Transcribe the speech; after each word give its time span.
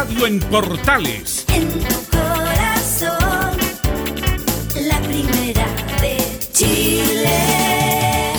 radio 0.00 0.26
en 0.26 0.40
Portales. 0.40 1.44
En 1.52 1.68
tu 1.68 1.94
corazón, 2.10 3.58
la 4.88 4.98
primera 5.02 5.66
de 6.00 6.16
Chile. 6.54 8.32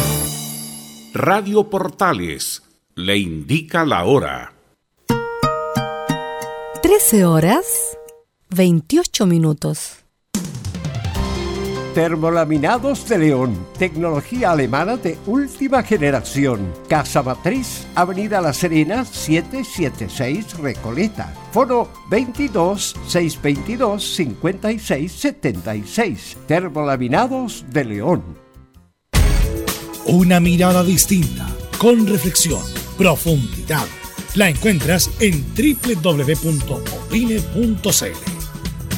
Radio 1.13 1.69
Portales 1.69 2.63
le 2.95 3.17
indica 3.19 3.85
la 3.85 4.05
hora. 4.05 4.55
13 6.81 7.25
horas 7.25 7.96
28 8.49 9.28
minutos. 9.28 10.01
Termolaminados 11.94 13.08
de 13.10 13.17
León, 13.17 13.67
tecnología 13.78 14.51
alemana 14.51 14.96
de 14.96 15.17
última 15.26 15.83
generación. 15.83 16.71
Casa 16.88 17.21
Matriz, 17.21 17.85
Avenida 17.95 18.40
La 18.40 18.53
Serena, 18.53 19.03
776 19.03 20.58
Recoleta. 20.59 21.34
Foro 21.52 21.91
22 22.09 22.95
622 23.08 24.16
56 24.16 25.12
76. 25.12 26.38
Termolaminados 26.48 27.66
de 27.67 27.84
León. 27.84 28.23
Una 30.05 30.39
mirada 30.39 30.86
distinta, 30.86 31.45
con 31.78 32.08
reflexión, 32.08 32.64
profundidad. 32.98 33.86
La 34.36 34.48
encuentras 34.48 35.12
en 35.20 35.44
www.opine.cl. 35.53 36.62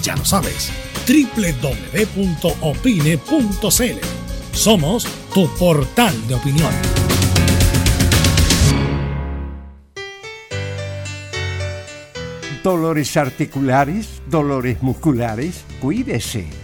Ya 0.04 0.16
lo 0.16 0.26
sabes 0.26 0.83
www.opine.cl. 1.08 2.54
Somos 4.54 5.08
tu 5.34 5.48
portal 5.56 6.28
de 6.28 6.36
opinión. 6.36 6.74
Dolores 12.64 13.18
articulares, 13.18 14.22
dolores 14.30 14.82
musculares, 14.82 15.66
cuídese. 15.82 16.63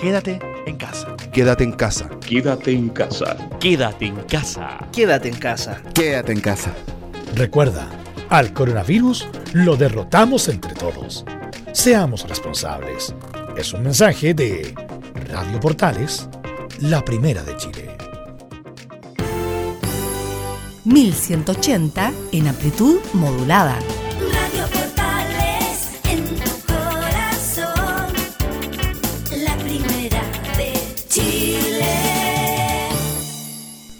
Quédate 0.00 0.38
en 0.66 0.76
casa. 0.76 1.16
Quédate 1.32 1.64
en 1.64 1.72
casa. 1.72 2.10
Quédate 2.20 2.70
en 2.70 2.90
casa. 2.90 3.36
Quédate 3.58 4.06
en 4.06 4.16
casa. 4.24 4.78
Quédate 4.92 5.28
en 5.28 5.36
casa. 5.36 5.82
Quédate 5.94 6.32
en 6.32 6.40
casa. 6.40 6.74
Recuerda, 7.34 7.88
al 8.28 8.52
coronavirus 8.52 9.26
lo 9.54 9.74
derrotamos 9.76 10.48
entre 10.48 10.74
todos. 10.74 11.24
Seamos 11.72 12.28
responsables. 12.28 13.14
Es 13.56 13.72
un 13.72 13.84
mensaje 13.84 14.34
de 14.34 14.74
Radio 15.30 15.58
Portales, 15.60 16.28
la 16.80 17.02
primera 17.02 17.42
de 17.42 17.56
Chile. 17.56 17.96
1180 20.84 22.12
en 22.32 22.48
amplitud 22.48 22.98
modulada. 23.14 23.78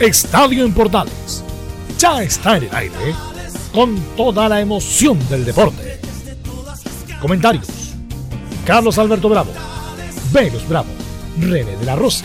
Estadio 0.00 0.64
en 0.64 0.72
Portales 0.72 1.44
ya 1.98 2.22
está 2.22 2.56
en 2.56 2.64
el 2.64 2.74
aire 2.74 3.14
con 3.70 3.94
toda 4.16 4.48
la 4.48 4.58
emoción 4.58 5.18
del 5.28 5.44
deporte. 5.44 6.00
Comentarios: 7.20 7.68
Carlos 8.64 8.96
Alberto 8.96 9.28
Bravo, 9.28 9.52
Venus 10.32 10.66
Bravo, 10.66 10.88
René 11.38 11.76
de 11.76 11.84
la 11.84 11.96
Rosa, 11.96 12.24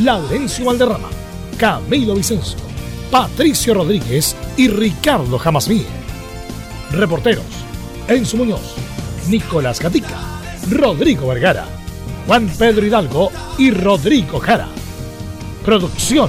Laurencio 0.00 0.64
Valderrama, 0.64 1.10
Camilo 1.56 2.16
Vicencio, 2.16 2.58
Patricio 3.12 3.74
Rodríguez 3.74 4.34
y 4.56 4.66
Ricardo 4.66 5.38
Jamasmí. 5.38 5.86
Reporteros, 6.90 7.44
Enzo 8.08 8.36
Muñoz, 8.36 8.74
Nicolás 9.28 9.78
Gatica, 9.78 10.18
Rodrigo 10.68 11.28
Vergara, 11.28 11.66
Juan 12.26 12.48
Pedro 12.58 12.84
Hidalgo 12.84 13.30
y 13.58 13.70
Rodrigo 13.70 14.40
Jara. 14.40 14.66
Producción, 15.64 16.28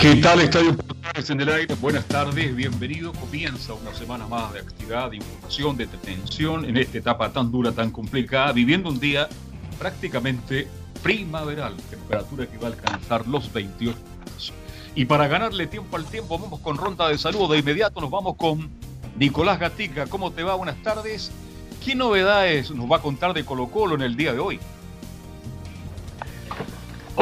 ¿Qué 0.00 0.14
tal 0.16 0.40
Estadio 0.40 0.74
Portales 0.74 1.28
en 1.28 1.42
el 1.42 1.50
aire? 1.50 1.74
Buenas 1.74 2.06
tardes, 2.06 2.56
bienvenido. 2.56 3.12
Comienza 3.12 3.74
una 3.74 3.92
semana 3.92 4.26
más 4.26 4.50
de 4.54 4.60
actividad, 4.60 5.10
de 5.10 5.16
información, 5.18 5.76
de 5.76 5.84
detención 5.84 6.64
en 6.64 6.78
esta 6.78 6.96
etapa 6.96 7.30
tan 7.30 7.52
dura, 7.52 7.72
tan 7.72 7.90
complicada, 7.90 8.52
viviendo 8.52 8.88
un 8.88 8.98
día 8.98 9.28
prácticamente 9.78 10.68
primaveral, 11.02 11.76
temperatura 11.90 12.46
que 12.46 12.56
va 12.56 12.68
a 12.68 12.70
alcanzar 12.70 13.28
los 13.28 13.52
28 13.52 13.98
grados. 14.24 14.54
Y 14.94 15.04
para 15.04 15.28
ganarle 15.28 15.66
tiempo 15.66 15.98
al 15.98 16.06
tiempo, 16.06 16.38
vamos 16.38 16.60
con 16.60 16.78
ronda 16.78 17.06
de 17.08 17.18
saludos. 17.18 17.50
De 17.50 17.58
inmediato 17.58 18.00
nos 18.00 18.10
vamos 18.10 18.36
con 18.36 18.70
Nicolás 19.18 19.60
Gatica. 19.60 20.06
¿Cómo 20.06 20.32
te 20.32 20.42
va? 20.42 20.54
Buenas 20.54 20.82
tardes. 20.82 21.30
¿Qué 21.84 21.94
novedades 21.94 22.70
nos 22.70 22.90
va 22.90 22.96
a 22.96 23.02
contar 23.02 23.34
de 23.34 23.44
Colo 23.44 23.66
Colo 23.66 23.96
en 23.96 24.02
el 24.02 24.16
día 24.16 24.32
de 24.32 24.38
hoy? 24.38 24.60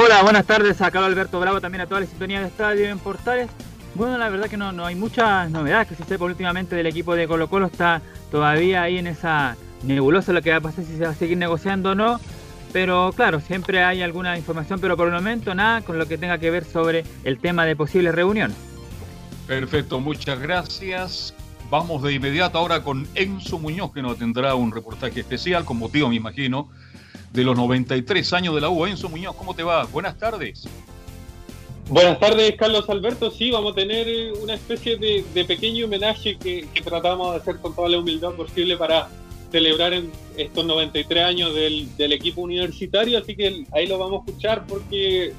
Hola, 0.00 0.23
buenas 0.23 0.47
tardes 0.47 0.81
a 0.81 0.93
Carlos 0.93 1.11
Alberto 1.11 1.41
Bravo, 1.41 1.61
también 1.61 1.81
a 1.81 1.87
toda 1.89 2.03
la 2.03 2.06
sintonía 2.06 2.39
de 2.39 2.47
Estadio 2.47 2.89
en 2.89 3.00
Portales. 3.00 3.50
Bueno, 3.97 4.17
la 4.17 4.29
verdad 4.29 4.47
que 4.47 4.56
no, 4.56 4.71
no 4.71 4.87
hay 4.87 4.95
muchas 4.95 5.50
novedades 5.50 5.89
que 5.89 5.97
se 5.97 6.05
sepa 6.05 6.25
últimamente 6.25 6.77
del 6.77 6.87
equipo 6.87 7.17
de 7.17 7.27
Colo 7.27 7.50
Colo. 7.50 7.67
Está 7.67 8.00
todavía 8.31 8.83
ahí 8.83 8.99
en 8.99 9.09
esa 9.09 9.56
nebulosa 9.83 10.33
lo 10.33 10.41
que 10.41 10.53
va 10.53 10.59
a 10.59 10.61
pasar 10.61 10.85
si 10.85 10.97
se 10.97 11.03
va 11.03 11.11
a 11.11 11.15
seguir 11.17 11.37
negociando 11.37 11.91
o 11.91 11.95
no. 11.97 12.21
Pero 12.73 13.12
claro, 13.17 13.41
siempre 13.41 13.83
hay 13.83 14.00
alguna 14.00 14.39
información, 14.39 14.79
pero 14.79 14.97
por 14.97 15.09
el 15.09 15.15
momento 15.15 15.53
nada 15.53 15.81
con 15.81 15.99
lo 15.99 16.06
que 16.06 16.17
tenga 16.17 16.39
que 16.39 16.53
ver 16.53 16.65
sobre 16.65 17.03
el 17.25 17.41
tema 17.41 17.67
de 17.67 17.75
posibles 17.75 18.15
reuniones. 18.15 18.56
Perfecto, 19.49 19.99
muchas 19.99 20.39
gracias. 20.39 21.35
Vamos 21.71 22.05
de 22.05 22.12
inmediato 22.12 22.56
ahora 22.56 22.85
con 22.85 23.09
Enzo 23.17 23.59
Muñoz, 23.59 23.93
que 23.93 24.00
nos 24.00 24.17
tendrá 24.17 24.55
un 24.55 24.71
reportaje 24.71 25.19
especial, 25.19 25.65
con 25.65 25.77
motivo, 25.77 26.09
me 26.09 26.15
imagino, 26.15 26.69
de 27.33 27.45
los 27.45 27.57
93 27.57 28.33
años 28.33 28.55
de 28.55 28.61
la 28.61 28.69
U. 28.69 28.87
Enzo 28.87 29.09
Muñoz, 29.09 29.35
¿cómo 29.37 29.55
te 29.55 29.63
va? 29.63 29.85
Buenas 29.85 30.19
tardes. 30.19 30.69
Buenas 31.89 32.21
tardes, 32.21 32.55
Carlos 32.57 32.89
Alberto. 32.91 33.31
Sí, 33.31 33.51
vamos 33.51 33.73
a 33.73 33.77
tener 33.77 34.07
eh, 34.09 34.33
una 34.43 34.55
especie 34.55 34.99
de, 34.99 35.45
pequeño 35.45 35.87
homenaje 35.87 36.37
que, 36.37 36.69
tratamos 36.85 37.33
de 37.33 37.41
hacer 37.41 37.57
con 37.57 37.75
toda 37.75 37.89
la 37.89 37.99
humildad 37.99 38.33
posible 38.33 38.77
para 38.77 39.09
celebrar 39.51 39.95
en 39.95 40.13
estos 40.37 40.67
93 40.67 41.25
años 41.25 41.55
del, 41.55 42.13
equipo 42.13 42.43
universitario, 42.43 43.19
así 43.19 43.35
que 43.35 43.65
ahí 43.73 43.87
lo 43.87 43.99
vamos 43.99 44.21
a 44.21 44.29
escuchar 44.31 44.67
porque 44.67 45.33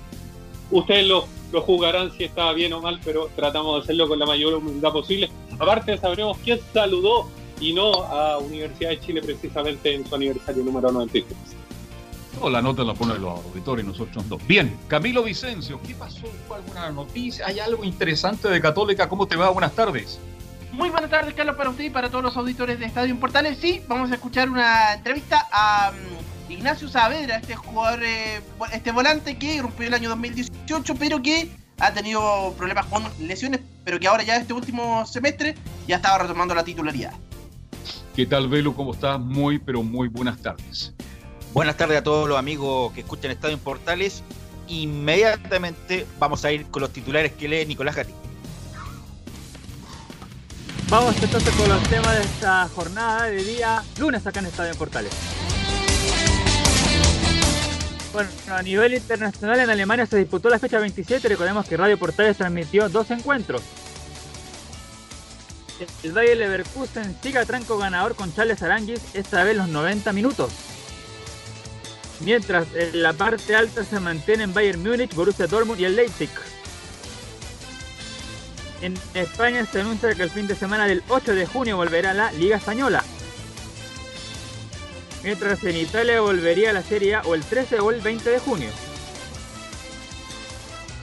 ustedes 0.72 1.06
lo, 1.06 1.28
lo 1.52 1.62
jugarán 1.62 2.12
si 2.18 2.24
está 2.24 2.52
bien 2.54 2.74
o 2.74 2.82
mal, 2.82 3.00
pero 3.06 3.30
tratamos 3.36 3.76
de 3.76 3.84
hacerlo 3.84 4.08
con 4.08 4.18
la 4.18 4.26
mayor 4.26 4.56
humildad 4.56 4.92
posible. 4.92 5.30
Aparte 5.60 6.00
sabremos 6.00 6.36
quién 6.44 6.60
saludó 6.74 7.28
y 7.62 7.74
no 7.74 7.92
a 7.92 8.40
Universidad 8.40 8.90
de 8.90 9.00
Chile 9.02 9.22
precisamente 9.22 9.94
en 9.94 10.08
su 10.08 10.16
aniversario 10.16 10.64
número 10.64 10.92
93. 10.92 11.59
No, 12.38 12.50
la 12.50 12.62
nota 12.62 12.84
la 12.84 12.94
ponen 12.94 13.22
los 13.22 13.44
auditores, 13.46 13.86
nosotros 13.86 14.28
dos. 14.30 14.46
Bien, 14.48 14.78
Camilo 14.88 15.24
Vicencio, 15.24 15.80
¿qué 15.86 15.96
pasó? 15.96 16.28
¿Fue 16.48 16.58
alguna 16.58 16.92
noticia? 16.92 17.48
¿Hay 17.48 17.60
algo 17.60 17.84
interesante 17.84 18.48
de 18.50 18.62
Católica? 18.62 19.10
¿Cómo 19.10 19.28
te 19.28 19.36
va? 19.36 19.50
Buenas 19.50 19.74
tardes. 19.74 20.20
Muy 20.72 20.90
buenas 20.90 21.10
tardes, 21.10 21.34
Carlos, 21.34 21.56
para 21.56 21.72
usted 21.72 21.86
y 21.86 21.90
para 21.90 22.10
todos 22.10 22.24
los 22.24 22.38
auditores 22.38 22.80
de 22.80 22.86
Estadio 22.86 23.20
Portales. 23.20 23.58
Sí, 23.60 23.82
vamos 23.88 24.12
a 24.12 24.16
escuchar 24.16 24.50
una 24.50 24.94
entrevista 24.94 25.48
a 25.52 25.92
um, 25.92 26.52
Ignacio 26.52 26.88
Saavedra, 26.88 27.38
este 27.38 27.56
jugador, 27.56 28.04
eh, 28.04 28.42
este 28.72 28.92
volante 28.92 29.38
que 29.38 29.56
irrumpió 29.56 29.88
el 29.88 29.94
año 29.94 30.10
2018, 30.10 30.96
pero 30.96 31.22
que 31.22 31.50
ha 31.80 31.92
tenido 31.94 32.54
problemas 32.58 32.86
con 32.86 33.04
lesiones, 33.20 33.62
pero 33.84 34.00
que 34.00 34.08
ahora 34.08 34.24
ya 34.24 34.38
este 34.38 34.54
último 34.54 35.06
semestre 35.06 35.56
ya 35.88 35.98
estaba 35.98 36.20
retomando 36.20 36.54
la 36.54 36.64
titularidad. 36.64 37.14
¿Qué 38.16 38.26
tal, 38.26 38.48
Velo? 38.48 38.76
¿Cómo 38.76 38.94
estás? 38.94 39.20
Muy, 39.20 39.60
pero 39.60 39.82
muy 39.82 40.08
buenas 40.08 40.42
tardes. 40.42 40.94
Buenas 41.54 41.78
tardes 41.78 41.98
a 41.98 42.04
todos 42.04 42.30
los 42.30 42.38
amigos 42.38 42.94
que 42.94 43.02
escuchan 43.02 43.32
Estadio 43.32 43.56
en 43.56 43.60
Portales. 43.60 44.24
Inmediatamente 44.68 46.06
vamos 46.20 46.46
a 46.46 46.52
ir 46.52 46.68
con 46.68 46.82
los 46.82 46.94
titulares 46.94 47.32
que 47.34 47.48
lee 47.48 47.66
Nicolás 47.66 47.96
Gatti. 47.96 48.14
Vamos 50.90 51.16
entonces 51.22 51.54
con 51.56 51.70
los 51.70 51.84
temas 51.84 52.16
de 52.16 52.24
esta 52.24 52.68
jornada 52.70 53.24
de 53.26 53.44
día 53.44 53.84
lunes 53.98 54.26
acá 54.26 54.40
en 54.40 54.46
Estadio 54.46 54.72
en 54.72 54.78
Portales. 54.78 55.12
Bueno, 58.14 58.30
a 58.52 58.62
nivel 58.62 58.94
internacional 58.94 59.60
en 59.60 59.70
Alemania 59.70 60.06
se 60.06 60.18
disputó 60.18 60.50
la 60.50 60.60
fecha 60.60 60.80
27. 60.80 61.28
Recordemos 61.30 61.68
que 61.68 61.78
Radio 61.78 61.98
Portales 61.98 62.38
transmitió 62.38 62.90
dos 62.90 63.10
encuentros. 63.12 63.62
El 66.04 66.12
Bayer 66.12 66.38
Leverkusen 66.38 67.16
sigue 67.22 67.40
a 67.40 67.46
tranco 67.46 67.78
ganador 67.78 68.16
con 68.16 68.34
Charles 68.34 68.62
Aranguis, 68.62 69.00
esta 69.14 69.44
vez 69.44 69.56
los 69.56 69.70
90 69.70 70.12
minutos. 70.14 70.52
Mientras 72.22 72.68
en 72.76 73.02
la 73.02 73.14
parte 73.14 73.56
alta 73.56 73.84
se 73.84 74.00
mantienen 74.00 74.54
Bayern 74.54 74.84
Múnich, 74.84 75.14
Borussia 75.14 75.48
Dortmund 75.48 75.80
y 75.80 75.86
el 75.86 75.96
Leipzig. 75.96 76.30
En 78.82 78.94
España 79.14 79.66
se 79.66 79.82
anuncia 79.82 80.14
que 80.16 80.24
el 80.24 80.30
fin 80.30 80.48
de 80.48 80.56
semana 80.56 80.86
del 80.86 81.04
8 81.10 81.34
de 81.34 81.46
junio 81.46 81.78
volverá 81.78 82.14
la 82.14 82.32
Liga 82.34 82.58
Española. 82.58 83.04
Mientras 85.24 85.64
en 85.64 85.76
Italia 85.76 86.22
volvería 86.22 86.72
la 86.72 86.82
Serie 86.82 87.16
A 87.16 87.22
o 87.22 87.36
el 87.36 87.44
13 87.44 87.80
o 87.80 87.92
el 87.92 88.02
20 88.02 88.30
de 88.30 88.40
junio. 88.40 88.70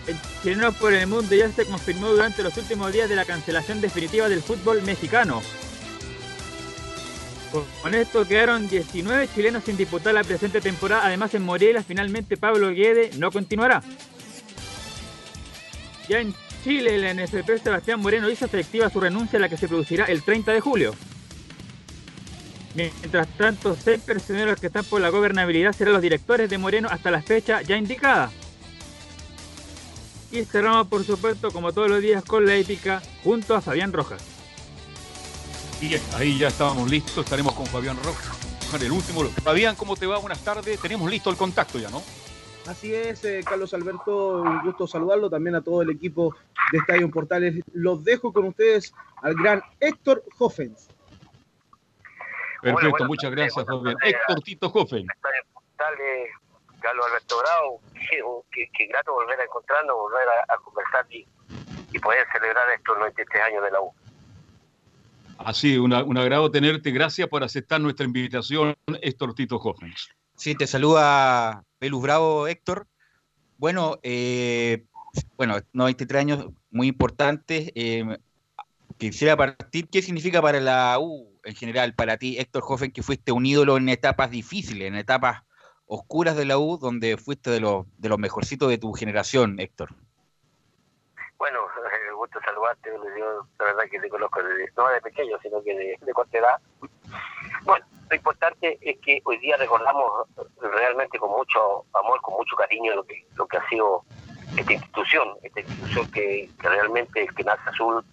El 0.07 0.17
chileno 0.43 0.73
por 0.73 0.93
el 0.93 1.07
mundo 1.07 1.35
ya 1.35 1.51
se 1.51 1.67
confirmó 1.67 2.09
durante 2.09 2.43
los 2.43 2.57
últimos 2.57 2.93
días 2.93 3.09
de 3.09 3.17
la 3.17 3.25
cancelación 3.25 3.81
definitiva 3.81 4.29
del 4.29 4.43
fútbol 4.43 4.83
mexicano. 4.83 5.43
Con 7.83 7.95
esto 7.95 8.27
quedaron 8.27 8.69
19 8.69 9.29
chilenos 9.35 9.65
sin 9.65 9.77
disputar 9.77 10.15
la 10.15 10.25
presente 10.25 10.61
temporada. 10.61 11.07
Además 11.07 11.35
en 11.35 11.43
Morelia 11.43 11.83
finalmente 11.83 12.37
Pablo 12.37 12.71
Guede 12.71 13.11
no 13.19 13.31
continuará. 13.31 13.83
Ya 16.09 16.21
en 16.21 16.35
Chile, 16.63 16.97
el 16.97 17.17
NFP 17.17 17.63
Sebastián 17.63 18.01
Moreno 18.01 18.29
hizo 18.29 18.45
efectiva 18.45 18.91
su 18.91 19.01
renuncia, 19.01 19.39
la 19.39 19.49
que 19.49 19.57
se 19.57 19.69
producirá 19.69 20.05
el 20.07 20.23
30 20.23 20.53
de 20.53 20.61
julio. 20.61 20.95
Mientras 22.75 23.29
tanto, 23.39 23.77
seis 23.77 24.01
personeros 24.01 24.61
que 24.61 24.67
están 24.67 24.85
por 24.85 25.01
la 25.01 25.09
gobernabilidad 25.09 25.73
serán 25.73 25.95
los 25.95 26.03
directores 26.03 26.51
de 26.51 26.59
Moreno 26.59 26.89
hasta 26.91 27.11
la 27.11 27.23
fecha 27.23 27.63
ya 27.63 27.77
indicada. 27.77 28.31
Y 30.31 30.45
cerramos, 30.45 30.89
por 30.89 31.05
supuesto, 31.05 31.51
como 31.51 31.73
todos 31.73 31.89
los 31.89 32.03
días, 32.03 32.25
con 32.25 32.45
la 32.45 32.57
épica 32.57 33.01
junto 33.23 33.55
a 33.55 33.61
Fabián 33.61 33.93
Rojas. 33.93 34.36
Bien, 35.81 36.01
ahí 36.17 36.39
ya 36.39 36.49
estábamos 36.49 36.91
listos, 36.91 37.25
estaremos 37.25 37.55
con 37.55 37.67
Fabián 37.67 37.97
Rojas. 38.03 38.43
El 38.83 38.91
último. 38.93 39.23
Fabián, 39.45 39.77
¿cómo 39.77 39.95
te 39.97 40.07
va? 40.07 40.19
Buenas 40.19 40.43
tardes. 40.45 40.81
Tenemos 40.81 41.09
listo 41.11 41.31
el 41.31 41.37
contacto 41.37 41.79
ya, 41.79 41.89
¿no? 41.91 42.03
Así 42.67 42.93
es, 42.93 43.25
eh, 43.25 43.43
Carlos 43.47 43.73
Alberto, 43.75 44.43
un 44.43 44.61
gusto 44.63 44.89
saludarlo, 44.89 45.31
también 45.31 45.55
a 45.55 45.63
todo 45.63 45.83
el 45.83 45.91
equipo 45.91 46.35
de 46.73 46.79
Estadio 46.79 47.09
Portales. 47.11 47.63
Los 47.73 48.03
dejo 48.03 48.33
con 48.33 48.47
ustedes 48.47 48.93
al 49.23 49.35
gran 49.35 49.63
Héctor 49.79 50.25
Hoffens. 50.39 50.89
Perfecto, 52.61 53.05
muchas 53.05 53.31
gracias, 53.31 53.65
Fabián. 53.65 53.97
Héctor 54.03 54.41
Tito 54.43 54.67
Hoffen. 54.67 55.07
Portales, 55.53 56.31
Carlos 56.81 57.07
Alberto 57.07 57.39
Bravo, 57.39 57.81
qué, 57.95 58.21
qué- 58.51 58.71
qué 58.77 58.87
grato 58.87 59.13
volver 59.13 59.39
a 59.41 59.45
encontrarnos, 59.45 59.95
volver 59.97 60.27
a, 60.29 60.53
a 60.55 60.57
conversar 60.59 61.07
y, 61.11 61.25
y 61.93 61.99
poder 62.01 62.27
celebrar 62.33 62.69
estos 62.71 62.99
93 62.99 63.43
años 63.45 63.63
de 63.63 63.71
la 63.71 63.81
U. 63.81 63.95
Así, 65.39 65.77
un 65.77 65.93
agrado 65.93 66.51
tenerte. 66.51 66.91
Gracias 66.91 67.29
por 67.29 67.45
aceptar 67.45 67.81
nuestra 67.81 68.07
invitación, 68.07 68.75
Héctor 69.01 69.35
Tito 69.35 69.57
Hoffen. 69.57 69.93
Sí, 70.35 70.55
te 70.55 70.67
saluda 70.67 71.65
Pelus 71.79 72.03
Bravo, 72.03 72.47
Héctor. 72.47 72.87
Bueno, 73.59 73.99
eh, 74.03 74.85
bueno, 75.37 75.57
93 75.73 76.21
años 76.21 76.47
muy 76.71 76.89
importantes. 76.89 77.71
eh, 77.75 78.19
quisiera 78.99 79.37
partir, 79.37 79.89
¿qué 79.89 80.03
significa 80.03 80.43
para 80.43 80.61
la 80.61 80.99
U 81.01 81.29
en 81.45 81.55
general 81.55 81.95
para 81.95 82.17
ti, 82.17 82.39
Héctor 82.39 82.65
Hoffen, 82.67 82.91
que 82.91 83.03
fuiste 83.03 83.33
un 83.33 83.47
ídolo 83.47 83.77
en 83.77 83.89
etapas 83.89 84.31
difíciles, 84.31 84.89
en 84.89 84.97
etapas 84.97 85.43
oscuras 85.87 86.37
de 86.37 86.45
la 86.45 86.59
U, 86.59 86.79
donde 86.79 87.17
fuiste 87.17 87.51
de 87.51 87.61
los, 87.61 87.87
de 87.99 88.09
los 88.09 88.19
mejorcitos 88.19 88.69
de 88.69 88.79
tu 88.79 88.93
generación, 88.93 89.61
Héctor? 89.61 89.95
Gusto 92.37 92.51
saludarte, 92.51 92.91
yo 93.19 93.47
la 93.59 93.65
verdad 93.65 93.85
que 93.91 93.99
te 93.99 94.09
conozco 94.11 94.43
desde- 94.43 94.71
no 94.77 94.89
de 94.89 95.01
pequeño, 95.01 95.39
sino 95.41 95.63
que 95.63 95.75
de, 95.75 95.97
de 96.01 96.13
corta 96.13 96.37
edad. 96.39 96.57
Bueno, 97.65 97.87
lo 98.11 98.17
importante 98.17 98.79
es 98.83 98.99
que 99.01 99.23
hoy 99.25 99.39
día 99.39 99.57
recordamos 99.57 100.29
realmente 100.61 101.19
con 101.19 101.31
mucho 101.31 101.87
amor, 101.95 102.21
con 102.21 102.35
mucho 102.35 102.55
cariño 102.57 102.95
lo 102.95 103.05
que, 103.05 103.27
lo 103.37 103.47
que 103.47 103.57
ha 103.57 103.69
sido 103.69 104.03
esta 104.57 104.71
institución, 104.73 105.35
esta 105.43 105.61
institución 105.61 106.11
que, 106.11 106.51
realmente 106.59 107.23
el 107.23 107.35
que 107.35 107.43
nace 107.45 107.71
azul 107.71 108.05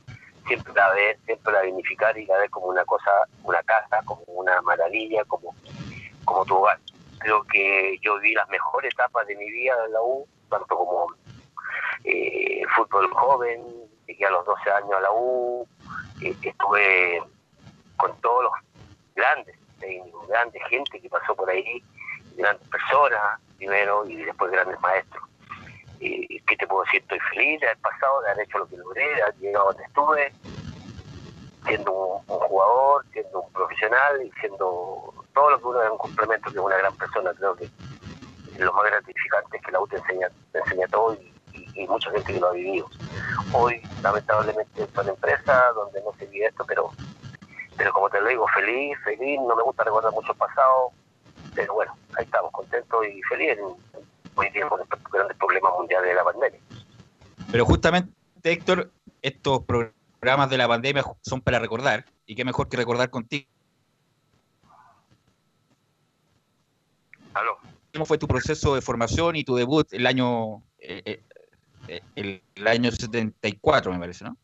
siempre 0.47 0.73
la 0.73 0.89
ve, 0.93 1.17
siempre 1.25 1.51
la 1.51 1.61
dignificar 1.61 2.17
y 2.17 2.25
la 2.25 2.37
ve 2.37 2.49
como 2.49 2.67
una 2.67 2.85
cosa, 2.85 3.11
una 3.43 3.61
casa, 3.63 3.99
como 4.05 4.23
una 4.27 4.61
maravilla, 4.61 5.25
como, 5.25 5.53
como 6.23 6.45
tu 6.45 6.55
hogar. 6.57 6.79
Creo 7.19 7.43
que 7.43 7.97
yo 8.01 8.15
viví 8.19 8.35
las 8.35 8.47
mejores 8.49 8.93
etapas 8.93 9.27
de 9.27 9.35
mi 9.35 9.51
vida 9.51 9.73
en 9.85 9.91
la 9.91 10.01
U, 10.01 10.25
tanto 10.49 10.77
como 10.77 11.07
eh, 12.05 12.61
fútbol 12.75 13.09
joven, 13.13 13.83
llegué 14.07 14.25
a 14.25 14.31
los 14.31 14.45
12 14.45 14.72
años 14.72 14.91
a 14.93 15.01
la 15.01 15.12
U, 15.12 15.67
eh, 16.22 16.36
estuve 16.41 17.22
con 17.98 18.15
todos 18.22 18.43
los 18.43 18.53
grandes 19.15 19.55
grandes 20.29 20.62
gente 20.69 21.00
que 21.01 21.10
pasó 21.10 21.36
por 21.36 21.50
ahí, 21.50 21.83
grandes 22.38 22.67
personas 22.69 23.39
primero 23.57 24.05
y 24.07 24.15
después 24.24 24.51
grandes 24.51 24.79
maestros. 24.79 25.24
Eh, 26.00 26.27
¿Qué 26.48 26.55
te 26.57 26.67
puedo 26.67 26.83
decir? 26.86 27.01
Estoy 27.01 27.19
feliz 27.31 27.60
de 27.62 27.67
haber 27.67 27.77
pasado, 27.79 28.22
de 28.22 28.31
haber 28.31 28.45
hecho 28.45 28.60
lo 28.60 28.67
que 28.67 28.77
logré, 28.77 29.15
de 29.15 29.22
haber 29.22 29.36
llegado 29.38 29.65
donde 29.67 29.83
estuve, 29.83 30.33
siendo 31.65 31.93
un, 31.93 32.24
jugador, 32.39 33.05
siendo 33.13 33.41
un 33.41 33.51
profesional 33.53 34.22
y 34.25 34.31
siendo 34.39 35.13
todo 35.33 35.50
lo 35.51 35.57
que 35.60 35.65
uno 35.65 35.83
es 35.83 35.89
un 35.91 35.98
complemento 35.98 36.51
que 36.51 36.57
es 36.57 36.63
una 36.63 36.77
gran 36.77 36.95
persona. 36.95 37.31
Creo 37.33 37.55
que 37.55 37.69
lo 38.57 38.74
más 38.74 38.86
gratificante 38.86 39.57
es 39.57 39.63
que 39.63 39.72
la 39.72 39.79
U 39.81 39.88
te 39.88 39.98
enseña, 39.98 40.27
te 40.51 40.60
enseña 40.60 40.88
todo 40.88 41.13
y- 41.15 41.33
y 41.75 41.88
mucha 41.88 42.12
gente 42.12 42.33
que 42.33 42.39
lo 42.39 42.48
ha 42.50 42.53
vivido. 42.53 42.89
Hoy, 43.53 43.81
lamentablemente, 44.03 44.88
son 44.93 45.10
empresas 45.10 45.75
donde 45.75 46.01
no 46.03 46.13
se 46.19 46.25
vive 46.27 46.45
esto, 46.48 46.63
pero 46.67 46.91
pero 47.75 47.91
como 47.91 48.10
te 48.10 48.22
lo 48.22 48.29
digo, 48.29 48.45
feliz, 48.50 48.95
feliz, 49.03 49.39
no 49.48 49.55
me 49.55 49.63
gusta 49.63 49.83
recordar 49.83 50.12
mucho 50.12 50.31
el 50.31 50.38
pasado, 50.38 50.91
pero 51.55 51.74
bueno, 51.74 51.98
ahí 52.17 52.25
estamos, 52.25 52.51
contentos 52.51 53.05
y 53.07 53.22
felices 53.24 53.57
hoy 54.36 54.50
día 54.51 54.67
con 54.69 54.79
estos 54.81 55.00
grandes 55.12 55.36
problemas 55.38 55.74
mundiales 55.77 56.10
de 56.10 56.15
la 56.15 56.24
pandemia. 56.24 56.60
Pero 57.51 57.65
justamente, 57.65 58.12
Héctor, 58.43 58.91
estos 59.22 59.63
programas 59.63 60.50
de 60.50 60.57
la 60.57 60.67
pandemia 60.67 61.03
son 61.22 61.41
para 61.41 61.57
recordar, 61.57 62.05
y 62.27 62.36
qué 62.36 62.45
mejor 62.45 62.69
que 62.69 62.77
recordar 62.77 63.10
contigo. 63.10 63.48
¿Aló? 67.33 67.57
¿Cómo 67.91 68.05
fue 68.05 68.19
tu 68.19 68.27
proceso 68.27 68.75
de 68.75 68.81
formación 68.81 69.36
y 69.36 69.43
tu 69.43 69.55
debut 69.55 69.91
el 69.93 70.05
año 70.05 70.57
eh, 70.77 71.01
eh, 71.05 71.24
el, 71.87 72.43
el 72.55 72.67
año 72.67 72.91
74, 72.91 73.91
me 73.91 73.99
parece, 73.99 74.25
¿no? 74.25 74.37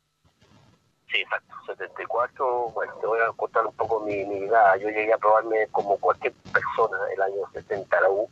Sí, 1.12 1.22
exacto, 1.22 1.55
74, 1.65 2.69
bueno, 2.69 2.93
te 3.01 3.08
voy 3.08 3.19
a 3.19 3.31
contar 3.31 3.65
un 3.65 3.74
poco 3.74 4.01
mi, 4.01 4.24
mi. 4.25 4.48
Yo 4.48 4.89
llegué 4.89 5.12
a 5.12 5.17
probarme 5.17 5.67
como 5.72 5.98
cualquier 5.98 6.34
persona 6.53 6.98
el 7.13 7.22
año 7.22 7.50
70 7.53 7.98
a 7.98 8.01
la 8.01 8.10
U, 8.10 8.29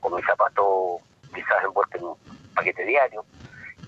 con 0.00 0.14
mi 0.14 0.22
zapato 0.22 0.98
quizás 1.34 1.64
envuelto 1.64 1.96
en 1.96 2.04
un 2.04 2.16
paquete 2.54 2.84
diario, 2.84 3.24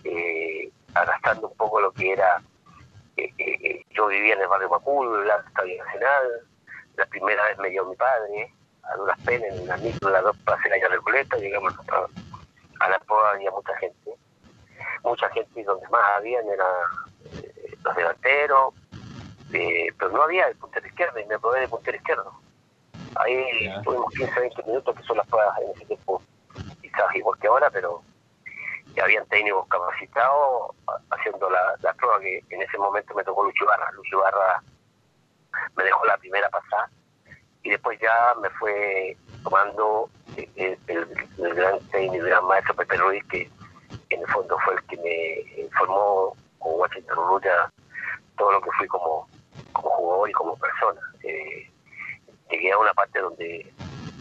eh, 0.04 0.70
arrastrando 0.94 1.48
un 1.48 1.56
poco 1.56 1.80
lo 1.80 1.92
que 1.92 2.12
era, 2.12 2.40
eh, 3.16 3.32
eh, 3.38 3.58
eh, 3.62 3.84
yo 3.90 4.06
vivía 4.08 4.34
en 4.34 4.40
el 4.40 4.48
barrio 4.48 4.70
Macul, 4.70 5.26
la 5.26 5.36
Estadio 5.36 5.84
Nacional, 5.84 6.48
la 6.96 7.06
primera 7.06 7.44
vez 7.44 7.58
me 7.58 7.70
dio 7.70 7.84
mi 7.84 7.96
padre, 7.96 8.52
a 8.82 8.96
duras 8.96 9.18
penas, 9.24 9.54
en 9.54 9.66
la 9.66 9.76
micro, 9.76 10.10
las 10.10 10.24
dos 10.24 10.36
placeras 10.38 10.80
de 10.80 10.88
Recoleta, 10.88 11.36
llegamos 11.36 11.74
a, 11.88 12.84
a 12.84 12.88
la 12.88 12.98
prueba, 13.00 13.32
había 13.32 13.50
mucha 13.50 13.76
gente, 13.76 14.10
mucha 15.06 15.28
gente 15.30 15.60
y 15.60 15.64
donde 15.64 15.86
más 15.88 16.02
habían 16.16 16.46
era 16.48 16.66
eh, 17.42 17.76
los 17.82 17.96
delanteros, 17.96 18.74
eh, 19.52 19.88
pero 19.98 20.10
no 20.12 20.22
había 20.22 20.46
el 20.48 20.56
puntero 20.56 20.86
izquierdo 20.86 21.18
y 21.20 21.26
me 21.26 21.38
probé 21.38 21.60
de 21.60 21.68
puntero 21.68 21.96
izquierdo. 21.96 22.32
Ahí 23.16 23.68
tuvimos 23.82 24.12
15, 24.14 24.40
20 24.40 24.62
minutos 24.64 24.96
que 24.96 25.02
son 25.04 25.16
las 25.16 25.26
pruebas 25.26 25.58
en 25.60 25.70
ese 25.70 25.86
tiempo, 25.86 26.20
quizás 26.82 27.14
igual 27.14 27.38
que 27.40 27.46
ahora, 27.46 27.70
pero 27.70 28.02
ya 28.94 29.04
habían 29.04 29.26
técnicos 29.26 29.66
capacitados 29.68 30.70
haciendo 31.10 31.48
la, 31.50 31.74
la 31.80 31.92
prueba 31.94 32.20
que 32.20 32.42
en 32.50 32.62
ese 32.62 32.76
momento 32.78 33.14
me 33.14 33.24
tocó 33.24 33.44
Lucho 33.44 33.64
Ibarra 33.64 34.62
me 35.76 35.84
dejó 35.84 36.04
la 36.06 36.16
primera 36.18 36.48
pasada 36.50 36.90
y 37.62 37.70
después 37.70 37.98
ya 38.00 38.34
me 38.40 38.48
fue 38.50 39.16
tomando 39.42 40.08
el, 40.36 40.78
el- 40.86 41.28
el 41.38 41.54
gran 41.54 41.78
técnico, 41.90 42.24
el 42.24 42.30
gran 42.30 42.44
maestro 42.46 42.74
Pepe 42.74 42.96
Ruiz, 42.96 43.24
que 43.30 43.50
en 44.10 44.20
el 44.20 44.26
fondo 44.28 44.56
fue 44.64 44.74
el 44.74 44.82
que 44.84 44.96
me 44.98 45.68
formó 45.70 46.36
con 46.58 46.80
Washington 46.80 47.18
Urrutia 47.18 47.72
todo 48.36 48.52
lo 48.52 48.60
que 48.60 48.70
fui 48.78 48.86
como, 48.86 49.26
como 49.72 49.90
jugador 49.90 50.30
y 50.30 50.32
como 50.32 50.56
persona. 50.56 51.00
Eh, 51.22 51.70
llegué 52.50 52.72
a 52.72 52.78
una 52.78 52.92
parte 52.94 53.18
donde 53.20 53.72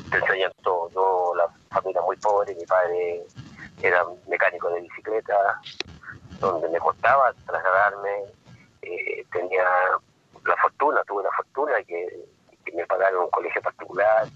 te 0.09 0.17
enseñan 0.17 0.51
todo. 0.63 0.89
Yo, 0.89 1.33
la 1.35 1.47
familia 1.69 2.01
muy 2.01 2.17
pobre, 2.17 2.55
mi 2.55 2.65
padre 2.65 3.23
era 3.81 4.03
mecánico 4.27 4.69
de 4.69 4.81
bicicleta, 4.81 5.61
donde 6.39 6.69
me 6.69 6.79
costaba 6.79 7.33
trasladarme, 7.45 8.23
eh, 8.81 9.25
tenía 9.31 9.63
la 10.45 10.55
fortuna, 10.57 11.03
tuve 11.07 11.23
la 11.23 11.31
fortuna 11.31 11.73
que, 11.83 12.25
que 12.65 12.71
me 12.73 12.85
pagaron 12.85 13.25
un 13.25 13.29
colegio 13.29 13.61
particular, 13.61 14.27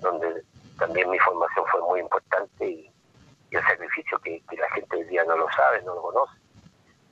donde 0.00 0.42
también 0.78 1.10
mi 1.10 1.18
formación 1.20 1.64
fue 1.70 1.80
muy 1.82 2.00
importante 2.00 2.66
y, 2.66 2.91
y 3.52 3.56
el 3.56 3.62
sacrificio 3.64 4.18
que, 4.20 4.42
la 4.56 4.70
gente 4.70 4.96
hoy 4.96 5.04
día 5.04 5.24
no 5.24 5.36
lo 5.36 5.46
sabe, 5.52 5.82
no 5.82 5.94
lo 5.94 6.00
conoce. 6.00 6.32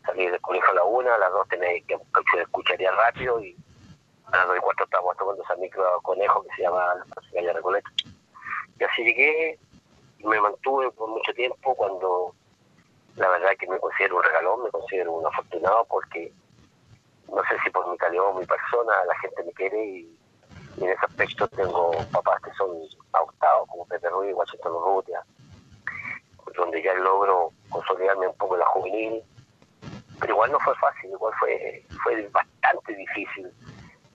Salí 0.07 0.27
del 0.27 0.41
colegio 0.41 0.71
a 0.71 0.75
la 0.75 0.85
una, 0.85 1.15
a 1.15 1.19
las 1.19 1.31
dos 1.33 1.47
tenés 1.49 1.85
que 1.85 1.99
escucharía 2.41 2.91
rápido 2.93 3.45
y 3.45 3.55
a 4.25 4.37
las 4.39 4.47
dos 4.47 4.57
y 4.57 4.61
cuarto 4.61 4.85
estábamos 4.85 5.17
tomando 5.19 5.43
esa 5.43 5.55
micro 5.57 6.01
conejo 6.01 6.43
que 6.43 6.49
se 6.57 6.63
llama 6.63 6.95
la 7.33 7.53
Recoleta. 7.53 7.91
Y 8.79 8.85
así 8.85 9.05
llegué 9.05 9.59
y 10.19 10.27
me 10.27 10.41
mantuve 10.41 10.91
por 10.93 11.11
mucho 11.11 11.31
tiempo 11.35 11.75
cuando 11.75 12.35
la 13.17 13.29
verdad 13.29 13.51
que 13.59 13.69
me 13.69 13.79
considero 13.79 14.17
un 14.17 14.23
regalón, 14.23 14.63
me 14.63 14.71
considero 14.71 15.13
un 15.13 15.27
afortunado 15.27 15.85
porque 15.91 16.33
no 17.29 17.43
sé 17.43 17.59
si 17.63 17.69
por 17.69 17.87
mi 17.91 17.99
calidad 17.99 18.25
o 18.25 18.41
mi 18.41 18.47
persona 18.47 19.05
la 19.07 19.19
gente 19.19 19.45
me 19.45 19.53
quiere 19.53 19.85
y, 19.85 20.17
en 20.79 20.89
ese 20.89 21.05
aspecto 21.05 21.47
tengo 21.49 21.91
papás 22.11 22.41
que 22.41 22.53
son 22.53 22.71
adoptados 23.13 23.69
como 23.69 23.85
Pepe 23.87 24.09
Ruiz, 24.09 24.35
Washington 24.35 24.73
Urrutia, 24.73 25.23
donde 26.57 26.83
ya 26.83 26.95
logro 26.95 27.53
consolidarme 27.69 28.29
un 28.29 28.37
poco 28.37 28.55
en 28.55 28.61
la 28.61 28.67
juvenil, 28.67 29.23
pero 30.19 30.35
igual 30.35 30.53
no 30.53 30.61
fue 30.61 30.75
fácil, 30.77 31.11
igual 31.11 31.33
fue, 31.41 31.85
fue 32.03 32.29
bastante 32.29 32.95
difícil, 32.95 33.51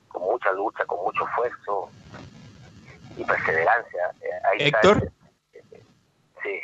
con 0.08 0.24
mucha 0.24 0.52
lucha, 0.54 0.86
con 0.86 1.04
mucho 1.04 1.26
esfuerzo 1.28 1.90
y 3.18 3.24
perseverancia. 3.24 4.12
Eh, 4.22 4.28
ahí 4.52 4.68
está 4.68 4.78
Héctor, 4.80 5.12
Sí. 6.44 6.60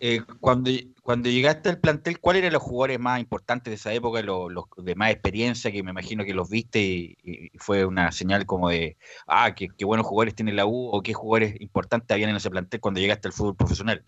eh, 0.00 0.20
cuando, 0.40 0.70
cuando 1.02 1.28
llegaste 1.28 1.68
al 1.68 1.78
plantel, 1.78 2.20
¿cuáles 2.20 2.42
eran 2.42 2.54
los 2.54 2.62
jugadores 2.62 2.98
más 2.98 3.20
importantes 3.20 3.70
de 3.70 3.74
esa 3.74 3.92
época, 3.92 4.22
los, 4.22 4.50
los 4.50 4.64
de 4.78 4.94
más 4.94 5.10
experiencia, 5.10 5.70
que 5.70 5.82
me 5.82 5.90
imagino 5.90 6.24
que 6.24 6.32
los 6.32 6.48
viste 6.48 6.78
y, 6.78 7.16
y 7.22 7.58
fue 7.58 7.84
una 7.84 8.12
señal 8.12 8.46
como 8.46 8.70
de, 8.70 8.96
ah, 9.26 9.54
qué, 9.54 9.68
qué 9.76 9.84
buenos 9.84 10.06
jugadores 10.06 10.34
tiene 10.34 10.52
la 10.52 10.64
U 10.66 10.88
o 10.90 11.02
qué 11.02 11.12
jugadores 11.12 11.60
importantes 11.60 12.14
habían 12.14 12.30
en 12.30 12.36
ese 12.36 12.50
plantel 12.50 12.80
cuando 12.80 13.00
llegaste 13.00 13.28
al 13.28 13.34
fútbol 13.34 13.56
profesional? 13.56 14.04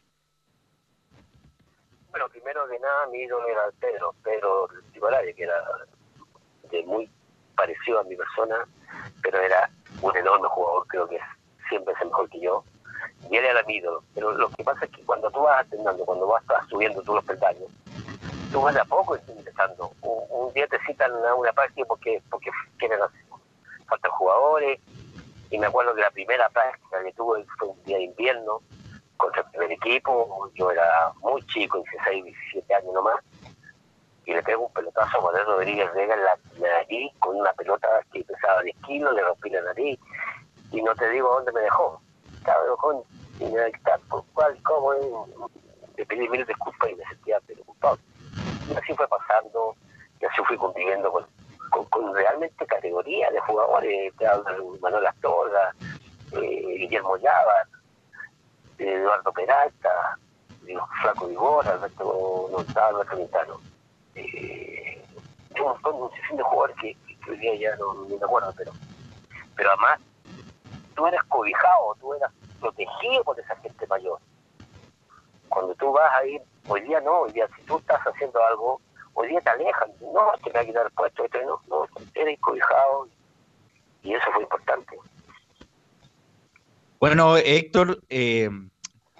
Mi 3.11 3.19
ídolo 3.21 3.47
era 3.49 3.63
Pedro, 3.81 4.15
Pedro 4.23 4.69
Tibolaria, 4.93 5.33
que 5.35 5.45
era 5.45 5.63
de 6.71 6.83
muy 6.85 7.11
parecido 7.57 8.01
a 8.01 8.05
mi 8.05 8.17
persona, 8.17 8.67
pero 9.23 9.41
era 9.41 9.71
un 10.03 10.17
enorme 10.17 10.49
jugador, 10.49 10.87
creo 10.89 11.09
que 11.09 11.19
siempre 11.69 11.95
es 11.95 12.07
mejor 12.07 12.29
que 12.29 12.41
yo. 12.41 12.65
Y 13.31 13.37
él 13.37 13.45
era 13.45 13.63
mi 13.65 13.77
ídolo. 13.77 14.03
Pero 14.15 14.33
lo 14.33 14.49
que 14.51 14.65
pasa 14.65 14.85
es 14.85 14.91
que 14.91 15.05
cuando 15.05 15.31
tú 15.31 15.41
vas 15.41 15.61
atendando, 15.61 16.05
cuando 16.05 16.27
vas 16.27 16.43
subiendo 16.69 17.03
tú 17.03 17.15
los 17.15 17.25
peldaños, 17.25 17.71
tú 18.53 18.61
vas 18.61 18.75
de 18.75 18.81
a 18.81 18.85
poco 18.85 19.17
ingresando. 19.29 19.93
Un, 20.03 20.25
un 20.31 20.53
día 20.53 20.67
te 20.67 20.79
citan 20.87 21.13
a 21.25 21.35
una 21.35 21.53
práctica 21.53 21.87
porque, 21.87 22.23
porque 22.31 22.51
quieren 22.79 23.01
hacer. 23.03 23.21
Faltan 23.87 24.11
jugadores. 24.13 24.81
Y 25.51 25.59
me 25.59 25.67
acuerdo 25.67 25.95
que 25.95 26.01
la 26.01 26.11
primera 26.11 26.49
práctica 26.49 27.03
que 27.03 27.13
tuve 27.13 27.45
fue 27.59 27.69
un 27.69 27.85
día 27.85 27.99
de 27.99 28.05
invierno 28.05 28.61
contra 29.17 29.43
el 29.43 29.51
primer 29.51 29.73
equipo. 29.73 30.51
Yo 30.55 30.71
era 30.71 31.13
muy 31.21 31.43
chico, 31.47 31.83
16, 31.83 32.25
17 32.25 32.75
años 32.75 32.95
nomás. 32.95 33.17
Y 34.27 34.33
le 34.33 34.43
pego 34.43 34.67
un 34.67 34.73
pelotazo 34.73 35.19
a 35.19 35.21
Manuel 35.21 35.47
Rodríguez 35.47 35.93
Vega 35.95 36.15
en 36.15 36.25
la 36.25 36.39
nariz 36.61 37.13
con 37.19 37.37
una 37.37 37.53
pelota 37.53 37.89
que 38.13 38.25
pesaba 38.25 38.63
10 38.63 38.77
kilos, 38.87 39.15
le 39.15 39.23
rompí 39.23 39.51
la 39.51 39.61
nariz. 39.63 39.99
Y 40.71 40.83
no 40.83 40.95
te 40.95 41.09
digo 41.11 41.29
dónde 41.29 41.53
me 41.53 41.61
dejó. 41.61 42.01
Estaba 42.39 42.77
con 42.77 43.03
y 43.41 43.47
me 43.47 43.67
está 43.67 43.99
por 44.09 44.25
cuál, 44.33 44.57
cómo, 44.63 45.27
le 45.97 46.07
pedí 46.07 46.29
mil 46.29 46.45
disculpas 46.47 46.91
y 46.91 46.95
me 46.95 47.05
sentía 47.07 47.39
pero. 47.47 47.63
Y 48.69 48.75
así 48.75 48.95
fue 48.95 49.07
pasando, 49.09 49.77
y 50.21 50.25
así 50.25 50.43
fui 50.47 50.57
conviviendo 50.57 51.13
con, 51.13 51.27
con, 51.71 51.85
con 51.87 52.15
realmente 52.15 52.67
categoría 52.67 53.31
de 53.31 53.41
jugadores, 53.41 54.13
Manuel 54.81 55.07
Astorga, 55.07 55.75
eh, 56.33 56.77
Guillermo 56.79 57.17
Llavar, 57.19 57.67
Eduardo 58.79 59.33
Peralta, 59.33 60.19
digo, 60.63 60.87
Flaco 61.01 61.27
Vigor, 61.29 61.67
Alberto 61.69 62.05
Gonzalo, 62.51 62.99
Alberto 62.99 63.17
Quintano. 63.17 63.61
Eh, 64.15 65.03
un 65.61 65.95
un 65.95 66.11
sinfín 66.13 66.37
de 66.37 66.43
jugadores 66.43 66.77
que, 66.77 66.97
hoy 67.31 67.39
día 67.39 67.55
ya 67.55 67.77
no, 67.77 67.95
me 67.95 68.17
acuerdo, 68.17 68.53
pero, 68.57 68.73
pero 69.57 69.71
además 69.71 70.01
tú 70.95 71.07
eras 71.07 71.25
cobijado, 71.25 71.95
tú 72.01 72.15
eras 72.15 72.33
protegido 72.61 73.25
por 73.25 73.39
esa 73.39 73.57
gente 73.57 73.87
mayor. 73.87 74.19
Cuando 75.49 75.75
tú 75.75 75.93
vas 75.93 76.13
a 76.15 76.27
ir, 76.27 76.43
hoy 76.69 76.81
día 76.83 77.01
no, 77.01 77.21
hoy 77.21 77.33
día 77.33 77.49
si 77.57 77.63
tú 77.63 77.79
estás 77.79 78.01
haciendo 78.01 78.45
algo, 78.45 78.81
hoy 79.15 79.29
día 79.29 79.41
te 79.41 79.51
alejan, 79.51 79.91
no, 80.01 80.33
te 80.43 80.51
va 80.51 80.61
a 80.61 80.65
quitar 80.65 80.87
el 80.87 80.93
puesto, 80.93 81.25
no, 81.45 81.61
no, 81.69 81.87
eres 82.15 82.41
cobijado 82.41 83.09
y 84.03 84.15
eso 84.15 84.27
fue 84.33 84.43
importante. 84.43 84.99
Bueno, 87.05 87.37
Héctor, 87.37 88.01
eh, 88.09 88.49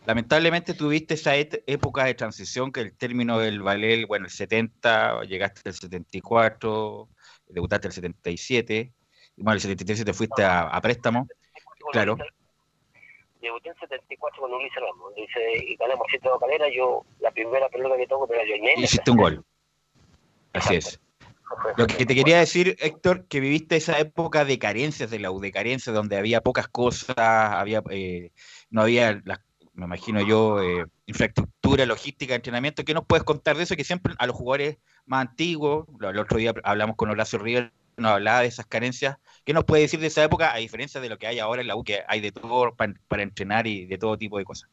lamentablemente 0.07 0.73
tuviste 0.73 1.13
esa 1.13 1.37
época 1.37 2.05
de 2.05 2.15
transición 2.15 2.73
que 2.73 2.81
el 2.81 2.97
término 2.97 3.39
del 3.39 3.61
Valel, 3.61 4.07
bueno, 4.07 4.25
el 4.25 4.31
70, 4.31 5.25
llegaste 5.25 5.69
al 5.69 5.75
74, 5.75 7.11
debutaste 7.49 7.89
el 7.89 7.93
77, 7.93 8.91
y 9.37 9.43
bueno, 9.43 9.57
el 9.57 9.61
73 9.61 10.03
te 10.03 10.15
fuiste 10.15 10.43
a, 10.43 10.63
a 10.63 10.81
préstamo, 10.81 11.29
claro. 11.93 12.17
Debuté 13.43 13.69
en 13.69 13.77
74 13.77 14.41
con 14.41 14.55
Ulises 14.55 14.81
Ramos, 14.81 15.15
dice, 15.15 15.41
y 15.69 15.77
ganamos 15.77 16.07
7 16.09 16.27
de 16.27 16.39
calera, 16.41 16.67
yo, 16.75 17.05
la 17.21 17.33
primera 17.33 17.69
pelota 17.69 17.99
que 17.99 18.07
toco, 18.07 18.27
pero 18.27 18.41
yo 18.47 18.55
Y 18.79 18.85
hiciste 18.85 19.11
un 19.11 19.19
gol. 19.19 19.45
Así 20.55 20.77
es. 20.77 20.99
Lo 21.77 21.87
que 21.87 22.07
te 22.07 22.15
quería 22.15 22.39
decir, 22.39 22.77
Héctor, 22.81 23.27
que 23.27 23.41
viviste 23.41 23.77
esa 23.77 23.99
época 23.99 24.45
de 24.45 24.59
carencias 24.59 25.11
de 25.11 25.19
la 25.19 25.31
U, 25.31 25.41
de 25.41 25.53
carencias 25.53 25.95
donde 25.95 26.17
había 26.17 26.41
pocas 26.41 26.69
cosas, 26.69 27.17
había 27.17 27.83
eh, 27.91 28.31
no 28.71 28.83
había, 28.83 29.21
las- 29.25 29.41
me 29.75 29.87
imagino 29.87 30.21
yo, 30.23 30.63
eh, 30.63 30.85
infraestructura, 31.07 31.85
logística, 31.85 32.35
entrenamiento. 32.35 32.85
¿Qué 32.85 32.95
nos 32.95 33.05
puedes 33.07 33.25
contar 33.25 33.57
de 33.57 33.65
eso? 33.65 33.77
Que 33.77 33.85
siempre 33.85 34.15
a 34.19 34.27
los 34.27 34.37
jugadores 34.37 34.79
más 35.07 35.23
antiguos, 35.29 35.87
el 36.01 36.19
otro 36.19 36.39
día 36.39 36.55
hablamos 36.63 36.97
con 36.97 37.11
Horacio 37.11 37.39
River, 37.41 37.73
nos 37.97 38.13
hablaba 38.13 38.41
de 38.41 38.47
esas 38.47 38.67
carencias. 38.67 39.19
¿Qué 39.45 39.53
nos 39.53 39.65
puede 39.65 39.83
decir 39.83 40.01
de 40.01 40.07
esa 40.07 40.23
época, 40.25 40.53
a 40.55 40.59
diferencia 40.59 41.01
de 41.01 41.09
lo 41.09 41.19
que 41.19 41.27
hay 41.27 41.39
ahora 41.41 41.61
en 41.61 41.69
la 41.69 41.77
U, 41.77 41.85
que 41.85 42.01
hay 42.09 42.21
de 42.21 42.33
todo 42.33 42.75
para, 42.75 42.95
para 43.09 43.23
entrenar 43.23 43.67
y 43.67 43.87
de 43.87 43.99
todo 43.99 44.17
tipo 44.17 44.39
de 44.39 44.45
cosas? 44.45 44.71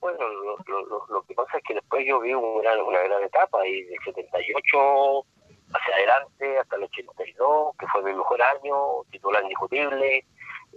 Bueno, 0.00 0.18
lo, 0.66 0.84
lo, 0.86 1.06
lo, 1.08 1.22
que 1.22 1.34
pasa 1.34 1.58
es 1.58 1.64
que 1.64 1.74
después 1.74 2.04
yo 2.06 2.20
vi 2.20 2.34
un 2.34 2.60
gran- 2.62 2.80
una 2.80 3.00
gran 3.00 3.22
etapa 3.22 3.66
y 3.66 3.82
del 3.84 3.98
78 4.04 5.24
hacia 5.72 5.94
adelante 5.94 6.58
hasta 6.58 6.76
el 6.76 6.84
82, 6.84 7.76
que 7.78 7.86
fue 7.88 8.02
mi 8.02 8.12
mejor 8.14 8.40
año, 8.42 9.02
titular 9.10 9.42
indiscutible, 9.42 10.24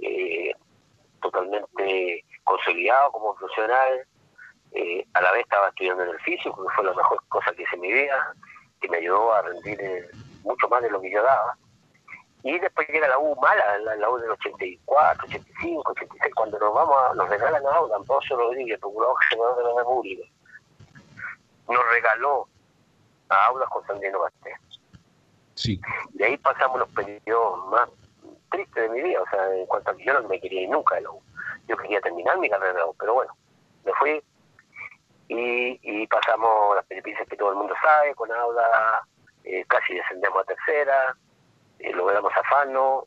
eh, 0.01 0.51
totalmente 1.22 2.24
consolidado 2.43 3.12
como 3.12 3.36
profesional. 3.36 4.05
Eh, 4.72 5.05
a 5.13 5.22
la 5.22 5.31
vez 5.31 5.41
estaba 5.41 5.69
estudiando 5.69 6.03
en 6.03 6.10
el 6.10 6.19
físico, 6.19 6.63
que 6.63 6.74
fue 6.75 6.84
la 6.84 6.93
mejor 6.93 7.22
cosa 7.27 7.51
que 7.53 7.63
hice 7.63 7.75
en 7.75 7.81
mi 7.81 7.91
vida, 7.91 8.34
que 8.79 8.88
me 8.89 8.98
ayudó 8.98 9.34
a 9.34 9.41
rendir 9.41 9.81
eh, 9.81 10.08
mucho 10.43 10.67
más 10.69 10.81
de 10.84 10.89
lo 10.91 11.01
que 11.01 11.12
yo 11.12 11.24
daba. 11.24 11.58
Y 12.43 12.58
después 12.60 12.88
llega 12.88 13.08
la 13.08 13.17
U 13.17 13.36
mala, 13.41 13.77
la, 13.79 13.96
la 13.96 14.10
U 14.10 14.17
del 14.17 14.31
84, 14.31 15.27
85, 15.27 15.91
86, 15.91 16.36
cuando 16.36 16.58
nos 16.60 16.74
vamos 16.74 16.96
a, 16.98 17.13
nos 17.15 17.29
regalan 17.29 17.65
a 17.65 17.69
Auda, 17.75 17.98
Ambrosio 17.98 18.38
Rodríguez, 18.38 18.79
procurador 18.79 19.15
general 19.29 19.55
de 19.58 19.63
la 19.63 19.79
República. 19.79 20.24
Nos 21.67 21.89
regaló 21.91 22.48
a 23.29 23.46
Audas 23.48 23.69
con 23.69 23.86
Sandino 23.86 24.19
Basté. 24.19 24.55
Sí. 25.55 25.81
De 26.12 26.25
ahí 26.25 26.38
pasamos 26.38 26.79
los 26.79 26.89
periodos 26.89 27.67
más 27.67 27.89
tristes 28.51 28.84
de 28.84 28.89
mi 28.89 29.01
vida, 29.01 29.22
o 29.22 29.29
sea, 29.29 29.53
en 29.53 29.65
cuanto 29.65 29.91
a 29.91 29.98
que 29.98 30.05
yo 30.05 30.13
no 30.13 30.27
me 30.27 30.39
quería 30.39 30.62
ir 30.62 30.69
nunca 30.69 30.96
de 30.96 31.01
la 31.01 31.12
U. 31.12 31.22
Yo 31.67 31.75
quería 31.75 32.00
terminar 32.00 32.38
mi 32.38 32.50
carrera 32.50 32.74
de 32.74 32.79
la 32.79 32.86
U, 32.86 32.96
pero 32.98 33.15
bueno, 33.15 33.36
me 33.84 33.91
fui 33.93 34.24
y, 35.27 35.80
y 35.84 36.08
pasamos 36.08 36.75
las 36.75 36.86
peripecias 36.86 37.28
que 37.28 37.38
todo 37.38 37.52
el 37.52 37.58
mundo 37.58 37.75
sabe, 37.84 38.15
con 38.15 38.32
Auda 38.32 39.06
eh, 39.43 39.63
casi 39.67 39.93
descendemos 39.93 40.41
a 40.41 40.45
tercera, 40.45 41.15
eh, 41.80 41.92
logramos 41.94 42.32
a 42.34 42.44
Fano, 42.44 43.06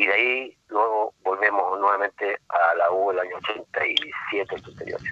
y 0.00 0.06
de 0.06 0.12
ahí 0.12 0.56
luego 0.68 1.12
volvemos 1.22 1.78
nuevamente 1.78 2.38
a 2.48 2.74
la 2.76 2.90
U 2.90 3.10
el 3.10 3.18
año 3.18 3.36
87, 3.36 4.54
88. 4.54 5.04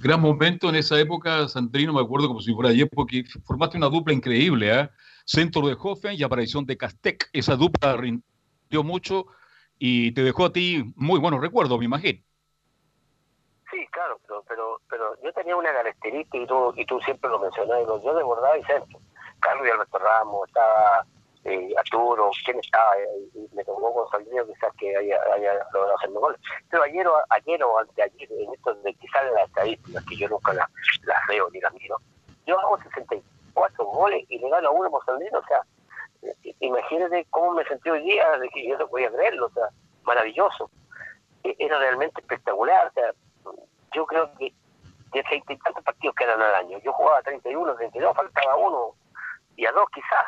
Gran 0.00 0.20
momento 0.20 0.68
en 0.70 0.76
esa 0.76 0.98
época, 0.98 1.46
Sandrino, 1.48 1.92
me 1.92 2.00
acuerdo 2.00 2.28
como 2.28 2.40
si 2.40 2.54
fuera 2.54 2.70
ayer, 2.70 2.88
porque 2.90 3.24
formaste 3.44 3.76
una 3.76 3.88
dupla 3.88 4.14
increíble, 4.14 4.72
¿eh? 4.72 4.88
Centro 5.26 5.66
de 5.66 5.76
Hoffen 5.78 6.14
y 6.14 6.22
aparición 6.22 6.64
de 6.64 6.78
Castec. 6.78 7.28
Esa 7.32 7.56
dupla 7.56 7.96
rindió 7.96 8.82
mucho 8.84 9.26
y 9.78 10.12
te 10.12 10.22
dejó 10.22 10.46
a 10.46 10.52
ti 10.52 10.94
muy 10.96 11.20
buenos 11.20 11.40
recuerdos, 11.40 11.78
me 11.78 11.84
imagino. 11.84 12.20
Sí, 13.70 13.86
claro, 13.90 14.18
pero, 14.26 14.44
pero, 14.48 14.80
pero 14.88 15.22
yo 15.22 15.32
tenía 15.32 15.56
una 15.56 15.72
característica 15.72 16.38
y 16.38 16.46
tú, 16.46 16.72
y 16.76 16.86
tú 16.86 17.00
siempre 17.00 17.28
lo 17.28 17.38
mencionabas, 17.38 18.02
yo 18.02 18.14
desbordaba 18.14 18.56
y 18.56 18.64
centro. 18.64 18.98
Carlos 19.40 19.66
y 19.66 19.70
Alberto 19.70 19.98
Ramos, 19.98 20.48
estaba 20.48 21.04
eh, 21.46 21.74
Arturo, 21.78 22.30
¿quién 22.44 22.58
estaba? 22.58 22.92
Y 22.98 23.38
y 23.38 23.48
me 23.54 23.64
tocó 23.64 23.92
con 23.94 24.08
Saldillo 24.10 24.46
quizás 24.46 24.72
que 24.78 24.96
haya, 24.96 25.18
haya 25.34 25.54
logrado 25.72 25.96
hacerme 25.96 26.18
goles. 26.18 26.40
Pero 26.70 26.82
ayer, 26.82 27.06
o- 27.06 27.22
ayer 27.30 27.62
o 27.62 27.78
anteayer, 27.78 28.28
en 28.32 28.52
esto 28.54 28.74
de 28.74 28.96
salen 29.12 29.34
las 29.34 29.46
estadísticas, 29.48 30.04
que 30.04 30.16
yo 30.16 30.28
nunca 30.28 30.52
las, 30.54 30.68
veo 31.28 31.48
ni 31.52 31.60
las 31.60 31.72
miro, 31.74 31.96
yo 32.46 32.58
hago 32.58 32.78
64 32.82 33.84
goles 33.84 34.24
y 34.28 34.38
le 34.38 34.48
gano 34.50 34.68
a 34.68 34.72
uno 34.72 34.90
por 34.90 35.04
Saldillo, 35.04 35.38
o 35.38 35.44
sea, 35.46 35.62
eh, 36.22 36.54
imagínate 36.60 37.26
cómo 37.30 37.52
me 37.52 37.64
sentí 37.64 37.90
hoy 37.90 38.02
día, 38.02 38.30
de 38.38 38.48
que 38.48 38.66
yo 38.66 38.76
no 38.78 38.88
podía 38.88 39.10
creerlo, 39.10 39.46
o 39.46 39.50
sea, 39.50 39.68
maravilloso. 40.04 40.70
Eh, 41.44 41.54
Era 41.58 41.78
realmente 41.78 42.20
espectacular, 42.20 42.88
o 42.88 42.92
sea, 42.92 43.12
yo 43.94 44.06
creo 44.06 44.32
que 44.38 44.52
de 45.12 45.22
treinta 45.22 45.52
y 45.52 45.58
tantos 45.58 45.84
partidos 45.84 46.14
que 46.16 46.24
eran 46.24 46.42
al 46.42 46.54
año, 46.56 46.78
yo 46.78 46.92
jugaba 46.92 47.22
31, 47.22 47.74
32, 47.76 48.14
faltaba 48.16 48.56
uno 48.56 48.94
y 49.56 49.64
a 49.66 49.72
dos 49.72 49.86
quizás. 49.94 50.26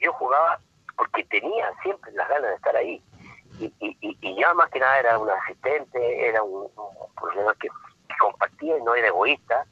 Yo 0.00 0.12
jugaba 0.14 0.58
porque 0.96 1.24
tenía 1.24 1.72
siempre 1.82 2.12
las 2.12 2.28
ganas 2.28 2.50
de 2.50 2.56
estar 2.56 2.76
ahí. 2.76 3.02
Y, 3.58 3.64
y, 3.80 3.96
y- 4.00 4.18
y 4.20 4.40
ya 4.40 4.54
más 4.54 4.70
que 4.70 4.80
nada 4.80 4.98
era 4.98 5.18
un 5.18 5.28
asistente, 5.30 6.28
era 6.28 6.42
un, 6.42 6.62
un 6.76 7.14
profesional 7.14 7.54
que, 7.60 7.68
que 7.68 8.14
compartía 8.18 8.78
y 8.78 8.82
no 8.82 8.94
era 8.94 9.08
egoísta, 9.08 9.66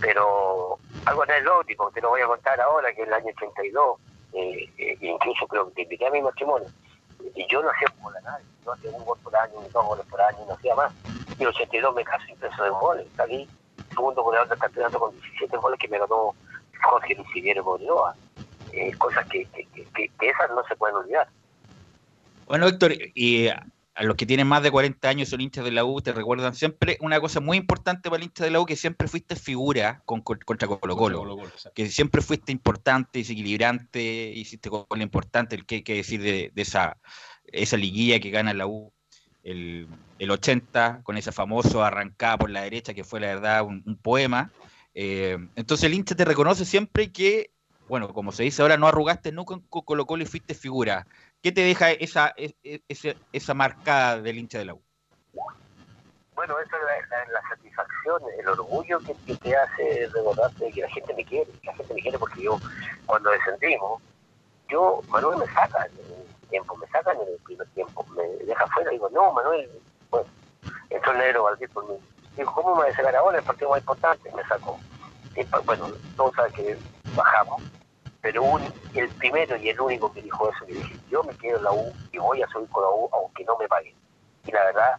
pero 0.00 0.78
algo 1.06 1.22
anecdótico, 1.22 1.90
te 1.90 2.00
lo 2.00 2.10
voy 2.10 2.22
a 2.22 2.26
contar 2.26 2.60
ahora, 2.60 2.92
que 2.94 3.02
en 3.02 3.08
el 3.08 3.14
año 3.14 3.26
82, 3.36 3.98
eh, 4.32 4.68
eh, 4.78 4.96
incluso 5.00 5.46
creo 5.46 5.66
que 5.68 5.74
te 5.74 5.82
invité 5.82 6.06
a 6.06 6.10
mi 6.10 6.22
matrimonio, 6.22 6.68
y 7.34 7.46
yo 7.48 7.62
no 7.62 7.70
hacía 7.70 7.88
un 7.96 8.02
gol 8.02 8.16
a 8.16 8.20
nadie, 8.22 8.44
no 8.64 8.72
hacía 8.72 8.90
un 8.90 9.04
gol 9.04 9.18
por 9.22 9.36
año, 9.36 9.60
ni 9.60 9.68
dos 9.68 9.86
goles 9.86 10.06
por 10.06 10.20
año, 10.20 10.38
no 10.46 10.54
hacía 10.54 10.74
más. 10.74 10.92
Y 11.30 11.34
en 11.34 11.40
el 11.42 11.48
82 11.48 11.94
me 11.94 12.04
caso 12.04 12.24
empezó 12.28 12.64
de 12.64 12.70
goles, 12.70 13.06
salí 13.16 13.48
segundo 13.90 14.22
goleador 14.22 14.48
del 14.48 14.58
campeonato 14.58 14.98
con 14.98 15.12
17 15.12 15.56
goles 15.58 15.78
que 15.78 15.88
me 15.88 15.98
ganó 15.98 16.34
Jorge 16.82 17.14
Luciviero 17.14 17.62
Bolívar. 17.62 18.14
Eh, 18.72 18.92
cosas 18.98 19.26
que, 19.28 19.44
que, 19.46 19.66
que, 19.94 20.10
esas 20.20 20.50
no 20.50 20.64
se 20.66 20.76
pueden 20.76 20.96
olvidar. 20.96 21.28
Bueno, 22.46 22.66
Héctor, 22.66 22.94
y 23.14 23.48
a 23.48 23.66
a 23.94 24.04
los 24.04 24.16
que 24.16 24.26
tienen 24.26 24.46
más 24.46 24.62
de 24.62 24.70
40 24.70 25.06
años 25.08 25.28
son 25.28 25.40
hinchas 25.40 25.64
de 25.64 25.70
la 25.70 25.84
U, 25.84 26.00
te 26.00 26.12
recuerdan 26.12 26.54
siempre 26.54 26.96
una 27.00 27.20
cosa 27.20 27.40
muy 27.40 27.58
importante 27.58 28.08
para 28.08 28.16
el 28.22 28.24
hincha 28.24 28.44
de 28.44 28.50
la 28.50 28.60
U, 28.60 28.64
que 28.66 28.76
siempre 28.76 29.06
fuiste 29.06 29.36
figura 29.36 30.02
con, 30.06 30.22
con- 30.22 30.38
contra 30.38 30.66
Colo 30.66 30.96
Colo, 30.96 31.36
que 31.74 31.88
siempre 31.88 32.22
fuiste 32.22 32.52
importante, 32.52 33.18
desequilibrante, 33.18 34.32
hiciste 34.34 34.70
gol 34.70 34.86
importante, 35.02 35.56
el 35.56 35.66
que 35.66 35.76
hay 35.76 35.82
que 35.82 35.96
decir 35.96 36.22
de, 36.22 36.50
de 36.54 36.62
esa, 36.62 36.96
esa 37.44 37.76
liguilla 37.76 38.18
que 38.18 38.30
gana 38.30 38.54
la 38.54 38.66
U 38.66 38.92
el, 39.42 39.88
el 40.18 40.30
80, 40.30 41.00
con 41.02 41.18
ese 41.18 41.32
famoso 41.32 41.84
arrancada 41.84 42.38
por 42.38 42.48
la 42.48 42.62
derecha, 42.62 42.94
que 42.94 43.04
fue 43.04 43.20
la 43.20 43.26
verdad 43.26 43.62
un, 43.62 43.82
un 43.84 43.96
poema. 43.98 44.50
Eh, 44.94 45.36
entonces 45.56 45.84
el 45.84 45.94
hincha 45.94 46.14
te 46.14 46.24
reconoce 46.24 46.64
siempre 46.64 47.12
que, 47.12 47.50
bueno, 47.92 48.08
como 48.14 48.32
se 48.32 48.44
dice 48.44 48.62
ahora, 48.62 48.78
no 48.78 48.86
arrugaste 48.88 49.32
nunca 49.32 49.54
con 49.68 49.82
Colo 49.82 50.06
Colo 50.06 50.22
y 50.22 50.26
fuiste 50.26 50.54
figura. 50.54 51.06
¿Qué 51.42 51.52
te 51.52 51.60
deja 51.60 51.90
esa, 51.90 52.32
e- 52.38 52.54
e- 52.64 52.80
esa, 52.88 53.10
esa 53.34 53.52
marcada 53.52 54.18
del 54.18 54.38
hincha 54.38 54.58
de 54.58 54.64
la? 54.64 54.76
Bueno, 56.34 56.58
eso 56.58 56.74
es 56.74 57.10
la, 57.30 57.42
satisfacción, 57.50 58.22
el 58.38 58.48
orgullo 58.48 58.98
que, 59.00 59.36
te 59.36 59.54
hace 59.54 60.08
recordarte 60.10 60.72
que 60.72 60.80
la 60.80 60.88
gente 60.88 61.12
me 61.12 61.22
quiere. 61.22 61.50
La 61.64 61.74
gente 61.74 61.92
me 61.92 62.00
quiere 62.00 62.18
porque 62.18 62.40
yo, 62.40 62.58
cuando 63.04 63.28
descendimos, 63.28 64.00
yo, 64.70 65.02
Manuel 65.08 65.40
me 65.40 65.46
saca 65.48 65.84
en 65.84 65.92
el 65.98 66.48
tiempo, 66.48 66.74
me 66.78 66.86
sacan 66.86 67.18
en 67.20 67.28
el 67.28 67.38
primer 67.44 67.68
tiempo, 67.74 68.06
me 68.16 68.22
deja 68.46 68.66
fuera. 68.68 68.90
Digo, 68.90 69.10
no, 69.10 69.34
Manuel, 69.34 69.68
bueno, 70.10 70.26
entró 70.88 71.12
el 71.12 71.18
negro 71.18 71.42
Valdés 71.42 71.68
por 71.68 71.86
mí. 71.86 71.96
Digo, 72.38 72.54
¿cómo 72.54 72.74
me 72.74 72.84
va 72.84 72.88
a 72.88 72.96
sacar 72.96 73.14
ahora? 73.16 73.36
El 73.36 73.44
partido 73.44 73.68
más 73.68 73.80
importante, 73.80 74.32
me 74.34 74.42
sacó. 74.44 74.80
Y, 75.36 75.44
pa- 75.44 75.60
bueno, 75.60 75.90
todos 76.16 76.34
saben 76.34 76.54
que 76.54 76.78
bajamos, 77.14 77.62
pero 78.22 78.42
un- 78.44 78.62
el 78.94 79.08
primero 79.10 79.56
y 79.56 79.68
el 79.68 79.80
único 79.80 80.12
que 80.12 80.22
dijo 80.22 80.48
eso, 80.48 80.64
que 80.64 80.74
dije, 80.74 80.96
yo 81.10 81.22
me 81.24 81.34
quedo 81.36 81.58
en 81.58 81.64
la 81.64 81.72
U 81.72 81.92
y 82.12 82.18
voy 82.18 82.40
a 82.42 82.48
subir 82.48 82.68
con 82.70 82.82
la 82.84 82.88
U 82.90 83.08
aunque 83.12 83.44
no 83.44 83.58
me 83.58 83.66
paguen. 83.68 83.94
Y 84.46 84.52
la 84.52 84.64
verdad 84.64 84.96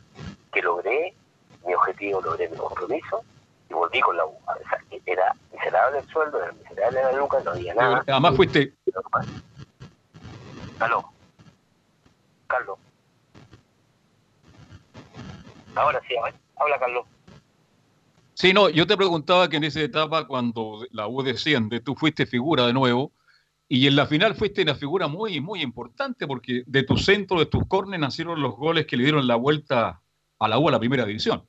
que 0.51 0.61
logré 0.61 1.15
mi 1.65 1.73
objetivo, 1.73 2.21
logré 2.21 2.49
mi 2.49 2.57
compromiso 2.57 3.23
y 3.69 3.73
volví 3.73 3.99
con 4.01 4.15
la 4.17 4.25
U. 4.25 4.37
Sea, 4.69 4.99
era 5.05 5.33
miserable 5.51 5.99
el 5.99 6.07
sueldo, 6.09 6.43
era 6.43 6.51
miserable 6.53 7.01
la 7.01 7.11
luca, 7.13 7.39
no 7.43 7.51
había 7.51 7.73
nada. 7.73 8.03
Además 8.07 8.35
fuiste, 8.35 8.73
Aló. 10.79 11.09
Carlos. 12.47 12.77
Ahora 15.75 16.01
sí, 16.07 16.15
a 16.17 16.23
ver, 16.25 16.33
habla 16.57 16.77
Carlos. 16.79 17.05
Sí, 18.35 18.51
no, 18.53 18.69
yo 18.69 18.87
te 18.87 18.97
preguntaba 18.97 19.47
que 19.47 19.57
en 19.57 19.63
esa 19.63 19.81
etapa, 19.81 20.27
cuando 20.27 20.85
la 20.91 21.07
U 21.07 21.21
desciende, 21.21 21.79
tú 21.79 21.95
fuiste 21.95 22.25
figura 22.25 22.65
de 22.65 22.73
nuevo, 22.73 23.11
y 23.69 23.87
en 23.87 23.95
la 23.95 24.05
final 24.05 24.35
fuiste 24.35 24.61
una 24.61 24.75
figura 24.75 25.07
muy, 25.07 25.39
muy 25.39 25.61
importante, 25.61 26.27
porque 26.27 26.63
de 26.65 26.83
tu 26.83 26.97
centro, 26.97 27.39
de 27.39 27.45
tus 27.45 27.67
córneres, 27.67 28.01
nacieron 28.01 28.41
los 28.41 28.55
goles 28.55 28.85
que 28.85 28.97
le 28.97 29.03
dieron 29.03 29.27
la 29.27 29.35
vuelta 29.35 30.01
a 30.39 30.47
la 30.47 30.59
U 30.59 30.67
a 30.67 30.71
la 30.71 30.79
primera 30.79 31.05
división. 31.05 31.47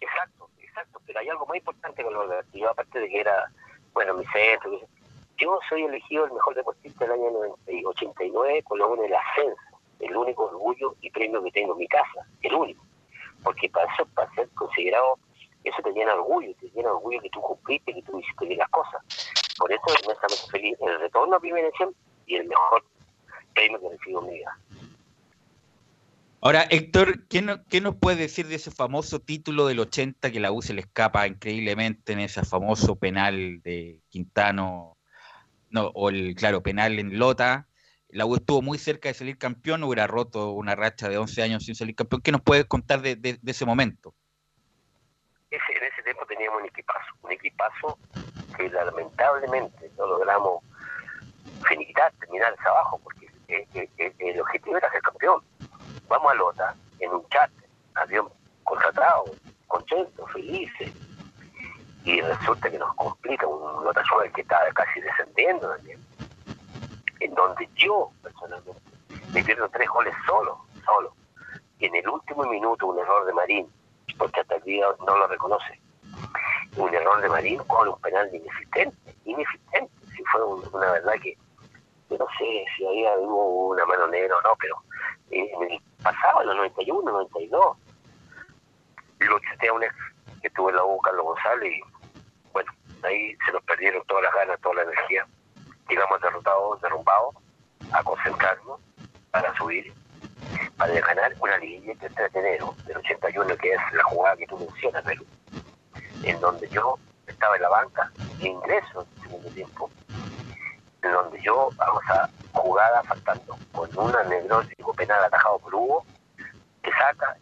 Exacto, 0.00 0.48
exacto, 0.60 1.00
pero 1.06 1.20
hay 1.20 1.28
algo 1.28 1.46
muy 1.46 1.58
importante 1.58 2.02
con 2.02 2.12
lo 2.12 2.28
de 2.28 2.36
yo, 2.52 2.70
aparte 2.70 3.00
de 3.00 3.08
que 3.08 3.20
era, 3.20 3.50
bueno, 3.94 4.14
mi 4.14 4.24
centro, 4.26 4.70
que- 4.70 4.86
yo 5.38 5.58
soy 5.68 5.82
elegido 5.82 6.24
el 6.26 6.32
mejor 6.32 6.54
deportista 6.54 7.04
del 7.04 7.12
año 7.14 7.30
90 7.30 7.72
y 7.72 7.84
89 7.84 8.62
con 8.62 8.78
la 8.78 8.86
U 8.86 8.94
en 8.94 9.04
el 9.04 9.14
ascenso, 9.14 9.60
el 10.00 10.16
único 10.16 10.44
orgullo 10.44 10.94
y 11.00 11.10
premio 11.10 11.42
que 11.42 11.50
tengo 11.50 11.72
en 11.72 11.78
mi 11.78 11.88
casa, 11.88 12.26
el 12.40 12.54
único, 12.54 12.85
porque 13.42 13.68
para 13.70 13.92
eso, 13.92 14.06
para 14.14 14.32
ser 14.34 14.48
considerado, 14.50 15.18
eso 15.64 15.82
te 15.82 15.92
llena 15.92 16.14
orgullo, 16.14 16.54
te 16.60 16.68
llena 16.70 16.92
orgullo 16.92 17.20
que 17.20 17.30
tú 17.30 17.40
cumpliste, 17.40 17.94
que 17.94 18.02
tú 18.02 18.18
hiciste 18.20 18.46
bien 18.46 18.58
las 18.58 18.68
cosas. 18.70 19.02
Por 19.58 19.72
eso 19.72 19.82
inmensamente 20.02 20.50
feliz 20.50 20.76
el 20.80 21.00
retorno 21.00 21.36
a 21.36 21.40
primera 21.40 21.66
división 21.66 21.94
y 22.26 22.36
el 22.36 22.46
mejor 22.46 22.84
premio 23.54 23.80
que 23.80 23.88
recibo 23.90 24.20
en 24.20 24.26
mi 24.26 24.38
vida. 24.38 24.58
Ahora, 26.42 26.62
Héctor, 26.70 27.26
¿qué, 27.28 27.42
no- 27.42 27.64
qué 27.64 27.80
nos 27.80 27.96
puede 27.96 28.18
decir 28.18 28.46
de 28.46 28.56
ese 28.56 28.70
famoso 28.70 29.18
título 29.20 29.66
del 29.66 29.80
80 29.80 30.30
que 30.30 30.38
la 30.38 30.52
U 30.52 30.62
se 30.62 30.74
le 30.74 30.82
escapa 30.82 31.26
increíblemente 31.26 32.12
en 32.12 32.20
ese 32.20 32.44
famoso 32.44 32.96
penal 32.96 33.60
de 33.62 34.00
Quintano? 34.10 34.96
No, 35.70 35.90
o 35.94 36.10
el, 36.10 36.34
claro, 36.36 36.62
penal 36.62 36.98
en 36.98 37.18
Lota. 37.18 37.66
La 38.08 38.24
U 38.24 38.36
estuvo 38.36 38.62
muy 38.62 38.78
cerca 38.78 39.08
de 39.08 39.14
salir 39.14 39.36
campeón, 39.36 39.82
hubiera 39.82 40.06
roto 40.06 40.52
una 40.52 40.74
racha 40.74 41.08
de 41.08 41.18
11 41.18 41.42
años 41.42 41.64
sin 41.64 41.74
salir 41.74 41.94
campeón. 41.94 42.22
¿Qué 42.22 42.32
nos 42.32 42.40
puedes 42.40 42.64
contar 42.66 43.00
de, 43.00 43.38
ese 43.44 43.64
momento? 43.64 44.14
en 45.50 45.60
ese 45.60 46.02
tiempo 46.02 46.26
teníamos 46.26 46.60
un 46.60 46.68
equipazo, 46.68 47.12
un 47.22 47.32
equipazo 47.32 47.98
que 48.56 48.68
lamentablemente 48.68 49.90
no 49.96 50.06
logramos 50.06 50.62
finiquitar, 51.66 52.12
terminar 52.20 52.54
ese 52.58 52.68
abajo, 52.68 53.00
porque 53.02 53.30
el 54.18 54.40
objetivo 54.40 54.76
era 54.76 54.90
ser 54.90 55.02
campeón. 55.02 55.42
Vamos 56.08 56.32
a 56.32 56.34
Lota, 56.34 56.74
en 57.00 57.10
un 57.10 57.28
chat, 57.28 57.50
avión 57.94 58.28
contratado, 58.64 59.24
contentos, 59.66 60.30
felices, 60.32 60.92
y 62.04 62.20
resulta 62.20 62.70
que 62.70 62.78
nos 62.78 62.94
complica 62.94 63.46
un 63.46 63.84
Lota 63.84 64.04
Suárez 64.04 64.32
que 64.32 64.42
estaba 64.42 64.70
casi 64.72 65.00
descendiendo 65.00 65.68
también, 65.68 65.98
en 67.20 67.34
donde 67.34 67.68
yo 67.76 68.10
personalmente 68.22 68.80
me 69.32 69.42
pierdo 69.44 69.68
tres 69.70 69.88
goles 69.88 70.14
solo, 70.26 70.58
solo, 70.84 71.14
y 71.78 71.86
en 71.86 71.94
el 71.96 72.08
último 72.08 72.44
minuto 72.44 72.86
un 72.86 72.98
error 72.98 73.24
de 73.26 73.32
Marín, 73.32 73.68
porque 74.18 74.40
hasta 74.40 74.56
el 74.56 74.62
día 74.62 74.86
no 75.06 75.16
lo 75.16 75.26
reconoce. 75.26 75.80
Un 76.76 76.94
error 76.94 77.20
de 77.20 77.28
Marín 77.28 77.58
con 77.64 77.88
un 77.88 78.00
penal 78.00 78.28
inexistente, 78.34 78.96
inexistente. 79.24 79.92
Si 80.14 80.22
fue 80.24 80.44
un- 80.44 80.68
una 80.72 80.92
verdad 80.92 81.14
que, 81.22 81.36
yo 82.10 82.18
no 82.18 82.26
sé 82.38 82.64
si 82.76 82.86
había 82.86 83.16
hubo 83.18 83.68
una 83.68 83.84
mano 83.86 84.06
negra 84.08 84.36
o 84.36 84.42
no, 84.42 84.54
pero 84.60 84.76
en 85.30 85.70
el 85.70 85.80
pasado, 86.02 86.40
en 86.42 86.46
los 86.48 86.56
91, 86.56 87.10
92, 87.10 87.76
lo 89.20 89.38
chuté 89.40 89.68
a 89.68 89.72
un 89.72 89.82
ex 89.82 89.94
que 90.42 90.50
tuvo 90.50 90.70
en 90.70 90.76
la 90.76 90.84
U, 90.84 90.98
Carlos 91.00 91.24
González, 91.24 91.72
y 91.72 91.80
bueno, 92.52 92.72
ahí 93.02 93.36
se 93.44 93.52
nos 93.52 93.62
perdieron 93.64 94.02
todas 94.06 94.24
las 94.24 94.34
ganas, 94.34 94.60
toda 94.60 94.76
la 94.76 94.82
energía. 94.82 95.26
Llegamos 95.88 96.20
derrotados, 96.20 96.80
derrumbados, 96.80 97.34
a 97.92 98.02
concentrarnos 98.02 98.80
para 99.30 99.54
subir 99.56 99.92
para 100.76 100.92
ganar 101.00 101.32
una 101.40 101.56
liguilla 101.58 101.94
que 101.94 102.08
de 102.08 102.38
enero 102.40 102.74
del 102.86 102.98
81, 102.98 103.56
que 103.56 103.72
es 103.72 103.80
la 103.92 104.04
jugada 104.04 104.36
que 104.36 104.46
tú 104.46 104.58
mencionas, 104.58 105.02
Perú, 105.04 105.24
en 106.22 106.40
donde 106.40 106.68
yo 106.68 106.98
estaba 107.26 107.56
en 107.56 107.62
la 107.62 107.68
banca 107.68 108.10
de 108.38 108.48
ingreso 108.48 109.02
en 109.02 109.08
el 109.16 109.22
segundo 109.22 109.48
tiempo, 109.50 109.90
en 111.02 111.12
donde 111.12 111.40
yo 111.42 111.70
hago 111.78 112.00
esa 112.02 112.30
jugada 112.52 113.02
faltando 113.04 113.56
con 113.72 113.88
un 113.98 114.16
anecdótico 114.16 114.92
penal 114.94 115.24
atajado 115.24 115.58
por 115.60 115.74
Hugo, 115.74 116.04
que 116.82 116.90
saca, 116.92 117.36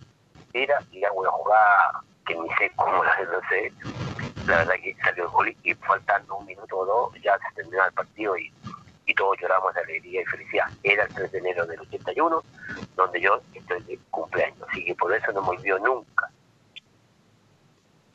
tira 0.52 0.78
y 0.92 1.04
hago 1.04 1.20
una 1.20 1.30
jugada 1.30 2.02
que 2.26 2.34
ni 2.34 2.48
sé 2.54 2.70
cómo 2.76 3.02
la 3.04 3.16
no 3.32 3.48
sé. 3.48 3.72
La 4.46 4.58
verdad 4.58 4.74
que 4.82 4.94
salió 5.02 5.24
el 5.24 5.30
gol 5.30 5.56
y 5.62 5.74
faltando 5.74 6.36
un 6.36 6.46
minuto 6.46 6.76
o 6.76 6.84
dos 6.86 7.22
ya 7.22 7.32
se 7.38 7.54
terminaba 7.54 7.88
el 7.88 7.94
partido 7.94 8.36
y, 8.36 8.52
y 9.06 9.14
todos 9.14 9.36
lloramos 9.40 9.72
de 9.74 9.80
alegría 9.80 10.22
y 10.22 10.24
felicidad. 10.26 10.66
Era 10.82 11.04
el 11.04 11.14
3 11.14 11.32
de 11.32 11.38
enero 11.38 11.66
del 11.66 11.80
81, 11.80 12.42
donde 12.96 13.20
yo 13.20 13.40
estoy 13.54 13.82
de 13.84 13.98
cumpleaños, 14.10 14.58
así 14.70 14.84
que 14.84 14.94
por 14.94 15.14
eso 15.14 15.32
no 15.32 15.42
me 15.42 15.48
olvido 15.48 15.78
nunca. 15.78 16.30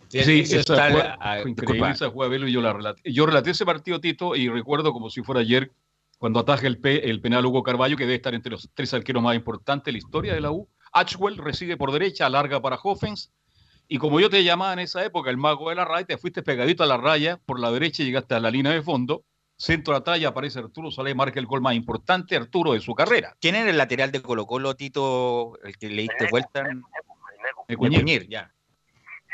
Sí, 0.09 0.39
esa 0.41 0.55
está- 0.57 0.89
jugada 0.91 1.17
ah, 1.19 1.37
fue 1.41 1.51
increíble 1.51 1.73
disculpa. 1.75 1.91
esa 1.91 2.09
jugada, 2.09 2.31
Velo, 2.31 2.47
y 2.47 2.51
yo 2.51 2.61
la 2.61 2.73
relaté. 2.73 3.11
Yo 3.11 3.25
relaté 3.27 3.51
ese 3.51 3.65
partido, 3.65 3.99
Tito, 4.01 4.35
y 4.35 4.49
recuerdo 4.49 4.91
como 4.91 5.09
si 5.09 5.21
fuera 5.21 5.41
ayer, 5.41 5.71
cuando 6.17 6.39
ataja 6.39 6.65
el, 6.67 6.79
pe- 6.79 7.07
el 7.09 7.21
penal 7.21 7.45
Hugo 7.45 7.61
Carballo, 7.61 7.95
que 7.95 8.03
debe 8.05 8.15
estar 8.15 8.33
entre 8.33 8.51
los 8.51 8.69
tres 8.73 8.93
arqueros 8.93 9.21
más 9.21 9.35
importantes 9.35 9.85
de 9.85 9.91
la 9.93 9.97
historia 9.99 10.33
de 10.33 10.41
la 10.41 10.51
U. 10.51 10.67
Ashwell 10.91 11.37
recibe 11.37 11.77
por 11.77 11.91
derecha, 11.91 12.25
alarga 12.25 12.59
para 12.59 12.79
Hoffens, 12.81 13.31
y 13.89 13.97
como 13.97 14.19
yo 14.19 14.29
te 14.29 14.43
llamaba 14.43 14.71
en 14.73 14.79
esa 14.79 15.03
época, 15.03 15.29
el 15.29 15.37
mago 15.37 15.69
de 15.69 15.75
la 15.75 15.83
raya, 15.83 16.05
te 16.05 16.17
fuiste 16.17 16.43
pegadito 16.43 16.83
a 16.83 16.87
la 16.87 16.97
raya, 16.97 17.37
por 17.45 17.59
la 17.59 17.71
derecha 17.71 18.03
llegaste 18.03 18.35
a 18.35 18.39
la 18.39 18.51
línea 18.51 18.71
de 18.71 18.81
fondo, 18.83 19.23
centro 19.57 19.93
de 19.93 19.99
atrás 19.99 20.19
y 20.19 20.25
aparece 20.25 20.59
Arturo 20.59 20.91
Salé, 20.91 21.13
marca 21.15 21.39
el 21.39 21.45
gol 21.47 21.59
más 21.61 21.73
importante, 21.73 22.35
Arturo, 22.37 22.73
de 22.73 22.79
su 22.79 22.93
carrera. 22.95 23.35
¿Quién 23.41 23.55
era 23.55 23.69
el 23.69 23.77
lateral 23.77 24.11
de 24.11 24.21
Colo 24.21 24.45
Colo, 24.45 24.75
Tito, 24.75 25.57
el 25.63 25.77
que 25.77 25.89
le 25.89 26.03
diste 26.03 26.27
vuelta? 26.29 26.65
Ecuñir. 27.67 27.99
Ecuñir, 27.99 28.29
ya. 28.29 28.51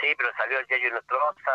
Sí, 0.01 0.07
pero 0.17 0.29
salió 0.37 0.59
el 0.59 0.67
Yayo 0.67 0.91
Nostroza 0.93 1.51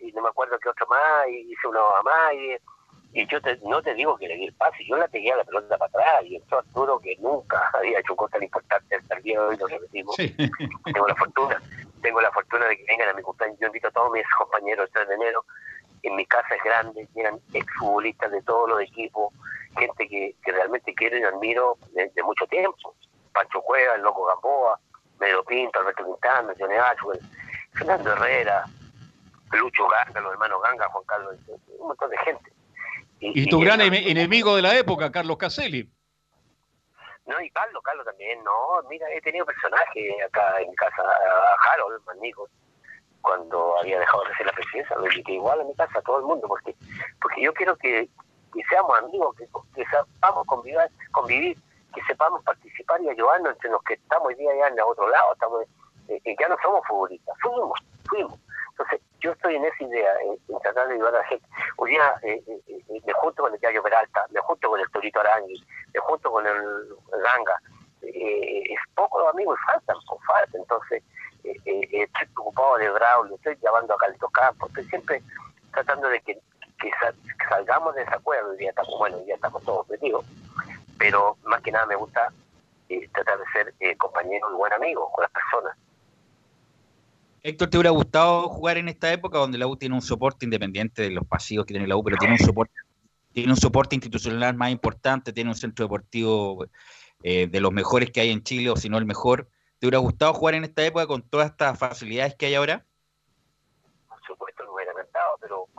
y 0.00 0.12
no 0.12 0.22
me 0.22 0.28
acuerdo 0.28 0.58
qué 0.58 0.68
otro 0.68 0.86
más, 0.88 1.28
y 1.28 1.52
hice 1.52 1.66
uno 1.68 1.80
a 1.96 2.02
más, 2.02 2.32
y, 2.34 3.20
y 3.20 3.26
yo 3.28 3.40
te- 3.40 3.58
no 3.64 3.80
te 3.82 3.94
digo 3.94 4.16
que 4.16 4.26
le 4.26 4.36
di 4.36 4.46
el 4.46 4.54
pase, 4.54 4.84
yo 4.88 4.96
la 4.96 5.06
pegué 5.08 5.32
a 5.32 5.36
la 5.36 5.44
pelota 5.44 5.76
para 5.78 5.88
atrás, 5.88 6.24
y 6.24 6.36
entró 6.36 6.58
Arturo 6.58 6.98
que 6.98 7.16
nunca 7.20 7.70
había 7.74 8.00
hecho 8.00 8.16
cosas 8.16 8.32
tan 8.32 8.42
importantes 8.42 9.00
hasta 9.00 9.16
el 9.16 9.22
día 9.22 9.40
de 9.40 9.46
hoy, 9.46 9.56
lo 9.56 9.66
repetimos. 9.68 10.16
Tengo 10.16 11.06
la 11.06 11.14
fortuna, 11.14 11.62
tengo 12.00 12.20
la 12.20 12.30
fortuna 12.32 12.66
de 12.66 12.76
que 12.76 12.84
vengan 12.88 13.08
a 13.10 13.12
mi 13.14 13.22
cumpleaños, 13.22 13.58
yo 13.60 13.66
invito 13.66 13.88
a 13.88 13.90
todos 13.90 14.10
mis 14.12 14.24
compañeros 14.38 14.86
el 14.86 14.92
3 14.92 15.08
de 15.08 15.14
enero, 15.14 15.44
en 16.02 16.16
mi 16.16 16.24
casa 16.26 16.54
es 16.54 16.62
grande, 16.62 17.08
llegan 17.14 17.40
exfutbolistas 17.52 18.30
de 18.30 18.42
todos 18.42 18.68
los 18.68 18.80
equipos, 18.80 19.32
gente 19.76 20.08
que, 20.08 20.34
que 20.44 20.52
realmente 20.52 20.94
quiero 20.94 21.18
y 21.18 21.22
admiro 21.24 21.76
de, 21.92 22.08
de 22.14 22.22
mucho 22.22 22.46
tiempo. 22.46 22.94
Pancho 23.32 23.60
Cueva, 23.62 23.94
el 23.96 24.02
Loco 24.02 24.24
Gamboa, 24.26 24.80
Medio 25.20 25.44
Pinto, 25.44 25.78
Alberto 25.80 26.04
Quintana, 26.04 26.52
Johnny 26.58 26.74
Ashwell, 26.76 27.20
Fernando 27.72 28.12
Herrera, 28.12 28.64
Lucho 29.52 29.86
Ganga, 29.88 30.20
los 30.20 30.32
hermanos 30.32 30.60
Ganga, 30.62 30.88
Juan 30.88 31.04
Carlos, 31.06 31.36
un 31.78 31.88
montón 31.88 32.10
de 32.10 32.18
gente. 32.18 32.52
Y 33.20 33.46
tu 33.48 33.60
gran 33.60 33.80
ene- 33.80 34.08
enemigo 34.10 34.54
de 34.56 34.62
la 34.62 34.76
época, 34.76 35.10
Carlos 35.10 35.36
Caselli. 35.38 35.90
No, 37.28 37.38
y 37.42 37.50
Carlos, 37.50 37.82
Carlos 37.84 38.06
también, 38.06 38.42
no, 38.42 38.82
mira, 38.88 39.06
he 39.12 39.20
tenido 39.20 39.44
personajes 39.44 40.14
acá 40.26 40.60
en 40.62 40.74
casa, 40.74 41.02
a 41.02 41.72
Harold 41.72 42.02
Manico, 42.06 42.48
cuando 43.20 43.78
había 43.78 43.98
dejado 44.00 44.24
de 44.24 44.34
ser 44.34 44.46
la 44.46 44.52
presidencia, 44.52 44.96
lo 44.96 45.04
invité 45.04 45.32
igual 45.32 45.60
a 45.60 45.64
mi 45.64 45.74
casa, 45.74 45.98
a 45.98 46.02
todo 46.02 46.20
el 46.20 46.24
mundo, 46.24 46.48
porque 46.48 46.74
porque 47.20 47.42
yo 47.42 47.52
quiero 47.52 47.76
que, 47.76 48.08
que 48.54 48.62
seamos 48.70 48.98
amigos, 48.98 49.36
que, 49.36 49.46
que 49.74 49.84
sepamos 49.84 50.46
convivir, 50.46 50.80
convivir, 51.12 51.58
que 51.94 52.02
sepamos 52.04 52.42
participar 52.44 53.02
y 53.02 53.10
ayudarnos 53.10 53.52
entre 53.52 53.70
los 53.70 53.82
que 53.82 53.94
estamos 53.94 54.28
hoy 54.28 54.34
día 54.36 54.50
ya 54.56 54.68
en 54.68 54.74
el 54.74 54.80
otro 54.80 55.06
lado, 55.10 55.34
estamos 55.34 55.64
eh, 56.08 56.20
eh, 56.24 56.36
ya 56.40 56.48
no 56.48 56.56
somos 56.62 56.80
futbolistas, 56.86 57.36
fuimos, 57.42 57.78
fuimos. 58.08 58.40
Entonces, 58.70 59.02
yo 59.20 59.32
estoy 59.32 59.56
en 59.56 59.64
esa 59.64 59.84
idea, 59.84 60.12
en, 60.22 60.38
en 60.54 60.60
tratar 60.60 60.88
de 60.88 60.94
ayudar 60.94 61.14
a 61.14 61.18
la 61.18 61.24
gente. 61.24 61.46
Hoy 61.76 61.90
día 61.90 62.14
eh, 62.22 62.42
eh, 62.46 62.60
eh, 62.68 63.02
me 63.04 63.12
junto 63.14 63.42
con 63.42 63.54
el 63.54 63.60
Yayo 63.60 63.82
Peralta, 63.82 64.26
me 64.30 64.40
junto 64.40 64.68
con 64.68 64.80
el 64.80 64.90
Torito 64.90 65.20
Arangui, 65.20 65.64
me 65.92 66.00
junto 66.00 66.30
con 66.30 66.46
el 66.46 66.96
Ganga. 67.10 67.60
Eh, 68.02 68.62
es 68.72 68.80
poco 68.94 69.18
los 69.18 69.34
amigos, 69.34 69.58
faltan, 69.66 69.96
pues 70.06 70.20
faltan. 70.26 70.60
Entonces, 70.60 71.02
eh, 71.44 71.56
eh, 71.64 71.88
estoy 71.90 72.26
preocupado 72.26 72.76
de 72.78 72.90
Braulio, 72.90 73.34
estoy 73.34 73.56
llamando 73.60 73.94
a 73.94 73.98
Carlitos 73.98 74.30
Campos, 74.30 74.68
estoy 74.68 74.84
siempre 74.84 75.22
tratando 75.72 76.08
de 76.08 76.20
que, 76.20 76.34
que, 76.80 76.90
que 76.90 77.48
salgamos 77.48 77.94
de 77.94 78.02
esa 78.02 78.18
cueva. 78.20 78.48
Hoy 78.48 78.56
día 78.58 78.70
estamos, 78.70 78.98
bueno, 78.98 79.16
hoy 79.16 79.24
día 79.24 79.34
estamos 79.34 79.62
todos 79.64 79.88
metidos, 79.88 80.24
pero 80.98 81.36
más 81.44 81.60
que 81.62 81.72
nada 81.72 81.86
me 81.86 81.96
gusta 81.96 82.32
eh, 82.88 83.08
tratar 83.12 83.38
de 83.38 83.44
ser 83.52 83.74
eh, 83.80 83.96
compañero 83.96 84.48
y 84.50 84.54
buen 84.54 84.72
amigo 84.72 85.10
con 85.12 85.22
las 85.22 85.32
personas. 85.32 85.76
Héctor, 87.42 87.70
¿te 87.70 87.76
hubiera 87.76 87.90
gustado 87.90 88.48
jugar 88.48 88.78
en 88.78 88.88
esta 88.88 89.12
época 89.12 89.38
donde 89.38 89.58
la 89.58 89.66
U 89.66 89.76
tiene 89.76 89.94
un 89.94 90.02
soporte 90.02 90.44
independiente 90.44 91.02
de 91.02 91.10
los 91.10 91.26
pasivos 91.26 91.66
que 91.66 91.74
tiene 91.74 91.86
la 91.86 91.96
U, 91.96 92.02
pero 92.02 92.16
tiene 92.16 92.34
un 92.34 92.38
soporte, 92.38 92.74
tiene 93.32 93.52
un 93.52 93.56
soporte 93.56 93.94
institucional 93.94 94.54
más 94.54 94.70
importante, 94.70 95.32
tiene 95.32 95.50
un 95.50 95.56
centro 95.56 95.84
deportivo 95.84 96.66
eh, 97.22 97.46
de 97.46 97.60
los 97.60 97.72
mejores 97.72 98.10
que 98.10 98.20
hay 98.20 98.30
en 98.30 98.42
Chile, 98.42 98.70
o 98.70 98.76
si 98.76 98.88
no 98.88 98.98
el 98.98 99.06
mejor? 99.06 99.48
¿Te 99.78 99.86
hubiera 99.86 99.98
gustado 99.98 100.34
jugar 100.34 100.54
en 100.54 100.64
esta 100.64 100.84
época 100.84 101.06
con 101.06 101.22
todas 101.22 101.50
estas 101.50 101.78
facilidades 101.78 102.34
que 102.34 102.46
hay 102.46 102.54
ahora? 102.54 102.84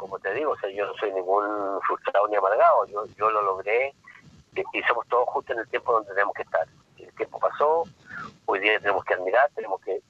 como 0.10 0.18
te 0.20 0.34
digo, 0.34 0.52
o 0.52 0.58
sea, 0.58 0.70
yo 0.72 0.88
no 0.88 0.94
soy 0.96 1.12
ningún 1.12 1.46
frustrado 1.86 2.28
ni 2.30 2.36
amargado, 2.36 2.86
yo, 2.88 3.06
yo 3.18 3.30
lo 3.30 3.42
logré 3.44 3.94
y, 4.56 4.82
somos 4.88 5.08
todos 5.08 5.28
justos 5.30 5.56
en 5.56 5.62
el 5.62 5.68
tiempo 5.70 5.94
donde 5.94 6.10
tenemos 6.10 6.34
que 6.34 6.42
estar. 6.42 6.68
El 6.98 7.14
tiempo 7.14 7.40
pasó, 7.40 7.84
hoy 8.46 8.60
día 8.60 8.80
tenemos 8.80 9.04
que 9.06 9.14
admirar, 9.14 9.50
tenemos 9.54 9.80
que, 9.82 10.02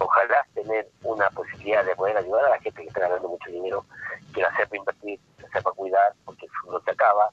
ojalá, 0.00 0.46
tener 0.54 0.88
una 1.02 1.28
posibilidad 1.30 1.84
de 1.84 1.94
poder 1.94 2.16
ayudar 2.16 2.46
a 2.46 2.50
la 2.50 2.60
gente 2.60 2.82
que 2.82 2.88
está 2.88 3.00
ganando 3.00 3.28
mucho 3.28 3.50
dinero, 3.50 3.84
que 4.34 4.40
la 4.42 4.54
sepa 4.56 4.76
invertir, 4.76 5.20
que 5.36 5.42
la 5.44 5.48
sepa 5.50 5.72
cuidar, 5.72 6.12
porque 6.24 6.46
el 6.46 6.52
fútbol 6.52 6.82
se 6.84 6.90
acaba 6.90 7.30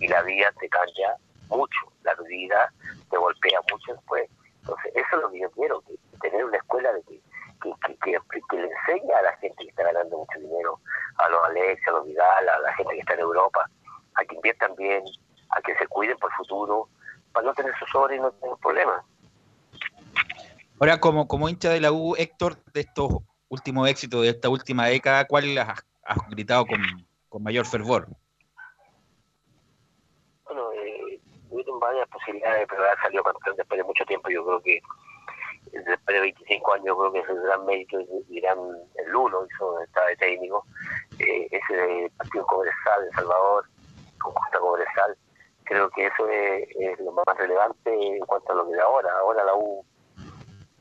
y 0.00 0.08
la 0.08 0.22
vida 0.22 0.52
te 0.60 0.68
cambia 0.68 1.16
mucho, 1.48 1.78
la 2.02 2.14
vida 2.14 2.72
te 3.10 3.16
golpea 3.16 3.60
mucho 3.70 3.92
después. 3.94 4.28
Entonces, 4.60 4.92
eso 4.94 5.16
es 5.16 5.22
lo 5.22 5.30
que 5.30 5.40
yo 5.40 5.50
quiero, 5.50 5.80
que 5.82 5.94
tener 6.20 6.44
una 6.44 6.56
escuela 6.56 6.92
de 6.92 7.02
que, 7.02 7.20
que, 7.62 7.96
que, 8.02 8.18
que- 8.50 8.56
le 8.56 8.68
enseñe 8.70 9.12
a 9.12 9.22
la 9.22 9.36
gente 9.38 9.62
que 9.64 9.70
está 9.70 9.82
ganando 9.84 10.18
mucho 10.18 10.38
dinero, 10.38 10.78
a 11.18 11.28
los 11.28 11.42
Alex, 11.44 11.86
a 11.88 11.90
los 11.92 12.06
Vidal, 12.06 12.48
a 12.48 12.58
la 12.60 12.72
gente 12.74 12.94
que 12.94 13.00
está 13.00 13.14
en 13.14 13.20
Europa, 13.20 13.68
a 14.14 14.24
que 14.24 14.34
inviertan 14.34 14.74
bien, 14.76 15.04
a 15.50 15.60
que 15.60 15.74
se 15.76 15.86
cuiden 15.88 16.16
por 16.18 16.30
el 16.30 16.36
futuro, 16.36 16.88
para 17.32 17.46
no 17.46 17.54
tener 17.54 17.74
sus 17.78 17.94
obras 17.94 18.16
y 18.16 18.20
no 18.20 18.30
tener 18.32 18.56
problemas. 18.62 19.04
Ahora, 20.80 20.98
como, 20.98 21.28
como 21.28 21.48
hincha 21.48 21.70
de 21.70 21.80
la 21.80 21.92
U, 21.92 22.16
Héctor, 22.16 22.56
de 22.72 22.80
estos 22.80 23.18
últimos 23.48 23.88
éxitos 23.88 24.22
de 24.22 24.30
esta 24.30 24.48
última 24.48 24.86
década, 24.86 25.24
¿cuál 25.26 25.56
has, 25.58 25.84
has 26.02 26.28
gritado 26.28 26.66
con, 26.66 27.42
mayor 27.42 27.66
fervor? 27.66 28.08
Bueno, 30.44 30.72
eh, 30.72 31.20
tuvieron 31.48 31.78
varias 31.78 32.08
posibilidades, 32.08 32.66
pero 32.68 32.82
ha 32.84 33.02
salido 33.02 33.22
campeón 33.22 33.56
después 33.56 33.78
de 33.78 33.84
mucho 33.84 34.04
tiempo. 34.04 34.28
Yo 34.30 34.44
creo 34.44 34.60
que 34.60 34.80
después 35.72 36.14
de 36.14 36.20
25 36.20 36.74
años, 36.74 36.96
creo 36.98 37.12
que 37.12 37.18
es 37.20 37.28
el 37.28 37.40
gran 37.40 37.66
mérito 37.66 38.00
y 38.28 38.40
gran 38.40 38.58
el 38.96 39.10
Lulo 39.10 39.46
hizo 39.46 39.80
estaba 39.80 40.06
de 40.08 40.16
técnico. 40.16 40.66
Eh, 41.18 41.48
ese 41.50 42.10
partido 42.16 42.46
Cobresal, 42.46 43.04
El 43.04 43.14
Salvador, 43.14 43.64
con 44.18 44.32
Costa 44.34 44.58
creo 45.64 45.88
que 45.90 46.06
eso 46.06 46.28
es, 46.28 46.68
es 46.78 47.00
lo 47.00 47.12
más 47.12 47.24
relevante 47.36 47.90
en 47.90 48.24
cuanto 48.26 48.52
a 48.52 48.56
lo 48.56 48.68
que 48.68 48.76
de 48.76 48.82
ahora. 48.82 49.10
Ahora 49.20 49.44
la 49.44 49.54
U 49.54 49.84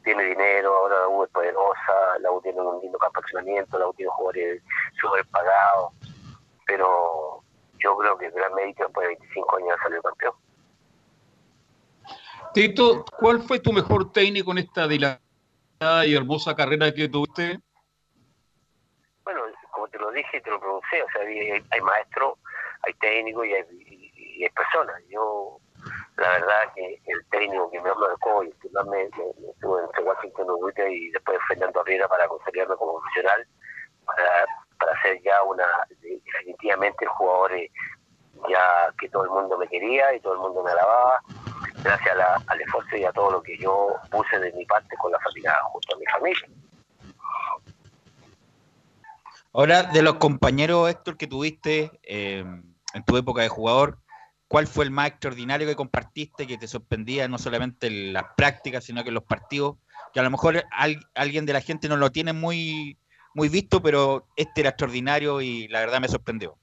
tiene 0.04 0.24
dinero, 0.24 0.76
ahora 0.76 1.00
la 1.02 1.08
U 1.08 1.24
es 1.24 1.30
poderosa, 1.32 2.20
la 2.20 2.32
U 2.32 2.42
tiene 2.42 2.62
un 2.62 2.82
lindo 2.82 2.98
campo 2.98 3.20
de 3.20 3.24
accionamiento, 3.24 3.80
la 3.80 3.88
U 3.88 3.94
tiene 3.94 4.12
jugadores 4.12 4.62
súper 5.02 5.26
pagados, 5.28 5.94
pero 6.66 7.42
yo 7.80 7.98
creo 7.98 8.18
que 8.18 8.26
el 8.28 8.32
gran 8.34 8.54
mérito 8.54 8.84
después 8.84 9.06
de 9.08 9.16
25 9.16 9.58
años 9.58 9.78
salió 9.82 10.02
campeón. 10.02 10.34
Tito, 12.54 13.06
¿cuál 13.18 13.42
fue 13.42 13.60
tu 13.60 13.74
mejor 13.74 14.12
técnico 14.12 14.52
en 14.52 14.60
esta 14.60 14.88
dilatada 14.88 16.06
y 16.06 16.14
hermosa 16.16 16.56
carrera 16.56 16.94
que 16.94 17.10
tuviste? 17.10 17.60
Bueno, 19.24 19.42
como 19.72 19.88
te 19.88 19.98
lo 19.98 20.12
dije, 20.12 20.40
te 20.42 20.50
lo 20.52 20.60
pronuncié, 20.60 21.02
o 21.02 21.08
sea, 21.12 21.22
hay, 21.22 21.50
hay 21.72 21.82
maestros, 21.82 22.38
hay 22.84 22.94
técnicos 22.96 23.46
y 23.48 23.54
hay, 23.54 23.64
y- 23.72 24.12
y 24.40 24.44
hay 24.44 24.50
personas. 24.52 25.02
Yo, 25.10 25.58
la 26.18 26.30
verdad 26.30 26.74
que 26.76 27.02
el 27.06 27.26
técnico 27.32 27.72
que 27.72 27.82
me 27.82 27.94
marcó 27.94 28.44
y 28.44 28.52
que 28.54 28.70
más 28.70 28.86
me, 28.88 29.04
estuvo 29.04 29.80
entre 29.80 30.04
Washington 30.04 30.50
Urrutia 30.52 30.88
y 30.88 31.10
después 31.10 31.38
Fernando 31.48 31.82
Arriera 31.82 32.08
para 32.08 32.28
consolidarme 32.28 32.76
como 32.76 33.00
profesional, 33.00 33.48
para, 34.06 34.46
para 34.80 35.02
ser 35.02 35.22
ya 35.24 35.42
una, 35.44 35.66
definitivamente 36.02 37.06
el 37.06 37.10
jugador 37.10 37.54
eh, 37.54 37.72
ya 38.50 38.94
que 39.00 39.10
todo 39.10 39.24
el 39.24 39.30
mundo 39.30 39.58
me 39.58 39.68
quería 39.68 40.14
y 40.14 40.20
todo 40.20 40.34
el 40.34 40.40
mundo 40.40 40.64
me 40.64 40.72
alababa, 40.72 41.22
gracias 41.84 42.12
a 42.12 42.16
la- 42.16 42.42
al 42.48 42.62
esfuerzo 42.62 42.96
y 42.98 43.06
a 43.06 43.12
todo 43.12 43.32
lo 43.32 43.42
que 43.42 43.58
yo 43.58 43.96
puse 44.12 44.40
de 44.40 44.52
mi 44.54 44.66
parte 44.66 44.96
con 44.98 45.12
la 45.12 45.20
familia, 45.20 45.56
junto 45.72 45.96
a 45.96 46.00
mi 46.00 46.06
familia. 46.06 46.48
Ahora, 49.54 49.84
de 49.84 50.02
los 50.02 50.16
compañeros, 50.16 50.90
Héctor, 50.90 51.16
que 51.16 51.28
tuviste 51.28 51.92
eh, 52.04 52.44
en 52.94 53.04
tu 53.06 53.18
época 53.18 53.44
de 53.44 53.50
jugador, 53.50 54.00
¿cuál 54.54 54.68
fue 54.68 54.86
el 54.86 54.92
más 54.92 55.08
extraordinario 55.08 55.68
que 55.68 55.76
compartiste, 55.76 56.46
que 56.46 56.60
te 56.60 56.68
sorprendía 56.68 57.28
no 57.28 57.40
solamente 57.40 57.88
en 57.88 58.14
las 58.14 58.36
prácticas, 58.38 58.84
sino 58.84 59.04
que 59.04 59.10
los 59.10 59.24
partidos? 59.24 59.78
Que 60.14 60.20
a 60.20 60.24
lo 60.24 60.30
mejor 60.30 60.64
al- 60.70 61.00
alguien 61.16 61.48
de 61.48 61.54
la 61.54 61.62
gente 61.62 61.90
no 61.90 61.98
lo 61.98 62.12
tiene 62.12 62.34
muy, 62.34 62.96
muy 63.34 63.50
visto, 63.50 63.82
pero 63.82 64.28
este 64.36 64.62
era 64.62 64.70
extraordinario 64.70 65.42
y 65.42 65.68
la 65.70 65.80
verdad 65.80 66.00
me 66.00 66.08
sorprendió. 66.08 66.56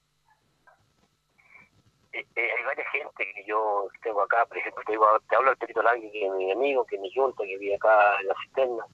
eh, 2.13 2.25
eh, 2.37 2.49
hay 2.57 2.63
varias 2.63 2.87
gente 2.93 3.25
que 3.35 3.43
yo 3.45 3.89
tengo 4.01 4.21
acá, 4.21 4.45
por 4.45 4.57
ejemplo, 4.57 4.81
te, 4.85 4.93
digo, 4.93 5.05
te 5.29 5.35
hablo 5.35 5.49
del 5.49 5.57
Perito 5.57 5.81
Langui, 5.81 6.11
que 6.11 6.27
es 6.27 6.33
mi 6.33 6.49
amigo, 6.49 6.85
que 6.85 6.95
es 6.95 7.01
mi 7.01 7.13
junta, 7.13 7.43
que 7.43 7.57
vive 7.57 7.75
acá 7.75 8.21
en 8.21 8.27
la 8.27 8.35
cisterna, 8.43 8.85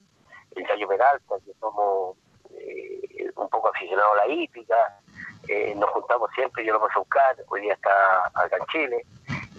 el 0.56 0.66
Yayo 0.66 0.88
Peralta, 0.88 1.36
que 1.44 1.52
somos 1.60 2.16
eh, 2.50 3.30
un 3.36 3.48
poco 3.48 3.68
aficionados 3.68 4.12
a 4.14 4.26
la 4.26 4.32
hípica, 4.34 5.00
eh, 5.48 5.74
nos 5.76 5.90
juntamos 5.90 6.30
siempre, 6.34 6.64
yo 6.64 6.74
lo 6.74 6.80
paso 6.80 6.98
a 6.98 7.02
buscar, 7.02 7.36
hoy 7.48 7.60
día 7.62 7.74
está 7.74 7.90
acá 8.34 8.56
en 8.58 8.66
Chile, 8.66 9.06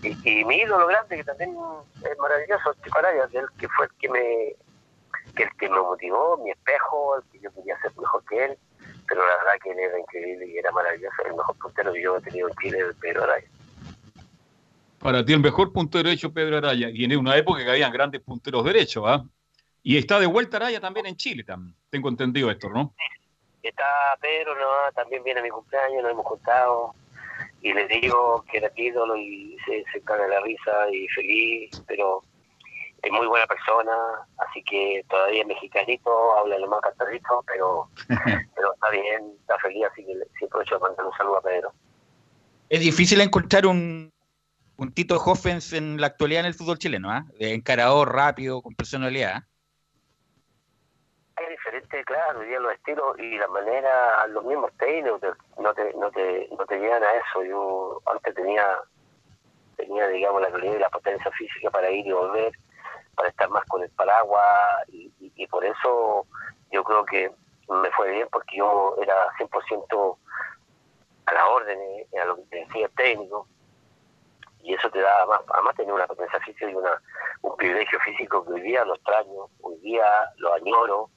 y, 0.04 0.40
y 0.42 0.46
mi 0.46 0.58
ídolo 0.58 0.88
grande, 0.88 1.18
que 1.18 1.24
también 1.24 1.56
es 2.10 2.18
maravilloso, 2.20 2.74
Chico 2.84 3.00
Araya, 3.00 3.28
que, 3.28 3.38
él- 3.40 3.48
que 3.58 3.68
fue 3.70 3.86
el 3.86 3.92
que 4.00 4.10
me 4.10 4.56
que 5.36 5.44
el 5.44 5.50
que 5.58 5.70
me 5.70 5.80
motivó, 5.80 6.38
mi 6.44 6.52
espejo, 6.52 7.18
el 7.18 7.24
que 7.32 7.40
yo 7.40 7.52
quería 7.54 7.80
ser 7.82 7.92
mejor 7.98 8.24
que 8.26 8.46
él, 8.46 8.58
pero 9.08 9.22
la 9.26 9.36
verdad 9.38 9.52
que 9.64 9.72
él 9.72 9.80
era 9.80 10.00
increíble 10.00 10.48
y 10.48 10.58
era 10.58 10.72
maravilloso, 10.72 11.16
el 11.26 11.36
mejor 11.36 11.56
puntero 11.58 11.94
que 11.94 12.02
yo 12.02 12.18
he 12.18 12.22
tenido 12.22 12.48
en 12.50 12.56
Chile, 12.56 12.80
el 12.80 12.96
Pedro 12.96 13.24
Araya. 13.24 13.48
Para 15.00 15.24
ti 15.24 15.34
el 15.34 15.40
mejor 15.40 15.72
puntero 15.72 16.04
derecho 16.04 16.34
Pedro 16.34 16.58
Araya, 16.58 16.90
y 16.92 17.04
en 17.06 17.18
una 17.18 17.38
época 17.38 17.64
que 17.64 17.70
habían 17.70 17.92
grandes 17.92 18.22
punteros 18.22 18.64
derechos, 18.66 19.04
¿ah? 19.08 19.24
Y 19.82 19.98
está 19.98 20.20
de 20.20 20.26
vuelta 20.26 20.58
Araya 20.58 20.82
también 20.82 21.06
en 21.06 21.16
Chile, 21.16 21.46
tam- 21.46 21.74
tengo 21.90 22.10
entendido 22.10 22.52
esto, 22.52 22.70
¿no? 22.70 22.94
Está 23.64 24.18
Pedro, 24.22 24.56
¿no? 24.56 24.92
también 24.94 25.24
viene 25.24 25.42
a 25.42 25.44
mi 25.44 25.50
cumpleaños, 25.50 26.04
nos 26.04 26.12
hemos 26.12 26.26
juntado 26.26 26.96
y 27.62 27.74
le 27.74 27.88
digo 27.88 28.44
que 28.50 28.58
era 28.58 28.72
ídolo 28.76 29.18
y 29.18 29.58
se, 29.66 29.84
se 29.92 30.02
caga 30.02 30.28
la 30.28 30.40
risa 30.42 30.90
y 30.92 31.08
feliz, 31.10 31.84
pero 31.88 32.24
es 33.02 33.12
muy 33.12 33.28
buena 33.28 33.46
persona, 33.48 33.94
así 34.38 34.64
que 34.64 35.06
todavía 35.10 35.42
es 35.42 35.48
mexicanito, 35.48 36.38
habla 36.38 36.56
alemán 36.56 36.80
cantarrito, 36.82 37.44
pero, 37.48 37.90
pero 38.56 38.74
está 38.74 38.90
bien, 38.90 39.34
está 39.42 39.58
feliz, 39.60 39.86
así 39.92 40.06
que 40.06 40.46
aprovecho 40.46 40.76
de 40.76 40.82
mandar 40.82 41.06
un 41.06 41.14
saludo 41.14 41.38
a 41.38 41.42
Pedro. 41.42 41.74
Es 42.70 42.80
difícil 42.82 43.20
encontrar 43.22 43.66
un, 43.66 44.12
un 44.78 44.94
Tito 44.94 45.18
Hoffens 45.18 45.74
en 45.74 46.00
la 46.00 46.08
actualidad 46.08 46.42
en 46.42 46.48
el 46.48 46.54
fútbol 46.54 46.78
chileno. 46.78 47.10
De 47.38 47.54
encarador, 47.54 48.14
rápido, 48.14 48.62
con 48.62 48.76
personalidad. 48.76 49.34
¿ah? 49.38 49.48
Es 51.40 51.50
diferente, 51.50 52.04
claro, 52.04 52.42
día 52.42 52.60
los 52.60 52.74
estilos 52.74 53.18
y 53.18 53.38
la 53.38 53.48
manera, 53.48 54.28
los 54.28 54.44
mismos 54.44 54.74
técnicos 54.78 55.22
no 55.58 55.74
te, 55.74 55.94
no 55.94 56.12
te, 56.12 56.50
no 56.58 56.66
te 56.66 56.78
llegan 56.78 57.02
a 57.02 57.14
eso. 57.14 57.44
Yo 57.44 58.02
antes 58.12 58.36
tenía, 58.36 58.66
tenía 59.78 60.08
digamos, 60.08 60.42
la 60.42 60.52
calidad 60.52 60.76
y 60.76 60.80
la 60.80 60.90
potencia 60.90 61.32
física 61.32 61.70
para 61.70 61.90
ir 61.92 62.06
y 62.06 62.12
volver, 62.12 62.52
para 63.16 63.30
estar 63.30 63.50
más 63.50 63.64
con 63.66 63.84
el 63.84 63.90
paraguas 63.92 64.86
y, 64.90 65.10
por 65.48 65.66
eso 65.66 66.26
yo 66.72 66.84
creo 66.84 67.06
que 67.06 67.32
me 67.70 67.90
fue 67.92 68.12
bien 68.12 68.28
porque 68.32 68.58
yo 68.58 68.96
era 69.02 69.30
100% 69.40 70.18
a 71.26 71.34
la 71.34 71.48
orden, 71.48 71.80
eh, 71.80 72.20
a 72.22 72.26
lo 72.26 72.36
que 72.36 72.44
te 72.44 72.58
decía 72.58 72.86
el 72.86 72.92
técnico 72.92 73.48
y 74.62 74.74
eso 74.74 74.90
te 74.92 75.00
da 75.00 75.26
más, 75.26 75.42
además 75.54 75.76
tener 75.76 75.94
una 75.94 76.06
potencia 76.06 76.40
física 76.42 76.70
y 76.70 76.76
una, 76.76 77.02
un 77.42 77.56
privilegio 77.56 78.00
físico 78.02 78.44
que 78.46 78.54
hoy 78.54 78.62
día 78.62 78.86
lo 78.86 78.96
extraño, 78.96 79.48
hoy 79.62 79.78
día 79.80 80.06
lo 80.38 80.54
añoro, 80.54 81.10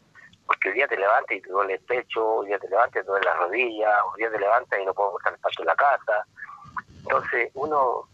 porque 0.53 0.69
hoy 0.69 0.75
día 0.75 0.89
te 0.89 0.99
levantas 0.99 1.35
y 1.35 1.41
te 1.41 1.49
duele 1.49 1.75
el 1.75 1.81
pecho, 1.81 2.27
hoy 2.27 2.49
día 2.49 2.59
te 2.59 2.69
levantas 2.69 3.03
y 3.03 3.07
te 3.07 3.11
duele 3.11 3.25
las 3.25 3.39
rodillas, 3.39 4.01
hoy 4.05 4.19
día 4.19 4.31
te 4.31 4.39
levantas 4.39 4.79
y 4.79 4.85
no 4.85 4.93
puedo 4.93 5.17
estar 5.19 5.33
espacio 5.33 5.63
en 5.63 5.67
la 5.67 5.77
casa. 5.77 6.27
Entonces 6.99 7.51
uno 7.55 8.07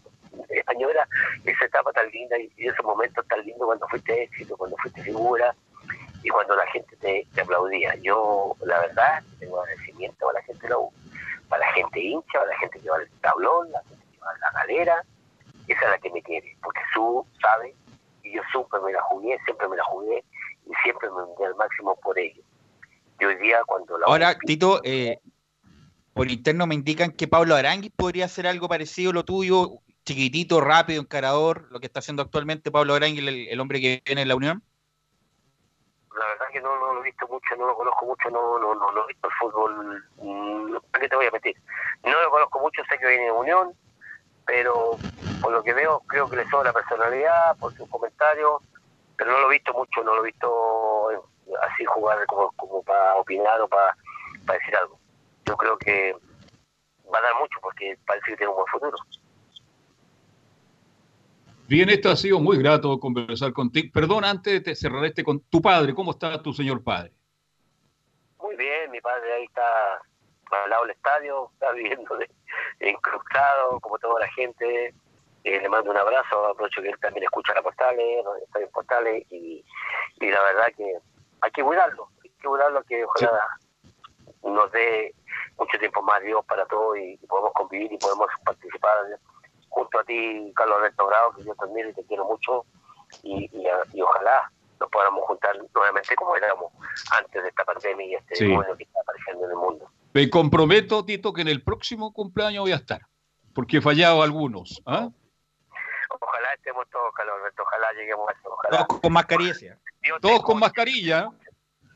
añora 0.67 1.05
esa 1.43 1.65
etapa 1.65 1.91
tan 1.91 2.09
linda 2.11 2.37
y, 2.37 2.49
y 2.55 2.67
esos 2.67 2.85
momentos 2.85 3.27
tan 3.27 3.45
lindos 3.45 3.65
cuando 3.65 3.87
fuiste 3.89 4.23
éxito, 4.23 4.55
cuando 4.55 4.77
fuiste 4.77 5.03
figura 5.03 5.53
y 6.23 6.29
cuando 6.29 6.55
la 6.55 6.65
gente 6.67 6.95
te, 6.95 7.27
aplaudía. 7.41 7.95
Yo, 7.95 8.55
la 8.61 8.79
verdad, 8.79 9.21
tengo 9.39 9.59
agradecimiento 9.59 10.29
a 10.29 10.33
la 10.33 10.41
gente 10.43 10.61
de 10.61 10.69
la 10.69 10.77
U, 10.77 10.93
para 11.49 11.65
la 11.65 11.73
gente 11.73 11.99
hincha, 11.99 12.39
para 12.39 12.51
la 12.51 12.57
gente 12.57 12.79
que 12.79 12.89
va 12.89 12.95
al 12.97 13.09
tablón, 13.19 13.69
la 13.71 13.83
gente 13.83 14.05
que 14.13 14.19
va 14.19 14.31
a 14.31 14.37
la 14.37 14.51
galera, 14.61 15.03
esa 15.67 15.85
es 15.85 15.91
la 15.91 15.97
que 15.97 16.09
me 16.09 16.23
quiere, 16.23 16.55
porque 16.63 16.81
su 16.93 17.25
sabe 17.41 17.75
y 18.23 18.31
yo 18.33 18.41
siempre 18.49 18.79
me 18.79 18.93
la 18.93 19.01
jugué, 19.01 19.37
siempre 19.45 19.67
me 19.67 19.75
la 19.75 19.83
jugué 19.83 20.23
y 20.69 20.73
siempre 20.83 21.09
me 21.09 21.25
vendí 21.25 21.43
al 21.43 21.55
máximo 21.55 21.95
por 21.95 22.17
ello. 22.17 22.41
Y 23.19 23.25
hoy 23.25 23.35
día 23.37 23.57
cuando 23.65 23.97
la 23.97 24.05
Ahora, 24.05 24.37
Tito, 24.37 24.81
eh, 24.83 25.19
por 26.13 26.29
interno 26.29 26.67
me 26.67 26.75
indican 26.75 27.11
que 27.11 27.27
Pablo 27.27 27.55
Aranguis 27.55 27.91
podría 27.95 28.25
hacer 28.25 28.47
algo 28.47 28.69
parecido 28.69 29.11
a 29.11 29.13
lo 29.13 29.25
tuyo, 29.25 29.79
chiquitito, 30.05 30.61
rápido, 30.61 31.01
encarador, 31.01 31.67
lo 31.71 31.79
que 31.79 31.87
está 31.87 31.99
haciendo 31.99 32.21
actualmente 32.21 32.71
Pablo 32.71 32.93
Aranguis, 32.93 33.27
el, 33.27 33.47
el 33.47 33.59
hombre 33.59 33.81
que 33.81 34.01
viene 34.05 34.21
en 34.21 34.27
la 34.27 34.35
Unión. 34.35 34.63
la 36.17 36.27
verdad 36.27 36.45
que 36.51 36.61
no, 36.61 36.79
no 36.79 36.93
lo 36.93 37.01
he 37.01 37.05
visto 37.05 37.27
mucho, 37.27 37.55
no 37.57 37.65
lo 37.65 37.75
conozco 37.75 38.05
mucho, 38.05 38.29
no, 38.29 38.59
no, 38.59 38.75
no, 38.75 38.91
no 38.91 39.03
he 39.03 39.07
visto 39.07 39.27
el 39.27 39.33
fútbol, 39.39 40.03
mm, 40.17 40.77
¿para 40.91 41.01
qué 41.01 41.09
te 41.09 41.15
voy 41.15 41.25
a 41.25 41.31
meter? 41.31 41.55
No 42.03 42.21
lo 42.21 42.29
conozco 42.29 42.59
mucho, 42.59 42.83
sé 42.89 42.97
que 42.97 43.07
viene 43.07 43.25
de 43.25 43.31
Unión, 43.31 43.73
pero 44.45 44.97
por 45.41 45.51
lo 45.51 45.63
que 45.63 45.73
veo 45.73 46.01
creo 46.07 46.29
que 46.29 46.37
le 46.37 46.49
sobra 46.49 46.73
personalidad, 46.73 47.57
por 47.57 47.73
sus 47.75 47.89
comentarios, 47.89 48.61
pero 49.19 49.33
no 49.33 49.39
lo 49.41 49.51
he 49.51 49.55
visto 49.55 49.73
mucho, 49.73 50.01
no 50.01 50.15
lo 50.15 50.23
he 50.23 50.27
visto 50.27 51.09
así 51.61 51.83
jugar 51.83 52.25
como, 52.25 52.51
como 52.53 52.81
para 52.83 53.17
opinar 53.17 53.59
o 53.59 53.67
para, 53.67 53.93
para 54.45 54.57
decir 54.57 54.73
algo. 54.77 54.97
yo 55.45 55.57
creo 55.57 55.77
que 55.77 56.15
va 57.13 57.17
a 57.17 57.21
dar 57.21 57.35
mucho 57.37 57.59
porque 57.61 57.97
parece 58.07 58.31
que 58.31 58.37
tiene 58.37 58.49
un 58.49 58.55
buen 58.55 58.67
futuro. 58.67 58.97
Bien, 61.67 61.89
esto 61.89 62.09
ha 62.09 62.15
sido 62.15 62.39
muy 62.39 62.57
grato 62.57 62.97
conversar 62.97 63.51
contigo. 63.51 63.89
Perdón, 63.93 64.23
antes 64.23 64.63
de 64.63 64.73
cerrar 64.73 65.03
este 65.03 65.21
con 65.21 65.41
tu 65.41 65.61
padre, 65.61 65.93
¿cómo 65.93 66.11
está 66.11 66.41
tu 66.41 66.53
señor 66.53 66.81
padre? 66.81 67.11
Muy 68.41 68.55
bien, 68.55 68.89
mi 68.89 69.01
padre 69.01 69.33
ahí 69.33 69.43
está 69.43 70.01
al 70.63 70.69
lado 70.69 70.83
del 70.83 70.95
estadio, 70.95 71.51
está 71.53 71.73
viviendo 71.73 72.15
de, 72.15 72.29
encrustado, 72.79 73.81
como 73.81 73.99
toda 73.99 74.21
la 74.21 74.31
gente. 74.31 74.93
Eh, 75.43 75.59
le 75.61 75.69
mando 75.69 75.91
un 75.91 75.97
abrazo, 75.97 76.47
aprovecho 76.47 76.81
que 76.81 76.89
él 76.89 76.99
también 76.99 77.23
escucha 77.23 77.53
las 77.53 77.63
portales, 77.63 78.23
los 78.25 78.37
estadios 78.41 78.69
portales, 78.71 79.25
y, 79.31 79.63
y 80.19 80.29
la 80.29 80.41
verdad 80.43 80.67
que 80.75 80.97
hay 81.41 81.51
que 81.51 81.63
cuidarlo, 81.63 82.09
hay 82.23 82.29
que 82.29 82.47
cuidarlo, 82.47 82.83
que 82.83 83.05
ojalá 83.05 83.47
nos 84.43 84.71
dé 84.71 85.13
mucho 85.57 85.77
tiempo 85.79 86.01
más 86.01 86.21
Dios 86.23 86.43
para 86.45 86.65
todos 86.65 86.97
y, 86.97 87.13
y 87.21 87.27
podemos 87.27 87.53
convivir 87.53 87.91
y 87.91 87.97
podemos 87.97 88.27
participar 88.43 88.97
junto 89.69 89.99
a 89.99 90.03
ti, 90.03 90.51
Carlos 90.55 90.77
Alberto 90.77 91.07
Bravo, 91.07 91.33
que 91.35 91.43
yo 91.43 91.55
te 91.55 91.65
admiro 91.65 91.89
y 91.89 91.93
te 91.93 92.03
quiero 92.05 92.25
mucho, 92.25 92.65
y, 93.23 93.49
y, 93.53 93.67
y 93.93 94.01
ojalá 94.01 94.51
nos 94.79 94.89
podamos 94.89 95.23
juntar 95.25 95.55
nuevamente 95.73 96.15
como 96.15 96.35
éramos 96.35 96.71
antes 97.17 97.43
de 97.43 97.49
esta 97.49 97.63
pandemia 97.65 98.05
y 98.05 98.15
este 98.15 98.35
Sí. 98.35 98.45
que 98.77 98.83
está 98.83 98.99
apareciendo 99.01 99.45
en 99.45 99.51
el 99.51 99.57
mundo. 99.57 99.89
Me 100.13 100.29
comprometo, 100.29 101.05
Tito, 101.05 101.31
que 101.33 101.41
en 101.41 101.49
el 101.49 101.63
próximo 101.63 102.11
cumpleaños 102.13 102.61
voy 102.63 102.71
a 102.71 102.75
estar, 102.77 103.01
porque 103.53 103.77
he 103.77 103.81
fallado 103.81 104.23
algunos. 104.23 104.81
¿ah? 104.85 105.09
Ojalá 106.29 106.53
estemos 106.53 106.87
todos, 106.91 107.11
Alberto, 107.17 107.63
ojalá 107.63 107.91
lleguemos 107.93 108.29
a 108.29 108.31
eso, 108.33 108.49
ojalá. 108.49 108.85
Todos 108.85 109.01
con 109.01 109.13
mascarilla. 109.13 109.79
Todos 110.21 110.43
con 110.43 110.59
mascarilla. 110.59 111.29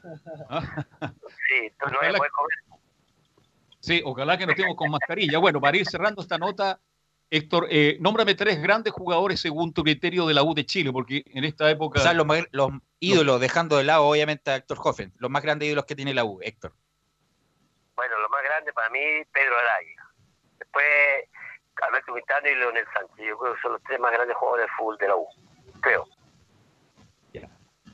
Sí, 0.03 1.71
tú 1.79 1.89
no 1.89 1.97
Ojalá- 1.97 2.17
comer. 2.19 2.79
Sí, 3.79 4.01
ojalá 4.03 4.37
que 4.37 4.45
no 4.45 4.51
estemos 4.51 4.75
con 4.75 4.89
mascarilla. 4.91 5.37
Bueno, 5.39 5.61
para 5.61 5.77
ir 5.77 5.85
cerrando 5.85 6.21
esta 6.21 6.37
nota, 6.37 6.79
Héctor, 7.29 7.67
eh, 7.69 7.97
nómbrame 8.01 8.35
tres 8.35 8.61
grandes 8.61 8.91
jugadores 8.91 9.39
según 9.39 9.73
tu 9.73 9.81
criterio 9.83 10.25
de 10.25 10.33
la 10.33 10.43
U 10.43 10.53
de 10.53 10.65
Chile, 10.65 10.91
porque 10.91 11.23
en 11.27 11.43
esta 11.45 11.69
época... 11.69 11.99
O 11.99 12.03
sea, 12.03 12.13
los 12.13 12.27
ídolos, 12.99 13.39
dejando 13.39 13.77
de 13.77 13.83
lado 13.85 14.03
obviamente 14.05 14.51
a 14.51 14.55
Héctor 14.57 14.77
Hoffen, 14.83 15.13
los 15.17 15.29
más 15.31 15.41
grandes 15.43 15.67
ídolos 15.67 15.85
que 15.85 15.95
tiene 15.95 16.13
la 16.13 16.25
U, 16.25 16.39
Héctor. 16.41 16.73
Bueno, 17.95 18.17
lo 18.19 18.29
más 18.29 18.43
grande 18.43 18.73
para 18.73 18.89
mí, 18.89 18.99
Pedro 19.31 19.57
Araya. 19.57 20.09
Después, 20.59 20.85
Alberto 21.87 22.13
Quintana 22.13 22.49
y 22.49 22.55
Leonel 22.55 22.85
Sánchez. 22.93 23.25
Yo 23.25 23.37
creo 23.37 23.55
que 23.55 23.61
son 23.61 23.73
los 23.73 23.83
tres 23.83 23.99
más 23.99 24.11
grandes 24.11 24.35
jugadores 24.37 24.65
de 24.65 24.71
fútbol 24.77 24.97
de 24.97 25.07
la 25.07 25.15
U. 25.15 25.27
Creo. 25.81 26.07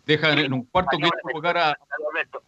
Deja 0.05 0.31
en 0.31 0.53
un 0.53 0.65
cuarto 0.65 0.97
que 0.97 1.07
colocar 1.21 1.55
a... 1.55 1.77
Alberto, 2.09 2.41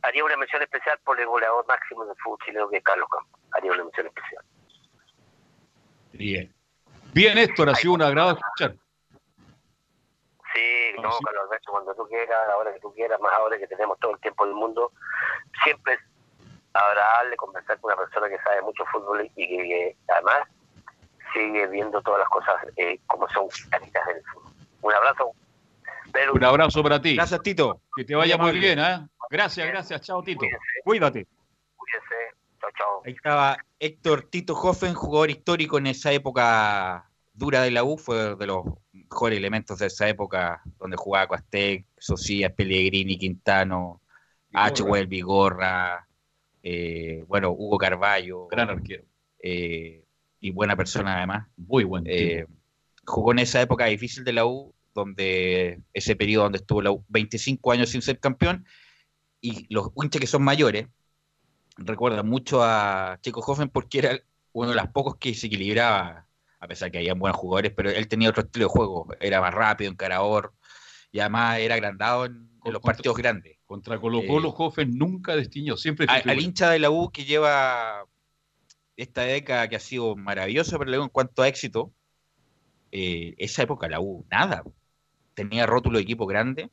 haría 0.00 0.24
una 0.24 0.34
mención 0.38 0.62
especial 0.62 0.98
por 1.04 1.20
el 1.20 1.26
goleador 1.26 1.66
máximo 1.66 2.06
del 2.06 2.16
fútbol 2.16 2.38
chileno, 2.42 2.70
que 2.70 2.78
es 2.78 2.82
Carlos 2.82 3.06
Campos. 3.10 3.38
Haría 3.52 3.70
una 3.72 3.84
mención 3.84 4.06
especial. 4.06 4.44
Bien. 6.12 6.54
Bien, 7.12 7.36
Héctor, 7.36 7.68
ha 7.68 7.74
sido 7.74 7.92
un 7.92 8.00
agrado 8.00 8.30
escuchar. 8.30 8.76
Sí, 10.54 10.92
no, 11.02 11.10
Carlos 11.22 11.44
Alberto, 11.44 11.70
cuando 11.70 11.94
tú 11.94 12.08
quieras, 12.08 12.44
a 12.44 12.48
la 12.48 12.56
hora 12.56 12.72
que 12.72 12.80
tú 12.80 12.94
quieras, 12.94 13.20
más 13.20 13.34
ahora 13.34 13.58
que 13.58 13.66
tenemos 13.66 13.98
todo 13.98 14.12
el 14.12 14.20
tiempo 14.20 14.46
del 14.46 14.54
mundo, 14.54 14.92
siempre 15.64 15.92
es 15.92 16.00
agradable 16.72 17.36
conversar 17.36 17.78
con 17.78 17.92
una 17.92 18.02
persona 18.02 18.30
que 18.30 18.38
sabe 18.38 18.62
mucho 18.62 18.86
fútbol 18.86 19.30
y 19.36 19.48
que, 19.48 19.68
que 19.68 19.96
además 20.08 20.48
sigue 21.32 21.66
viendo 21.68 22.00
todas 22.02 22.20
las 22.20 22.28
cosas 22.28 22.54
eh, 22.76 22.98
como 23.06 23.28
son 23.28 23.46
caritas 23.70 24.06
del 24.06 24.22
fútbol. 24.24 24.52
Un 24.82 24.94
abrazo. 24.94 25.32
Un 26.34 26.44
abrazo 26.44 26.82
para 26.82 27.00
ti. 27.00 27.14
Gracias, 27.16 27.42
Tito. 27.42 27.80
Que 27.96 28.04
te 28.04 28.14
vaya 28.14 28.36
muy 28.36 28.58
bien, 28.58 28.78
¿eh? 28.78 29.06
Gracias, 29.30 29.66
gracias. 29.66 30.00
Chao, 30.02 30.22
Tito. 30.22 30.44
Cuídate. 30.84 31.26
Cuídense. 31.76 32.14
Chao, 32.60 32.70
chao. 32.76 33.02
Ahí 33.04 33.12
estaba 33.12 33.56
Héctor 33.78 34.24
Tito 34.24 34.54
Hoffen, 34.54 34.94
jugador 34.94 35.30
histórico 35.30 35.78
en 35.78 35.86
esa 35.86 36.12
época 36.12 37.08
dura 37.32 37.62
de 37.62 37.70
la 37.70 37.82
U, 37.82 37.96
fue 37.96 38.36
de 38.36 38.46
los 38.46 38.64
mejores 38.92 39.38
elementos 39.38 39.78
de 39.78 39.86
esa 39.86 40.08
época, 40.08 40.62
donde 40.78 40.96
jugaba 40.96 41.26
Cuastec, 41.28 41.86
Socias, 41.98 42.52
Pellegrini, 42.52 43.18
Quintano, 43.18 44.02
H. 44.52 44.82
Well, 44.82 45.06
Vigorra, 45.06 46.06
eh, 46.62 47.24
bueno, 47.26 47.50
Hugo 47.50 47.78
Carballo. 47.78 48.48
Gran 48.48 48.68
arquero. 48.70 49.04
eh, 49.38 50.01
y 50.42 50.50
buena 50.50 50.76
persona 50.76 51.16
además. 51.16 51.46
Muy 51.56 51.84
buen 51.84 52.04
Eh, 52.06 52.44
jugó 53.06 53.32
en 53.32 53.38
esa 53.38 53.62
época 53.62 53.86
difícil 53.86 54.24
de 54.24 54.34
la 54.34 54.44
U, 54.44 54.74
donde 54.92 55.80
ese 55.94 56.16
periodo 56.16 56.42
donde 56.44 56.58
estuvo 56.58 56.82
la 56.82 56.90
U 56.90 57.04
25 57.08 57.72
años 57.72 57.88
sin 57.88 58.02
ser 58.02 58.18
campeón, 58.18 58.66
y 59.40 59.72
los 59.72 59.90
hinchas 59.96 60.20
que 60.20 60.26
son 60.26 60.42
mayores 60.42 60.86
recuerdan 61.76 62.28
mucho 62.28 62.62
a 62.62 63.18
Checo 63.22 63.40
Hoffen 63.40 63.70
porque 63.70 64.00
era 64.00 64.20
uno 64.52 64.70
de 64.70 64.74
los 64.74 64.88
pocos 64.88 65.16
que 65.16 65.32
se 65.32 65.46
equilibraba, 65.46 66.26
a 66.60 66.68
pesar 66.68 66.90
que 66.90 66.98
había 66.98 67.14
buenos 67.14 67.38
jugadores, 67.38 67.72
pero 67.74 67.90
él 67.90 68.08
tenía 68.08 68.28
otro 68.28 68.42
estilo 68.42 68.66
de 68.66 68.70
juego, 68.70 69.08
era 69.20 69.40
más 69.40 69.54
rápido, 69.54 69.90
encarador, 69.90 70.52
y 71.12 71.20
además 71.20 71.60
era 71.60 71.76
agrandado 71.76 72.26
en, 72.26 72.50
en 72.64 72.72
los 72.72 72.82
partidos 72.82 73.16
grandes. 73.16 73.58
Contra 73.64 73.98
Colo 73.98 74.20
Colo, 74.26 74.50
Hoffen 74.50 74.98
nunca 74.98 75.34
destiñó, 75.34 75.76
siempre 75.76 76.06
Al, 76.08 76.40
hincha 76.40 76.68
de 76.68 76.78
la 76.78 76.90
U 76.90 77.10
que 77.10 77.24
lleva 77.24 78.04
esta 78.96 79.22
década 79.22 79.68
que 79.68 79.76
ha 79.76 79.80
sido 79.80 80.16
maravillosa 80.16 80.78
para 80.78 81.00
U 81.00 81.02
en 81.02 81.08
cuanto 81.08 81.42
a 81.42 81.48
éxito, 81.48 81.92
eh, 82.90 83.34
esa 83.38 83.62
época 83.62 83.88
la 83.88 84.00
U, 84.00 84.26
nada. 84.30 84.62
Tenía 85.34 85.66
rótulo 85.66 85.98
de 85.98 86.04
equipo 86.04 86.26
grande 86.26 86.70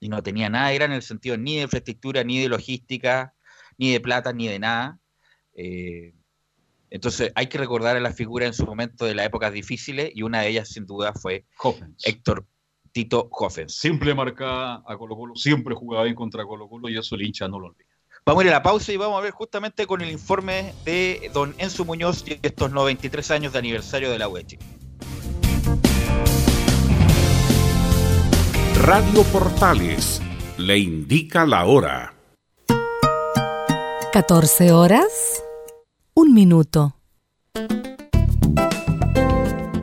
y 0.00 0.08
no 0.08 0.22
tenía 0.22 0.48
nada 0.48 0.68
de 0.68 0.74
gran 0.74 0.90
en 0.90 0.96
el 0.96 1.02
sentido 1.02 1.36
ni 1.36 1.56
de 1.56 1.62
infraestructura, 1.62 2.24
ni 2.24 2.40
de 2.40 2.48
logística, 2.48 3.34
ni 3.76 3.92
de 3.92 4.00
plata, 4.00 4.32
ni 4.32 4.48
de 4.48 4.58
nada. 4.58 4.98
Eh, 5.54 6.14
entonces 6.90 7.32
hay 7.34 7.46
que 7.48 7.58
recordar 7.58 7.96
a 7.96 8.00
las 8.00 8.16
figuras 8.16 8.48
en 8.48 8.54
su 8.54 8.64
momento 8.64 9.04
de 9.04 9.14
las 9.14 9.26
épocas 9.26 9.52
difíciles 9.52 10.10
y 10.14 10.22
una 10.22 10.40
de 10.40 10.48
ellas 10.48 10.68
sin 10.68 10.86
duda 10.86 11.12
fue 11.12 11.44
Héctor 12.04 12.46
Tito 12.92 13.28
Hoffens. 13.30 13.76
Siempre 13.76 14.14
marcaba 14.14 14.82
a 14.86 14.96
Colo 14.96 15.16
Colo, 15.16 15.36
siempre 15.36 15.74
jugaba 15.74 16.04
bien 16.04 16.14
contra 16.14 16.44
Colo 16.44 16.68
Colo 16.68 16.88
y 16.88 16.96
eso 16.96 17.14
el 17.14 17.22
hincha 17.22 17.46
no 17.46 17.60
lo 17.60 17.66
olvida. 17.68 17.87
Vamos 18.28 18.42
a 18.42 18.44
ir 18.44 18.52
a 18.52 18.56
la 18.56 18.62
pausa 18.62 18.92
y 18.92 18.98
vamos 18.98 19.18
a 19.18 19.22
ver 19.22 19.30
justamente 19.30 19.86
con 19.86 20.02
el 20.02 20.10
informe 20.10 20.74
de 20.84 21.30
don 21.32 21.54
Enzo 21.56 21.86
Muñoz 21.86 22.22
y 22.26 22.38
estos 22.42 22.70
93 22.70 23.30
años 23.30 23.54
de 23.54 23.58
aniversario 23.58 24.10
de 24.10 24.18
la 24.18 24.28
UE 24.28 24.44
Chile. 24.44 24.62
Radio 28.82 29.22
Portales 29.32 30.20
le 30.58 30.76
indica 30.76 31.46
la 31.46 31.64
hora. 31.64 32.12
14 34.12 34.72
horas, 34.72 35.42
un 36.12 36.34
minuto. 36.34 36.96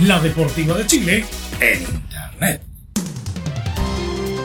La 0.00 0.20
Deportiva 0.20 0.76
de 0.76 0.86
Chile 0.86 1.24
en 1.58 1.80
Internet. 1.80 2.60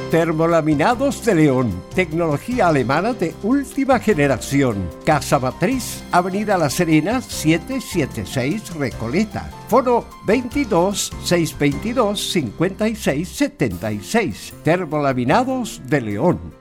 Termolaminados 0.10 1.26
de 1.26 1.36
León, 1.36 1.84
tecnología 1.94 2.70
alemana 2.70 3.12
de 3.12 3.34
última 3.44 4.00
generación. 4.00 4.90
Casa 5.06 5.40
Matriz, 5.40 6.04
Avenida 6.14 6.58
La 6.58 6.70
Serena, 6.70 7.20
776 7.20 8.76
Recoleta. 8.76 9.50
Foro 9.68 10.08
22 10.26 11.12
622 11.22 12.32
56 12.32 13.28
76. 13.28 14.54
Termolaminados 14.64 15.82
de 15.86 16.00
León. 16.00 16.61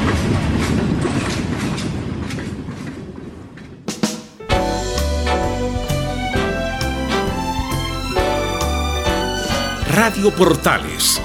Radio 9.93 10.31
Portales, 10.31 11.21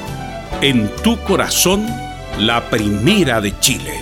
en 0.60 0.90
tu 0.96 1.16
corazón, 1.22 1.86
la 2.36 2.68
primera 2.68 3.40
de 3.40 3.56
Chile. 3.60 3.92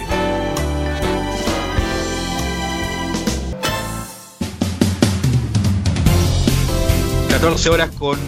...14 7.29 7.69
horas 7.69 7.91
con 7.97 8.19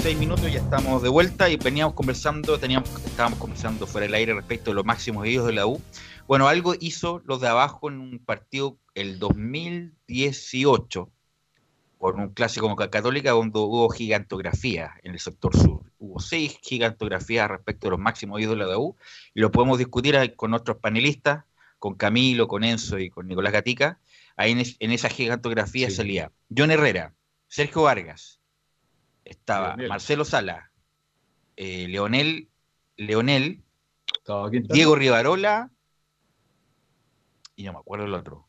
6 0.00 0.16
minutos 0.16 0.50
ya 0.50 0.60
estamos 0.60 1.02
de 1.02 1.10
vuelta 1.10 1.50
y 1.50 1.56
veníamos 1.56 1.92
conversando, 1.92 2.58
teníamos, 2.58 2.88
estábamos 3.04 3.38
conversando 3.38 3.86
fuera 3.86 4.06
del 4.06 4.14
aire 4.14 4.32
respecto 4.32 4.70
a 4.70 4.74
los 4.74 4.86
máximos 4.86 5.26
heridos 5.26 5.48
de 5.48 5.52
la 5.52 5.66
U. 5.66 5.82
Bueno, 6.26 6.48
algo 6.48 6.74
hizo 6.80 7.20
los 7.26 7.42
de 7.42 7.48
abajo 7.48 7.90
en 7.90 8.00
un 8.00 8.18
partido 8.24 8.78
el 8.94 9.18
2018 9.18 11.10
por 11.98 12.14
un 12.14 12.28
clásico 12.32 12.66
como 12.66 12.76
Católica 12.76 13.32
donde 13.32 13.58
hubo 13.58 13.88
gigantografía 13.90 14.92
en 15.02 15.12
el 15.12 15.18
sector 15.20 15.54
sur. 15.56 15.82
Hubo 15.98 16.20
seis 16.20 16.58
gigantografías 16.62 17.48
respecto 17.48 17.88
a 17.88 17.90
los 17.90 17.98
máximos 17.98 18.40
ídolos 18.40 18.68
de 18.68 18.72
la 18.72 18.78
U 18.78 18.96
y 19.34 19.40
lo 19.40 19.50
podemos 19.50 19.78
discutir 19.78 20.34
con 20.36 20.52
nuestros 20.52 20.76
panelistas, 20.78 21.44
con 21.78 21.94
Camilo, 21.96 22.46
con 22.48 22.62
Enzo 22.64 22.98
y 22.98 23.10
con 23.10 23.26
Nicolás 23.26 23.52
Gatica. 23.52 23.98
Ahí 24.36 24.52
en, 24.52 24.60
es- 24.60 24.76
en 24.78 24.92
esa 24.92 25.08
gigantografía 25.08 25.90
salía 25.90 26.30
John 26.56 26.70
Herrera, 26.70 27.14
Sergio 27.48 27.82
Vargas, 27.82 28.40
estaba 29.24 29.68
Leonel. 29.70 29.88
Marcelo 29.88 30.24
Sala, 30.24 30.70
eh, 31.56 31.88
Leonel, 31.88 32.48
Leonel, 32.96 33.62
Diego 34.68 34.94
Rivarola 34.94 35.70
y 37.56 37.64
no 37.64 37.72
me 37.72 37.78
acuerdo 37.80 38.04
el 38.06 38.14
otro, 38.14 38.46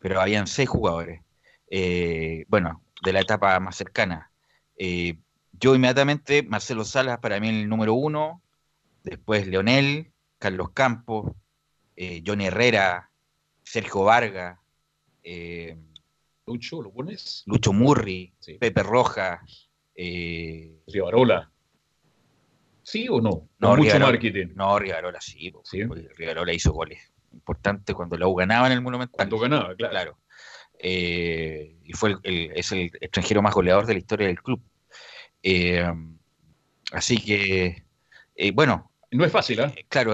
pero 0.00 0.20
habían 0.20 0.46
seis 0.48 0.68
jugadores. 0.68 1.22
Eh, 1.70 2.44
bueno, 2.48 2.82
de 3.02 3.12
la 3.12 3.20
etapa 3.20 3.58
más 3.60 3.76
cercana. 3.76 4.30
Eh, 4.76 5.18
yo 5.52 5.74
inmediatamente, 5.74 6.42
Marcelo 6.42 6.84
Salas 6.84 7.18
para 7.18 7.40
mí 7.40 7.48
el 7.48 7.68
número 7.68 7.94
uno, 7.94 8.42
después 9.02 9.46
Leonel, 9.46 10.12
Carlos 10.38 10.70
Campos, 10.72 11.32
eh, 11.96 12.22
Johnny 12.24 12.46
Herrera, 12.46 13.10
Sergio 13.64 14.04
Vargas, 14.04 14.58
eh, 15.22 15.76
Lucho, 16.46 16.80
¿lo 16.80 16.92
pones? 16.92 17.42
Lucho 17.46 17.72
Murri, 17.72 18.32
Pepe 18.58 18.82
Roja, 18.82 19.42
eh, 19.94 20.80
Rivarola. 20.86 21.50
¿Sí 22.82 23.06
o 23.10 23.20
no? 23.20 23.48
no, 23.58 23.76
mucho 23.76 23.82
Rivarola- 23.82 24.06
marketing. 24.12 24.46
No, 24.54 24.78
Rivarola 24.78 25.20
sí, 25.20 25.50
porque 25.50 26.08
Rivarola 26.16 26.52
hizo 26.54 26.72
goles 26.72 27.12
importantes 27.32 27.94
cuando 27.94 28.16
la 28.16 28.26
U 28.26 28.34
ganaba 28.34 28.66
en 28.68 28.72
el 28.72 28.80
Monumental. 28.80 29.14
Cuando 29.16 29.38
ganaba, 29.38 29.74
claro. 29.76 30.18
Eh, 30.78 31.76
y 31.84 31.92
fue 31.92 32.10
el, 32.10 32.18
el- 32.24 32.52
es 32.54 32.72
el 32.72 32.90
extranjero 33.00 33.42
más 33.42 33.54
goleador 33.54 33.86
de 33.86 33.94
la 33.94 33.98
historia 33.98 34.26
del 34.26 34.42
club. 34.42 34.62
Eh, 35.42 35.84
así 36.92 37.18
que, 37.18 37.84
eh, 38.34 38.50
bueno. 38.52 38.92
No 39.10 39.24
es 39.24 39.32
fácil, 39.32 39.60
¿ah? 39.60 39.72
Claro, 39.88 40.12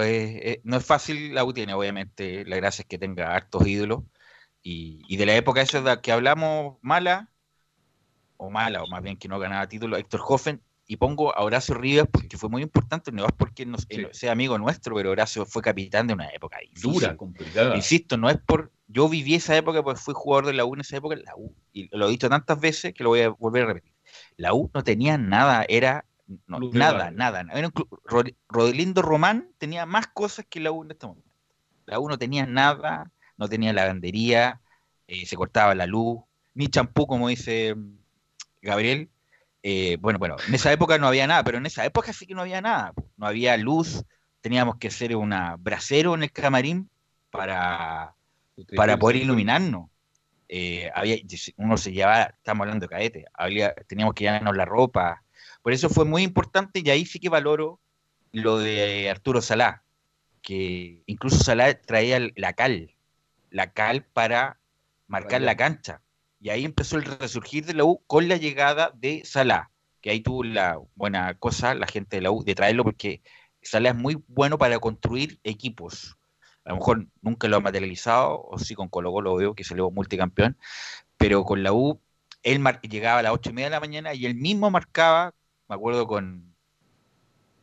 no 0.62 0.77
es 0.77 0.87
fácil. 0.87 1.35
La 1.35 1.45
U 1.45 1.53
tiene, 1.53 1.75
obviamente, 1.75 2.45
la 2.45 2.57
gracia 2.57 2.83
es 2.83 2.89
que 2.89 2.99
tenga 2.99 3.35
hartos 3.35 3.67
ídolos. 3.67 4.05
Y, 4.62 5.03
y 5.09 5.17
de 5.17 5.27
la 5.27 5.37
época 5.37 5.61
esa 5.62 5.81
de 5.83 6.01
que 6.01 6.12
hablamos, 6.12 6.79
mala, 6.81 7.31
o 8.37 8.51
mala, 8.51 8.83
o 8.83 8.87
más 8.87 9.03
bien 9.03 9.17
que 9.17 9.29
no 9.29 9.39
ganaba 9.39 9.69
título, 9.69 9.97
Héctor 9.97 10.21
Hoffen, 10.27 10.62
y 10.87 10.97
pongo 10.97 11.35
a 11.37 11.43
Horacio 11.43 11.74
Rivas 11.74 12.07
porque 12.11 12.37
fue 12.37 12.49
muy 12.51 12.62
importante, 12.62 13.11
no 13.11 13.24
es 13.24 13.32
porque 13.32 13.64
no 13.64 13.78
sea 14.12 14.32
amigo 14.32 14.59
nuestro, 14.59 14.95
pero 14.95 15.11
Horacio 15.11 15.47
fue 15.47 15.62
capitán 15.62 16.07
de 16.07 16.14
una 16.14 16.28
época 16.28 16.59
difícil. 16.61 16.93
Dura, 16.93 17.16
complicada. 17.16 17.74
Insisto, 17.76 18.16
no 18.16 18.28
es 18.28 18.39
por. 18.39 18.70
Yo 18.87 19.09
viví 19.09 19.35
esa 19.35 19.57
época 19.57 19.82
porque 19.82 19.99
fui 19.99 20.12
jugador 20.14 20.47
de 20.47 20.53
la 20.53 20.64
U 20.66 20.74
en 20.74 20.80
esa 20.80 20.97
época, 20.99 21.16
la 21.16 21.35
U, 21.37 21.55
y 21.72 21.89
lo 21.97 22.07
he 22.07 22.11
dicho 22.11 22.28
tantas 22.28 22.61
veces 22.61 22.93
que 22.93 23.03
lo 23.03 23.11
voy 23.11 23.22
a 23.22 23.30
volver 23.30 23.62
a 23.64 23.66
repetir. 23.66 23.93
La 24.37 24.53
U 24.53 24.70
no 24.74 24.85
tenía 24.85 25.16
nada, 25.16 25.64
era. 25.68 26.05
no, 26.47 26.59
nada, 26.72 27.11
nada. 27.11 27.45
Era 27.53 27.66
un 27.66 27.72
club- 27.72 27.89
Ro- 28.05 28.22
Rodelindo 28.49 29.01
Román 29.03 29.49
tenía 29.59 29.87
más 29.87 30.07
cosas 30.09 30.45
que 30.49 30.61
la 30.61 30.70
U 30.70 30.85
en 30.85 30.91
este 30.91 31.07
momento. 31.07 31.28
La 31.87 31.99
U 31.99 32.09
no 32.09 32.18
tenía 32.18 32.45
nada, 32.47 33.11
no 33.39 33.49
tenía 33.49 33.72
lavandería, 33.72 34.61
eh, 35.07 35.24
se 35.26 35.35
cortaba 35.37 35.74
la 35.74 35.87
luz, 35.87 36.20
ni 36.55 36.68
champú, 36.68 37.07
como 37.07 37.28
dice 37.28 37.74
mm, 37.74 37.97
Gabriel. 38.62 39.09
Eh, 39.67 39.97
bueno, 39.99 40.19
bueno, 40.19 40.37
en 40.47 40.55
esa 40.55 40.71
época 40.73 40.99
no 40.99 41.09
había 41.09 41.27
nada, 41.27 41.43
pero 41.43 41.57
en 41.57 41.65
esa 41.65 41.87
época 41.87 42.12
sí 42.12 42.27
que 42.27 42.35
no 42.35 42.43
había 42.43 42.61
nada. 42.61 42.93
No 43.17 43.27
había 43.27 43.57
luz, 43.57 44.05
teníamos 44.43 44.77
que 44.77 44.89
hacer 44.89 45.17
una 45.17 45.57
brasero 45.57 46.15
en 46.15 46.23
el 46.23 46.31
camarín 46.31 46.91
para, 47.31 48.15
para 48.77 48.99
poder 48.99 49.17
iluminarnos. 49.17 49.89
Eh, 50.49 50.91
había, 50.95 51.17
uno 51.57 51.79
se 51.79 51.93
llevaba, 51.93 52.35
estamos 52.37 52.65
hablando 52.65 52.85
de 52.85 52.91
cadete, 52.91 53.25
había, 53.33 53.75
teníamos 53.89 54.15
que 54.15 54.25
llevarnos 54.25 54.55
la 54.55 54.67
ropa. 54.67 55.23
Por 55.62 55.73
eso 55.73 55.89
fue 55.89 56.05
muy 56.05 56.23
importante 56.23 56.83
y 56.85 56.91
ahí 56.91 57.07
sí 57.07 57.19
que 57.19 57.31
valoro 57.31 57.81
lo 58.33 58.59
de 58.59 59.09
Arturo 59.09 59.41
Salá, 59.41 59.83
que 60.43 61.03
incluso 61.07 61.43
Salá 61.43 61.81
traía 61.81 62.21
la 62.37 62.53
cal 62.53 62.95
la 63.55 63.73
cal 63.73 64.03
para 64.03 64.59
marcar 65.07 65.41
la 65.41 65.57
cancha. 65.57 66.03
Y 66.45 66.51
ahí 66.51 66.66
empezó 66.66 66.99
el 66.99 67.05
resurgir 67.05 67.64
de 67.64 67.72
la 67.72 67.86
U 67.86 68.03
con 68.07 68.28
la 68.28 68.36
llegada 68.36 68.92
de 68.95 69.22
Salah, 69.24 69.70
que 70.03 70.11
ahí 70.11 70.20
tuvo 70.20 70.45
la 70.45 70.78
buena 70.95 71.38
cosa 71.38 71.74
la 71.74 71.86
gente 71.86 72.16
de 72.18 72.20
la 72.22 72.32
U 72.32 72.45
de 72.45 72.55
traerlo 72.55 72.84
porque 72.84 73.22
Salah 73.62 73.88
es 73.88 73.97
muy 73.97 74.22
bueno 74.28 74.59
para 74.59 74.78
construir 74.78 75.40
equipos. 75.42 76.18
A 76.66 76.68
lo 76.68 76.76
mejor 76.76 77.07
nunca 77.22 77.49
lo 77.49 77.57
ha 77.57 77.61
materializado, 77.61 78.42
o 78.42 78.59
sí 78.59 78.74
con 78.74 78.90
Colo 78.90 79.11
Colo 79.11 79.36
veo 79.36 79.55
que 79.55 79.64
salió 79.64 79.90
multicampeón, 79.90 80.59
pero 81.16 81.45
con 81.45 81.62
la 81.62 81.72
U 81.72 81.99
él 82.42 82.62
llegaba 82.90 83.20
a 83.20 83.22
las 83.22 83.32
ocho 83.32 83.49
y 83.49 83.55
media 83.55 83.68
de 83.68 83.76
la 83.76 83.80
mañana 83.80 84.12
y 84.12 84.26
él 84.26 84.34
mismo 84.34 84.70
marcaba, 84.70 85.32
me 85.66 85.76
acuerdo 85.76 86.07
con, 86.07 86.55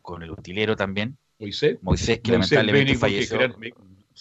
con 0.01 0.23
el 0.23 0.31
utilero 0.31 0.75
también, 0.75 1.19
Moisés, 1.37 1.77
Moisés 1.83 2.19
que 2.21 2.31
Moisés 2.31 2.51
lamentablemente 2.53 2.93
que 2.93 2.97
falleció. 2.97 3.37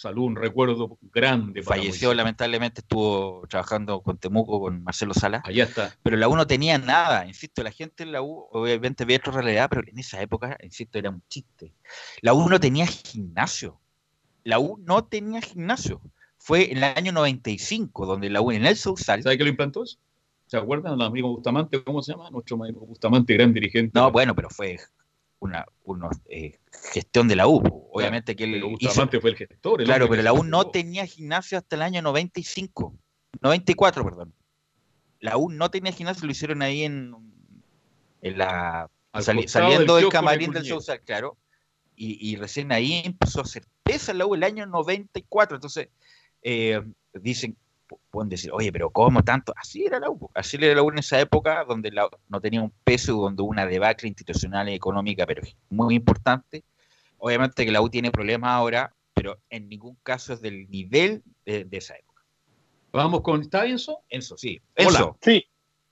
Salud, 0.01 0.25
un 0.25 0.37
recuerdo 0.37 0.99
grande 1.13 1.63
para 1.63 1.77
falleció 1.77 2.09
Moisés. 2.09 2.17
lamentablemente, 2.17 2.81
estuvo 2.81 3.47
trabajando 3.49 4.01
con 4.01 4.19
Temuco, 4.19 4.61
con 4.61 4.83
Marcelo 4.83 5.15
Sala. 5.15 5.43
Allá 5.45 5.65
está. 5.65 5.95
Pero 6.03 6.17
la 6.17 6.29
U 6.29 6.37
no 6.37 6.47
tenía 6.47 6.79
nada, 6.79 7.27
insisto, 7.27 7.63
la 7.63 7.71
gente 7.71 8.03
en 8.03 8.13
la 8.13 8.23
U 8.23 8.49
obviamente 8.51 9.05
ve 9.05 9.17
otra 9.17 9.33
realidad, 9.33 9.69
pero 9.69 9.83
en 9.87 9.99
esa 9.99 10.21
época, 10.21 10.57
insisto, 10.63 10.99
era 10.99 11.11
un 11.11 11.23
chiste. 11.29 11.75
La 12.23 12.35
U 12.35 12.49
no 12.49 12.59
tenía 12.59 12.87
gimnasio. 12.87 13.81
La 14.43 14.59
U 14.59 14.79
no 14.79 15.05
tenía 15.05 15.41
gimnasio. 15.41 16.01
Fue 16.39 16.73
en 16.73 16.79
el 16.79 16.85
año 16.85 17.13
95, 17.13 18.07
donde 18.07 18.31
la 18.31 18.41
U 18.41 18.51
en 18.51 18.65
el 18.65 18.77
Sousal. 18.77 19.23
¿Sabe 19.23 19.37
qué 19.37 19.45
lo 19.45 19.51
implantó 19.51 19.85
eso? 19.85 19.99
¿Se 20.47 20.57
acuerdan 20.57 20.99
del 20.99 21.07
amigo 21.07 21.29
Bustamante? 21.29 21.85
¿Cómo 21.85 22.03
se 22.03 22.13
llama? 22.13 22.31
Nuestro 22.31 22.57
amigo 22.57 22.81
Bustamante, 22.81 23.35
gran 23.35 23.53
dirigente. 23.53 23.93
No, 23.95 24.11
bueno, 24.11 24.35
pero 24.35 24.49
fue 24.51 24.79
una, 25.41 25.67
una, 25.85 26.09
eh, 26.29 26.59
gestión 26.93 27.27
de 27.29 27.37
la 27.37 27.49
U. 27.49 27.63
Obviamente 27.93 28.37
que 28.37 28.45
él 28.45 28.63
hizo- 28.79 29.09
fue 29.21 29.31
el 29.31 29.37
gestor. 29.37 29.81
el 29.81 29.87
Claro, 29.87 30.09
pero 30.09 30.23
la 30.23 30.33
U 30.33 30.45
no 30.45 30.71
tenía 30.71 31.07
gimnasio 31.07 31.59
hasta 31.59 31.77
el 31.77 31.83
año 31.83 32.03
95. 32.03 32.95
94, 33.41 34.05
perdón. 34.05 34.35
La 35.19 35.37
U 35.37 35.51
no 35.51 35.71
tenía 35.71 35.93
gimnasio, 35.93 36.25
lo 36.27 36.33
hicieron 36.33 36.63
ahí 36.63 36.85
en, 36.85 37.15
en 38.23 38.39
la 38.39 38.91
sali- 39.21 39.49
saliendo 39.49 39.97
del 39.97 40.09
camarín 40.09 40.53
del. 40.53 40.65
Sousal, 40.67 41.01
claro. 41.03 41.37
Y, 41.97 42.31
y 42.31 42.37
recién 42.37 42.73
ahí 42.73 43.03
empezó 43.05 43.41
a 43.41 43.43
hacer 43.43 43.65
pesa 43.83 44.15
la 44.15 44.27
U 44.27 44.35
el 44.35 44.45
año 44.45 44.67
94. 44.67 45.57
Entonces, 45.57 45.89
eh, 46.43 46.83
dicen, 47.15 47.57
pueden 48.11 48.29
decir, 48.29 48.51
oye, 48.53 48.73
pero 48.73 48.91
¿cómo 48.91 49.23
tanto? 49.23 49.53
Así 49.57 49.85
era 49.85 49.99
la 49.99 50.11
U. 50.11 50.31
Así 50.35 50.57
era 50.61 50.75
la 50.75 50.83
U 50.83 50.91
en 50.91 50.99
esa 50.99 51.21
época, 51.21 51.65
donde 51.67 51.91
la, 51.91 52.09
no 52.29 52.41
tenía 52.41 52.63
un 52.63 52.73
peso, 52.85 53.15
donde 53.15 53.43
hubo 53.43 53.51
una 53.51 53.67
debacle 53.67 54.09
institucional 54.09 54.69
y 54.69 54.75
económica, 54.75 55.27
pero 55.27 55.43
muy 55.69 55.95
importante. 55.95 56.65
Obviamente 57.19 57.65
que 57.65 57.73
la 57.73 57.83
U 57.83 57.89
tiene 57.89 58.11
problemas 58.11 58.51
ahora, 58.51 58.95
pero 59.15 59.39
en 59.51 59.69
ningún 59.69 59.97
caso 60.03 60.33
es 60.33 60.41
del 60.41 60.71
nivel 60.71 61.23
de, 61.45 61.65
de 61.65 61.77
esa 61.77 61.95
época. 61.97 62.23
Vamos 62.93 63.21
con, 63.21 63.41
¿está 63.43 63.67
Enzo? 63.67 64.03
Enzo, 64.09 64.37
sí. 64.37 64.61
Hola. 64.79 64.99
Enzo. 64.99 65.17
Sí, 65.21 65.47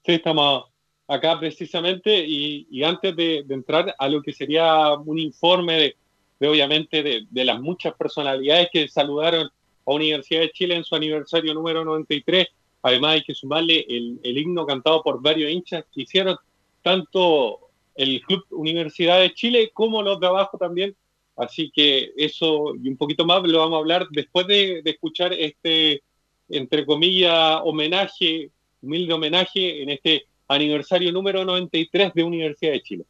sí, 0.04 0.12
estamos 0.12 0.64
acá 1.06 1.38
precisamente 1.38 2.24
y, 2.26 2.66
y 2.70 2.84
antes 2.84 3.14
de, 3.16 3.42
de 3.46 3.54
entrar 3.54 3.94
a 3.98 4.08
lo 4.08 4.20
que 4.22 4.32
sería 4.32 4.92
un 4.94 5.18
informe 5.18 5.74
de, 5.74 5.96
de, 6.38 6.48
obviamente 6.48 7.02
de, 7.02 7.26
de 7.30 7.44
las 7.44 7.60
muchas 7.60 7.94
personalidades 7.94 8.68
que 8.72 8.88
saludaron 8.88 9.50
a 9.88 9.94
Universidad 9.94 10.42
de 10.42 10.50
Chile 10.50 10.76
en 10.76 10.84
su 10.84 10.94
aniversario 10.94 11.54
número 11.54 11.84
93, 11.84 12.46
además 12.82 13.14
hay 13.14 13.22
que 13.22 13.34
sumarle 13.34 13.86
el, 13.88 14.20
el 14.22 14.38
himno 14.38 14.66
cantado 14.66 15.02
por 15.02 15.22
varios 15.22 15.50
hinchas 15.50 15.84
que 15.92 16.02
hicieron 16.02 16.36
tanto 16.82 17.60
el 17.94 18.20
Club 18.22 18.44
Universidad 18.50 19.20
de 19.20 19.32
Chile 19.34 19.70
como 19.72 20.02
los 20.02 20.20
de 20.20 20.26
abajo 20.26 20.58
también. 20.58 20.94
Así 21.36 21.70
que 21.74 22.12
eso 22.16 22.74
y 22.82 22.88
un 22.88 22.96
poquito 22.96 23.24
más 23.24 23.42
lo 23.44 23.58
vamos 23.58 23.76
a 23.76 23.80
hablar 23.80 24.08
después 24.10 24.46
de, 24.46 24.82
de 24.82 24.90
escuchar 24.90 25.32
este, 25.32 26.02
entre 26.48 26.84
comillas, 26.84 27.60
homenaje, 27.64 28.50
humilde 28.82 29.14
homenaje 29.14 29.82
en 29.82 29.90
este 29.90 30.26
aniversario 30.48 31.12
número 31.12 31.44
93 31.44 32.12
de 32.14 32.22
Universidad 32.22 32.72
de 32.72 32.82
Chile. 32.82 33.04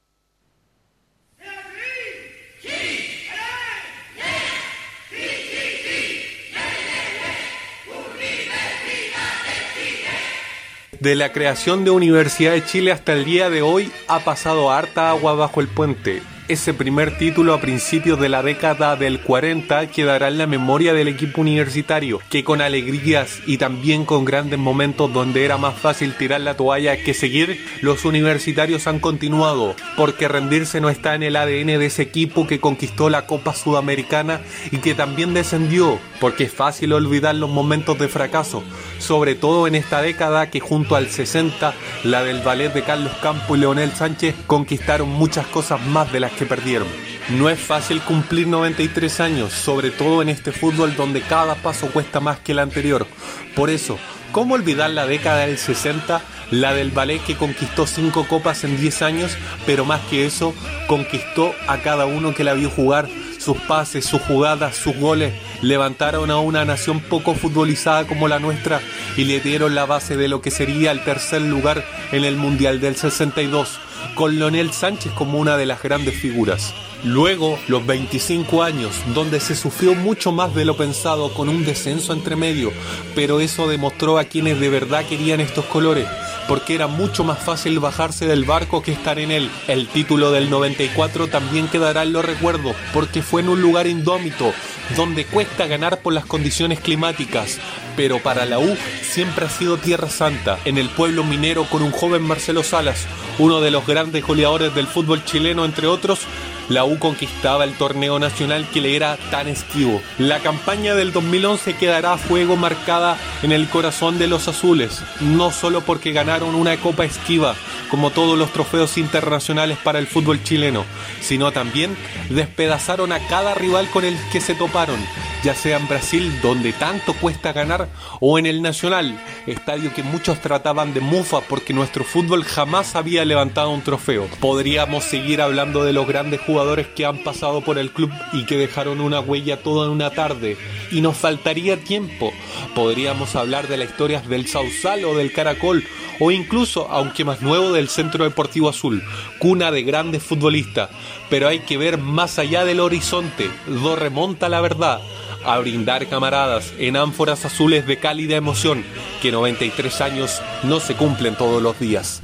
De 11.00 11.14
la 11.14 11.32
creación 11.32 11.84
de 11.84 11.90
Universidad 11.90 12.52
de 12.52 12.64
Chile 12.64 12.90
hasta 12.90 13.12
el 13.12 13.24
día 13.24 13.50
de 13.50 13.62
hoy 13.62 13.92
ha 14.08 14.18
pasado 14.20 14.72
harta 14.72 15.10
agua 15.10 15.34
bajo 15.34 15.60
el 15.60 15.68
puente. 15.68 16.22
Ese 16.48 16.72
primer 16.72 17.18
título 17.18 17.52
a 17.52 17.60
principios 17.60 18.18
de 18.18 18.30
la 18.30 18.42
década 18.42 18.96
del 18.96 19.20
40 19.20 19.88
quedará 19.88 20.28
en 20.28 20.38
la 20.38 20.46
memoria 20.46 20.94
del 20.94 21.06
equipo 21.08 21.42
universitario, 21.42 22.20
que 22.30 22.42
con 22.42 22.62
alegrías 22.62 23.40
y 23.46 23.58
también 23.58 24.06
con 24.06 24.24
grandes 24.24 24.58
momentos 24.58 25.12
donde 25.12 25.44
era 25.44 25.58
más 25.58 25.74
fácil 25.74 26.14
tirar 26.14 26.40
la 26.40 26.56
toalla 26.56 27.04
que 27.04 27.12
seguir, 27.12 27.62
los 27.82 28.06
universitarios 28.06 28.86
han 28.86 28.98
continuado, 28.98 29.76
porque 29.94 30.26
rendirse 30.26 30.80
no 30.80 30.88
está 30.88 31.14
en 31.14 31.22
el 31.22 31.36
ADN 31.36 31.66
de 31.66 31.84
ese 31.84 32.00
equipo 32.00 32.46
que 32.46 32.60
conquistó 32.60 33.10
la 33.10 33.26
Copa 33.26 33.54
Sudamericana 33.54 34.40
y 34.70 34.78
que 34.78 34.94
también 34.94 35.34
descendió, 35.34 35.98
porque 36.18 36.44
es 36.44 36.52
fácil 36.52 36.94
olvidar 36.94 37.34
los 37.34 37.50
momentos 37.50 37.98
de 37.98 38.08
fracaso, 38.08 38.64
sobre 38.98 39.34
todo 39.34 39.66
en 39.66 39.74
esta 39.74 40.00
década 40.00 40.48
que 40.48 40.60
junto 40.60 40.96
al 40.96 41.10
60, 41.10 41.74
la 42.04 42.24
del 42.24 42.40
ballet 42.40 42.72
de 42.72 42.84
Carlos 42.84 43.12
Campo 43.20 43.54
y 43.54 43.58
Leonel 43.58 43.92
Sánchez 43.92 44.34
conquistaron 44.46 45.10
muchas 45.10 45.46
cosas 45.48 45.84
más 45.84 46.10
de 46.10 46.20
las 46.20 46.37
que 46.38 46.46
perdieron. 46.46 46.88
No 47.30 47.50
es 47.50 47.58
fácil 47.58 48.00
cumplir 48.00 48.46
93 48.46 49.20
años, 49.20 49.52
sobre 49.52 49.90
todo 49.90 50.22
en 50.22 50.28
este 50.28 50.52
fútbol 50.52 50.96
donde 50.96 51.20
cada 51.20 51.56
paso 51.56 51.88
cuesta 51.88 52.20
más 52.20 52.38
que 52.38 52.52
el 52.52 52.58
anterior. 52.58 53.06
Por 53.54 53.68
eso, 53.68 53.98
¿cómo 54.32 54.54
olvidar 54.54 54.90
la 54.90 55.06
década 55.06 55.46
del 55.46 55.58
60, 55.58 56.22
la 56.50 56.72
del 56.72 56.90
ballet 56.90 57.22
que 57.22 57.36
conquistó 57.36 57.86
5 57.86 58.26
copas 58.28 58.64
en 58.64 58.80
10 58.80 59.02
años, 59.02 59.36
pero 59.66 59.84
más 59.84 60.00
que 60.08 60.24
eso, 60.24 60.54
conquistó 60.86 61.54
a 61.66 61.78
cada 61.78 62.06
uno 62.06 62.34
que 62.34 62.44
la 62.44 62.54
vio 62.54 62.70
jugar? 62.70 63.08
Sus 63.38 63.58
pases, 63.58 64.04
sus 64.04 64.20
jugadas, 64.22 64.76
sus 64.76 64.96
goles 64.96 65.32
levantaron 65.62 66.30
a 66.30 66.38
una 66.38 66.64
nación 66.64 67.00
poco 67.00 67.34
futbolizada 67.34 68.06
como 68.06 68.28
la 68.28 68.38
nuestra 68.38 68.80
y 69.16 69.24
le 69.24 69.40
dieron 69.40 69.74
la 69.74 69.86
base 69.86 70.16
de 70.16 70.28
lo 70.28 70.40
que 70.40 70.50
sería 70.50 70.92
el 70.92 71.04
tercer 71.04 71.42
lugar 71.42 71.84
en 72.12 72.24
el 72.24 72.36
Mundial 72.36 72.80
del 72.80 72.96
62, 72.96 73.80
con 74.14 74.38
Leonel 74.38 74.72
Sánchez 74.72 75.12
como 75.12 75.38
una 75.38 75.56
de 75.56 75.66
las 75.66 75.82
grandes 75.82 76.14
figuras. 76.14 76.74
Luego, 77.04 77.60
los 77.68 77.86
25 77.86 78.62
años, 78.64 78.90
donde 79.14 79.38
se 79.38 79.54
sufrió 79.54 79.94
mucho 79.94 80.32
más 80.32 80.52
de 80.56 80.64
lo 80.64 80.76
pensado 80.76 81.32
con 81.32 81.48
un 81.48 81.64
descenso 81.64 82.12
entre 82.12 82.34
medio, 82.34 82.72
pero 83.14 83.38
eso 83.38 83.68
demostró 83.68 84.18
a 84.18 84.24
quienes 84.24 84.58
de 84.58 84.68
verdad 84.68 85.06
querían 85.06 85.38
estos 85.38 85.64
colores, 85.66 86.08
porque 86.48 86.74
era 86.74 86.88
mucho 86.88 87.22
más 87.22 87.38
fácil 87.38 87.78
bajarse 87.78 88.26
del 88.26 88.44
barco 88.44 88.82
que 88.82 88.90
estar 88.90 89.20
en 89.20 89.30
él. 89.30 89.48
El 89.68 89.86
título 89.86 90.32
del 90.32 90.50
94 90.50 91.28
también 91.28 91.68
quedará 91.68 92.02
en 92.02 92.12
los 92.12 92.24
recuerdos, 92.24 92.74
porque 92.92 93.22
fue 93.22 93.42
en 93.42 93.50
un 93.50 93.62
lugar 93.62 93.86
indómito, 93.86 94.52
donde 94.96 95.24
cuesta 95.24 95.68
ganar 95.68 96.02
por 96.02 96.12
las 96.12 96.26
condiciones 96.26 96.80
climáticas, 96.80 97.58
pero 97.96 98.20
para 98.20 98.44
la 98.44 98.58
U 98.58 98.76
siempre 99.02 99.46
ha 99.46 99.50
sido 99.50 99.76
Tierra 99.76 100.10
Santa, 100.10 100.58
en 100.64 100.78
el 100.78 100.88
pueblo 100.88 101.22
minero 101.22 101.64
con 101.70 101.82
un 101.82 101.92
joven 101.92 102.22
Marcelo 102.22 102.64
Salas, 102.64 103.06
uno 103.38 103.60
de 103.60 103.70
los 103.70 103.86
grandes 103.86 104.26
goleadores 104.26 104.74
del 104.74 104.88
fútbol 104.88 105.24
chileno, 105.24 105.64
entre 105.64 105.86
otros, 105.86 106.20
la 106.68 106.84
U 106.84 106.98
conquistaba 106.98 107.64
el 107.64 107.74
torneo 107.74 108.18
nacional 108.18 108.66
que 108.72 108.80
le 108.80 108.96
era 108.96 109.16
tan 109.30 109.48
esquivo. 109.48 110.00
La 110.18 110.40
campaña 110.40 110.94
del 110.94 111.12
2011 111.12 111.74
quedará 111.74 112.14
a 112.14 112.18
fuego 112.18 112.56
marcada 112.56 113.16
en 113.42 113.52
el 113.52 113.68
corazón 113.68 114.18
de 114.18 114.26
los 114.26 114.48
azules, 114.48 115.02
no 115.20 115.50
solo 115.50 115.82
porque 115.82 116.12
ganaron 116.12 116.54
una 116.54 116.76
copa 116.76 117.04
esquiva, 117.04 117.54
como 117.90 118.10
todos 118.10 118.38
los 118.38 118.52
trofeos 118.52 118.98
internacionales 118.98 119.78
para 119.82 119.98
el 119.98 120.06
fútbol 120.06 120.42
chileno, 120.42 120.84
sino 121.20 121.52
también 121.52 121.96
despedazaron 122.28 123.12
a 123.12 123.20
cada 123.28 123.54
rival 123.54 123.88
con 123.90 124.04
el 124.04 124.16
que 124.30 124.40
se 124.40 124.54
toparon, 124.54 124.98
ya 125.42 125.54
sea 125.54 125.78
en 125.78 125.88
Brasil, 125.88 126.32
donde 126.42 126.72
tanto 126.72 127.14
cuesta 127.14 127.52
ganar, 127.52 127.88
o 128.20 128.38
en 128.38 128.46
el 128.46 128.62
Nacional, 128.62 129.18
estadio 129.46 129.92
que 129.94 130.02
muchos 130.02 130.40
trataban 130.40 130.94
de 130.94 131.00
mufa 131.00 131.40
porque 131.40 131.72
nuestro 131.72 132.04
fútbol 132.04 132.44
jamás 132.44 132.96
había 132.96 133.24
levantado 133.24 133.70
un 133.70 133.82
trofeo. 133.82 134.26
Podríamos 134.40 135.04
seguir 135.04 135.40
hablando 135.40 135.84
de 135.84 135.92
los 135.92 136.06
grandes 136.06 136.40
jugadores 136.40 136.86
que 136.88 137.06
han 137.06 137.22
pasado 137.22 137.60
por 137.60 137.78
el 137.78 137.92
club 137.92 138.10
y 138.32 138.44
que 138.46 138.56
dejaron 138.56 139.00
una 139.00 139.20
huella 139.20 139.62
toda 139.62 139.90
una 139.90 140.10
tarde, 140.10 140.56
y 140.90 141.00
nos 141.00 141.16
faltaría 141.16 141.76
tiempo. 141.76 142.32
Podríamos 142.74 143.36
hablar 143.36 143.68
de 143.68 143.76
las 143.76 143.90
historias 143.90 144.28
del 144.28 144.48
Sausal 144.48 145.04
o 145.04 145.16
del 145.16 145.32
Caracol, 145.32 145.84
o 146.20 146.30
incluso, 146.30 146.88
aunque 146.90 147.24
más 147.24 147.42
nuevo, 147.42 147.72
del 147.72 147.88
Centro 147.88 148.24
Deportivo 148.24 148.68
Azul, 148.68 149.02
cuna 149.38 149.70
de 149.70 149.82
grandes 149.82 150.22
futbolistas, 150.22 150.90
pero 151.30 151.48
hay 151.48 151.60
que 151.60 151.76
ver 151.76 151.98
más 151.98 152.38
allá 152.38 152.64
del 152.64 152.80
horizonte, 152.80 153.50
do 153.66 153.94
remonta 153.94 154.48
la 154.48 154.60
verdad, 154.60 155.00
a 155.44 155.58
brindar 155.58 156.06
camaradas 156.06 156.72
en 156.78 156.96
ánforas 156.96 157.44
azules 157.44 157.86
de 157.86 157.98
cálida 157.98 158.36
emoción, 158.36 158.84
que 159.22 159.32
93 159.32 160.00
años 160.00 160.42
no 160.62 160.80
se 160.80 160.94
cumplen 160.94 161.36
todos 161.36 161.62
los 161.62 161.78
días. 161.78 162.22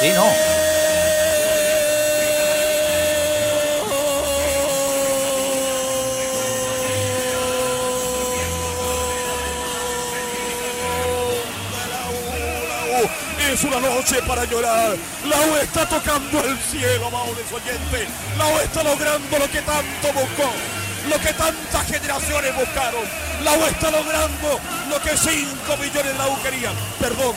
Sí, 0.00 0.08
no. 0.14 0.53
Es 13.54 13.62
una 13.62 13.78
noche 13.78 14.20
para 14.26 14.44
llorar. 14.44 14.96
La 15.28 15.40
U 15.46 15.56
está 15.62 15.88
tocando 15.88 16.40
el 16.44 16.58
cielo, 16.58 17.06
amables 17.06 17.46
oyentes. 17.52 18.08
La 18.36 18.46
U 18.48 18.58
está 18.58 18.82
logrando 18.82 19.38
lo 19.38 19.48
que 19.48 19.62
tanto 19.62 20.12
buscó 20.12 20.50
lo 21.08 21.18
que 21.20 21.34
tantas 21.34 21.86
generaciones 21.86 22.56
buscaron. 22.56 23.02
La 23.44 23.52
U 23.52 23.64
está 23.66 23.90
logrando 23.90 24.58
lo 24.88 25.00
que 25.02 25.16
5 25.16 25.76
millones 25.76 26.16
la 26.16 26.28
U 26.28 26.42
querían. 26.42 26.74
Perdón, 26.98 27.34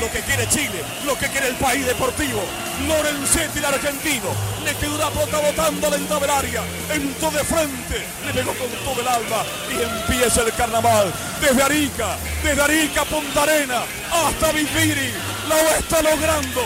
lo 0.00 0.10
que 0.10 0.20
quiere 0.20 0.48
Chile, 0.48 0.82
lo 1.04 1.16
que 1.18 1.28
quiere 1.28 1.48
el 1.48 1.56
país 1.56 1.84
deportivo. 1.84 2.42
Lorenzetti, 2.88 3.58
el 3.58 3.64
argentino, 3.64 4.30
le 4.64 4.74
quedó 4.76 4.94
una 4.96 5.10
pelota 5.10 5.38
botando 5.38 5.90
dentro 5.90 6.18
del 6.18 6.30
área. 6.30 6.62
Entró 6.92 7.30
de 7.30 7.44
frente, 7.44 8.06
le 8.26 8.32
pegó 8.32 8.54
con 8.54 8.68
todo 8.84 9.00
el 9.00 9.08
alma 9.08 9.44
y 9.70 9.82
empieza 9.82 10.42
el 10.42 10.52
carnaval. 10.54 11.12
Desde 11.40 11.62
Arica, 11.62 12.16
desde 12.42 12.62
Arica, 12.62 13.04
Punta 13.04 13.42
Arena, 13.42 13.82
hasta 14.10 14.52
Viviri. 14.52 15.12
La 15.48 15.76
está 15.78 16.00
logrando 16.02 16.62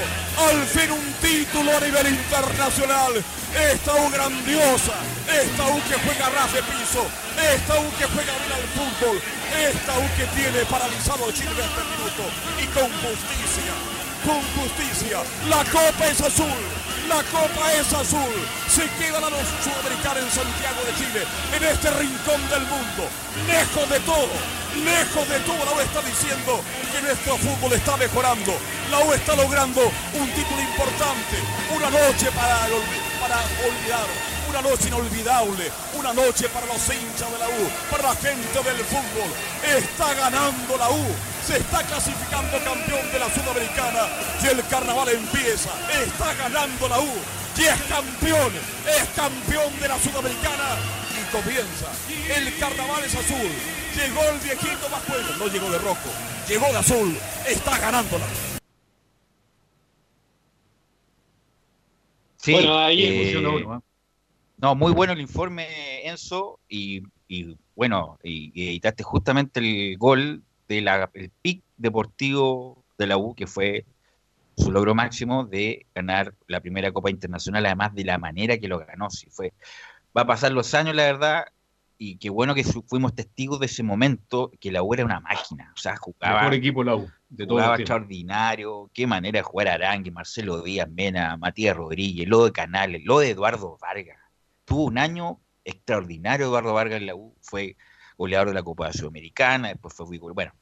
al 0.49 0.67
fin 0.67 0.91
un 0.91 1.13
título 1.21 1.77
a 1.77 1.81
nivel 1.81 2.09
internacional. 2.09 3.13
Esta 3.55 3.95
U 3.95 4.11
grandiosa, 4.11 4.95
esta 5.31 5.67
U 5.67 5.81
que 5.89 5.95
juega 5.95 6.27
a 6.27 6.31
ras 6.31 6.53
de 6.53 6.63
piso, 6.63 7.07
esta 7.39 7.79
U 7.79 7.87
que 7.97 8.05
juega 8.05 8.33
bien 8.43 8.53
al 8.53 8.67
fútbol, 8.75 9.23
esta 9.55 9.99
U 9.99 10.07
que 10.17 10.27
tiene 10.35 10.65
paralizado 10.67 11.29
a 11.29 11.33
Chile 11.33 11.51
en 11.55 11.63
este 11.63 11.83
minuto 11.95 12.23
y 12.59 12.67
con 12.75 12.91
justicia, 12.91 13.94
con 14.25 14.41
justicia. 14.57 15.23
La 15.49 15.65
copa 15.65 16.07
es 16.07 16.21
azul, 16.21 16.61
la 17.09 17.23
copa 17.31 17.73
es 17.73 17.93
azul. 17.93 18.35
Se 18.69 18.89
queda 18.99 19.21
la 19.21 19.29
sudamericana 19.29 20.21
en 20.21 20.31
Santiago 20.31 20.81
de 20.87 20.95
Chile, 20.97 21.23
en 21.55 21.63
este 21.65 21.91
rincón 21.93 22.41
del 22.49 22.63
mundo, 22.67 23.09
lejos 23.47 23.89
de 23.89 24.01
todo, 24.01 24.35
lejos 24.85 25.29
de 25.29 25.39
todo. 25.41 25.65
La 25.65 25.73
U 25.73 25.81
está 25.81 26.01
diciendo 26.03 26.61
que 26.93 27.03
nuestro 27.03 27.37
fútbol 27.39 27.73
está 27.73 27.97
mejorando. 27.97 28.53
La 28.91 28.99
U 29.05 29.13
está 29.13 29.37
logrando 29.37 29.81
un 30.15 30.29
título 30.33 30.61
importante, 30.61 31.37
una 31.77 31.91
noche 31.91 32.31
para 32.33 32.65
olvidar. 32.65 34.34
Una 34.55 34.71
noche 34.71 34.87
inolvidable, 34.87 35.73
una 35.99 36.15
noche 36.15 36.49
para 36.49 36.65
los 36.67 36.77
hinchas 36.77 37.29
de 37.29 37.39
la 37.41 37.49
U, 37.49 37.69
para 37.91 38.05
la 38.05 38.15
gente 38.15 38.63
del 38.63 38.85
fútbol. 38.87 39.29
Está 39.67 40.15
ganando 40.15 40.77
la 40.79 40.91
U, 40.91 41.07
se 41.45 41.57
está 41.57 41.83
clasificando 41.83 42.59
campeón 42.63 43.03
de 43.11 43.19
la 43.19 43.35
Sudamericana 43.35 44.07
y 44.41 44.47
el 44.47 44.65
carnaval 44.69 45.09
empieza. 45.09 45.71
Está 46.01 46.35
ganando 46.35 46.89
la 46.89 47.01
U 47.01 47.11
y 47.59 47.63
es 47.63 47.83
campeón, 47.89 48.53
es 48.87 49.09
campeón 49.17 49.81
de 49.81 49.89
la 49.89 49.99
Sudamericana 49.99 50.77
y 51.11 51.33
comienza. 51.33 51.91
El 52.37 52.57
carnaval 52.57 53.03
es 53.03 53.15
azul. 53.17 53.51
Llegó 53.97 54.23
el 54.23 54.39
viejito 54.39 54.89
más 54.89 55.05
bueno, 55.09 55.37
no 55.37 55.49
llegó 55.49 55.69
de 55.69 55.79
rojo, 55.79 56.11
llegó 56.49 56.67
de 56.67 56.77
azul, 56.77 57.19
está 57.45 57.77
ganándola. 57.79 58.25
Sí, 62.37 62.53
Bueno, 62.53 62.79
ahí 62.79 63.33
eh, 63.33 63.37
uno, 63.37 63.79
¿eh? 63.79 63.81
No, 64.65 64.75
muy 64.75 64.93
bueno 64.93 65.13
el 65.13 65.21
informe, 65.21 66.09
Enzo, 66.09 66.59
y, 66.71 67.03
y 67.29 67.55
bueno, 67.77 68.19
y, 68.23 68.51
y 68.55 68.69
editaste 68.69 69.03
justamente 69.03 69.61
el 69.61 69.99
gol 69.99 70.43
del 70.67 70.89
pick 71.43 71.63
deportivo 71.77 72.83
de 72.97 73.07
la 73.07 73.19
U, 73.19 73.35
que 73.35 73.47
fue 73.47 73.85
su 74.57 74.73
logro 74.73 74.95
máximo 74.95 75.45
de 75.45 75.85
ganar 75.95 76.33
la 76.47 76.61
primera 76.61 76.91
Copa 76.93 77.11
Internacional, 77.11 77.67
además 77.67 77.95
de 77.95 78.05
la 78.07 78.17
manera 78.17 78.57
que 78.57 78.67
lo 78.67 78.79
ganó. 78.79 79.11
Sí, 79.11 79.27
fue, 79.31 79.53
va 80.17 80.23
a 80.23 80.27
pasar 80.27 80.51
los 80.53 80.73
años, 80.73 80.97
la 80.97 81.03
verdad, 81.03 81.45
y 81.99 82.17
qué 82.17 82.31
bueno 82.31 82.55
que 82.55 82.65
fuimos 82.65 83.15
testigos 83.15 83.61
de 83.61 83.67
ese 83.67 83.83
momento, 83.83 84.51
que 84.59 84.73
la 84.73 84.83
U 84.83 84.95
era 84.95 85.05
una 85.05 85.21
máquina, 85.21 85.75
o 85.75 85.79
sea, 85.79 85.97
jugaba... 85.99 86.39
Mejor 86.39 86.55
equipo 86.55 86.83
la 86.83 86.97
U, 86.97 87.11
de 87.29 87.45
jugaba 87.45 87.77
extraordinario, 87.77 88.91
qué 88.95 89.07
manera 89.07 89.41
de 89.41 89.43
jugar 89.43 89.69
Arangue, 89.69 90.11
Marcelo 90.11 90.63
Díaz, 90.63 90.89
Mena, 90.89 91.37
Matías 91.37 91.77
Rodríguez, 91.77 92.27
lo 92.27 92.47
de 92.47 92.53
Canales, 92.53 93.03
lo 93.05 93.19
de 93.19 93.29
Eduardo 93.29 93.77
Vargas. 93.79 94.24
Tuvo 94.65 94.85
un 94.85 94.99
año 94.99 95.41
extraordinario 95.65 96.47
Eduardo 96.47 96.75
Vargas 96.75 97.01
en 97.01 97.07
la 97.07 97.15
U, 97.15 97.35
fue 97.41 97.77
goleador 98.17 98.49
de 98.49 98.55
la 98.55 98.63
Copa 98.63 98.93
Sudamericana, 98.93 99.69
después 99.69 99.95
fue 99.95 100.07
bueno. 100.19 100.53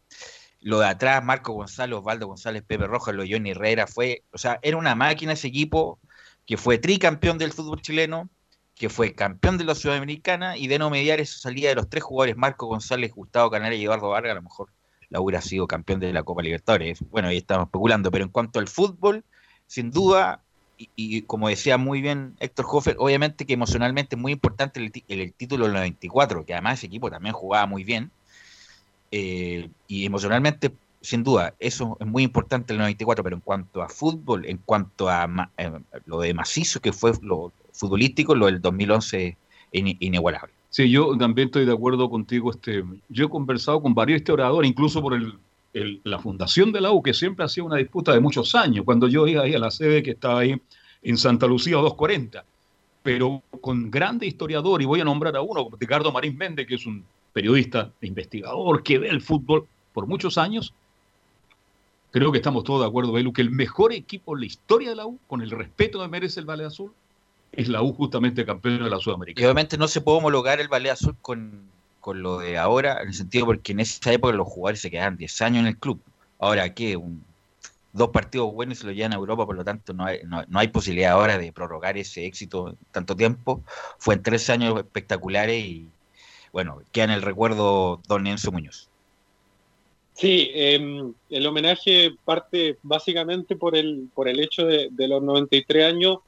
Lo 0.60 0.78
de 0.78 0.86
atrás, 0.86 1.24
Marco 1.24 1.52
González, 1.52 1.98
Osvaldo 1.98 2.28
González, 2.28 2.62
Pepe 2.62 2.86
Rojas, 2.86 3.14
lo 3.14 3.22
de 3.22 3.32
Johnny 3.32 3.50
Herrera, 3.50 3.86
fue, 3.86 4.24
o 4.32 4.38
sea, 4.38 4.58
era 4.62 4.76
una 4.76 4.94
máquina 4.94 5.32
ese 5.32 5.48
equipo 5.48 5.98
que 6.46 6.56
fue 6.56 6.78
tricampeón 6.78 7.38
del 7.38 7.52
fútbol 7.52 7.82
chileno, 7.82 8.30
que 8.74 8.88
fue 8.88 9.14
campeón 9.14 9.58
de 9.58 9.64
la 9.64 9.74
Sudamericana 9.74 10.56
y 10.56 10.66
de 10.68 10.78
no 10.78 10.88
mediar 10.88 11.20
esa 11.20 11.38
salida 11.38 11.68
de 11.68 11.74
los 11.74 11.88
tres 11.88 12.04
jugadores, 12.04 12.36
Marco 12.36 12.66
González, 12.66 13.12
Gustavo 13.12 13.50
Canales 13.50 13.78
y 13.78 13.84
Eduardo 13.84 14.08
Vargas, 14.08 14.32
a 14.32 14.36
lo 14.36 14.42
mejor 14.42 14.72
la 15.08 15.20
hubiera 15.20 15.42
sido 15.42 15.66
campeón 15.66 16.00
de 16.00 16.12
la 16.12 16.22
Copa 16.22 16.42
Libertadores. 16.42 17.00
Bueno, 17.10 17.28
ahí 17.28 17.36
estamos 17.36 17.66
especulando, 17.66 18.10
pero 18.10 18.24
en 18.24 18.30
cuanto 18.30 18.58
al 18.58 18.68
fútbol, 18.68 19.24
sin 19.66 19.90
duda, 19.90 20.42
y, 20.96 21.22
como 21.22 21.48
decía 21.48 21.78
muy 21.78 22.00
bien 22.02 22.36
Héctor 22.40 22.66
Hofer, 22.70 22.96
obviamente 22.98 23.46
que 23.46 23.54
emocionalmente 23.54 24.16
es 24.16 24.22
muy 24.22 24.32
importante 24.32 24.80
el, 24.80 24.92
el- 25.08 25.20
el 25.20 25.34
título 25.34 25.64
del 25.64 25.74
94, 25.74 26.44
que 26.44 26.54
además 26.54 26.78
ese 26.78 26.86
equipo 26.86 27.10
también 27.10 27.34
jugaba 27.34 27.66
muy 27.66 27.84
bien, 27.84 28.12
eh, 29.10 29.70
y 29.86 30.06
emocionalmente, 30.06 30.72
sin 31.00 31.22
duda, 31.22 31.54
eso 31.58 31.96
es 32.00 32.06
muy 32.06 32.22
importante 32.22 32.72
el 32.72 32.78
94, 32.78 33.22
pero 33.24 33.36
en 33.36 33.42
cuanto 33.42 33.82
a 33.82 33.88
fútbol, 33.88 34.46
en 34.46 34.58
cuanto 34.58 35.08
a 35.08 35.28
eh, 35.58 35.70
lo 36.06 36.20
de 36.20 36.34
macizo 36.34 36.80
que 36.80 36.92
fue 36.92 37.12
lo 37.22 37.52
futbolístico, 37.72 38.34
lo 38.34 38.46
del 38.46 38.60
2011 38.60 39.28
es 39.70 39.80
in- 39.80 39.96
inigualable. 40.00 40.52
Sí, 40.70 40.90
yo 40.90 41.16
también 41.18 41.48
estoy 41.48 41.66
de 41.66 41.72
acuerdo 41.72 42.08
contigo. 42.08 42.50
Este, 42.50 42.82
yo 43.08 43.26
he 43.26 43.28
conversado 43.28 43.82
con 43.82 43.94
varios 43.94 44.18
historiadores, 44.20 44.70
incluso 44.70 45.02
por 45.02 45.12
el, 45.14 45.34
la 45.72 46.18
fundación 46.18 46.72
de 46.72 46.80
la 46.80 46.92
U, 46.92 47.02
que 47.02 47.14
siempre 47.14 47.44
ha 47.44 47.48
sido 47.48 47.66
una 47.66 47.76
disputa 47.76 48.12
de 48.12 48.20
muchos 48.20 48.54
años, 48.54 48.84
cuando 48.84 49.08
yo 49.08 49.26
iba 49.26 49.42
ahí 49.42 49.54
a 49.54 49.58
la 49.58 49.70
sede 49.70 50.02
que 50.02 50.12
estaba 50.12 50.40
ahí 50.40 50.60
en 51.02 51.16
Santa 51.16 51.46
Lucía 51.46 51.76
240, 51.76 52.44
pero 53.02 53.42
con 53.60 53.90
grandes 53.90 54.28
historiadores, 54.28 54.84
y 54.84 54.86
voy 54.86 55.00
a 55.00 55.04
nombrar 55.04 55.36
a 55.36 55.42
uno, 55.42 55.68
Ricardo 55.78 56.12
Marín 56.12 56.36
Méndez, 56.36 56.66
que 56.66 56.74
es 56.74 56.86
un 56.86 57.04
periodista, 57.32 57.90
investigador, 58.02 58.82
que 58.82 58.98
ve 58.98 59.08
el 59.08 59.22
fútbol 59.22 59.66
por 59.92 60.06
muchos 60.06 60.36
años. 60.38 60.74
Creo 62.10 62.30
que 62.30 62.38
estamos 62.38 62.64
todos 62.64 62.82
de 62.82 62.86
acuerdo, 62.86 63.12
Belu, 63.12 63.32
que 63.32 63.40
el 63.40 63.50
mejor 63.50 63.92
equipo 63.92 64.34
en 64.34 64.40
la 64.40 64.46
historia 64.46 64.90
de 64.90 64.96
la 64.96 65.06
U, 65.06 65.18
con 65.26 65.40
el 65.40 65.50
respeto 65.50 66.00
que 66.00 66.08
merece 66.08 66.40
el 66.40 66.46
Valle 66.46 66.66
Azul, 66.66 66.92
es 67.52 67.68
la 67.68 67.82
U 67.82 67.92
justamente 67.92 68.44
campeón 68.44 68.82
de 68.82 68.90
la 68.90 68.98
Y 68.98 69.00
Sudamericana. 69.00 69.46
obviamente 69.46 69.78
no 69.78 69.88
se 69.88 70.00
puede 70.00 70.18
homologar 70.18 70.60
el 70.60 70.68
ballet 70.68 70.90
azul 70.90 71.16
con, 71.20 71.71
con 72.02 72.20
lo 72.22 72.38
de 72.40 72.58
ahora, 72.58 73.00
en 73.00 73.08
el 73.08 73.14
sentido 73.14 73.46
porque 73.46 73.72
en 73.72 73.80
esa 73.80 74.12
época 74.12 74.34
los 74.34 74.48
jugadores 74.48 74.80
se 74.82 74.90
quedaban 74.90 75.16
10 75.16 75.40
años 75.40 75.60
en 75.60 75.68
el 75.68 75.78
club. 75.78 76.02
Ahora, 76.38 76.74
¿qué? 76.74 76.96
Un- 76.98 77.24
dos 77.94 78.08
partidos 78.08 78.52
buenos 78.52 78.78
se 78.78 78.86
lo 78.86 78.92
llevan 78.92 79.12
a 79.12 79.16
Europa, 79.16 79.46
por 79.46 79.54
lo 79.54 79.64
tanto 79.64 79.92
no 79.92 80.04
hay, 80.06 80.20
no, 80.24 80.42
no 80.48 80.58
hay 80.58 80.68
posibilidad 80.68 81.12
ahora 81.12 81.38
de 81.38 81.52
prorrogar 81.52 81.96
ese 81.98 82.26
éxito 82.26 82.74
tanto 82.90 83.14
tiempo. 83.16 83.62
Fue 83.98 84.14
en 84.14 84.22
tres 84.22 84.50
años 84.50 84.78
espectaculares 84.78 85.64
y 85.64 85.86
bueno, 86.52 86.82
queda 86.90 87.04
en 87.04 87.10
el 87.12 87.22
recuerdo 87.22 88.00
don 88.08 88.26
Enzo 88.26 88.50
Muñoz. 88.50 88.88
Sí, 90.14 90.50
eh, 90.54 91.12
el 91.30 91.46
homenaje 91.46 92.14
parte 92.24 92.76
básicamente 92.82 93.56
por 93.56 93.76
el, 93.76 94.08
por 94.14 94.28
el 94.28 94.40
hecho 94.40 94.66
de, 94.66 94.88
de 94.90 95.08
los 95.08 95.22
93 95.22 95.86
años 95.86 96.18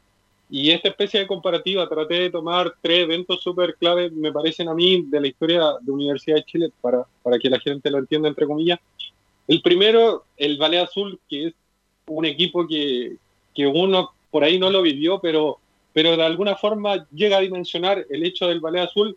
y 0.50 0.70
esta 0.70 0.88
especie 0.88 1.20
de 1.20 1.26
comparativa. 1.26 1.88
Traté 1.88 2.14
de 2.14 2.30
tomar 2.30 2.74
tres 2.80 3.00
eventos 3.00 3.42
súper 3.42 3.74
claves, 3.76 4.12
me 4.12 4.32
parecen 4.32 4.68
a 4.68 4.74
mí, 4.74 5.04
de 5.06 5.20
la 5.20 5.26
historia 5.26 5.62
de 5.80 5.90
Universidad 5.92 6.36
de 6.36 6.44
Chile, 6.44 6.68
para, 6.80 7.04
para 7.22 7.38
que 7.38 7.50
la 7.50 7.58
gente 7.60 7.90
lo 7.90 7.98
entienda, 7.98 8.28
entre 8.28 8.46
comillas. 8.46 8.78
El 9.48 9.62
primero, 9.62 10.24
el 10.36 10.56
Ballet 10.58 10.80
Azul, 10.82 11.18
que 11.28 11.48
es 11.48 11.54
un 12.06 12.24
equipo 12.24 12.66
que, 12.66 13.16
que 13.54 13.66
uno 13.66 14.10
por 14.30 14.44
ahí 14.44 14.58
no 14.58 14.70
lo 14.70 14.82
vivió, 14.82 15.20
pero, 15.20 15.58
pero 15.92 16.16
de 16.16 16.24
alguna 16.24 16.56
forma 16.56 17.06
llega 17.12 17.38
a 17.38 17.40
dimensionar 17.40 18.04
el 18.10 18.24
hecho 18.24 18.46
del 18.46 18.60
Ballet 18.60 18.82
Azul 18.82 19.16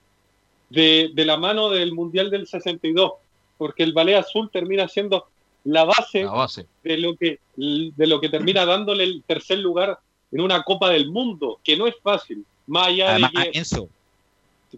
de, 0.69 1.11
de 1.13 1.25
la 1.25 1.37
mano 1.37 1.69
del 1.69 1.93
Mundial 1.93 2.29
del 2.29 2.47
62, 2.47 3.13
porque 3.57 3.83
el 3.83 3.93
Ballet 3.93 4.15
Azul 4.15 4.49
termina 4.51 4.87
siendo 4.87 5.25
la 5.63 5.85
base, 5.85 6.23
La 6.23 6.31
base. 6.31 6.65
de 6.83 6.97
lo 6.97 7.15
que 7.15 7.39
de 7.57 8.07
lo 8.07 8.21
que 8.21 8.29
termina 8.29 8.65
dándole 8.65 9.03
el 9.03 9.23
tercer 9.25 9.59
lugar 9.59 9.99
en 10.31 10.41
una 10.41 10.63
Copa 10.63 10.89
del 10.89 11.09
Mundo, 11.09 11.59
que 11.63 11.77
no 11.77 11.87
es 11.87 11.95
fácil, 12.01 12.45
más 12.65 12.87
allá 12.87 13.11
Además, 13.11 13.31
de 13.33 13.51
que 13.51 13.57
Enzo, 13.57 13.89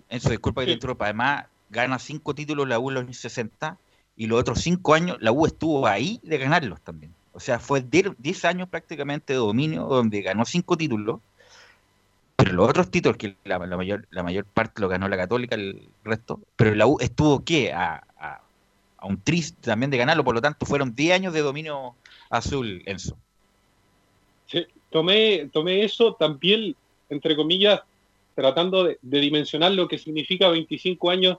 Enzo, 0.10 0.30
disculpa 0.30 0.62
que 0.62 0.68
te 0.68 0.74
interrumpa, 0.74 1.06
además 1.06 1.46
gana 1.70 2.00
cinco 2.00 2.34
títulos 2.34 2.68
la 2.68 2.80
U 2.80 2.90
en 2.90 2.96
los 2.96 3.04
años 3.04 3.18
60 3.18 3.78
y 4.18 4.28
los 4.28 4.40
otros 4.40 4.62
cinco 4.62 4.94
años 4.94 5.18
la 5.20 5.32
U 5.32 5.46
estuvo 5.46 5.88
ahí 5.88 6.20
de 6.24 6.38
ganarlos 6.38 6.82
también. 6.82 7.14
O 7.32 7.40
sea, 7.40 7.60
fue 7.60 7.82
10 7.82 8.46
años 8.46 8.68
prácticamente 8.70 9.34
de 9.34 9.40
dominio 9.40 9.86
donde 9.86 10.22
ganó 10.22 10.46
cinco 10.46 10.76
títulos, 10.76 11.20
pero 12.36 12.54
los 12.54 12.70
otros 12.70 12.92
títulos, 12.92 13.18
que 13.18 13.36
la, 13.44 13.60
la 13.60 13.78
mayor, 13.78 14.08
la 14.12 14.24
mayor 14.24 14.46
parte 14.46 14.82
lo 14.82 14.90
ganó 14.90 15.08
la 15.08 15.18
Católica, 15.18 15.56
el 15.56 15.88
resto, 16.04 16.40
pero 16.56 16.76
la 16.76 16.86
U 16.88 16.98
estuvo 17.00 17.44
¿qué? 17.44 17.72
A, 17.72 18.04
a, 18.18 18.42
a 18.98 19.06
un 19.06 19.22
tris 19.22 19.54
también 19.56 19.90
de 19.90 19.98
ganarlo, 19.98 20.24
por 20.24 20.36
lo 20.36 20.42
tanto 20.42 20.66
fueron 20.66 20.96
10 20.96 21.16
años 21.16 21.34
de 21.34 21.42
dominio 21.42 21.96
azul, 22.30 22.82
Enzo. 22.86 23.18
Tomé, 24.90 25.50
tomé 25.52 25.84
eso 25.84 26.14
también, 26.14 26.76
entre 27.10 27.36
comillas, 27.36 27.82
tratando 28.36 28.86
de, 28.86 28.98
dimensionar 29.02 29.72
lo 29.74 29.88
que 29.88 29.98
significa 29.98 30.50
25 30.50 31.10
años 31.10 31.38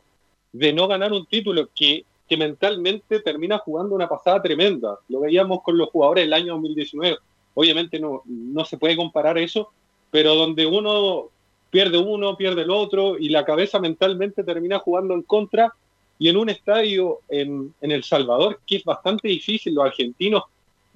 de 0.52 0.72
no 0.72 0.86
ganar 0.88 1.12
un 1.12 1.26
título, 1.26 1.68
que, 1.74 2.04
que 2.28 2.36
mentalmente 2.36 3.20
termina 3.20 3.58
jugando 3.58 3.94
una 3.94 4.08
pasada 4.08 4.42
tremenda. 4.42 4.98
Lo 5.08 5.20
veíamos 5.20 5.62
con 5.62 5.78
los 5.78 5.88
jugadores 5.90 6.24
del 6.24 6.32
año 6.32 6.54
2019. 6.54 7.18
Obviamente 7.54 7.98
no, 7.98 8.22
no 8.26 8.64
se 8.64 8.78
puede 8.78 8.96
comparar 8.96 9.38
eso, 9.38 9.70
pero 10.10 10.34
donde 10.34 10.66
uno 10.66 11.30
pierde 11.70 11.98
uno, 11.98 12.36
pierde 12.36 12.62
el 12.62 12.70
otro, 12.70 13.18
y 13.18 13.28
la 13.28 13.44
cabeza 13.44 13.78
mentalmente 13.78 14.44
termina 14.44 14.78
jugando 14.80 15.14
en 15.14 15.22
contra, 15.22 15.72
y 16.18 16.28
en 16.28 16.36
un 16.36 16.50
estadio 16.50 17.20
en, 17.28 17.74
en 17.80 17.90
El 17.92 18.04
Salvador, 18.04 18.60
que 18.66 18.76
es 18.76 18.84
bastante 18.84 19.28
difícil, 19.28 19.74
los 19.74 19.86
argentinos 19.86 20.42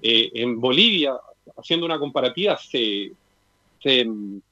eh, 0.02 0.30
en 0.34 0.60
Bolivia, 0.60 1.14
haciendo 1.56 1.86
una 1.86 1.98
comparativa, 1.98 2.56
se, 2.58 3.12
se, 3.82 4.06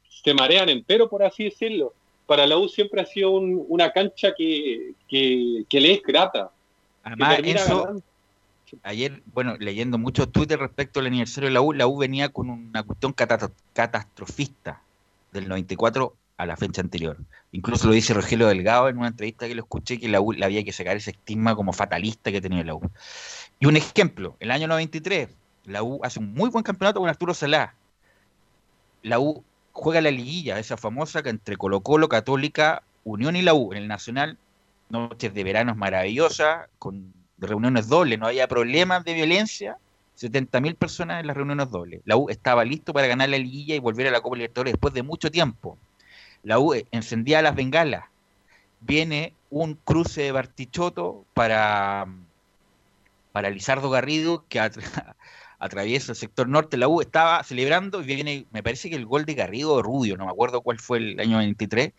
se 0.09 0.34
marean 0.34 0.68
entero, 0.68 1.09
por 1.09 1.22
así 1.22 1.45
decirlo. 1.45 1.93
Para 2.26 2.47
la 2.47 2.57
U 2.57 2.68
siempre 2.68 3.01
ha 3.01 3.07
sido 3.07 3.30
un- 3.32 3.64
una 3.68 3.90
cancha 3.93 4.32
que, 4.36 4.93
que, 5.09 5.64
que 5.68 5.80
le 5.80 5.95
es 5.95 6.03
grata. 6.03 6.51
Además, 7.03 7.40
ganando. 7.43 8.03
ayer, 8.84 9.22
bueno, 9.34 9.57
leyendo 9.59 9.99
muchos 9.99 10.30
Twitter 10.30 10.59
respecto 10.59 11.01
al 11.01 11.07
aniversario 11.07 11.49
de 11.49 11.55
la 11.55 11.61
U, 11.61 11.72
la 11.72 11.86
U 11.86 11.99
venía 11.99 12.28
con 12.30 12.49
una 12.49 12.82
cuestión 12.84 13.12
cata- 13.12 13.51
catastrofista 13.74 14.80
del 15.32 15.49
94 15.49 16.14
a 16.38 16.47
la 16.47 16.57
fecha 16.57 16.80
anterior. 16.80 17.18
Incluso 17.53 17.86
lo 17.86 17.93
dice 17.93 18.14
Rogelio 18.14 18.47
Delgado 18.49 18.88
en 18.88 18.99
una 18.99 19.09
entrevista 19.09 19.47
que 19.47 19.55
lo 19.55 19.62
escuché, 19.62 19.99
que 20.01 20.09
la 20.09 20.20
U 20.20 20.32
le 20.32 20.45
había 20.45 20.64
que 20.64 20.72
sacar 20.72 20.97
ese 20.97 21.11
estigma 21.11 21.55
como 21.55 21.72
fatalista 21.72 22.32
que 22.32 22.40
tenía 22.40 22.64
la 22.64 22.74
U. 22.74 22.80
Y 23.61 23.66
un 23.66 23.76
ejemplo, 23.76 24.36
el 24.40 24.51
año 24.51 24.66
93, 24.68 25.28
la 25.65 25.83
U 25.83 26.01
hace 26.03 26.19
un 26.19 26.33
muy 26.35 26.51
buen 26.51 26.65
campeonato 26.65 27.01
con 27.01 27.09
Arturo 27.09 27.35
Salá. 27.35 27.75
La 29.03 29.19
U 29.19 29.43
juega 29.73 30.01
la 30.01 30.11
liguilla, 30.11 30.59
esa 30.59 30.77
famosa 30.77 31.23
que 31.23 31.31
entre 31.31 31.57
Colo 31.57 31.81
Colo, 31.81 32.09
Católica, 32.09 32.83
Unión 33.05 33.37
y 33.37 33.43
la 33.43 33.55
U 33.55 33.73
en 33.73 33.79
el 33.79 33.89
Nacional, 33.89 34.39
noches 34.89 35.33
de 35.35 35.45
veranos 35.45 35.77
maravillosas, 35.77 36.69
con 36.79 37.13
reuniones 37.39 37.89
dobles, 37.89 38.19
no 38.19 38.27
había 38.27 38.47
problemas 38.47 39.05
de 39.05 39.15
violencia, 39.15 39.77
70.000 40.15 40.77
personas 40.77 41.21
en 41.21 41.27
las 41.27 41.37
reuniones 41.37 41.71
dobles. 41.71 42.03
La 42.05 42.17
U 42.17 42.29
estaba 42.29 42.65
listo 42.65 42.93
para 42.93 43.07
ganar 43.09 43.29
la 43.31 43.39
liguilla 43.39 43.75
y 43.75 43.81
volver 43.81 44.07
a 44.07 44.11
la 44.11 44.21
Copa 44.21 44.37
Libertadores 44.37 44.75
después 44.75 44.95
de 44.95 45.03
mucho 45.03 45.31
tiempo. 45.31 45.79
La 46.43 46.59
U 46.59 46.75
encendía 46.91 47.43
las 47.43 47.55
bengalas. 47.57 48.05
Viene 48.81 49.33
un 49.51 49.75
cruce 49.75 50.23
de 50.23 50.33
Bartichotto 50.33 51.25
para, 51.35 52.07
para 53.33 53.51
Lizardo 53.51 53.91
Garrido 53.91 54.45
que 54.49 54.61
atra- 54.61 55.17
atraviesa 55.63 56.13
el 56.13 56.17
sector 56.17 56.49
norte. 56.49 56.77
La 56.77 56.89
U 56.89 57.01
estaba 57.01 57.43
celebrando 57.45 58.03
y 58.03 58.05
viene, 58.05 58.47
me 58.51 58.65
parece 58.65 58.91
que 58.91 58.97
el 58.97 59.07
gol 59.07 59.25
de 59.25 59.35
Garrido 59.35 59.75
o 59.75 59.83
Rubio, 59.83 60.17
no 60.17 60.27
me 60.27 60.33
acuerdo 60.33 60.61
cuál 60.61 60.81
fue 60.81 60.99
el 60.99 61.21
año 61.21 61.39
23, 61.39 61.93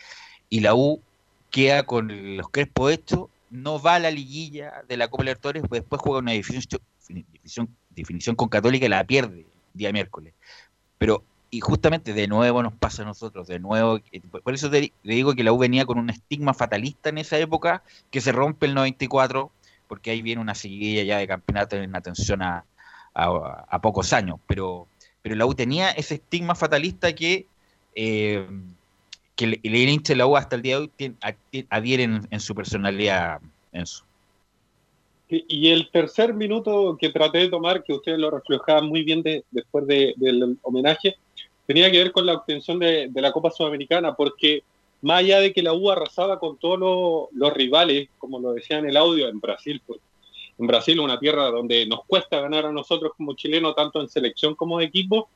y 0.49 0.59
la 0.59 0.75
U 0.75 1.01
queda 1.49 1.83
con 1.83 2.35
los 2.35 2.49
crespos 2.49 2.91
hechos, 2.91 3.27
no 3.49 3.81
va 3.81 3.95
a 3.95 3.99
la 3.99 4.11
liguilla 4.11 4.83
de 4.87 4.97
la 4.97 5.07
Copa 5.07 5.23
Libertadores, 5.23 5.63
pues 5.69 5.81
después 5.81 6.01
juega 6.01 6.19
una 6.19 6.33
definición, 6.33 6.81
con 8.35 8.49
Católica 8.49 8.85
y 8.85 8.89
la 8.89 9.05
pierde 9.05 9.45
día 9.73 9.93
miércoles. 9.93 10.33
Pero, 10.97 11.23
y 11.49 11.61
justamente 11.61 12.13
de 12.13 12.27
nuevo 12.27 12.63
nos 12.63 12.73
pasa 12.73 13.03
a 13.03 13.05
nosotros, 13.05 13.47
de 13.47 13.59
nuevo, 13.59 13.99
eh, 14.11 14.19
por 14.43 14.53
eso 14.53 14.69
te, 14.69 14.91
digo 15.03 15.35
que 15.35 15.43
la 15.43 15.53
U 15.53 15.57
venía 15.57 15.85
con 15.85 15.99
un 15.99 16.09
estigma 16.09 16.53
fatalista 16.53 17.09
en 17.09 17.17
esa 17.17 17.37
época, 17.37 17.81
que 18.11 18.19
se 18.19 18.33
rompe 18.33 18.65
el 18.65 18.73
94, 18.73 19.51
porque 19.87 20.11
ahí 20.11 20.21
viene 20.21 20.41
una 20.41 20.55
seguidilla 20.55 21.03
ya 21.03 21.17
de 21.19 21.27
campeonato 21.27 21.77
en 21.77 21.95
atención 21.95 22.41
a, 22.41 22.65
a, 23.13 23.79
pocos 23.81 24.13
años, 24.13 24.39
pero, 24.47 24.87
pero 25.21 25.35
la 25.35 25.45
U 25.45 25.53
tenía 25.53 25.91
ese 25.91 26.15
estigma 26.15 26.55
fatalista 26.55 27.13
que... 27.13 27.45
eh, 27.95 28.47
que 29.35 29.45
el, 29.45 29.59
el 29.63 30.03
de 30.03 30.15
la 30.15 30.27
U 30.27 30.37
hasta 30.37 30.55
el 30.55 30.61
día 30.61 30.75
de 30.75 30.81
hoy 30.83 30.91
tien- 30.97 31.15
a- 31.21 31.33
tien- 31.51 31.65
adhiere 31.69 32.03
en, 32.03 32.39
su 32.39 32.53
personalidad. 32.53 33.41
Y 35.29 35.69
el 35.69 35.89
tercer 35.89 36.33
minuto 36.35 36.95
que 36.99 37.09
traté 37.09 37.39
de 37.39 37.49
tomar, 37.49 37.83
que 37.83 37.93
ustedes 37.93 38.19
lo 38.19 38.29
reflejaban 38.29 38.87
muy 38.87 39.03
bien 39.03 39.23
de- 39.23 39.43
después 39.49 39.87
de- 39.87 40.13
del 40.17 40.57
homenaje, 40.61 41.15
tenía 41.65 41.89
que 41.89 41.97
ver 41.97 42.11
con 42.11 42.25
la 42.25 42.33
obtención 42.33 42.77
de, 42.77 43.09
la 43.15 43.31
Copa 43.31 43.49
Sudamericana, 43.49 44.13
porque 44.13 44.61
más 45.01 45.19
allá 45.19 45.39
de 45.39 45.51
que 45.51 45.63
la 45.63 45.73
U 45.73 45.89
arrasaba 45.89 46.37
con 46.39 46.57
todos 46.57 47.29
los 47.31 47.53
rivales, 47.53 48.09
como 48.19 48.39
lo 48.39 48.53
decía 48.53 48.77
en 48.77 48.87
el 48.87 48.97
audio, 48.97 49.27
en 49.27 49.39
Brasil, 49.39 49.81
pues, 49.87 49.99
en 50.57 50.67
Brasil, 50.67 50.99
una 50.99 51.19
tierra 51.19 51.49
donde 51.49 51.85
nos 51.85 52.05
cuesta 52.05 52.39
ganar 52.39 52.65
a 52.65 52.71
nosotros 52.71 53.13
como 53.17 53.33
chilenos, 53.33 53.75
tanto 53.75 54.01
en 54.01 54.07
selección 54.07 54.55
como 54.55 54.79
de 54.79 54.85
equipo, 54.85 55.29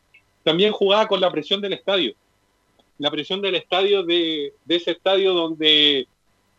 también 0.44 0.72
jugaba 0.72 1.08
con 1.08 1.20
la 1.20 1.32
presión 1.32 1.60
del 1.62 1.74
estadio. 1.74 2.14
La 3.00 3.12
presión 3.12 3.42
del 3.42 3.56
estadio, 3.56 4.04
de, 4.04 4.54
ese 4.68 4.92
estadio 4.92 5.34
donde, 5.34 6.08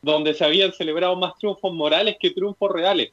donde 0.03 0.35
se 0.35 0.45
habían 0.45 0.73
celebrado 0.73 1.17
más 1.17 1.35
triunfos 1.39 1.73
morales 1.73 2.17
que 2.21 2.31
triunfos 2.31 2.71
reales, 2.71 3.13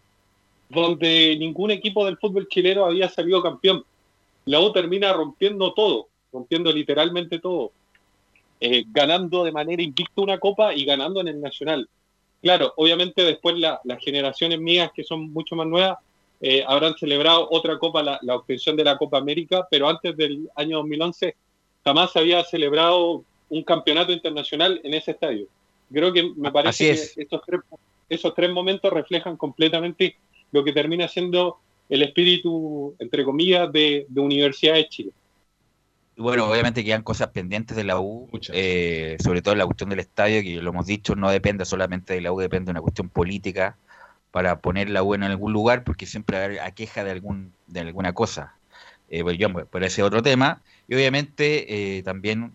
donde 0.70 1.36
ningún 1.38 1.72
equipo 1.72 2.06
del 2.06 2.18
fútbol 2.18 2.48
chileno 2.48 2.86
había 2.86 3.10
salido 3.10 3.42
campeón. 3.42 3.86
La 4.46 4.60
U 4.60 4.72
termina 4.72 5.14
rompiendo 5.14 5.74
todo, 5.74 6.08
rompiendo 6.32 6.72
literalmente 6.72 7.40
todo, 7.40 7.72
eh, 8.60 8.84
ganando 8.88 9.44
de 9.44 9.52
manera 9.52 9.82
invicta 9.82 10.22
una 10.22 10.40
copa 10.40 10.74
y 10.74 10.86
ganando 10.86 11.22
en 11.22 11.28
el 11.30 11.42
Nacional. 11.42 11.88
Claro, 12.46 12.74
obviamente 12.78 13.24
después 13.24 13.58
la- 13.58 13.82
las 13.86 13.98
generaciones 14.04 14.60
mías, 14.60 14.92
que 14.96 15.04
son 15.04 15.34
mucho 15.34 15.56
más 15.56 15.66
nuevas, 15.66 15.98
eh, 16.40 16.64
habrán 16.68 16.94
celebrado 16.96 17.48
otra 17.50 17.80
copa, 17.80 18.04
la, 18.04 18.20
la 18.22 18.36
obtención 18.36 18.76
de 18.76 18.84
la 18.84 19.00
Copa 19.00 19.18
América, 19.18 19.68
pero 19.72 19.90
antes 19.90 20.16
del 20.16 20.48
año 20.56 20.78
2011 20.78 21.36
jamás 21.84 22.12
se 22.12 22.20
había 22.20 22.44
celebrado 22.44 23.24
un 23.50 23.64
campeonato 23.64 24.12
internacional 24.12 24.80
en 24.84 24.94
ese 24.94 25.10
estadio. 25.10 25.48
Creo 25.92 26.14
que 26.14 26.22
me 26.36 26.52
parece 26.52 26.70
Así 26.70 26.86
que 26.86 26.92
es. 26.92 27.18
estos 27.18 27.42
tres, 27.48 27.62
esos 28.10 28.36
tres 28.36 28.52
momentos 28.52 28.94
reflejan 28.94 29.38
completamente 29.38 30.16
lo 30.52 30.64
que 30.64 30.72
termina 30.72 31.08
siendo 31.08 31.58
el 31.90 32.04
espíritu, 32.04 32.94
entre 33.00 33.24
comillas, 33.24 33.72
de, 33.74 34.06
de 34.08 34.22
Universidad 34.22 34.76
de 34.76 34.88
Chile. 34.88 35.12
Y 36.18 36.22
bueno, 36.22 36.50
obviamente 36.50 36.84
quedan 36.84 37.04
cosas 37.04 37.30
pendientes 37.30 37.76
de 37.76 37.84
la 37.84 38.00
U, 38.00 38.30
eh, 38.54 39.18
sobre 39.20 39.42
todo 39.42 39.56
la 39.56 39.66
cuestión 39.66 39.90
del 39.90 40.00
estadio, 40.00 40.42
que 40.42 40.62
lo 40.62 40.70
hemos 40.70 40.86
dicho, 40.86 41.16
no 41.16 41.30
depende 41.30 41.66
solamente 41.66 42.14
de 42.14 42.22
la 42.22 42.32
U, 42.32 42.40
depende 42.40 42.68
de 42.68 42.72
una 42.72 42.82
cuestión 42.82 43.10
política 43.10 43.76
para 44.32 44.60
poner 44.60 44.90
la 44.90 45.04
U 45.04 45.14
en 45.14 45.24
algún 45.24 45.52
lugar, 45.52 45.84
porque 45.84 46.06
siempre 46.06 46.38
va 46.38 46.44
a 46.44 46.46
haber 46.46 46.60
aqueja 46.62 47.04
de 47.04 47.12
algún 47.12 47.54
de 47.68 47.82
alguna 47.82 48.14
cosa. 48.14 48.56
Eh, 49.10 49.22
bueno, 49.24 49.38
yo, 49.38 49.66
por 49.68 49.84
ese 49.84 50.04
otro 50.04 50.22
tema, 50.22 50.62
y 50.88 50.96
obviamente 50.96 51.98
eh, 51.98 52.04
también 52.04 52.54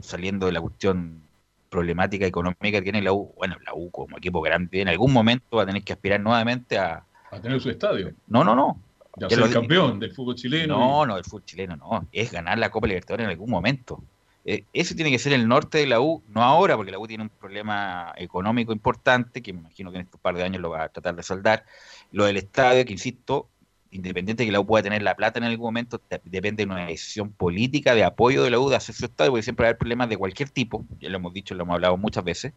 saliendo 0.00 0.46
de 0.46 0.52
la 0.52 0.60
cuestión 0.60 1.22
problemática 1.68 2.26
económica 2.26 2.78
que 2.78 2.82
tiene 2.82 3.02
la 3.02 3.12
U, 3.12 3.32
bueno, 3.36 3.56
la 3.64 3.74
U 3.74 3.90
como 3.90 4.16
equipo 4.18 4.40
grande 4.40 4.80
en 4.80 4.88
algún 4.88 5.12
momento 5.12 5.56
va 5.56 5.64
a 5.64 5.66
tener 5.66 5.82
que 5.82 5.92
aspirar 5.92 6.20
nuevamente 6.20 6.78
a... 6.78 7.04
A 7.30 7.40
tener 7.40 7.60
su 7.60 7.70
estadio. 7.70 8.12
No, 8.28 8.44
no, 8.44 8.54
no. 8.54 8.78
Ya 9.16 9.28
ser 9.28 9.38
lo- 9.38 9.50
campeón 9.50 9.98
del 10.00 10.12
fútbol 10.12 10.34
chileno. 10.34 10.78
No, 10.78 11.06
no, 11.06 11.16
el 11.16 11.24
fútbol 11.24 11.44
chileno 11.44 11.76
no. 11.76 12.06
Es 12.12 12.32
ganar 12.32 12.58
la 12.58 12.70
Copa 12.70 12.86
Libertadores 12.86 13.24
en 13.24 13.30
algún 13.30 13.50
momento. 13.50 14.02
Eh, 14.44 14.64
ese 14.72 14.94
tiene 14.96 15.10
que 15.10 15.18
ser 15.20 15.32
el 15.34 15.46
norte 15.46 15.78
de 15.78 15.86
la 15.86 16.00
U, 16.00 16.22
no 16.28 16.42
ahora, 16.42 16.76
porque 16.76 16.90
la 16.90 16.98
U 16.98 17.06
tiene 17.06 17.22
un 17.22 17.28
problema 17.28 18.12
económico 18.16 18.72
importante, 18.72 19.40
que 19.42 19.52
me 19.52 19.60
imagino 19.60 19.92
que 19.92 19.98
en 19.98 20.04
estos 20.04 20.20
par 20.20 20.34
de 20.34 20.42
años 20.42 20.60
lo 20.60 20.70
va 20.70 20.84
a 20.84 20.88
tratar 20.88 21.14
de 21.14 21.22
saldar. 21.22 21.64
Lo 22.10 22.24
del 22.24 22.38
estadio, 22.38 22.84
que 22.84 22.92
insisto, 22.92 23.48
independiente 23.92 24.42
de 24.42 24.46
que 24.48 24.52
la 24.52 24.58
U 24.58 24.66
pueda 24.66 24.82
tener 24.82 25.02
la 25.02 25.14
plata 25.14 25.38
en 25.38 25.44
algún 25.44 25.66
momento, 25.66 26.00
depende 26.24 26.64
de 26.66 26.72
una 26.72 26.86
decisión 26.86 27.30
política 27.30 27.94
de 27.94 28.02
apoyo 28.02 28.42
de 28.42 28.50
la 28.50 28.58
U 28.58 28.68
de 28.68 28.76
hacer 28.76 28.94
su 28.96 29.04
estadio, 29.04 29.30
porque 29.30 29.44
siempre 29.44 29.64
va 29.64 29.68
a 29.68 29.70
haber 29.70 29.78
problemas 29.78 30.08
de 30.08 30.16
cualquier 30.16 30.48
tipo, 30.48 30.84
ya 30.98 31.08
lo 31.10 31.18
hemos 31.18 31.32
dicho, 31.34 31.54
lo 31.54 31.62
hemos 31.62 31.74
hablado 31.74 31.96
muchas 31.96 32.24
veces. 32.24 32.52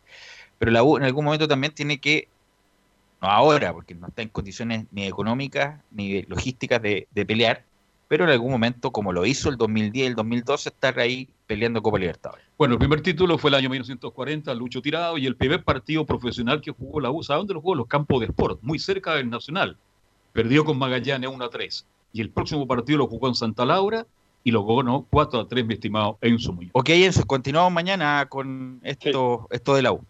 Pero 0.58 0.72
la 0.72 0.82
U 0.82 0.98
en 0.98 1.04
algún 1.04 1.26
momento 1.26 1.48
también 1.48 1.74
tiene 1.74 2.00
que 2.00 2.30
no 3.26 3.32
ahora, 3.32 3.74
porque 3.74 3.96
no 3.96 4.08
está 4.08 4.22
en 4.22 4.30
condiciones 4.30 4.86
ni 4.92 5.06
económicas 5.06 5.82
ni 5.92 6.22
logísticas 6.24 6.82
de, 6.82 7.08
de 7.12 7.26
pelear, 7.26 7.64
pero 8.08 8.24
en 8.24 8.30
algún 8.30 8.52
momento, 8.52 8.92
como 8.92 9.12
lo 9.12 9.26
hizo 9.26 9.50
el 9.50 9.58
2010 9.58 10.10
el 10.10 10.16
2012, 10.16 10.70
estar 10.70 11.00
ahí 11.00 11.28
peleando 11.48 11.82
Copa 11.82 11.98
Libertadores. 11.98 12.46
Bueno, 12.58 12.76
el 12.76 12.80
primer 12.80 13.02
título 13.02 13.38
fue 13.38 13.50
el 13.50 13.56
año 13.56 13.70
1940, 13.70 14.54
Lucho 14.54 14.82
Tirado, 14.82 15.18
y 15.18 15.26
el 15.26 15.36
primer 15.36 15.64
partido 15.64 16.06
profesional 16.06 16.62
que 16.62 16.72
jugó 16.72 17.00
la 17.00 17.10
U, 17.10 17.24
¿sabe 17.24 17.40
dónde 17.40 17.56
lo 17.56 17.62
jugó? 17.62 17.76
Los 17.76 17.88
campos 17.88 18.20
de 18.20 18.28
sport, 18.28 18.60
muy 18.62 18.80
cerca 18.80 19.16
del 19.16 19.30
Nacional. 19.30 19.78
Perdió 20.34 20.64
con 20.64 20.78
Magallanes 20.78 21.30
1 21.30 21.44
a 21.44 21.50
3. 21.50 21.86
Y 22.14 22.22
el 22.22 22.30
próximo 22.30 22.68
partido 22.68 23.00
lo 23.00 23.08
jugó 23.08 23.28
en 23.28 23.36
Santa 23.36 23.66
Laura 23.66 24.06
y 24.44 24.52
lo 24.52 24.64
ganó 24.66 25.06
4 25.10 25.40
a 25.40 25.48
3, 25.48 25.66
mi 25.66 25.74
estimado 25.74 26.18
Enzo 26.22 26.54
Muñoz. 26.54 26.72
Ok, 26.74 26.90
Enzo, 26.90 27.26
continuamos 27.26 27.74
mañana 27.74 28.28
con 28.30 28.80
esto, 28.84 29.48
esto 29.50 29.76
de 29.76 29.82
la 29.82 29.94
U. 29.94 30.06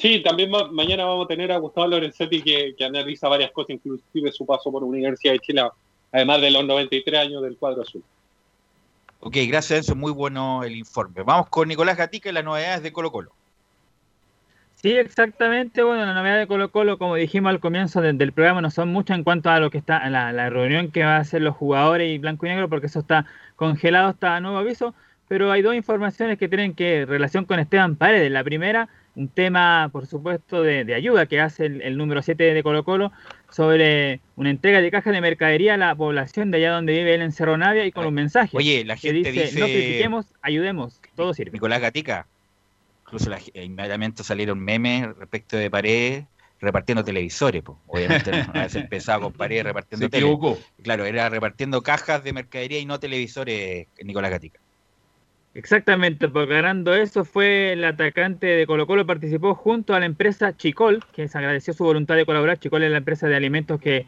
Sí, 0.00 0.22
también 0.22 0.50
ma- 0.50 0.70
mañana 0.72 1.04
vamos 1.04 1.26
a 1.26 1.28
tener 1.28 1.52
a 1.52 1.58
Gustavo 1.58 1.88
Lorenzetti 1.88 2.40
que, 2.40 2.74
que 2.76 2.84
analiza 2.86 3.28
varias 3.28 3.50
cosas, 3.50 3.70
inclusive 3.70 4.32
su 4.32 4.46
paso 4.46 4.72
por 4.72 4.82
Universidad 4.82 5.34
de 5.34 5.40
Chile, 5.40 5.62
además 6.10 6.40
de 6.40 6.50
los 6.50 6.64
93 6.64 7.20
años 7.20 7.42
del 7.42 7.58
cuadro 7.58 7.82
azul. 7.82 8.02
Ok, 9.20 9.36
gracias 9.46 9.80
Enzo, 9.80 9.94
muy 9.94 10.10
bueno 10.12 10.64
el 10.64 10.74
informe. 10.74 11.22
Vamos 11.22 11.48
con 11.50 11.68
Nicolás 11.68 11.98
Gatica 11.98 12.30
y 12.30 12.32
las 12.32 12.44
novedades 12.44 12.82
de 12.82 12.92
Colo 12.92 13.12
Colo. 13.12 13.30
Sí, 14.76 14.92
exactamente. 14.92 15.82
Bueno, 15.82 16.06
la 16.06 16.14
novedad 16.14 16.38
de 16.38 16.46
Colo 16.46 16.70
Colo, 16.70 16.96
como 16.96 17.16
dijimos 17.16 17.50
al 17.50 17.60
comienzo 17.60 18.00
de- 18.00 18.14
del 18.14 18.32
programa, 18.32 18.62
no 18.62 18.70
son 18.70 18.88
muchas 18.88 19.18
en 19.18 19.24
cuanto 19.24 19.50
a 19.50 19.60
lo 19.60 19.70
que 19.70 19.76
está 19.76 20.08
la, 20.08 20.32
la 20.32 20.48
reunión 20.48 20.90
que 20.90 21.04
va 21.04 21.16
a 21.16 21.20
hacer 21.20 21.42
los 21.42 21.54
jugadores 21.54 22.10
y 22.10 22.16
blanco 22.16 22.46
y 22.46 22.48
negro, 22.48 22.70
porque 22.70 22.86
eso 22.86 23.00
está 23.00 23.26
congelado 23.56 24.08
hasta 24.08 24.40
nuevo 24.40 24.56
aviso. 24.56 24.94
Pero 25.28 25.52
hay 25.52 25.60
dos 25.60 25.74
informaciones 25.74 26.38
que 26.38 26.48
tienen 26.48 26.74
que 26.74 27.04
relación 27.04 27.44
con 27.44 27.58
Esteban 27.60 27.96
Paredes. 27.96 28.30
La 28.32 28.42
primera 28.42 28.88
un 29.16 29.28
tema, 29.28 29.88
por 29.92 30.06
supuesto, 30.06 30.62
de, 30.62 30.84
de 30.84 30.94
ayuda 30.94 31.26
que 31.26 31.40
hace 31.40 31.66
el, 31.66 31.82
el 31.82 31.96
número 31.96 32.22
7 32.22 32.54
de 32.54 32.62
Colo 32.62 32.84
Colo 32.84 33.12
sobre 33.50 34.20
una 34.36 34.50
entrega 34.50 34.80
de 34.80 34.90
cajas 34.90 35.12
de 35.12 35.20
mercadería 35.20 35.74
a 35.74 35.76
la 35.76 35.94
población 35.94 36.50
de 36.50 36.58
allá 36.58 36.72
donde 36.72 36.92
vive 36.92 37.14
él 37.14 37.22
en 37.22 37.32
Cerro 37.32 37.56
Navia 37.58 37.84
y 37.84 37.92
con 37.92 38.06
un 38.06 38.14
mensaje 38.14 38.56
Oye, 38.56 38.84
la 38.84 38.94
que 38.94 39.12
gente 39.12 39.32
dice, 39.32 39.44
dice- 39.46 39.60
no 39.60 39.66
critiquemos, 39.66 40.26
ayudemos, 40.42 41.00
todo 41.16 41.34
sirve. 41.34 41.50
Nicolás 41.52 41.80
Gatica. 41.80 42.26
Incluso 43.06 43.28
la- 43.30 43.40
inmediatamente 43.54 44.22
salieron 44.22 44.60
memes 44.60 45.16
respecto 45.16 45.56
de 45.56 45.68
Paredes 45.70 46.24
repartiendo 46.60 47.02
televisores. 47.02 47.62
po. 47.62 47.80
Obviamente 47.88 48.30
no 48.46 48.50
haberse 48.54 48.78
empezado 48.78 49.22
con 49.22 49.32
Paredes 49.32 49.64
repartiendo 49.64 50.06
Se 50.06 50.10
tele. 50.10 50.26
equivocó. 50.26 50.56
Claro, 50.84 51.04
era 51.04 51.28
repartiendo 51.28 51.82
cajas 51.82 52.22
de 52.22 52.32
mercadería 52.32 52.78
y 52.78 52.86
no 52.86 53.00
televisores, 53.00 53.88
Nicolás 54.04 54.30
Gatica. 54.30 54.59
Exactamente, 55.52 56.28
porque 56.28 56.54
ganando 56.54 56.94
eso 56.94 57.24
fue 57.24 57.72
el 57.72 57.84
atacante 57.84 58.46
de 58.46 58.66
Colo 58.68 58.86
Colo, 58.86 59.04
participó 59.04 59.56
junto 59.56 59.94
a 59.94 60.00
la 60.00 60.06
empresa 60.06 60.56
Chicol, 60.56 61.04
que 61.12 61.26
se 61.26 61.38
agradeció 61.38 61.74
su 61.74 61.82
voluntad 61.82 62.14
de 62.14 62.24
colaborar. 62.24 62.58
Chicol 62.58 62.84
es 62.84 62.90
la 62.92 62.98
empresa 62.98 63.26
de 63.26 63.34
alimentos 63.34 63.80
que 63.80 64.06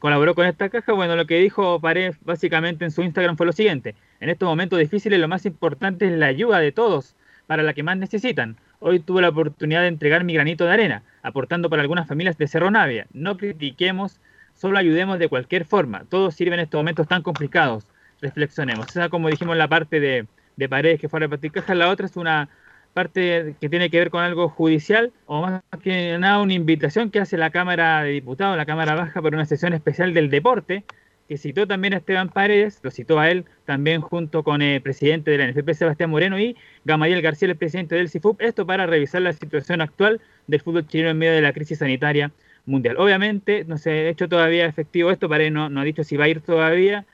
colaboró 0.00 0.34
con 0.34 0.46
esta 0.46 0.68
caja. 0.68 0.92
Bueno, 0.92 1.14
lo 1.14 1.26
que 1.26 1.38
dijo 1.38 1.80
Paredes 1.80 2.16
básicamente 2.22 2.84
en 2.84 2.90
su 2.90 3.02
Instagram 3.02 3.36
fue 3.36 3.46
lo 3.46 3.52
siguiente. 3.52 3.94
En 4.18 4.30
estos 4.30 4.48
momentos 4.48 4.80
difíciles 4.80 5.20
lo 5.20 5.28
más 5.28 5.46
importante 5.46 6.06
es 6.06 6.12
la 6.12 6.26
ayuda 6.26 6.58
de 6.58 6.72
todos 6.72 7.14
para 7.46 7.62
la 7.62 7.72
que 7.72 7.84
más 7.84 7.96
necesitan. 7.96 8.56
Hoy 8.80 8.98
tuve 8.98 9.22
la 9.22 9.28
oportunidad 9.28 9.82
de 9.82 9.88
entregar 9.88 10.24
mi 10.24 10.34
granito 10.34 10.64
de 10.64 10.72
arena, 10.72 11.02
aportando 11.22 11.70
para 11.70 11.82
algunas 11.82 12.08
familias 12.08 12.36
de 12.36 12.48
Cerro 12.48 12.70
Navia. 12.72 13.06
No 13.12 13.36
critiquemos, 13.36 14.20
solo 14.54 14.76
ayudemos 14.76 15.20
de 15.20 15.28
cualquier 15.28 15.64
forma. 15.66 16.04
Todos 16.08 16.34
sirven 16.34 16.58
en 16.58 16.64
estos 16.64 16.80
momentos 16.80 17.06
tan 17.06 17.22
complicados. 17.22 17.86
Reflexionemos. 18.20 18.88
Esa, 18.88 19.08
como 19.08 19.28
dijimos, 19.28 19.56
la 19.56 19.68
parte 19.68 20.00
de, 20.00 20.26
de 20.56 20.68
Paredes 20.68 21.00
que 21.00 21.08
fue 21.08 21.18
a 21.18 21.20
repartir 21.20 21.52
cajas. 21.52 21.76
La 21.76 21.88
otra 21.88 22.06
es 22.06 22.16
una 22.16 22.48
parte 22.92 23.54
que 23.60 23.68
tiene 23.68 23.90
que 23.90 23.98
ver 23.98 24.10
con 24.10 24.22
algo 24.22 24.48
judicial, 24.48 25.12
o 25.26 25.42
más 25.42 25.62
que 25.82 26.18
nada 26.18 26.40
una 26.40 26.54
invitación 26.54 27.10
que 27.10 27.20
hace 27.20 27.36
la 27.36 27.50
Cámara 27.50 28.02
de 28.02 28.10
Diputados, 28.10 28.56
la 28.56 28.66
Cámara 28.66 28.94
Baja, 28.94 29.22
para 29.22 29.36
una 29.36 29.46
sesión 29.46 29.72
especial 29.72 30.12
del 30.12 30.30
deporte, 30.30 30.84
que 31.28 31.38
citó 31.38 31.66
también 31.66 31.94
a 31.94 31.98
Esteban 31.98 32.28
Paredes, 32.28 32.80
lo 32.82 32.90
citó 32.90 33.20
a 33.20 33.30
él 33.30 33.44
también 33.64 34.00
junto 34.00 34.42
con 34.42 34.62
el 34.62 34.82
presidente 34.82 35.30
de 35.30 35.38
la 35.38 35.46
NFP, 35.46 35.74
Sebastián 35.74 36.10
Moreno, 36.10 36.40
y 36.40 36.56
Gamaliel 36.84 37.22
García, 37.22 37.48
el 37.48 37.56
presidente 37.56 37.94
del 37.94 38.08
CIFUP, 38.08 38.40
esto 38.42 38.66
para 38.66 38.86
revisar 38.86 39.22
la 39.22 39.32
situación 39.32 39.80
actual 39.80 40.20
del 40.48 40.60
fútbol 40.60 40.88
chileno 40.88 41.10
en 41.10 41.18
medio 41.18 41.32
de 41.32 41.42
la 41.42 41.52
crisis 41.52 41.78
sanitaria 41.78 42.32
mundial. 42.66 42.96
Obviamente 42.98 43.64
no 43.64 43.78
se 43.78 43.90
ha 43.90 44.08
hecho 44.08 44.28
todavía 44.28 44.66
efectivo 44.66 45.12
esto, 45.12 45.28
Paredes 45.28 45.52
no, 45.52 45.70
no 45.70 45.80
ha 45.80 45.84
dicho 45.84 46.02
si 46.02 46.16
va 46.16 46.24
a 46.24 46.28
ir 46.28 46.40
todavía, 46.40 47.06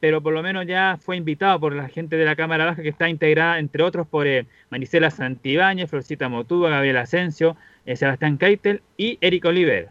pero 0.00 0.22
por 0.22 0.32
lo 0.32 0.42
menos 0.42 0.66
ya 0.66 0.98
fue 0.98 1.16
invitado 1.16 1.60
por 1.60 1.74
la 1.74 1.88
gente 1.88 2.16
de 2.16 2.24
la 2.24 2.34
Cámara 2.34 2.64
Baja 2.64 2.82
que 2.82 2.88
está 2.88 3.08
integrada, 3.08 3.58
entre 3.58 3.82
otros, 3.82 4.06
por 4.06 4.26
eh, 4.26 4.46
Marisela 4.70 5.10
Santibáñez, 5.10 5.90
Florcita 5.90 6.28
Motúa, 6.28 6.70
Gabriel 6.70 6.96
Asensio, 6.96 7.56
eh, 7.84 7.96
Sebastián 7.96 8.38
Keitel 8.38 8.82
y 8.96 9.18
Eric 9.20 9.44
Oliver. 9.44 9.90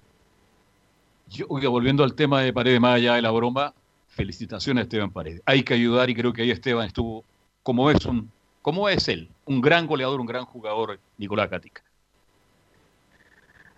Yo, 1.29 1.45
oiga, 1.49 1.69
volviendo 1.69 2.03
al 2.03 2.15
tema 2.15 2.41
de 2.41 2.51
Paredes, 2.51 2.79
más 2.79 2.95
allá 2.95 3.13
de 3.13 3.21
la 3.21 3.29
broma, 3.29 3.73
felicitaciones 4.07 4.81
a 4.81 4.83
Esteban 4.83 5.11
Paredes. 5.11 5.43
Hay 5.45 5.61
que 5.61 5.75
ayudar 5.75 6.09
y 6.09 6.15
creo 6.15 6.33
que 6.33 6.41
ahí 6.41 6.49
Esteban 6.49 6.87
estuvo, 6.87 7.23
como 7.61 7.91
es, 7.91 8.03
un, 8.07 8.31
como 8.63 8.89
es 8.89 9.07
él, 9.07 9.29
un 9.45 9.61
gran 9.61 9.85
goleador, 9.85 10.19
un 10.19 10.25
gran 10.25 10.45
jugador, 10.45 10.99
Nicolás 11.19 11.51
Gatica. 11.51 11.83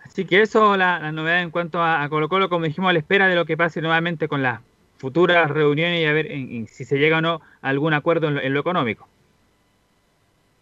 Así 0.02 0.24
que 0.24 0.40
eso, 0.40 0.76
la, 0.78 0.98
la 0.98 1.12
novedad 1.12 1.42
en 1.42 1.50
cuanto 1.50 1.80
a, 1.80 2.02
a 2.02 2.08
Colo 2.08 2.28
Colo, 2.28 2.48
como 2.48 2.64
dijimos, 2.64 2.88
a 2.88 2.92
la 2.94 2.98
espera 2.98 3.28
de 3.28 3.34
lo 3.34 3.44
que 3.44 3.56
pase 3.56 3.82
nuevamente 3.82 4.28
con 4.28 4.42
las 4.42 4.60
futuras 5.02 5.50
reuniones 5.50 6.00
y 6.00 6.04
a 6.04 6.12
ver 6.12 6.30
en- 6.30 6.52
en 6.54 6.68
si 6.68 6.84
se 6.84 6.96
llega 6.96 7.18
o 7.18 7.20
no 7.20 7.40
a 7.60 7.68
algún 7.68 7.92
acuerdo 7.92 8.28
en 8.28 8.34
lo, 8.36 8.40
en 8.40 8.54
lo 8.54 8.60
económico. 8.60 9.08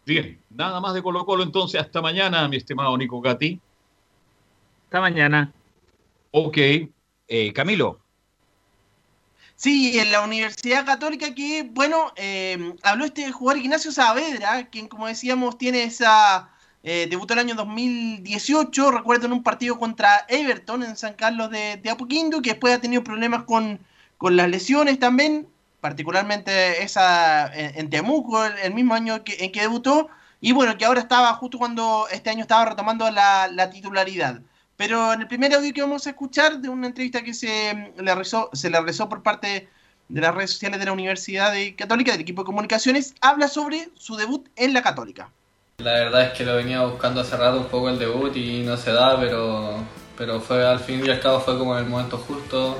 Bien, 0.07 0.41
nada 0.49 0.80
más 0.80 0.95
de 0.95 1.03
Colo 1.03 1.26
Colo 1.26 1.43
entonces, 1.43 1.78
hasta 1.78 2.01
mañana, 2.01 2.49
mi 2.49 2.57
estimado 2.57 2.97
Nico 2.97 3.20
Gatti. 3.20 3.61
Hasta 4.86 5.01
mañana. 5.03 5.53
Ok. 6.30 6.57
Eh, 7.28 7.53
Camilo. 7.53 8.01
Sí, 9.57 9.99
en 9.99 10.11
la 10.11 10.22
Universidad 10.22 10.86
Católica 10.86 11.34
que, 11.34 11.68
bueno, 11.70 12.12
eh, 12.16 12.72
habló 12.82 13.05
este 13.05 13.30
jugador 13.30 13.62
Ignacio 13.62 13.93
Saavedra, 13.93 14.68
quien 14.70 14.88
como 14.88 15.07
decíamos 15.07 15.59
tiene 15.59 15.82
esa... 15.84 16.49
eh, 16.82 17.07
debutó 17.11 17.34
el 17.34 17.41
año 17.41 17.55
2018, 17.55 18.91
recuerdo 18.91 19.26
en 19.26 19.34
un 19.34 19.43
partido 19.43 19.78
contra 19.78 20.24
Everton 20.28 20.82
en 20.82 20.97
San 20.97 21.12
Carlos 21.12 21.51
de, 21.51 21.76
de 21.76 21.91
Apoquindo, 21.91 22.41
que 22.41 22.51
después 22.53 22.74
ha 22.74 22.80
tenido 22.80 23.05
problemas 23.05 23.45
con, 23.45 23.78
con 24.20 24.36
las 24.36 24.50
lesiones 24.50 24.98
también, 24.98 25.48
particularmente 25.80 26.82
esa 26.82 27.50
en, 27.54 27.78
en 27.78 27.88
Temuco, 27.88 28.44
el, 28.44 28.52
el 28.58 28.74
mismo 28.74 28.92
año 28.92 29.24
que, 29.24 29.42
en 29.42 29.50
que 29.50 29.62
debutó, 29.62 30.10
y 30.42 30.52
bueno, 30.52 30.76
que 30.76 30.84
ahora 30.84 31.00
estaba 31.00 31.32
justo 31.32 31.56
cuando 31.56 32.06
este 32.12 32.28
año 32.28 32.42
estaba 32.42 32.66
retomando 32.66 33.10
la, 33.10 33.48
la 33.48 33.70
titularidad. 33.70 34.42
Pero 34.76 35.14
en 35.14 35.22
el 35.22 35.26
primer 35.26 35.54
audio 35.54 35.72
que 35.72 35.80
vamos 35.80 36.06
a 36.06 36.10
escuchar 36.10 36.58
de 36.58 36.68
una 36.68 36.88
entrevista 36.88 37.22
que 37.22 37.32
se 37.32 37.72
mm, 37.74 38.02
le 38.02 38.12
realizó, 38.12 38.50
se 38.52 38.68
le 38.68 38.76
realizó 38.76 39.08
por 39.08 39.22
parte 39.22 39.70
de 40.10 40.20
las 40.20 40.34
redes 40.34 40.50
sociales 40.50 40.80
de 40.80 40.84
la 40.84 40.92
Universidad 40.92 41.54
Católica, 41.74 42.12
del 42.12 42.20
equipo 42.20 42.42
de 42.42 42.46
comunicaciones, 42.46 43.14
habla 43.22 43.48
sobre 43.48 43.88
su 43.94 44.16
debut 44.16 44.46
en 44.54 44.74
la 44.74 44.82
Católica. 44.82 45.30
La 45.78 45.92
verdad 45.92 46.24
es 46.24 46.32
que 46.36 46.44
lo 46.44 46.56
venía 46.56 46.84
buscando 46.84 47.22
hace 47.22 47.38
rato 47.38 47.56
un 47.58 47.68
poco 47.68 47.88
el 47.88 47.98
debut 47.98 48.36
y 48.36 48.64
no 48.64 48.76
se 48.76 48.92
da, 48.92 49.18
pero, 49.18 49.76
pero 50.18 50.42
fue 50.42 50.66
al 50.66 50.80
fin 50.80 51.00
y 51.06 51.08
al 51.08 51.20
cabo 51.20 51.40
fue 51.40 51.56
como 51.56 51.78
el 51.78 51.86
momento 51.86 52.18
justo. 52.18 52.76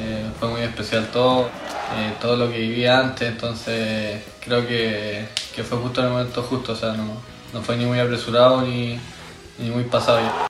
Eh, 0.00 0.30
fue 0.38 0.48
muy 0.48 0.60
especial 0.60 1.10
todo, 1.10 1.48
eh, 1.96 2.14
todo 2.20 2.36
lo 2.36 2.48
que 2.52 2.58
vivía 2.58 3.00
antes, 3.00 3.28
entonces 3.28 4.22
creo 4.38 4.64
que, 4.64 5.26
que 5.52 5.64
fue 5.64 5.76
justo 5.78 6.00
en 6.00 6.06
el 6.06 6.12
momento 6.12 6.40
justo, 6.44 6.72
o 6.72 6.76
sea, 6.76 6.92
no, 6.92 7.20
no 7.52 7.62
fue 7.62 7.76
ni 7.76 7.84
muy 7.84 7.98
apresurado 7.98 8.62
ni, 8.62 9.00
ni 9.58 9.70
muy 9.70 9.82
pasado 9.84 10.20
ya. 10.20 10.46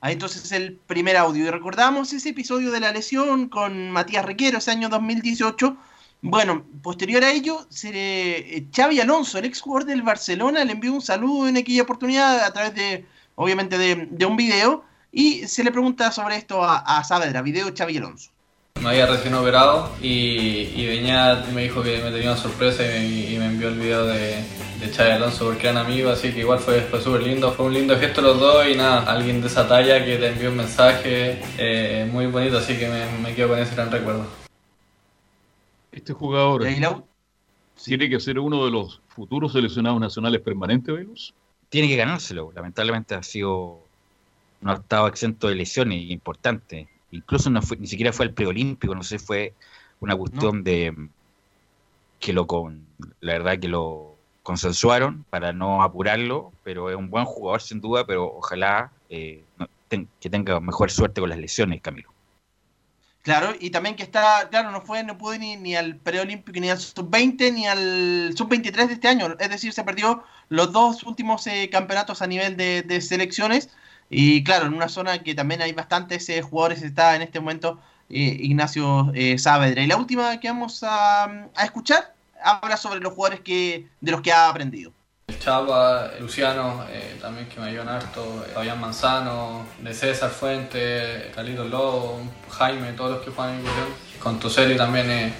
Ahí 0.00 0.14
entonces 0.14 0.50
el 0.50 0.74
primer 0.74 1.16
audio. 1.16 1.46
Y 1.46 1.50
recordamos 1.50 2.12
ese 2.12 2.30
episodio 2.30 2.72
de 2.72 2.80
la 2.80 2.90
lesión 2.90 3.48
con 3.48 3.90
Matías 3.90 4.24
Requero, 4.24 4.58
ese 4.58 4.72
año 4.72 4.88
2018. 4.88 5.76
Bueno, 6.22 6.66
posterior 6.82 7.22
a 7.22 7.30
ello, 7.30 7.66
se 7.70 7.90
eh, 7.94 8.66
Xavi 8.74 9.00
Alonso, 9.00 9.38
el 9.38 9.44
ex 9.44 9.60
jugador 9.60 9.86
del 9.86 10.02
Barcelona, 10.02 10.64
le 10.64 10.72
envió 10.72 10.92
un 10.92 11.00
saludo 11.02 11.48
en 11.48 11.56
aquella 11.56 11.82
oportunidad 11.82 12.40
a 12.40 12.52
través 12.52 12.74
de, 12.74 13.06
obviamente, 13.36 13.78
de, 13.78 14.08
de 14.10 14.26
un 14.26 14.36
video. 14.36 14.84
Y 15.16 15.46
se 15.46 15.62
le 15.62 15.70
pregunta 15.70 16.10
sobre 16.10 16.36
esto 16.36 16.64
a, 16.64 16.78
a 16.78 17.04
Saavedra, 17.04 17.40
video 17.40 17.72
Xavi 17.72 17.98
Alonso. 17.98 18.32
Me 18.82 18.88
había 18.88 19.06
recién 19.06 19.32
operado 19.34 19.88
y, 20.02 20.72
y 20.74 20.86
Beñat 20.88 21.46
me 21.50 21.62
dijo 21.62 21.84
que 21.84 22.02
me 22.02 22.10
tenía 22.10 22.32
una 22.32 22.36
sorpresa 22.36 22.82
y 22.84 22.88
me, 22.88 23.30
y 23.30 23.38
me 23.38 23.46
envió 23.46 23.68
el 23.68 23.78
video 23.78 24.06
de, 24.06 24.42
de 24.80 24.92
Xavi 24.92 25.12
Alonso 25.12 25.44
porque 25.44 25.68
eran 25.68 25.86
amigos, 25.86 26.18
así 26.18 26.32
que 26.32 26.40
igual 26.40 26.58
fue, 26.58 26.80
fue 26.80 27.00
súper 27.00 27.22
lindo, 27.22 27.52
fue 27.52 27.66
un 27.66 27.74
lindo 27.74 27.96
gesto 27.96 28.22
los 28.22 28.40
dos 28.40 28.66
y 28.66 28.74
nada, 28.74 29.04
alguien 29.04 29.40
de 29.40 29.46
esa 29.46 29.68
talla 29.68 30.04
que 30.04 30.16
te 30.16 30.30
envió 30.30 30.50
un 30.50 30.56
mensaje 30.56 31.40
eh, 31.58 32.08
muy 32.10 32.26
bonito, 32.26 32.58
así 32.58 32.76
que 32.76 32.88
me, 32.88 33.06
me 33.18 33.36
quedo 33.36 33.50
con 33.50 33.60
ese 33.60 33.76
gran 33.76 33.92
recuerdo. 33.92 34.26
Este 35.92 36.12
jugador 36.12 36.66
tiene 37.84 38.10
que 38.10 38.18
ser 38.18 38.40
uno 38.40 38.64
de 38.64 38.72
los 38.72 39.00
futuros 39.06 39.52
seleccionados 39.52 40.00
nacionales 40.00 40.40
permanentes, 40.40 40.92
Velus. 40.92 41.34
Tiene 41.68 41.86
que 41.86 41.94
ganárselo. 41.94 42.50
Lamentablemente 42.52 43.14
ha 43.14 43.22
sido. 43.22 43.83
No 44.64 44.72
ha 44.72 44.74
estado 44.76 45.06
exento 45.06 45.48
de 45.48 45.54
lesiones 45.54 45.98
y 46.00 46.12
importante. 46.12 46.88
Incluso 47.10 47.50
no 47.50 47.62
fue, 47.62 47.76
ni 47.76 47.86
siquiera 47.86 48.12
fue 48.12 48.26
al 48.26 48.32
preolímpico, 48.32 48.94
no 48.94 49.02
sé, 49.04 49.18
fue 49.18 49.52
una 50.00 50.16
cuestión 50.16 50.64
de 50.64 50.92
que 52.18 52.32
lo 52.32 52.46
con 52.46 52.86
la 53.20 53.34
verdad 53.34 53.58
que 53.58 53.68
lo 53.68 54.16
consensuaron 54.42 55.24
para 55.30 55.52
no 55.52 55.82
apurarlo, 55.82 56.52
pero 56.64 56.90
es 56.90 56.96
un 56.96 57.10
buen 57.10 57.24
jugador 57.24 57.60
sin 57.62 57.80
duda, 57.80 58.06
pero 58.06 58.24
ojalá 58.26 58.90
eh, 59.10 59.44
no- 59.58 59.68
ten- 59.88 60.08
que 60.20 60.30
tenga 60.30 60.58
mejor 60.60 60.90
suerte 60.90 61.20
con 61.20 61.30
las 61.30 61.38
lesiones, 61.38 61.80
Camilo. 61.82 62.10
Claro, 63.22 63.54
y 63.58 63.70
también 63.70 63.96
que 63.96 64.02
está, 64.02 64.48
claro, 64.50 64.70
no 64.70 64.82
fue, 64.82 65.02
no 65.02 65.16
pudo 65.16 65.38
ni, 65.38 65.56
ni 65.56 65.74
al 65.76 65.96
preolímpico, 65.96 66.60
ni 66.60 66.68
al 66.68 66.78
sub-20, 66.78 67.52
ni 67.54 67.66
al 67.66 68.34
sub-23 68.36 68.86
de 68.88 68.92
este 68.94 69.08
año. 69.08 69.34
Es 69.38 69.48
decir, 69.48 69.72
se 69.72 69.82
perdió 69.82 70.24
los 70.50 70.72
dos 70.72 71.04
últimos 71.04 71.46
eh, 71.46 71.70
campeonatos 71.70 72.20
a 72.20 72.26
nivel 72.26 72.56
de, 72.58 72.82
de 72.82 73.00
selecciones. 73.00 73.70
Y 74.16 74.44
claro, 74.44 74.66
en 74.66 74.74
una 74.74 74.88
zona 74.88 75.22
que 75.24 75.34
también 75.34 75.60
hay 75.60 75.72
bastantes 75.72 76.28
eh, 76.28 76.40
jugadores, 76.40 76.82
está 76.82 77.16
en 77.16 77.22
este 77.22 77.40
momento 77.40 77.80
eh, 78.08 78.36
Ignacio 78.40 79.10
eh, 79.14 79.38
Saavedra. 79.38 79.82
Y 79.82 79.88
la 79.88 79.96
última 79.96 80.38
que 80.38 80.48
vamos 80.48 80.84
a, 80.84 81.48
escuchar 81.64 82.14
habla 82.42 82.76
sobre 82.76 83.00
los 83.00 83.12
jugadores 83.12 83.40
que 83.40 83.88
de 84.00 84.12
los 84.12 84.20
que 84.20 84.32
ha 84.32 84.48
aprendido. 84.48 84.92
El 85.26 85.38
Chapa, 85.40 86.12
Luciano, 86.20 86.84
eh, 86.90 87.18
también 87.20 87.48
que 87.48 87.58
me 87.58 87.66
ayudan 87.66 87.88
harto, 87.88 88.44
Fabián 88.54 88.80
Manzano, 88.80 89.66
de 89.80 89.92
César 89.92 90.30
Fuente, 90.30 91.32
Carlitos 91.34 91.68
Lobo, 91.68 92.20
Jaime, 92.50 92.92
todos 92.92 93.16
los 93.16 93.24
que 93.24 93.30
juegan 93.30 93.54
en 93.54 93.60
inclusión. 93.60 93.86
Con 94.22 94.38
Toseli 94.38 94.76
también 94.76 95.32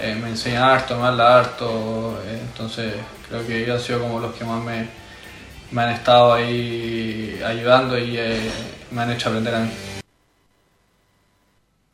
me 0.00 0.28
enseñan 0.28 0.62
harto, 0.62 0.96
me 0.96 1.06
habla 1.06 1.40
harto, 1.40 2.18
entonces 2.28 2.94
creo 3.28 3.46
que 3.46 3.62
ellos 3.62 3.80
han 3.80 3.86
sido 3.86 4.00
como 4.00 4.20
los 4.20 4.34
que 4.34 4.44
más 4.44 4.62
me, 4.62 4.88
me 5.70 5.82
han 5.82 5.90
estado 5.90 6.34
ahí 6.34 7.40
ayudando 7.44 7.98
y 7.98 8.16
eh, 8.16 8.50
me 8.90 9.02
han 9.02 9.12
hecho 9.12 9.28
aprender 9.28 9.54
a 9.54 9.60
mí. 9.60 9.70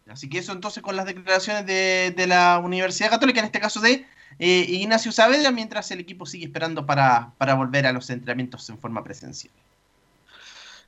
Así 0.08 0.28
que 0.28 0.38
eso 0.38 0.52
entonces 0.52 0.82
con 0.82 0.94
las 0.94 1.06
declaraciones 1.06 1.64
de, 1.66 2.12
de 2.14 2.26
la 2.26 2.58
Universidad 2.58 3.10
Católica, 3.10 3.40
en 3.40 3.46
este 3.46 3.60
caso 3.60 3.80
de 3.80 4.06
eh, 4.38 4.66
Ignacio 4.68 5.10
Saavedra 5.10 5.50
mientras 5.50 5.90
el 5.90 6.00
equipo 6.00 6.26
sigue 6.26 6.44
esperando 6.44 6.84
para, 6.84 7.32
para 7.38 7.54
volver 7.54 7.86
a 7.86 7.92
los 7.92 8.10
entrenamientos 8.10 8.68
en 8.68 8.78
forma 8.78 9.02
presencial. 9.02 9.52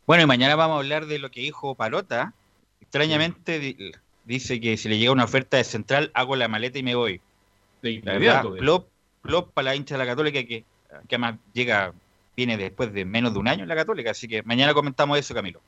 Bueno, 0.07 0.25
y 0.25 0.27
mañana 0.27 0.55
vamos 0.57 0.75
a 0.75 0.79
hablar 0.81 1.07
de 1.07 1.19
lo 1.19 1.31
que 1.31 1.41
dijo 1.41 1.75
Palota. 1.75 2.35
Extrañamente 2.83 3.59
di- 3.59 3.93
dice 4.25 4.61
que 4.61 4.77
si 4.77 4.91
le 4.91 4.99
llega 4.99 5.13
una 5.13 5.25
oferta 5.25 5.57
de 5.57 5.65
central, 5.65 6.11
hago 6.13 6.37
la 6.37 6.47
maleta 6.49 6.79
y 6.79 6.83
me 6.83 6.95
voy. 6.95 7.23
De 7.81 8.01
La 8.03 8.15
inmediato, 8.15 8.55
plop, 8.57 8.89
plop 9.23 9.53
para 9.55 9.67
la 9.71 9.77
hincha 9.77 9.95
de 9.95 9.99
la 9.99 10.07
Católica 10.07 10.41
que, 10.41 10.65
que 11.09 11.15
además 11.15 11.37
llega, 11.55 11.95
viene 12.37 12.57
después 12.57 12.93
de 12.93 13.05
menos 13.05 13.33
de 13.33 13.39
un 13.39 13.49
año 13.49 13.63
en 13.63 13.69
la 13.69 13.77
Católica. 13.77 14.11
Así 14.11 14.27
que 14.29 14.43
mañana 14.43 14.75
comentamos 14.75 15.19
eso, 15.19 15.35
Camilo. 15.35 15.61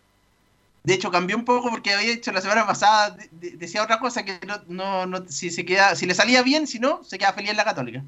De 0.85 0.95
hecho, 0.95 1.11
cambió 1.11 1.37
un 1.37 1.45
poco 1.45 1.71
porque 1.71 1.93
había 1.95 2.13
hecho 2.13 2.31
la 2.33 2.41
semana 2.41 2.65
pasada, 2.67 3.11
de- 3.11 3.29
de- 3.33 3.57
decía 3.57 3.83
otra 3.83 3.99
cosa 3.99 4.25
que 4.25 4.39
no, 4.47 4.61
no, 4.69 5.07
no- 5.07 5.29
si, 5.29 5.51
se 5.51 5.65
queda, 5.65 5.97
si 5.97 6.07
le 6.07 6.15
salía 6.15 6.43
bien, 6.43 6.67
si 6.67 6.79
no, 6.79 7.03
se 7.03 7.19
queda 7.19 7.33
feliz 7.33 7.51
en 7.51 7.57
la 7.57 7.65
Católica. 7.65 8.03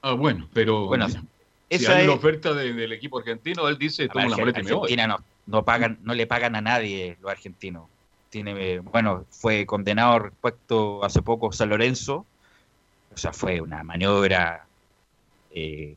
Ah, 0.00 0.12
bueno, 0.12 0.48
pero 0.54 0.86
Bueno, 0.86 1.08
si 1.08 1.18
esa 1.68 1.96
hay 1.96 2.04
una 2.04 2.12
es- 2.14 2.18
oferta 2.18 2.54
de- 2.54 2.72
del 2.72 2.92
equipo 2.92 3.18
argentino, 3.18 3.68
él 3.68 3.76
dice, 3.78 4.08
tomo 4.08 4.28
la 4.28 4.36
maleta 4.36 4.60
y 4.60 4.64
me 4.64 4.72
voy. 4.72 4.80
Argentina 4.92 5.06
no, 5.06 5.18
no 5.46 5.64
pagan, 5.64 5.98
no 6.02 6.14
le 6.14 6.26
pagan 6.26 6.56
a 6.56 6.60
nadie 6.62 7.16
los 7.20 7.30
argentinos. 7.30 7.88
Tiene, 8.30 8.80
bueno, 8.80 9.26
fue 9.30 9.64
condenado 9.66 10.18
respecto 10.20 11.04
hace 11.04 11.22
poco 11.22 11.52
San 11.52 11.68
Lorenzo. 11.68 12.26
O 13.14 13.16
sea, 13.16 13.32
fue 13.32 13.60
una 13.60 13.82
maniobra 13.84 14.66
eh, 15.52 15.96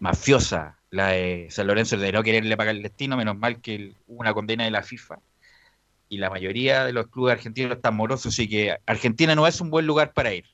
mafiosa 0.00 0.76
la 0.90 1.08
de 1.08 1.48
San 1.50 1.66
Lorenzo 1.66 1.96
de 1.96 2.12
no 2.12 2.22
quererle 2.22 2.56
pagar 2.56 2.74
el 2.76 2.82
destino, 2.82 3.16
menos 3.16 3.36
mal 3.36 3.60
que 3.60 3.74
el- 3.74 3.96
hubo 4.06 4.20
una 4.20 4.32
condena 4.34 4.64
de 4.64 4.70
la 4.70 4.82
FIFA. 4.82 5.18
Y 6.08 6.18
la 6.18 6.30
mayoría 6.30 6.84
de 6.84 6.92
los 6.92 7.08
clubes 7.08 7.32
argentinos 7.32 7.72
están 7.76 7.96
morosos, 7.96 8.32
así 8.32 8.48
que 8.48 8.76
Argentina 8.86 9.34
no 9.34 9.46
es 9.46 9.60
un 9.60 9.70
buen 9.70 9.86
lugar 9.86 10.12
para 10.12 10.32
ir. 10.32 10.44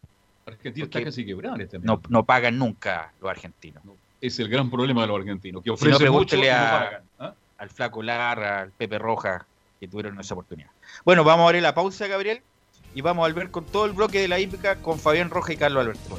Argentina 0.47 0.84
está 0.86 1.05
casi 1.05 1.24
quebrado 1.24 1.57
en 1.57 1.61
este 1.62 1.78
No, 1.78 2.01
no 2.09 2.24
pagan 2.24 2.59
nunca 2.59 3.12
los 3.20 3.30
argentinos. 3.30 3.82
Es 4.20 4.38
el 4.38 4.49
gran 4.49 4.70
problema 4.70 5.03
de 5.03 5.09
los 5.09 5.18
argentinos, 5.18 5.62
que 5.62 5.76
Si 5.76 5.84
no, 5.84 5.97
ofrecen 5.97 6.12
mucho 6.12 6.36
y 6.36 6.40
no 6.40 6.47
pagan. 6.47 7.03
¿ah? 7.18 7.34
al 7.59 7.70
Flaco 7.70 8.03
Larra, 8.03 8.61
al 8.62 8.72
Pepe 8.72 8.99
Roja, 8.99 9.47
que 9.78 9.86
tuvieron 9.86 10.18
esa 10.18 10.34
oportunidad. 10.34 10.70
Bueno, 11.05 11.22
vamos 11.22 11.49
a 11.49 11.53
ver 11.53 11.62
la 11.62 11.74
pausa, 11.74 12.07
Gabriel, 12.09 12.43
y 12.95 13.01
vamos 13.03 13.24
a 13.24 13.28
volver 13.28 13.51
con 13.51 13.64
todo 13.66 13.84
el 13.86 13.93
bloque 13.93 14.20
de 14.20 14.28
la 14.28 14.40
hípica 14.40 14.76
con 14.76 14.99
Fabián 14.99 15.30
Roja 15.30 15.53
y 15.53 15.57
Carlos 15.57 15.82
Alberto. 15.82 16.18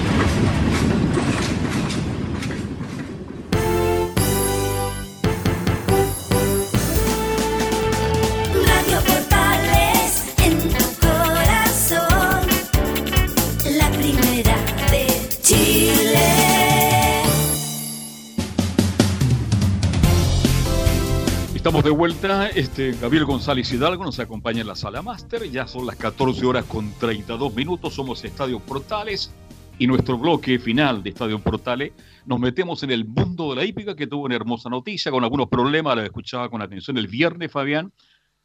Vuelta. 22.21 22.49
Este, 22.49 22.91
Gabriel 23.01 23.25
González 23.25 23.71
Hidalgo 23.73 24.05
nos 24.05 24.19
acompaña 24.19 24.61
en 24.61 24.67
la 24.67 24.75
sala 24.75 25.01
máster. 25.01 25.49
Ya 25.49 25.65
son 25.65 25.87
las 25.87 25.95
14 25.95 26.45
horas 26.45 26.65
con 26.65 26.93
32 26.99 27.55
minutos. 27.55 27.95
Somos 27.95 28.23
Estadio 28.23 28.59
Portales. 28.59 29.33
Y 29.79 29.87
nuestro 29.87 30.19
bloque 30.19 30.59
final 30.59 31.01
de 31.01 31.09
Estadio 31.09 31.39
Portales 31.39 31.93
nos 32.27 32.39
metemos 32.39 32.83
en 32.83 32.91
el 32.91 33.05
mundo 33.05 33.49
de 33.49 33.55
la 33.55 33.65
hípica, 33.65 33.95
que 33.95 34.05
tuvo 34.05 34.25
una 34.25 34.35
hermosa 34.35 34.69
noticia, 34.69 35.11
con 35.11 35.23
algunos 35.23 35.47
problemas. 35.47 35.95
Lo 35.95 36.03
escuchaba 36.03 36.47
con 36.49 36.61
atención 36.61 36.95
el 36.99 37.07
viernes, 37.07 37.51
Fabián, 37.51 37.91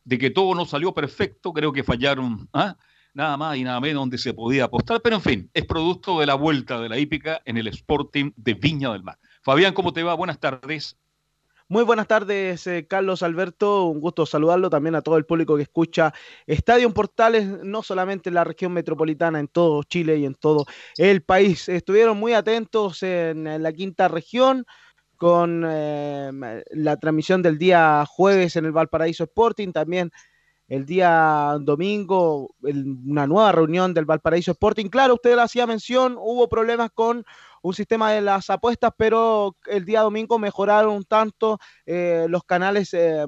de 0.05 0.17
que 0.17 0.31
todo 0.31 0.55
no 0.55 0.65
salió 0.65 0.95
perfecto. 0.95 1.53
Creo 1.53 1.71
que 1.71 1.85
fallaron 1.85 2.49
¿ah? 2.55 2.77
nada 3.13 3.37
más 3.37 3.59
y 3.59 3.65
nada 3.65 3.79
menos 3.81 4.01
donde 4.01 4.17
se 4.17 4.33
podía 4.33 4.65
apostar. 4.65 5.03
Pero 5.03 5.17
en 5.17 5.23
fin, 5.23 5.51
es 5.53 5.67
producto 5.67 6.19
de 6.21 6.25
la 6.25 6.35
vuelta 6.35 6.81
de 6.81 6.89
la 6.89 6.99
hípica 6.99 7.43
en 7.45 7.59
el 7.59 7.67
Sporting 7.67 8.33
de 8.37 8.55
Viña 8.55 8.91
del 8.93 9.03
Mar. 9.03 9.19
Fabián, 9.43 9.75
¿cómo 9.75 9.93
te 9.93 10.03
va? 10.03 10.15
Buenas 10.15 10.41
tardes. 10.41 10.97
Muy 11.69 11.83
buenas 11.83 12.07
tardes, 12.07 12.65
eh, 12.69 12.87
Carlos 12.89 13.25
Alberto. 13.25 13.87
Un 13.87 14.01
gusto 14.01 14.25
saludarlo 14.25 14.71
también 14.71 14.95
a 14.95 15.03
todo 15.03 15.17
el 15.17 15.27
público 15.27 15.57
que 15.57 15.63
escucha 15.63 16.15
Estadio 16.47 16.95
Portales, 16.95 17.45
no 17.65 17.83
solamente 17.83 18.31
en 18.31 18.35
la 18.37 18.45
región 18.45 18.73
metropolitana, 18.73 19.41
en 19.41 19.49
todo 19.49 19.83
Chile 19.83 20.17
y 20.19 20.27
en 20.27 20.37
todo 20.37 20.65
el 20.97 21.23
país. 21.23 21.69
Estuvieron 21.69 22.19
muy 22.19 22.35
atentos 22.35 23.03
en, 23.03 23.61
la 23.61 23.73
quinta 23.73 24.07
región 24.07 24.65
con 25.17 25.65
eh, 25.67 26.31
la 26.71 26.97
transmisión 26.99 27.43
del 27.43 27.59
día 27.59 28.05
jueves 28.07 28.55
en 28.55 28.65
el 28.67 28.73
Valparaíso 28.73 29.25
Sporting, 29.25 29.73
también 29.73 30.13
el 30.69 30.85
día 30.85 31.57
domingo 31.61 32.55
una 32.63 33.27
nueva 33.27 33.53
reunión 33.53 33.95
del 33.95 34.05
Valparaíso 34.05 34.53
Sporting. 34.53 34.87
Claro, 34.87 35.15
usted 35.15 35.39
hacía 35.39 35.67
mención, 35.67 36.17
hubo 36.19 36.49
problemas 36.49 36.91
con 36.93 37.25
un 37.63 37.75
sistema 37.75 38.13
de 38.13 38.21
las 38.21 38.51
apuestas, 38.51 38.93
pero 38.97 39.57
el 39.67 39.85
día 39.85 40.03
domingo 40.03 40.39
mejoraron 40.39 40.95
un 40.95 41.05
tanto 41.05 41.59
eh, 41.85 42.27
los 42.29 42.45
canales 42.45 42.95
eh, 42.95 43.25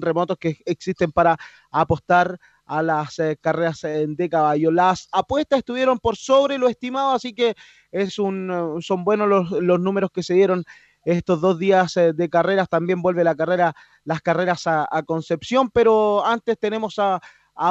remotos 0.00 0.38
que 0.38 0.58
existen 0.64 1.12
para 1.12 1.36
apostar 1.70 2.38
a 2.64 2.82
las 2.82 3.18
eh, 3.18 3.36
carreras 3.40 3.84
eh, 3.84 4.06
de 4.08 4.28
caballo. 4.28 4.70
Las 4.70 5.08
apuestas 5.12 5.58
estuvieron 5.58 5.98
por 5.98 6.16
sobre 6.16 6.58
lo 6.58 6.68
estimado, 6.68 7.12
así 7.12 7.34
que 7.34 7.54
es 7.90 8.18
un, 8.18 8.78
son 8.80 9.04
buenos 9.04 9.28
los, 9.28 9.50
los 9.50 9.80
números 9.80 10.10
que 10.10 10.22
se 10.22 10.34
dieron 10.34 10.64
estos 11.04 11.40
dos 11.40 11.58
días 11.58 11.94
de 11.94 12.30
carreras. 12.30 12.68
También 12.68 13.02
vuelve 13.02 13.24
la 13.24 13.34
carrera, 13.34 13.74
las 14.04 14.20
carreras 14.20 14.66
a, 14.66 15.02
Concepción, 15.06 15.70
pero 15.70 16.24
antes 16.24 16.58
tenemos 16.58 16.98
a, 16.98 17.20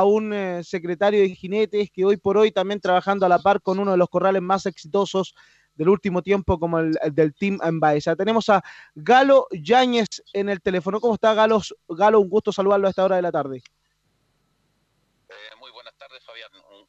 un 0.03 0.33
eh, 0.33 0.63
secretario 0.63 1.21
de 1.21 1.35
jinetes 1.35 1.89
que 1.91 2.05
hoy 2.05 2.17
por 2.17 2.37
hoy 2.37 2.51
también 2.51 2.79
trabajando 2.79 3.25
a 3.25 3.29
la 3.29 3.39
par 3.39 3.61
con 3.61 3.79
uno 3.79 3.91
de 3.91 3.97
los 3.97 4.09
corrales 4.09 4.41
más 4.41 4.65
exitosos 4.65 5.35
del 5.75 5.89
último 5.89 6.21
tiempo 6.21 6.59
como 6.59 6.79
el, 6.79 6.97
el 7.01 7.15
del 7.15 7.33
Team 7.33 7.59
Embaeza. 7.63 8.15
Tenemos 8.15 8.49
a 8.49 8.63
Galo 8.93 9.47
Yáñez 9.51 10.23
en 10.33 10.49
el 10.49 10.61
teléfono. 10.61 10.99
¿Cómo 10.99 11.15
está 11.15 11.33
Galo? 11.33 11.61
Galo, 11.89 12.19
un 12.19 12.29
gusto 12.29 12.51
saludarlo 12.51 12.87
a 12.87 12.89
esta 12.91 13.03
hora 13.03 13.15
de 13.15 13.21
la 13.23 13.31
tarde. 13.31 13.63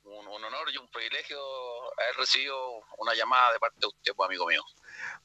un 0.05 0.45
honor 0.45 0.71
y 0.73 0.79
un 0.79 0.89
privilegio 0.89 1.39
haber 1.99 2.17
recibido 2.19 2.57
una 2.99 3.15
llamada 3.15 3.53
de 3.53 3.59
parte 3.59 3.79
de 3.81 3.87
usted, 3.87 4.13
pues, 4.15 4.27
amigo 4.29 4.47
mío. 4.47 4.63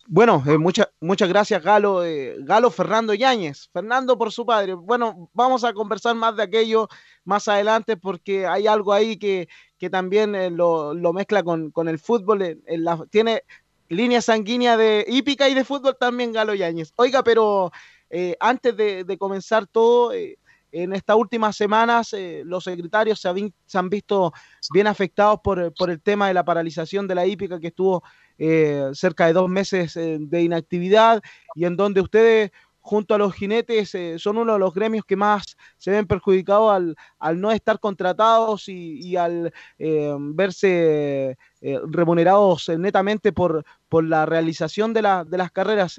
Bueno, 0.10 0.42
eh, 0.48 0.58
muchas 1.02 1.28
gracias, 1.30 1.62
Galo. 1.62 2.04
eh, 2.06 2.36
Galo 2.40 2.72
Fernando 2.72 3.14
Yáñez, 3.14 3.70
Fernando 3.74 4.18
por 4.18 4.32
su 4.32 4.46
padre. 4.46 4.74
Bueno, 4.74 5.30
vamos 5.34 5.64
a 5.66 5.74
conversar 5.74 6.16
más 6.16 6.36
de 6.38 6.44
aquello 6.44 6.88
más 7.26 7.48
adelante 7.50 7.98
porque 7.98 8.48
hay 8.48 8.68
algo 8.68 8.94
ahí 8.94 9.18
que, 9.18 9.50
que 9.78 9.90
también 9.90 10.34
eh, 10.36 10.50
lo, 10.50 10.94
lo 10.94 11.12
mezcla 11.12 11.44
con, 11.44 11.72
con 11.72 11.90
el 11.90 12.00
fútbol. 12.00 12.58
la- 12.68 13.06
tiene 13.10 13.44
línea 13.90 14.22
sanguínea 14.22 14.78
de 14.78 15.06
hípica 15.08 15.50
y 15.50 15.54
de 15.54 15.66
fútbol 15.66 15.98
también, 16.00 16.32
Galo 16.32 16.54
Yáñez. 16.56 16.94
Oiga, 16.96 17.22
pero 17.24 17.72
eh, 18.10 18.36
antes 18.40 18.76
de, 18.78 19.18
comenzar 19.18 19.68
todo, 19.68 20.14
eh, 20.14 20.38
en 20.72 20.94
estas 20.94 21.16
últimas 21.18 21.56
semanas 21.56 22.14
eh, 22.14 22.44
los 22.46 22.64
secretarios 22.66 23.20
se, 23.20 23.30
habin- 23.30 23.54
se 23.66 23.78
han 23.78 23.90
visto 23.90 24.32
bien 24.72 24.88
afectados 24.88 25.40
por, 25.44 25.74
por 25.74 25.90
el 25.90 26.02
tema 26.02 26.28
de 26.28 26.34
la 26.34 26.46
paralización 26.46 27.08
de 27.08 27.16
la 27.16 27.26
hípica 27.26 27.60
que 27.60 27.68
estuvo 27.68 28.04
eh, 28.38 28.90
cerca 28.94 29.26
de 29.28 29.34
dos 29.34 29.50
meses 29.50 29.96
eh, 29.98 30.18
de 30.20 30.42
inactividad 30.44 31.22
y 31.56 31.66
en 31.66 31.76
donde 31.78 32.02
ustedes 32.02 32.52
junto 32.80 33.14
a 33.16 33.18
los 33.18 33.34
jinetes 33.34 33.94
eh, 33.96 34.18
son 34.18 34.38
uno 34.38 34.54
de 34.54 34.60
los 34.60 34.74
gremios 34.74 35.04
que 35.06 35.18
más 35.18 35.58
se 35.78 35.92
ven 35.92 36.08
perjudicados 36.08 36.72
al, 36.72 36.96
al 37.20 37.42
no 37.42 37.52
estar 37.52 37.80
contratados 37.80 38.70
y, 38.70 39.16
al 39.18 39.52
eh, 39.78 40.16
verse 40.20 41.38
eh, 41.62 41.80
remunerados 41.90 42.70
netamente 42.78 43.34
por, 43.34 43.66
por 43.90 44.04
la 44.06 44.26
realización 44.26 44.94
de, 44.94 45.02
la- 45.02 45.26
de 45.26 45.38
las 45.38 45.52
carreras. 45.52 45.98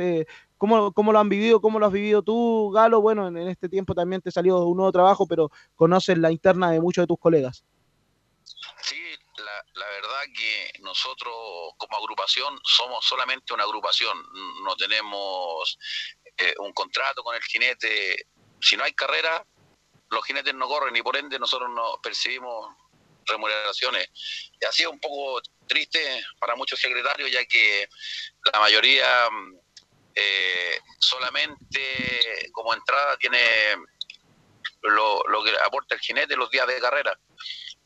¿cómo, 0.57 0.93
¿Cómo 0.93 1.13
lo 1.13 1.19
han 1.19 1.29
vivido? 1.29 1.61
¿Cómo 1.61 1.79
lo 1.79 1.87
has 1.87 1.93
vivido 1.93 2.23
tú, 2.23 2.71
Galo? 2.71 3.01
Bueno, 3.01 3.29
en, 3.29 3.37
en 3.37 3.49
este 3.49 3.69
tiempo 3.69 3.95
también 3.95 4.23
te 4.23 4.31
salió 4.31 4.65
un 4.67 4.77
nuevo 4.77 4.93
trabajo, 4.93 5.27
pero 5.27 5.51
conoces 5.75 6.19
la 6.19 6.33
interna 6.33 6.71
de 6.71 6.81
muchos 6.81 7.03
de 7.03 7.07
tus 7.09 7.19
colegas. 7.19 7.65
La, 9.49 9.65
la 9.81 9.87
verdad 9.87 10.23
que 10.37 10.73
nosotros 10.81 11.35
como 11.79 11.97
agrupación 11.97 12.59
somos 12.65 13.05
solamente 13.05 13.55
una 13.55 13.65
agrupación, 13.65 14.17
no 14.63 14.77
tenemos 14.77 15.79
eh, 16.37 16.55
un 16.59 16.73
contrato 16.73 17.23
con 17.23 17.35
el 17.35 17.43
jinete. 17.43 18.27
Si 18.61 18.77
no 18.77 18.85
hay 18.85 18.93
carrera, 18.93 19.45
los 20.11 20.25
jinetes 20.25 20.55
no 20.55 20.69
corren 20.69 20.95
y 20.95 21.03
por 21.03 21.17
ende 21.17 21.39
nosotros 21.39 21.71
no 21.71 22.01
percibimos 22.03 22.75
remuneraciones. 23.27 24.09
Y 24.61 24.65
ha 24.65 24.73
sido 24.73 24.91
un 24.91 25.01
poco 25.01 25.41
triste 25.67 26.25
para 26.39 26.55
muchos 26.57 26.81
secretarios, 26.81 27.31
ya 27.31 27.45
que 27.45 27.89
la 28.53 28.61
mayoría 28.61 29.31
mm, 29.31 29.57
eh, 30.15 30.81
solamente 30.99 32.51
como 32.53 32.75
entrada 32.75 33.17
tiene 33.17 33.41
lo, 34.83 35.23
lo 35.29 35.43
que 35.43 35.53
aporta 35.65 35.95
el 35.95 36.01
jinete 36.01 36.37
los 36.37 36.51
días 36.51 36.67
de 36.67 36.81
carrera. 36.81 37.19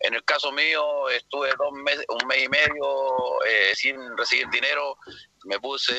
En 0.04 0.14
el 0.14 0.24
caso 0.24 0.50
mío, 0.52 1.08
estuve 1.10 1.50
dos 1.56 1.72
meses, 1.72 2.04
un 2.08 2.26
mes 2.26 2.42
y 2.44 2.48
medio 2.48 3.44
eh, 3.46 3.72
sin 3.74 3.96
recibir 4.16 4.48
dinero. 4.50 4.96
Me 5.44 5.58
puse 5.60 5.94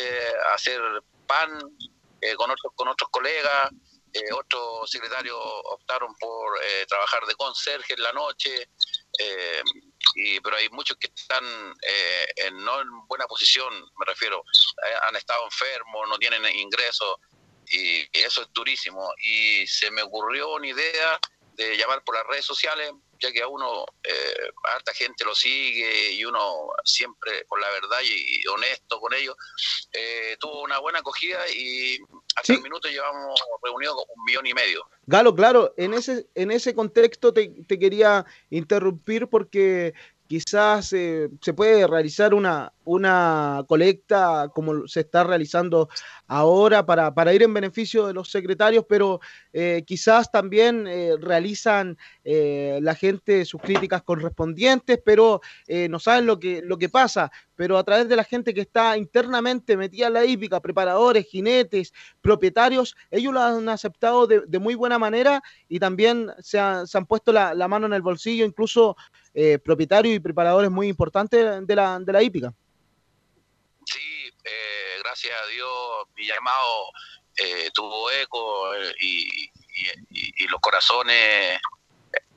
a 0.50 0.54
hacer 0.56 0.82
pan 1.26 1.50
eh, 2.22 2.36
con, 2.36 2.52
otros, 2.52 2.74
con 2.76 2.88
otros 2.90 3.10
colegas. 3.10 3.72
eh, 4.14 4.32
otros 4.34 4.92
secretarios 4.92 5.38
optaron 5.76 6.14
por 6.20 6.60
eh, 6.64 6.86
trabajar 6.88 7.26
de 7.26 7.34
conserje 7.36 7.94
en 7.94 8.04
la 8.04 8.14
noche. 8.14 8.70
eh, 9.20 9.62
y, 10.16 10.40
pero 10.42 10.58
hay 10.58 10.70
muchos 10.70 10.98
que 10.98 11.08
están 11.08 11.44
en, 12.36 12.64
no 12.64 12.82
en 12.82 13.08
buena 13.08 13.26
posición, 13.26 13.74
me 13.98 14.06
refiero. 14.06 14.44
Han 15.08 15.16
estado 15.16 15.44
enfermos, 15.46 16.08
no 16.10 16.18
tienen 16.20 16.46
ingresos. 16.46 17.16
Y 17.72 18.06
eso 18.12 18.42
es 18.42 18.48
durísimo. 18.54 19.12
Y 19.24 19.66
se 19.66 19.90
me 19.92 20.04
ocurrió 20.04 20.54
una 20.56 20.68
idea 20.68 21.20
de 21.56 21.78
llamar 21.78 22.04
por 22.04 22.16
las 22.16 22.26
redes 22.28 22.46
sociales, 22.46 22.92
ya 23.20 23.32
que 23.32 23.42
a 23.42 23.48
uno, 23.48 23.86
eh, 24.04 24.50
harta 24.64 24.94
gente 24.94 25.24
lo 25.24 25.34
sigue 25.34 26.12
y 26.14 26.26
uno 26.26 26.68
siempre 26.84 27.46
con 27.48 27.62
la 27.62 27.70
verdad 27.70 28.00
y, 28.04 28.42
y 28.42 28.48
honesto 28.48 29.00
con 29.00 29.14
ellos, 29.14 29.36
eh, 29.94 30.36
tuvo 30.40 30.62
una 30.62 30.80
buena 30.80 31.00
acogida 31.00 31.40
y 31.50 31.98
hasta 32.36 32.54
el 32.54 32.62
minuto 32.62 32.88
llevamos 32.90 33.40
reunido 33.64 33.96
con 33.96 34.06
un 34.16 34.26
millón 34.26 34.46
y 34.48 34.54
medio. 34.54 34.86
Galo, 35.06 35.36
claro, 35.36 35.74
en 35.78 35.94
ese, 35.94 36.28
en 36.36 36.52
ese 36.52 36.74
contexto 36.74 37.34
te, 37.34 37.50
te 37.68 37.80
quería 37.80 38.26
interrumpir 38.50 39.28
porque 39.28 39.94
quizás 40.28 40.92
eh, 40.94 41.30
se 41.42 41.54
puede 41.54 41.86
realizar 41.86 42.34
una, 42.34 42.74
una 42.86 43.64
colecta 43.68 44.50
como 44.54 44.88
se 44.88 45.02
está 45.02 45.24
realizando 45.24 45.90
ahora 46.28 46.86
para, 46.86 47.14
para 47.14 47.34
ir 47.34 47.44
en 47.44 47.54
beneficio 47.54 48.08
de 48.08 48.14
los 48.14 48.30
secretarios, 48.30 48.86
pero 48.88 49.20
eh, 49.52 49.84
quizás 49.86 50.32
también 50.32 50.86
eh, 50.88 51.16
realizan 51.20 51.98
eh, 52.24 52.80
la 52.82 52.96
gente 52.96 53.46
sus 53.46 53.62
críticas 53.62 54.04
correspondientes, 54.04 55.00
pero 55.04 55.42
eh, 55.68 55.88
no 55.90 56.00
saben 56.00 56.26
lo 56.26 56.40
que, 56.40 56.62
lo 56.64 56.78
que 56.78 56.90
pasa. 56.90 57.32
Pero 57.56 57.78
a 57.78 57.84
través 57.84 58.10
de 58.10 58.16
la 58.16 58.24
gente 58.24 58.54
que 58.54 58.62
está 58.62 58.98
internamente 58.98 59.78
metida 59.78 60.08
en 60.08 60.14
la 60.14 60.26
hípica, 60.26 60.60
preparadores, 60.60 61.28
jinetes, 61.28 61.94
propietarios, 62.20 62.96
ellos 63.12 63.32
lo 63.32 63.42
han 63.42 63.70
aceptado 63.70 64.26
de, 64.26 64.42
de 64.48 64.60
muy 64.60 64.74
buena 64.74 64.98
manera 64.98 65.42
y 65.70 65.80
también 65.80 66.32
se, 66.40 66.60
se 66.86 66.98
han 66.98 67.06
puesto 67.06 67.32
la, 67.32 67.54
la 67.54 67.68
mano 67.68 67.86
en 67.86 67.94
el 67.94 68.02
bolsillo, 68.02 68.44
incluso 68.44 68.96
eh, 69.36 69.60
propietarios 69.60 70.16
y 70.16 70.20
preparadores 70.20 70.72
muy 70.72 70.88
importantes 70.88 71.66
de 71.66 71.76
la, 71.76 72.00
de 72.00 72.14
la 72.14 72.24
hípica. 72.24 72.54
Eh, 74.44 74.98
gracias 75.04 75.34
a 75.42 75.46
Dios 75.48 75.70
mi 76.16 76.26
llamado 76.28 76.90
eh, 77.38 77.70
tuvo 77.74 78.12
eco 78.12 78.74
eh, 78.76 78.94
y, 79.00 79.44
y- 80.12 80.48
los 80.48 80.60
corazones 80.62 81.60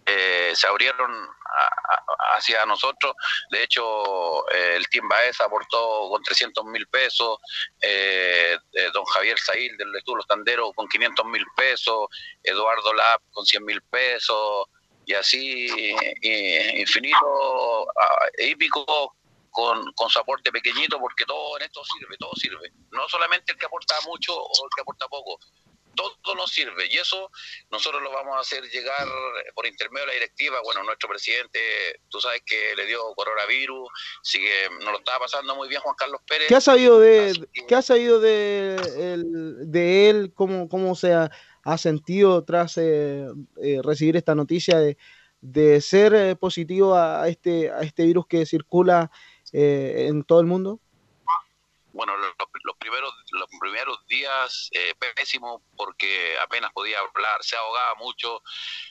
eh, 0.06 0.52
se 0.54 0.66
abrieron 0.68 1.10
a- 1.10 2.36
hacia 2.36 2.64
nosotros. 2.64 3.14
De 3.50 3.62
hecho, 3.64 4.48
eh, 4.52 4.74
el 4.76 4.88
Team 4.88 5.08
Baez 5.08 5.40
aportó 5.40 6.08
con 6.08 6.22
300 6.22 6.64
mil 6.64 6.86
pesos, 6.86 7.38
eh, 7.80 8.56
eh, 8.72 8.88
don 8.92 9.04
Javier 9.04 9.38
Sail 9.38 9.76
del 9.76 9.94
Estudio 9.96 10.18
Los 10.18 10.26
Tanderos 10.26 10.70
con 10.74 10.88
500 10.88 11.26
mil 11.26 11.44
pesos, 11.56 12.06
Eduardo 12.42 12.92
Lab 12.94 13.20
con 13.32 13.44
100 13.44 13.64
mil 13.64 13.82
pesos, 13.82 14.66
y 15.06 15.14
así 15.14 15.94
infinito, 16.80 17.88
ah, 18.00 18.26
hípico 18.38 19.15
con, 19.56 19.90
con 19.94 20.10
su 20.10 20.18
aporte 20.18 20.52
pequeñito, 20.52 20.98
porque 21.00 21.24
todo 21.24 21.56
en 21.56 21.64
esto 21.64 21.80
sirve, 21.82 22.18
todo 22.18 22.32
sirve. 22.34 22.70
No 22.92 23.08
solamente 23.08 23.52
el 23.52 23.58
que 23.58 23.64
aporta 23.64 23.94
mucho 24.06 24.36
o 24.36 24.52
el 24.64 24.70
que 24.74 24.82
aporta 24.82 25.08
poco, 25.08 25.38
todo 25.94 26.34
nos 26.34 26.50
sirve. 26.50 26.86
Y 26.92 26.98
eso 26.98 27.30
nosotros 27.70 28.02
lo 28.02 28.12
vamos 28.12 28.36
a 28.36 28.40
hacer 28.40 28.62
llegar 28.64 29.08
por 29.54 29.66
intermedio 29.66 30.02
de 30.04 30.08
la 30.08 30.12
directiva. 30.12 30.58
Bueno, 30.62 30.82
nuestro 30.82 31.08
presidente, 31.08 31.58
tú 32.10 32.20
sabes 32.20 32.42
que 32.44 32.76
le 32.76 32.84
dio 32.84 33.00
coronavirus, 33.14 33.88
así 34.20 34.38
que 34.40 34.68
nos 34.84 34.92
lo 34.92 34.98
estaba 34.98 35.20
pasando 35.20 35.56
muy 35.56 35.68
bien 35.68 35.80
Juan 35.80 35.94
Carlos 35.96 36.20
Pérez. 36.28 36.48
¿Qué 36.48 36.54
ha 36.54 36.60
sabido 36.60 37.00
de, 37.00 37.48
¿qué 37.66 37.74
ha 37.74 37.80
sabido 37.80 38.20
de, 38.20 38.76
el- 38.98 39.70
de 39.72 40.10
él? 40.10 40.32
¿Cómo, 40.34 40.68
cómo 40.68 40.94
se 40.94 41.14
ha, 41.14 41.30
ha 41.64 41.78
sentido 41.78 42.44
tras 42.44 42.76
eh, 42.76 43.24
eh, 43.62 43.80
recibir 43.82 44.18
esta 44.18 44.34
noticia 44.34 44.78
de, 44.78 44.98
de 45.40 45.80
ser 45.80 46.12
eh, 46.12 46.36
positivo 46.36 46.94
a 46.94 47.26
este, 47.26 47.70
a 47.70 47.80
este 47.80 48.04
virus 48.04 48.26
que 48.26 48.44
circula 48.44 49.10
eh, 49.56 50.08
en 50.08 50.22
todo 50.22 50.40
el 50.40 50.46
mundo? 50.46 50.80
bueno, 51.96 52.14
los, 52.18 52.34
los 52.62 52.76
primeros 52.76 53.10
los 53.30 53.48
primeros 53.58 54.06
días 54.06 54.68
eh, 54.72 54.94
pésimo 55.16 55.62
porque 55.78 56.36
apenas 56.38 56.70
podía 56.72 56.98
hablar, 57.00 57.42
se 57.42 57.56
ahogaba 57.56 57.94
mucho. 57.94 58.42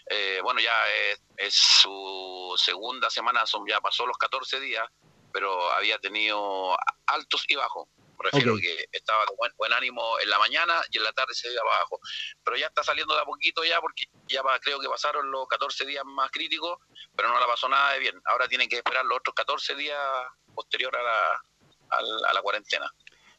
Eh, 0.10 0.40
bueno, 0.42 0.60
ya 0.60 0.74
es, 1.12 1.22
es 1.38 1.54
su 1.54 2.56
segunda 2.58 3.12
semana, 3.12 3.46
son 3.46 3.66
ya 3.68 3.80
pasó 3.80 4.08
los 4.08 4.18
14 4.18 4.60
días, 4.60 4.90
pero 5.32 5.72
había 5.74 6.00
tenido 6.00 6.76
altos 7.06 7.46
y 7.48 7.56
bajos. 7.56 7.88
Me 8.18 8.30
refiero 8.32 8.54
Ok. 8.54 8.62
que 8.62 8.86
estaba 8.92 9.22
de 9.26 9.36
buen, 9.38 9.52
buen 9.58 9.74
ánimo 9.74 10.20
en 10.22 10.30
la 10.30 10.40
mañana 10.40 10.74
y 10.92 10.98
en 10.98 11.04
la 11.04 11.12
tarde 11.14 11.34
se 11.34 11.52
iba 11.52 11.62
abajo. 11.62 12.00
Pero 12.44 12.58
ya 12.58 12.68
está 12.68 12.84
saliendo 12.84 13.14
de 13.14 13.22
a 13.22 13.26
poquito 13.26 13.64
ya 13.64 13.80
porque 13.82 14.06
ya 14.28 14.42
va- 14.42 14.60
creo 14.60 14.80
que 14.80 14.88
pasaron 14.88 15.30
los 15.32 15.48
14 15.48 15.86
días 15.86 16.04
más 16.06 16.32
críticos, 16.32 16.78
pero 17.16 17.30
no 17.30 17.40
la 17.40 17.48
pasó 17.48 17.68
nada 17.70 17.94
de 17.94 18.00
bien. 18.00 18.22
Ahora 18.26 18.48
tienen 18.48 18.70
que 18.70 18.78
esperar 18.78 19.06
los 19.06 19.18
otros 19.20 19.36
14 19.36 19.76
días 19.76 20.00
posterior 20.54 20.96
a 20.96 21.04
la, 21.04 21.42
a 21.90 22.02
la, 22.02 22.30
a 22.30 22.34
la 22.34 22.42
cuarentena. 22.42 22.90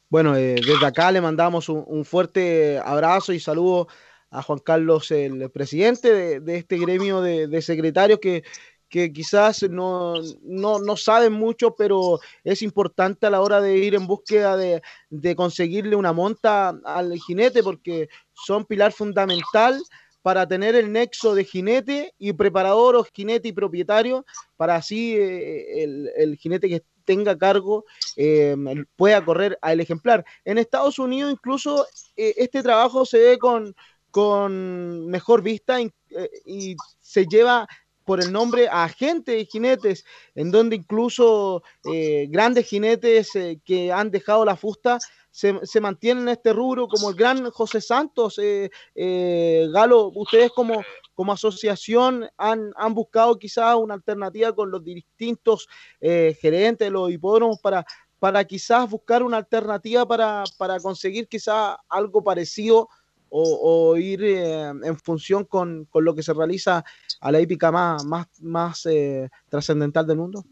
Bueno, 0.09 0.37
eh, 0.37 0.55
desde 0.55 0.87
acá 0.87 1.11
le 1.11 1.21
mandamos 1.21 1.69
un, 1.69 1.83
un 1.87 2.05
fuerte 2.05 2.79
abrazo 2.79 3.33
y 3.33 3.41
saludo 3.41 3.89
a 4.31 4.43
Juan 4.43 4.59
Carlos, 4.59 5.11
el 5.11 5.51
presidente 5.51 6.13
de, 6.13 6.41
de 6.41 6.57
este 6.59 6.79
gremio 6.79 7.21
de, 7.23 7.47
de 7.49 7.63
secretarios 7.63 8.19
que, 8.21 8.45
que 8.89 9.13
quizás 9.13 9.63
no, 9.65 10.15
no, 10.43 10.79
no 10.79 10.97
saben 10.97 11.33
mucho, 11.33 11.75
pero 11.75 12.21
es 12.45 12.63
importante 12.63 13.27
a 13.27 13.31
la 13.31 13.41
hora 13.41 13.61
de 13.61 13.77
ir 13.77 13.95
en 13.95 14.07
búsqueda 14.07 14.57
de, 14.57 14.83
de 15.11 15.35
conseguirle 15.35 15.97
una 15.97 16.13
monta 16.13 16.69
al 16.85 17.19
jinete, 17.19 17.63
porque 17.63 18.09
son 18.33 18.65
pilar 18.65 18.93
fundamental 18.93 19.81
para 20.23 20.47
tener 20.47 20.75
el 20.75 20.91
nexo 20.91 21.35
de 21.35 21.45
jinete 21.45 22.13
y 22.19 22.33
preparador 22.33 22.97
o 22.97 23.05
jinete 23.05 23.49
y 23.49 23.53
propietario, 23.53 24.27
para 24.57 24.77
así 24.77 25.15
eh, 25.17 25.85
el, 25.85 26.11
el 26.17 26.37
jinete 26.37 26.69
que 26.69 26.83
tenga 27.05 27.39
cargo 27.39 27.85
eh, 28.17 28.57
pueda 28.97 29.25
correr 29.25 29.59
al 29.63 29.81
ejemplar. 29.81 30.25
En 30.45 30.59
Estados 30.59 30.99
Unidos 30.99 31.33
incluso 31.33 31.87
eh, 32.17 32.35
este 32.37 32.63
trabajo 32.63 33.07
se 33.07 33.19
ve 33.19 33.39
con, 33.39 33.75
con 34.11 35.07
mejor 35.07 35.43
vista 35.43 35.79
y 35.81 36.77
se 37.01 37.27
lleva 37.27 37.69
por 38.07 38.21
el 38.21 38.33
nombre 38.33 38.69
a 38.69 38.85
agente 38.85 39.33
de 39.33 39.45
jinetes, 39.45 40.05
en 40.35 40.51
donde 40.51 40.77
incluso 40.77 41.63
eh, 41.93 42.29
grandes 42.31 42.67
jinetes 42.67 43.35
eh, 43.35 43.61
que 43.65 43.93
han 43.93 44.11
dejado 44.11 44.45
la 44.45 44.57
fusta 44.57 44.99
se, 45.37 45.59
se 45.67 45.81
mantienen 45.83 46.23
en 46.23 46.29
este 46.31 46.55
rubro, 46.55 46.89
como 46.89 47.11
el 47.11 47.17
gran 47.17 47.51
José 47.51 47.83
Santos. 47.83 48.39
eh, 48.39 48.71
eh, 48.95 49.69
Galo, 49.71 50.13
ustedes 50.15 50.51
como, 50.53 50.83
como 51.15 51.33
asociación 51.33 52.27
han, 52.39 52.73
han 52.77 52.95
buscado 52.95 53.39
quizás 53.39 53.75
una 53.75 53.95
alternativa 53.95 54.55
con 54.55 54.71
los 54.71 54.83
distintos 54.83 55.69
eh, 56.01 56.39
gerentes 56.41 56.87
de 56.87 56.91
los 56.91 57.11
hipódromos 57.11 57.59
para, 57.61 57.85
para 58.19 58.45
quizás 58.45 58.89
buscar 58.89 59.23
una 59.23 59.37
alternativa 59.37 60.07
para, 60.07 60.45
para 60.57 60.81
conseguir 60.81 61.29
quizás 61.29 61.77
algo 61.89 62.25
parecido 62.25 62.89
o, 63.31 63.97
ir 63.97 64.25
eh, 64.25 64.63
en 64.69 64.99
función 64.99 65.45
con, 65.45 65.85
con 65.87 66.05
lo 66.05 66.15
que 66.15 66.23
se 66.23 66.33
realiza 66.33 66.85
a 67.21 67.33
la 67.33 67.41
hípica 67.41 67.71
más, 67.73 68.05
más, 68.05 68.27
más 68.41 68.87
eh, 68.87 69.29
trascendental 69.49 70.07
del 70.07 70.17
mundo? 70.19 70.45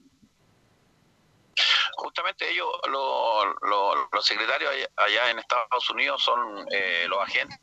Justamente 1.96 2.50
ellos, 2.50 2.66
lo- 2.90 3.44
lo- 3.68 4.08
los 4.12 4.24
secretarios 4.24 4.70
allá, 4.70 4.88
allá 4.96 5.30
en 5.30 5.38
Estados 5.38 5.90
Unidos 5.90 6.22
son 6.22 6.66
eh, 6.70 7.06
los 7.08 7.18
agentes, 7.20 7.58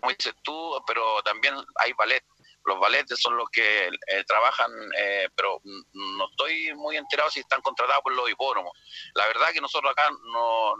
como 0.00 0.12
dices 0.12 0.34
tú, 0.42 0.72
pero 0.86 1.02
también 1.24 1.54
hay 1.76 1.92
ballet. 1.94 2.22
Los 2.68 2.78
ballets 2.78 3.18
son 3.18 3.34
los 3.36 3.48
que 3.48 3.86
eh, 3.86 4.24
trabajan, 4.26 4.70
eh, 4.98 5.28
pero 5.34 5.58
no 5.64 6.28
estoy 6.30 6.74
muy 6.74 6.98
enterado 6.98 7.30
si 7.30 7.40
están 7.40 7.62
contratados 7.62 8.02
por 8.02 8.12
los 8.12 8.30
hipódromos. 8.30 8.72
La 9.14 9.26
verdad 9.26 9.52
que 9.54 9.60
nosotros 9.60 9.90
acá 9.90 10.10
no, 10.10 10.74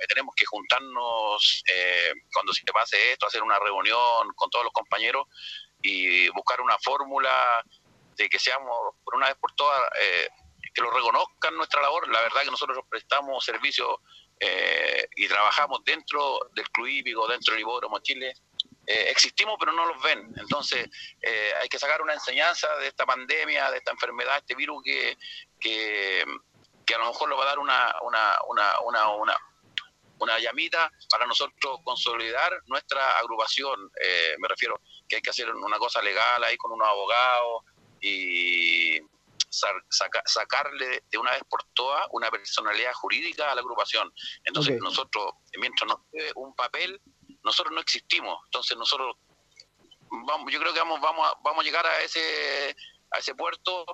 eh, 0.00 0.06
tenemos 0.08 0.34
que 0.34 0.46
juntarnos 0.46 1.62
eh, 1.68 2.12
cuando 2.32 2.54
se 2.54 2.64
pase 2.72 3.12
esto, 3.12 3.26
hacer 3.26 3.42
una 3.42 3.58
reunión 3.58 4.32
con 4.34 4.48
todos 4.48 4.64
los 4.64 4.72
compañeros 4.72 5.26
y 5.82 6.30
buscar 6.30 6.62
una 6.62 6.78
fórmula 6.78 7.62
de 8.16 8.28
que 8.30 8.38
seamos 8.38 8.94
por 9.04 9.16
una 9.16 9.26
vez 9.26 9.36
por 9.36 9.52
todas 9.52 9.82
que 10.74 10.80
lo 10.80 10.90
reconozcan 10.90 11.54
nuestra 11.56 11.82
labor. 11.82 12.08
La 12.08 12.22
verdad 12.22 12.42
que 12.44 12.50
nosotros 12.50 12.78
prestamos 12.88 13.44
servicios 13.44 13.96
eh, 14.44 15.06
y 15.14 15.28
trabajamos 15.28 15.84
dentro 15.84 16.40
del 16.52 16.68
club 16.70 16.88
hípico, 16.88 17.28
dentro 17.28 17.54
del 17.54 17.62
hipódromo 17.62 18.00
Chile. 18.00 18.34
Eh, 18.92 19.10
existimos, 19.10 19.56
pero 19.58 19.72
no 19.72 19.86
los 19.86 20.02
ven. 20.02 20.20
Entonces, 20.36 20.86
eh, 21.22 21.52
hay 21.60 21.68
que 21.68 21.78
sacar 21.78 22.02
una 22.02 22.12
enseñanza 22.12 22.68
de 22.76 22.88
esta 22.88 23.06
pandemia, 23.06 23.70
de 23.70 23.78
esta 23.78 23.90
enfermedad, 23.92 24.36
este 24.36 24.54
virus 24.54 24.82
que, 24.84 25.16
que, 25.58 26.24
que 26.84 26.94
a 26.94 26.98
lo 26.98 27.06
mejor 27.06 27.28
nos 27.30 27.38
va 27.38 27.44
a 27.44 27.46
dar 27.46 27.58
una, 27.58 27.94
una, 28.02 28.38
una, 28.48 28.80
una, 28.80 29.08
una, 29.22 29.36
una 30.18 30.38
llamita 30.38 30.90
para 31.08 31.24
nosotros 31.26 31.78
consolidar 31.84 32.52
nuestra 32.66 33.18
agrupación. 33.18 33.90
Eh, 33.98 34.34
me 34.38 34.48
refiero 34.48 34.80
que 35.08 35.16
hay 35.16 35.22
que 35.22 35.30
hacer 35.30 35.48
una 35.54 35.78
cosa 35.78 36.02
legal 36.02 36.44
ahí 36.44 36.56
con 36.58 36.72
unos 36.72 36.86
abogados 36.88 37.64
y 38.00 38.98
sa- 39.48 39.72
saca- 39.88 40.22
sacarle 40.26 41.04
de 41.10 41.18
una 41.18 41.30
vez 41.32 41.42
por 41.48 41.64
todas 41.72 42.06
una 42.10 42.30
personalidad 42.30 42.92
jurídica 42.94 43.50
a 43.50 43.54
la 43.54 43.60
agrupación. 43.62 44.12
Entonces 44.44 44.78
nosotros, 44.80 45.32
mientras 45.58 45.88
nos 45.88 45.98
quede 46.12 46.32
un 46.34 46.54
papel, 46.54 47.00
nosotros 47.44 47.74
no 47.74 47.80
existimos. 47.80 48.38
Entonces 48.46 48.76
nosotros, 48.76 49.16
vamos, 50.10 50.52
yo 50.52 50.60
creo 50.60 50.72
que 50.72 50.78
vamos, 50.80 51.00
vamos, 51.00 51.26
a, 51.26 51.34
vamos 51.42 51.62
a 51.62 51.64
llegar 51.64 51.86
a 51.86 52.00
ese, 52.00 52.74
a 53.10 53.18
ese 53.18 53.34
puerto 53.34 53.84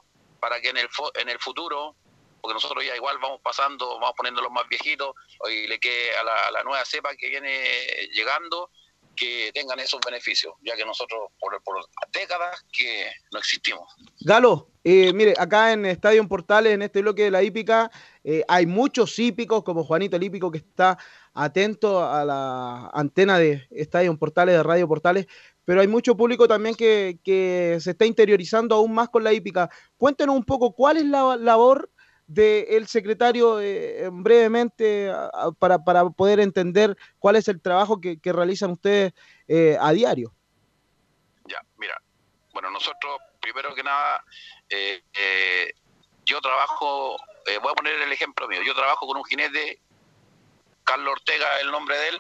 para 0.41 0.61
que 0.61 0.69
en 0.69 0.77
el, 0.77 0.89
fo- 0.89 1.13
en 1.15 1.29
el 1.29 1.39
futuro, 1.39 1.97
porque 2.41 2.55
nosotros 2.55 2.85
ya 2.85 2.95
igual 2.95 3.19
vamos 3.19 3.41
pasando, 3.43 3.99
vamos 3.99 4.15
poniendo 4.17 4.41
los 4.41 4.53
más 4.53 4.69
viejitos, 4.69 5.15
y 5.51 5.67
le 5.67 5.79
quede 5.81 6.17
a 6.17 6.23
la, 6.23 6.47
a 6.47 6.51
la 6.53 6.63
nueva 6.63 6.85
cepa 6.85 7.15
que 7.17 7.29
viene 7.29 8.09
llegando, 8.13 8.71
que 9.17 9.51
tengan 9.53 9.81
esos 9.81 9.99
beneficios, 10.07 10.55
ya 10.63 10.77
que 10.77 10.85
nosotros 10.85 11.31
por, 11.41 11.61
por 11.65 11.85
décadas 12.13 12.65
que 12.73 13.11
no 13.33 13.41
existimos. 13.41 13.93
Galo, 14.21 14.71
eh, 14.85 15.13
mire, 15.13 15.35
acá 15.37 15.73
en 15.73 15.87
Estadio 15.87 16.27
Portales, 16.29 16.73
en 16.75 16.83
este 16.83 17.03
bloque 17.03 17.25
de 17.25 17.33
la 17.33 17.43
hípica, 17.43 17.91
eh, 18.23 18.45
hay 18.47 18.67
muchos 18.67 19.19
hípicos, 19.19 19.65
como 19.65 19.83
Juanito 19.83 20.15
el 20.17 20.23
hípico, 20.23 20.53
que 20.53 20.59
está 20.59 20.97
atento 21.45 22.05
a 22.05 22.25
la 22.25 22.91
antena 22.93 23.39
de 23.39 23.67
Estadio 23.71 24.17
Portales, 24.19 24.57
de 24.57 24.63
Radio 24.63 24.89
Portales, 24.89 25.27
pero 25.65 25.81
hay 25.81 25.89
mucho 25.89 26.17
público 26.17 26.49
también 26.49 26.75
que, 26.75 27.19
que 27.23 27.79
se 27.81 27.91
está 27.93 28.07
interiorizando 28.07 28.75
aún 28.75 28.95
más 28.95 29.09
con 29.09 29.23
la 29.23 29.33
hípica. 29.33 29.71
Cuéntenos 29.97 30.35
un 30.35 30.45
poco 30.45 30.73
cuál 30.73 30.97
es 30.97 31.05
la 31.05 31.37
labor 31.37 31.91
del 32.29 32.87
secretario 32.87 33.59
eh, 33.59 34.09
brevemente 34.13 35.11
para, 35.59 35.79
para 35.79 36.05
poder 36.11 36.41
entender 36.41 36.97
cuál 37.19 37.37
es 37.37 37.49
el 37.49 37.61
trabajo 37.61 38.01
que, 38.01 38.21
realizan 38.23 38.73
ustedes 38.73 39.13
eh, 39.49 39.79
a 39.81 39.93
diario. 39.93 40.33
Ya, 41.47 41.63
mira, 41.79 42.01
bueno, 42.53 42.71
nosotros, 42.71 43.19
primero 43.41 43.75
que 43.75 43.83
nada, 43.83 44.23
eh, 44.69 45.03
eh, 45.15 45.73
yo 46.27 46.39
trabajo, 46.43 47.17
voy 47.63 47.73
a 47.73 47.75
poner 47.75 47.95
el 47.95 48.13
ejemplo 48.13 48.47
mío, 48.47 48.61
yo 48.65 48.75
trabajo 48.75 49.07
con 49.07 49.17
un 49.17 49.25
jinete, 49.25 49.81
Carlos 50.89 51.13
Ortega 51.13 51.61
el 51.61 51.71
nombre 51.71 51.99
de 51.99 52.09
él, 52.09 52.19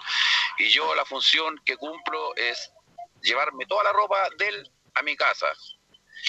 y 0.58 0.68
yo 0.68 0.94
la 0.94 1.04
función 1.04 1.58
que 1.64 1.76
cumplo 1.76 2.36
es 2.36 2.70
llevarme 3.22 3.64
toda 3.66 3.84
la 3.84 3.92
ropa 3.92 4.28
de 4.36 4.48
él 4.48 4.70
a 4.94 5.02
mi 5.02 5.16
casa. 5.16 5.48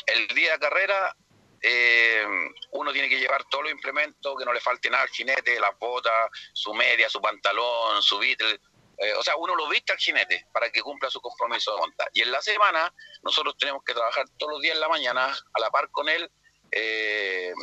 El 0.05 0.27
día 0.29 0.53
de 0.53 0.59
carrera, 0.59 1.15
eh, 1.61 2.25
uno 2.71 2.93
tiene 2.93 3.09
que 3.09 3.19
llevar 3.19 3.43
todos 3.49 3.65
los 3.65 3.73
implementos, 3.73 4.35
que 4.37 4.45
no 4.45 4.53
le 4.53 4.61
falte 4.61 4.89
nada 4.89 5.03
al 5.03 5.09
jinete, 5.09 5.59
las 5.59 5.77
botas, 5.77 6.29
su 6.53 6.73
media, 6.73 7.09
su 7.09 7.21
pantalón, 7.21 8.01
su 8.01 8.17
beatle, 8.17 8.59
eh, 8.99 9.13
o 9.13 9.23
sea, 9.23 9.37
uno 9.37 9.55
lo 9.55 9.69
viste 9.69 9.93
al 9.93 9.97
jinete 9.97 10.45
para 10.51 10.69
que 10.71 10.81
cumpla 10.81 11.09
su 11.09 11.21
compromiso 11.21 11.73
de 11.73 11.77
montar. 11.79 12.09
Y 12.13 12.21
en 12.21 12.31
la 12.31 12.41
semana, 12.41 12.93
nosotros 13.23 13.57
tenemos 13.57 13.81
que 13.83 13.93
trabajar 13.93 14.25
todos 14.37 14.53
los 14.53 14.61
días 14.61 14.75
en 14.75 14.81
la 14.81 14.89
mañana 14.89 15.25
a 15.25 15.59
la 15.59 15.69
par 15.69 15.89
con 15.89 16.09
él. 16.09 16.29
Eh, 16.71 17.53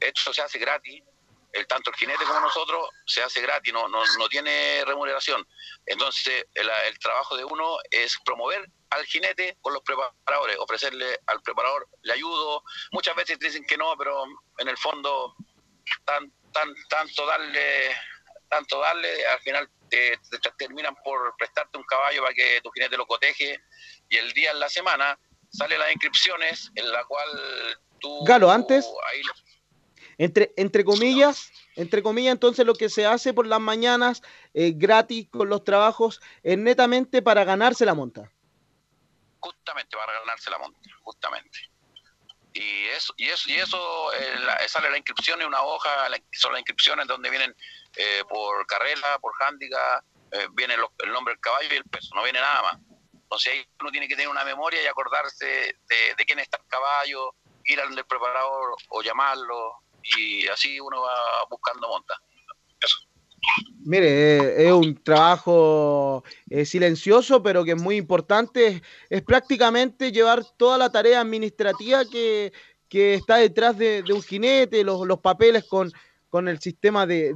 esto 0.00 0.32
se 0.32 0.40
hace 0.40 0.58
gratis. 0.58 1.02
El, 1.52 1.66
tanto 1.66 1.90
el 1.90 1.96
jinete 1.96 2.24
como 2.24 2.40
nosotros 2.40 2.88
se 3.06 3.22
hace 3.22 3.40
gratis, 3.40 3.72
no, 3.72 3.88
no, 3.88 4.02
no 4.18 4.28
tiene 4.28 4.84
remuneración. 4.84 5.46
Entonces, 5.86 6.46
el, 6.54 6.70
el 6.86 6.98
trabajo 6.98 7.36
de 7.36 7.44
uno 7.44 7.76
es 7.90 8.16
promover 8.24 8.68
al 8.90 9.04
jinete 9.06 9.56
con 9.60 9.72
los 9.72 9.82
preparadores, 9.82 10.56
ofrecerle 10.58 11.18
al 11.26 11.42
preparador, 11.42 11.88
le 12.02 12.12
ayudo. 12.12 12.62
Muchas 12.92 13.14
veces 13.16 13.38
dicen 13.38 13.64
que 13.66 13.76
no, 13.76 13.96
pero 13.96 14.24
en 14.58 14.68
el 14.68 14.76
fondo, 14.76 15.34
tan, 16.04 16.32
tan, 16.52 16.72
tanto 16.88 17.26
darle, 17.26 17.96
tanto 18.48 18.78
darle, 18.80 19.26
al 19.26 19.40
final 19.40 19.68
te, 19.88 20.16
te- 20.30 20.38
te 20.38 20.50
terminan 20.58 20.94
por 21.04 21.34
prestarte 21.36 21.78
un 21.78 21.84
caballo 21.84 22.22
para 22.22 22.34
que 22.34 22.60
tu 22.62 22.70
jinete 22.70 22.96
lo 22.96 23.06
coteje 23.06 23.60
y 24.08 24.16
el 24.16 24.32
día 24.32 24.52
en 24.52 24.60
la 24.60 24.68
semana 24.68 25.18
sale 25.52 25.76
las 25.78 25.90
inscripciones 25.92 26.70
en 26.76 26.90
la 26.92 27.04
cual 27.04 27.28
tú 28.00 28.24
Galo, 28.24 28.50
antes, 28.50 28.86
ahí 29.08 29.22
entre, 30.20 30.52
entre 30.56 30.84
comillas, 30.84 31.50
entre 31.76 32.02
comillas, 32.02 32.32
entonces 32.32 32.66
lo 32.66 32.74
que 32.74 32.90
se 32.90 33.06
hace 33.06 33.32
por 33.32 33.46
las 33.46 33.58
mañanas 33.60 34.20
eh, 34.52 34.72
gratis 34.76 35.28
con 35.30 35.48
los 35.48 35.64
trabajos 35.64 36.20
es 36.42 36.58
netamente 36.58 37.22
para 37.22 37.42
ganarse 37.44 37.86
la 37.86 37.94
monta. 37.94 38.30
justamente 39.40 39.96
para 39.96 40.12
ganarse 40.20 40.50
la 40.50 40.58
monta, 40.58 40.78
justamente. 41.02 41.58
y 42.52 42.84
eso 42.88 43.14
y 43.16 43.28
eso 43.28 43.48
y 43.48 43.54
eso 43.54 44.12
eh, 44.12 44.38
la- 44.40 44.68
sale 44.68 44.90
la 44.90 44.98
inscripción 44.98 45.40
en 45.40 45.46
una 45.46 45.62
hoja 45.62 46.08
la- 46.10 46.20
son 46.32 46.52
las 46.52 46.60
inscripciones 46.60 47.06
donde 47.06 47.30
vienen 47.30 47.54
eh, 47.96 48.22
por 48.28 48.66
carrera 48.66 49.18
por 49.20 49.32
handicap 49.40 50.04
eh, 50.32 50.46
viene 50.52 50.74
el 50.74 51.12
nombre 51.12 51.32
del 51.34 51.40
caballo 51.40 51.68
y 51.72 51.76
el 51.76 51.84
peso 51.84 52.14
no 52.14 52.22
viene 52.24 52.40
nada 52.40 52.60
más 52.62 52.76
entonces 53.14 53.52
ahí 53.52 53.64
uno 53.80 53.90
tiene 53.92 54.06
que 54.08 54.16
tener 54.16 54.28
una 54.28 54.44
memoria 54.44 54.82
y 54.82 54.86
acordarse 54.86 55.46
de, 55.46 56.14
de 56.18 56.24
quién 56.26 56.40
está 56.40 56.58
el 56.58 56.66
caballo 56.66 57.34
ir 57.66 57.80
al 57.80 57.94
preparador 58.04 58.74
o 58.88 59.00
llamarlo 59.02 59.56
y 60.02 60.46
así 60.48 60.80
uno 60.80 61.02
va 61.02 61.14
buscando 61.48 61.88
monta 61.88 62.14
Mire, 63.82 64.06
eh, 64.06 64.66
es 64.66 64.72
un 64.72 65.02
trabajo 65.02 66.22
eh, 66.50 66.64
silencioso, 66.64 67.42
pero 67.42 67.64
que 67.64 67.72
es 67.72 67.80
muy 67.80 67.96
importante. 67.96 68.82
Es 69.08 69.22
prácticamente 69.22 70.12
llevar 70.12 70.44
toda 70.56 70.76
la 70.76 70.90
tarea 70.90 71.20
administrativa 71.20 72.04
que, 72.04 72.52
que 72.88 73.14
está 73.14 73.36
detrás 73.36 73.78
de, 73.78 74.04
un 74.12 74.22
jinete, 74.22 74.84
los, 74.84 75.06
los 75.06 75.20
papeles 75.20 75.64
con, 75.64 75.90
con 76.28 76.48
el 76.48 76.60
sistema 76.60 77.06
de 77.06 77.32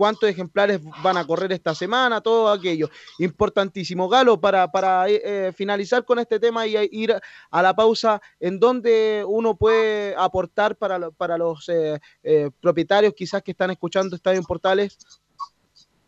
cuántos 0.00 0.30
ejemplares 0.30 0.80
van 1.02 1.18
a 1.18 1.26
correr 1.26 1.52
esta 1.52 1.74
semana, 1.74 2.22
todo 2.22 2.50
aquello. 2.50 2.88
Importantísimo. 3.18 4.08
Galo, 4.08 4.40
para, 4.40 4.72
para 4.72 5.06
eh, 5.10 5.20
eh, 5.22 5.52
finalizar 5.54 6.06
con 6.06 6.18
este 6.18 6.40
tema 6.40 6.66
y 6.66 6.74
ir 6.90 7.14
a 7.50 7.62
la 7.62 7.76
pausa, 7.76 8.18
¿en 8.40 8.58
dónde 8.58 9.22
uno 9.28 9.56
puede 9.56 10.14
aportar 10.16 10.74
para, 10.76 11.10
para 11.10 11.36
los 11.36 11.68
eh, 11.68 12.00
eh, 12.22 12.50
propietarios 12.62 13.12
quizás 13.14 13.42
que 13.42 13.50
están 13.50 13.72
escuchando 13.72 14.16
Estadio 14.16 14.42
Portales? 14.42 14.96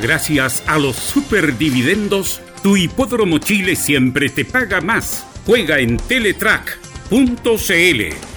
Gracias 0.00 0.66
a 0.66 0.78
los 0.78 0.96
superdividendos, 0.96 2.40
tu 2.62 2.78
hipódromo 2.78 3.36
Chile 3.36 3.76
siempre 3.76 4.30
te 4.30 4.46
paga 4.46 4.80
más. 4.80 5.26
Juega 5.44 5.80
en 5.80 5.98
Teletrack.cl. 5.98 7.12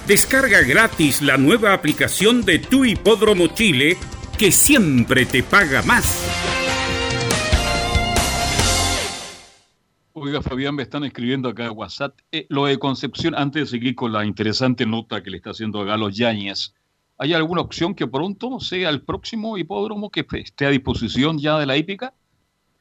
Descarga 0.06 0.60
gratis 0.60 1.22
la 1.22 1.38
nueva 1.38 1.72
aplicación 1.72 2.42
de 2.42 2.58
tu 2.58 2.84
hipódromo 2.84 3.46
Chile 3.46 3.96
que 4.36 4.52
siempre 4.52 5.24
te 5.24 5.42
paga 5.42 5.80
más. 5.82 6.22
Oiga, 10.12 10.42
Fabián, 10.42 10.74
me 10.74 10.82
están 10.82 11.04
escribiendo 11.04 11.48
acá 11.48 11.64
en 11.64 11.72
WhatsApp. 11.74 12.18
Eh, 12.32 12.44
lo 12.50 12.66
de 12.66 12.78
Concepción, 12.78 13.34
antes 13.34 13.62
de 13.62 13.66
seguir 13.78 13.94
con 13.94 14.12
la 14.12 14.26
interesante 14.26 14.84
nota 14.84 15.22
que 15.22 15.30
le 15.30 15.38
está 15.38 15.52
haciendo 15.52 15.80
a 15.80 15.84
Galo 15.86 16.10
Yáñez, 16.10 16.74
¿hay 17.22 17.34
alguna 17.34 17.60
opción 17.60 17.94
que 17.94 18.08
pronto 18.08 18.58
sea 18.58 18.90
el 18.90 19.02
próximo 19.02 19.56
hipódromo 19.56 20.10
que 20.10 20.26
esté 20.32 20.66
a 20.66 20.70
disposición 20.70 21.38
ya 21.38 21.56
de 21.56 21.66
la 21.66 21.76
hípica? 21.76 22.12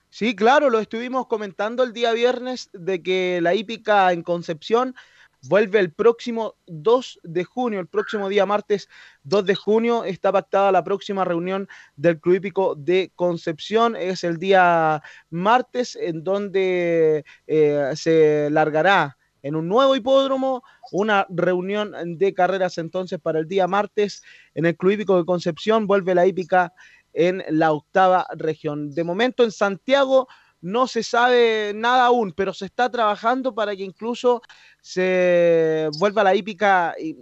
Sí, 0.10 0.36
claro, 0.36 0.72
lo 0.72 0.80
estuvimos 0.80 1.28
comentando 1.28 1.84
el 1.84 1.94
día 1.94 2.12
viernes 2.12 2.72
de 2.74 3.04
que 3.04 3.40
la 3.40 3.54
hípica 3.54 4.12
en 4.12 4.24
Concepción 4.24 4.96
vuelve 5.44 5.80
el 5.80 5.92
próximo 5.94 6.56
2 6.66 7.20
de 7.22 7.44
junio, 7.44 7.80
el 7.80 7.88
próximo 7.88 8.30
día 8.30 8.48
martes 8.48 8.90
2 9.26 9.46
de 9.46 9.54
junio 9.54 10.06
está 10.06 10.32
pactada 10.32 10.72
la 10.72 10.84
próxima 10.84 11.24
reunión 11.24 11.68
del 11.96 12.20
Club 12.20 12.38
Hípico 12.38 12.74
de 12.74 13.12
Concepción, 13.16 13.96
es 13.96 14.24
el 14.24 14.38
día 14.38 15.04
martes 15.30 15.96
en 15.96 16.24
donde 16.24 17.26
eh, 17.46 17.92
se 17.94 18.50
largará 18.50 19.18
en 19.44 19.56
un 19.56 19.68
nuevo 19.68 19.96
hipódromo, 19.96 20.64
una 20.92 21.26
reunión 21.30 21.94
de 22.18 22.34
carreras 22.34 22.78
entonces 22.78 23.20
para 23.20 23.40
el 23.40 23.48
día 23.48 23.68
martes 23.68 24.24
en 24.56 24.66
el 24.66 24.76
Club 24.76 24.92
Hípico 24.92 25.18
de 25.18 25.26
Concepción, 25.26 25.88
vuelve 25.88 26.16
la 26.16 26.26
hípica 26.26 26.74
en 27.14 27.44
la 27.50 27.72
octava 27.72 28.28
región. 28.36 28.92
De 28.92 29.04
momento 29.04 29.44
en 29.44 29.52
Santiago 29.52 30.28
no 30.62 30.88
se 30.88 31.04
sabe 31.04 31.74
nada 31.76 32.06
aún, 32.06 32.34
pero 32.34 32.54
se 32.54 32.66
está 32.66 32.90
trabajando 32.90 33.54
para 33.54 33.76
que 33.76 33.84
incluso 33.84 34.42
se 34.82 35.90
vuelva 36.00 36.24
la 36.24 36.36
hípica 36.36 36.94
eh, 37.00 37.16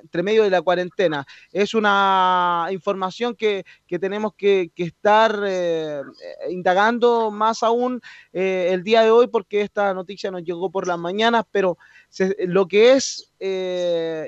entre 0.00 0.22
medio 0.22 0.42
de 0.44 0.50
la 0.50 0.62
cuarentena. 0.62 1.26
Es 1.52 1.74
una 1.74 2.68
información 2.70 3.34
que, 3.34 3.64
que 3.86 3.98
tenemos 3.98 4.34
que, 4.34 4.70
estar 4.76 5.38
eh, 5.46 6.00
eh, 6.00 6.50
indagando 6.50 7.30
más 7.30 7.62
aún 7.62 8.00
el 8.32 8.82
día 8.82 9.02
de 9.02 9.10
hoy 9.10 9.26
porque 9.28 9.62
esta 9.62 9.92
noticia 9.94 10.30
nos 10.30 10.42
llegó 10.42 10.70
por 10.70 10.86
las 10.86 10.98
mañanas, 10.98 11.44
pero 11.50 11.78
se- 12.08 12.36
lo 12.46 12.66
que 12.68 12.92
es 12.92 13.30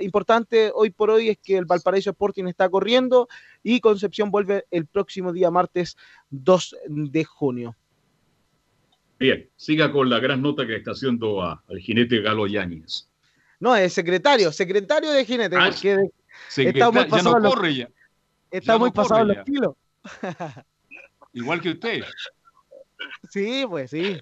importante 0.01 0.70
hoy 0.74 0.90
por 0.90 1.11
hoy 1.11 1.31
es 1.31 1.39
que 1.39 1.57
el 1.57 1.65
Valparaíso 1.65 2.11
Sporting 2.11 2.47
está 2.47 2.69
corriendo 2.69 3.28
y 3.62 3.81
Concepción 3.81 4.31
vuelve 4.31 4.66
el 4.70 4.86
próximo 4.86 5.32
día 5.32 5.51
martes 5.51 5.97
2 6.31 6.77
de 6.86 7.24
junio. 7.24 7.77
Bien, 9.19 9.51
siga 9.57 9.90
con 9.90 10.09
la 10.09 10.20
gran 10.20 10.40
nota 10.43 10.65
que 10.66 10.77
está 10.77 10.93
haciendo 10.93 11.43
a- 11.43 11.62
al 11.69 11.78
jinete 11.81 12.20
Galo 12.20 12.47
Yáñez. 12.47 13.09
No, 13.61 13.74
es 13.74 13.93
secretario, 13.93 14.53
secretario 14.53 15.11
de 15.11 15.24
jinete, 15.24 15.57
Ah, 15.57 15.70
porque 15.70 15.97
está 16.57 16.90
muy 16.93 17.03
ya 17.03 17.09
pasado 17.09 17.32
no 17.35 17.39
los- 17.40 17.55
corre 17.55 17.74
ya. 17.74 17.89
está 18.51 18.74
ya 18.74 18.78
muy 18.78 18.89
no 18.90 18.95
corre 18.95 19.09
pasado 19.09 19.24
los 19.24 19.36
ya. 19.36 19.45
kilos. 19.45 19.74
Igual 21.32 21.61
que 21.61 21.70
usted. 21.70 22.05
Sí, 23.31 23.65
pues 23.69 23.90
sí. 23.90 24.19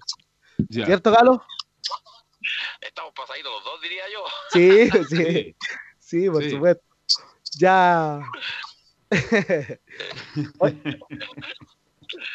Ya. 0.69 0.85
¿Cierto, 0.87 1.11
Galo? 1.11 1.43
Estamos 2.81 3.11
pasaditos 3.15 3.51
los 3.51 3.63
dos, 3.63 3.79
diría 3.81 4.03
yo. 4.11 4.25
Sí, 4.51 4.89
sí. 5.09 5.55
Sí, 5.99 6.29
por 6.29 6.43
Sí. 6.43 6.49
supuesto. 6.51 6.83
Ya. 7.59 8.19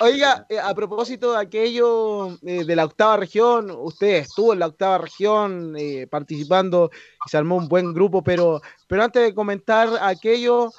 Oiga, 0.01 0.47
eh, 0.49 0.59
a 0.59 0.75
propósito 0.75 1.33
de 1.33 1.39
aquello 1.39 2.37
eh, 2.43 2.65
de 2.65 2.77
la 2.77 2.85
octava 2.85 3.17
región, 3.17 3.71
usted 3.71 4.17
estuvo 4.17 4.53
en 4.53 4.59
la 4.59 4.67
octava 4.67 4.99
región 4.99 5.75
eh, 5.79 6.07
participando 6.09 6.91
y 7.25 7.29
se 7.31 7.37
armó 7.37 7.57
un 7.57 7.69
buen 7.69 7.93
grupo, 7.95 8.23
pero, 8.23 8.61
pero 8.87 9.03
antes 9.03 9.23
de 9.23 9.35
comentar 9.35 9.89
aquello, 10.01 10.71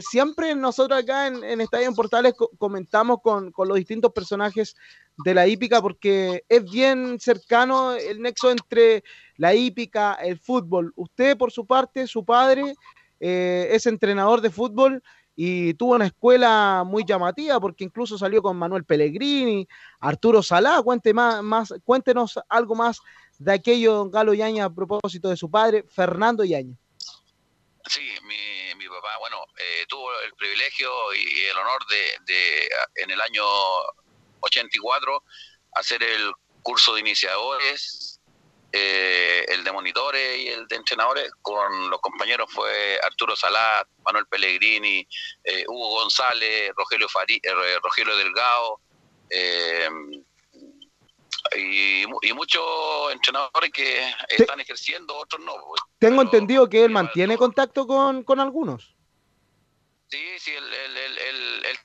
siempre 0.00 0.54
nosotros 0.54 1.00
acá 1.02 1.26
en, 1.26 1.42
en 1.44 1.60
Estadio 1.60 1.88
en 1.88 1.94
Portales 1.94 2.34
co- 2.34 2.50
comentamos 2.58 3.18
con, 3.22 3.50
con 3.50 3.68
los 3.68 3.76
distintos 3.76 4.12
personajes 4.12 4.74
de 5.18 5.34
la 5.34 5.46
hípica 5.46 5.82
porque 5.82 6.44
es 6.48 6.70
bien 6.70 7.18
cercano 7.18 7.94
el 7.94 8.20
nexo 8.20 8.50
entre 8.50 9.02
la 9.36 9.54
hípica, 9.54 10.14
el 10.14 10.38
fútbol. 10.38 10.92
Usted, 10.96 11.36
por 11.36 11.50
su 11.50 11.66
parte, 11.66 12.06
su 12.06 12.24
padre 12.24 12.74
es 13.18 13.86
entrenador 13.86 14.42
de 14.42 14.50
fútbol 14.50 15.02
y 15.36 15.74
tuvo 15.74 15.94
una 15.94 16.06
escuela 16.06 16.82
muy 16.86 17.04
llamativa 17.04 17.60
porque 17.60 17.84
incluso 17.84 18.16
salió 18.16 18.40
con 18.40 18.56
Manuel 18.56 18.84
Pellegrini, 18.84 19.68
Arturo 20.00 20.42
Salá. 20.42 20.80
Cuente 20.82 21.12
más, 21.12 21.42
más, 21.42 21.74
cuéntenos 21.84 22.40
algo 22.48 22.74
más 22.74 23.00
de 23.38 23.52
aquello, 23.52 23.92
don 23.92 24.10
Galo 24.10 24.32
Yaña, 24.32 24.64
a 24.64 24.74
propósito 24.74 25.28
de 25.28 25.36
su 25.36 25.50
padre, 25.50 25.84
Fernando 25.88 26.42
Yaña. 26.42 26.74
Sí, 27.86 28.00
mi, 28.22 28.88
papá, 28.88 29.18
bueno, 29.20 29.36
eh, 29.58 29.84
tuvo 29.88 30.08
el 30.24 30.32
privilegio 30.34 30.88
y 31.14 31.40
el 31.50 31.56
honor 31.58 31.82
de, 31.86 32.32
de, 32.32 32.68
en 32.94 33.10
el 33.10 33.20
año 33.20 33.44
84 34.40 35.22
hacer 35.72 36.02
el 36.02 36.32
curso 36.62 36.94
de 36.94 37.00
iniciadores, 37.00 38.15
eh, 38.78 39.44
el 39.48 39.64
de 39.64 39.72
monitores 39.72 40.38
y 40.38 40.48
el 40.48 40.66
de 40.68 40.76
entrenadores. 40.76 41.30
Con 41.42 41.90
los 41.90 42.00
compañeros 42.00 42.46
fue 42.52 42.98
Arturo 43.02 43.34
Salat, 43.36 43.86
Manuel 44.04 44.26
Pellegrini, 44.26 45.06
eh, 45.44 45.64
Hugo 45.68 46.00
González, 46.00 46.72
Rogelio, 46.76 47.08
Fari, 47.08 47.36
eh, 47.42 47.78
Rogelio 47.82 48.16
Delgado. 48.16 48.80
eh, 49.30 49.88
y, 51.56 52.04
mu- 52.08 52.18
y 52.22 52.32
muchos 52.32 52.60
entrenadores 53.12 53.70
que 53.70 54.12
están 54.28 54.58
ejerciendo, 54.60 55.16
otros 55.16 55.40
no. 55.44 55.52
pues. 55.68 55.80
Tengo 56.00 56.22
entendido 56.22 56.68
que 56.68 56.84
él 56.84 56.90
mantiene 56.90 57.36
contacto 57.38 57.86
con, 57.86 58.24
con 58.24 58.40
algunos. 58.40 58.96
Sí, 60.08 60.24
sí, 60.40 60.50
el, 60.52 60.74
el, 60.74 60.96
el, 61.18 61.76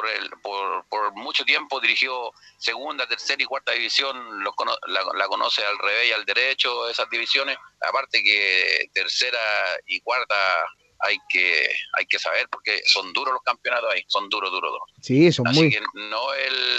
por 0.00 0.08
el, 0.08 0.30
por, 0.42 0.84
por 0.88 1.12
mucho 1.12 1.44
tiempo 1.44 1.78
dirigió 1.80 2.32
segunda, 2.58 3.06
tercera 3.06 3.42
y 3.42 3.46
cuarta 3.46 3.72
división, 3.72 4.42
los 4.42 4.54
cono- 4.54 4.78
la, 4.86 5.04
la 5.14 5.28
conoce 5.28 5.62
al 5.64 5.78
revés 5.78 6.08
y 6.08 6.12
al 6.12 6.24
derecho, 6.24 6.88
esas 6.88 7.08
divisiones. 7.10 7.58
Aparte 7.86 8.22
que 8.22 8.88
tercera 8.94 9.38
y 9.86 10.00
cuarta 10.00 10.36
hay 11.00 11.16
que 11.28 11.70
hay 11.98 12.06
que 12.06 12.18
saber 12.18 12.48
porque 12.50 12.80
son 12.86 13.12
duros 13.12 13.34
los 13.34 13.42
campeonatos 13.42 13.92
ahí, 13.92 14.04
son 14.06 14.28
duros, 14.30 14.50
duros, 14.50 14.70
duros. 14.72 14.88
Sí, 15.02 15.30
son 15.32 15.46
Así 15.48 15.58
muy. 15.60 15.70
que 15.70 15.82
no 15.94 16.32
el, 16.32 16.76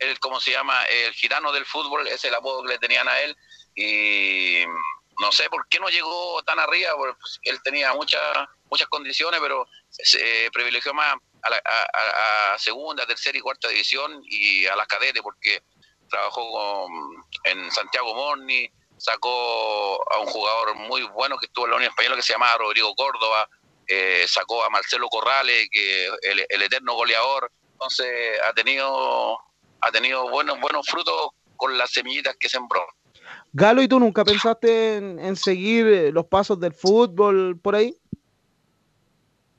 el, 0.00 0.18
¿cómo 0.20 0.38
se 0.40 0.52
llama? 0.52 0.84
El 0.84 1.12
gitano 1.14 1.50
del 1.52 1.64
fútbol, 1.66 2.06
es 2.06 2.24
el 2.24 2.34
apodo 2.34 2.62
que 2.62 2.68
le 2.74 2.78
tenían 2.78 3.08
a 3.08 3.20
él. 3.22 3.36
Y 3.74 4.64
no 5.20 5.32
sé 5.32 5.48
por 5.50 5.66
qué 5.68 5.78
no 5.80 5.88
llegó 5.88 6.42
tan 6.44 6.58
arriba, 6.60 6.92
porque 6.96 7.16
él 7.44 7.60
tenía 7.62 7.92
muchas 7.94 8.20
muchas 8.70 8.88
condiciones, 8.88 9.40
pero 9.40 9.66
se 9.88 10.48
privilegió 10.52 10.94
más 10.94 11.14
a, 11.42 11.50
la, 11.50 11.62
a- 12.54 12.58
segunda, 12.58 13.06
tercera 13.06 13.36
y 13.38 13.40
cuarta 13.40 13.68
división 13.68 14.22
y 14.24 14.66
a 14.66 14.76
las 14.76 14.86
cadetes, 14.86 15.22
porque 15.22 15.62
trabajó 16.08 16.50
con- 16.50 17.24
en 17.44 17.70
Santiago 17.70 18.14
Morni, 18.14 18.70
sacó 18.96 20.12
a 20.12 20.18
un 20.20 20.26
jugador 20.26 20.74
muy 20.74 21.02
bueno 21.04 21.38
que 21.38 21.46
estuvo 21.46 21.64
en 21.64 21.70
la 21.70 21.76
Unión 21.76 21.90
Española 21.90 22.16
que 22.16 22.22
se 22.22 22.32
llamaba 22.34 22.58
Rodrigo 22.58 22.94
Córdoba, 22.94 23.48
eh, 23.86 24.24
sacó 24.28 24.62
a 24.64 24.70
Marcelo 24.70 25.08
Corrales, 25.08 25.68
que 25.70 26.06
el, 26.22 26.46
el 26.48 26.62
eterno 26.62 26.94
goleador, 26.94 27.50
entonces 27.72 28.38
ha 28.46 28.52
tenido 28.52 29.38
ha 29.82 29.90
tenido 29.90 30.28
buenos 30.28 30.60
buenos 30.60 30.86
frutos 30.86 31.30
con 31.56 31.76
las 31.78 31.90
semillitas 31.90 32.36
que 32.38 32.48
sembró. 32.48 32.86
Galo, 33.52 33.80
¿y 33.82 33.88
tú 33.88 33.98
nunca 33.98 34.24
pensaste 34.24 34.96
en, 34.96 35.18
en 35.18 35.34
seguir 35.36 35.86
eh, 35.86 36.12
los 36.12 36.26
pasos 36.26 36.60
del 36.60 36.74
fútbol 36.74 37.58
por 37.60 37.74
ahí? 37.74 37.96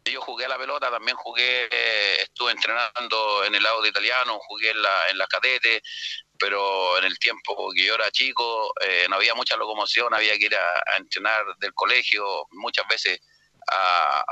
Yo 0.05 0.21
jugué 0.21 0.45
a 0.45 0.49
la 0.49 0.57
también 0.89 1.17
jugué, 1.17 1.67
estuve 2.21 2.51
entrenando 2.51 3.43
en 3.43 3.55
el 3.55 3.63
lado 3.63 3.81
de 3.81 3.89
italiano, 3.89 4.39
jugué 4.47 4.71
en 4.71 4.81
la, 4.81 5.09
en 5.09 5.17
la 5.17 5.27
cadete, 5.27 5.81
pero 6.37 6.97
en 6.97 7.03
el 7.03 7.19
tiempo 7.19 7.69
que 7.75 7.85
yo 7.85 7.95
era 7.95 8.09
chico 8.09 8.73
eh, 8.81 9.05
no 9.09 9.17
había 9.17 9.35
mucha 9.35 9.55
locomoción, 9.55 10.13
había 10.13 10.37
que 10.37 10.45
ir 10.45 10.55
a, 10.55 10.97
entrenar 10.97 11.43
del 11.59 11.73
colegio, 11.73 12.47
muchas 12.51 12.87
veces 12.87 13.19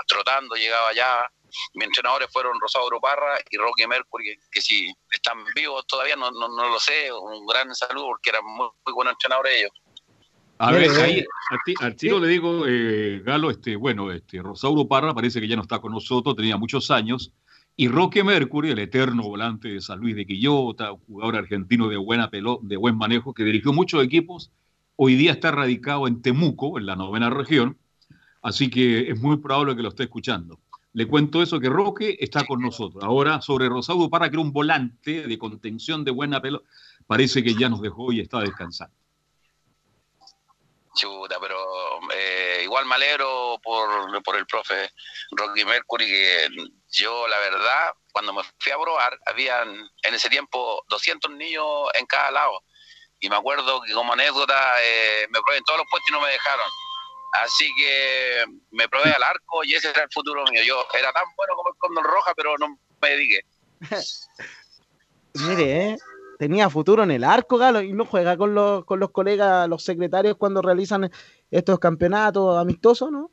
trotando 0.08 0.56
llegaba 0.56 0.90
allá. 0.90 1.26
Mis 1.74 1.86
entrenadores 1.86 2.30
fueron 2.32 2.60
Rosauro 2.60 3.00
Parra 3.00 3.40
y 3.50 3.58
Rocky 3.58 3.88
Mercury, 3.88 4.26
que, 4.26 4.36
que 4.52 4.62
si 4.62 4.94
están 5.12 5.44
vivos 5.56 5.86
todavía 5.88 6.16
no, 6.16 6.30
no, 6.32 6.48
no 6.48 6.70
lo 6.70 6.80
sé, 6.80 7.12
un 7.12 7.46
gran 7.48 7.74
saludo 7.74 8.08
porque 8.08 8.32
eran 8.32 8.46
muy, 8.46 8.70
muy 8.86 8.94
buenos 8.94 9.14
entrenadores 9.14 9.56
ellos. 9.56 9.72
A 10.62 10.72
ver, 10.74 10.90
ahí, 11.02 11.20
a 11.52 11.64
ti- 11.66 11.74
al 11.80 11.96
tiro 11.96 12.20
le 12.20 12.28
digo, 12.28 12.66
eh, 12.68 13.22
Galo, 13.26 13.50
este, 13.50 13.76
bueno, 13.78 14.12
este, 14.12 14.42
Rosauro 14.42 14.88
Parra 14.88 15.14
parece 15.14 15.40
que 15.40 15.48
ya 15.48 15.56
no 15.56 15.62
está 15.62 15.80
con 15.80 15.94
nosotros, 15.94 16.36
tenía 16.36 16.58
muchos 16.58 16.92
años, 16.92 17.32
y 17.78 17.88
Roque 17.88 18.26
Mercury, 18.26 18.72
el 18.72 18.80
eterno 18.80 19.24
volante 19.24 19.70
de 19.70 19.80
San 19.80 20.00
Luis 20.00 20.16
de 20.18 20.26
Quillota, 20.26 20.92
un 20.92 21.00
jugador 21.00 21.38
argentino 21.38 21.88
de 21.88 21.96
buena 21.96 22.30
pelo, 22.30 22.60
de 22.62 22.76
buen 22.76 22.98
manejo, 22.98 23.34
que 23.34 23.46
dirigió 23.46 23.72
muchos 23.72 24.04
equipos, 24.04 24.52
hoy 24.98 25.16
día 25.16 25.32
está 25.32 25.52
radicado 25.52 26.08
en 26.08 26.22
Temuco, 26.22 26.78
en 26.78 26.86
la 26.88 26.98
novena 26.98 27.30
región, 27.30 27.78
así 28.42 28.70
que 28.70 29.12
es 29.12 29.20
muy 29.22 29.38
probable 29.38 29.78
que 29.78 29.82
lo 29.82 29.90
esté 29.90 30.04
escuchando. 30.04 30.60
Le 30.92 31.06
cuento 31.08 31.42
eso, 31.42 31.60
que 31.60 31.70
Roque 31.70 32.18
está 32.20 32.46
con 32.46 32.62
nosotros. 32.62 33.02
Ahora, 33.04 33.42
sobre 33.42 33.70
Rosauro 33.70 34.10
Parra, 34.10 34.30
que 34.30 34.36
era 34.36 34.42
un 34.42 34.52
volante 34.52 35.26
de 35.26 35.38
contención 35.38 36.04
de 36.04 36.12
buena 36.12 36.42
pelota, 36.42 36.66
parece 37.08 37.44
que 37.44 37.54
ya 37.54 37.70
nos 37.70 37.82
dejó 37.82 38.12
y 38.12 38.20
está 38.20 38.42
descansando. 38.42 38.94
Chuta, 40.96 41.40
pero 41.40 41.58
eh, 42.14 42.62
igual 42.64 42.86
me 42.86 42.96
alegro 42.96 43.60
por, 43.64 44.24
por 44.24 44.36
el 44.36 44.46
profe 44.48 44.92
Rocky 45.32 45.64
Mercury, 45.64 46.06
que 46.06 46.48
yo 46.92 47.28
la 47.28 47.38
verdad, 47.40 47.94
cuando 48.12 48.34
me 48.34 48.42
fui 48.58 48.72
a 48.72 48.80
probar, 48.80 49.18
habían 49.26 49.90
en 50.04 50.14
ese 50.14 50.30
tiempo 50.30 50.84
200 50.90 51.32
niños 51.32 51.66
en 51.94 52.06
cada 52.06 52.32
lado. 52.32 52.64
Y 53.20 53.30
me 53.30 53.36
acuerdo 53.36 53.82
que 53.82 53.94
como 53.94 54.14
anécdota 54.14 54.76
eh, 54.82 55.28
me 55.30 55.40
probé 55.42 55.58
en 55.58 55.64
todos 55.64 55.80
los 55.80 55.88
puestos 55.90 56.10
y 56.10 56.14
no 56.14 56.22
me 56.22 56.32
dejaron. 56.32 56.70
Así 57.34 57.70
que 57.78 58.46
me 58.72 58.90
probé 58.90 59.12
al 59.12 59.22
arco 59.24 59.64
y 59.64 59.76
ese 59.76 59.90
era 59.90 60.04
el 60.04 60.12
futuro 60.12 60.44
mío. 60.46 60.64
Yo 60.64 60.86
era 60.98 61.12
tan 61.12 61.26
bueno 61.36 61.54
como 61.56 61.70
el 61.70 61.76
Condor 61.78 62.06
Roja, 62.06 62.34
pero 62.36 62.58
no 62.58 62.80
me 63.02 63.10
dediqué. 63.10 63.42
Mire, 65.34 65.90
¿eh? 65.90 65.98
Tenía 66.40 66.70
futuro 66.70 67.04
en 67.04 67.12
el 67.12 67.26
arco, 67.26 67.58
Galo, 67.58 67.82
y 67.82 67.92
no 67.92 68.06
juega 68.06 68.38
con 68.38 68.56
los, 68.56 68.86
con 68.86 68.98
los 68.98 69.12
colegas, 69.12 69.68
los 69.68 69.84
secretarios 69.84 70.38
cuando 70.38 70.62
realizan 70.62 71.12
estos 71.52 71.80
campeonatos 71.80 72.58
amistosos, 72.58 73.12
¿no? 73.12 73.30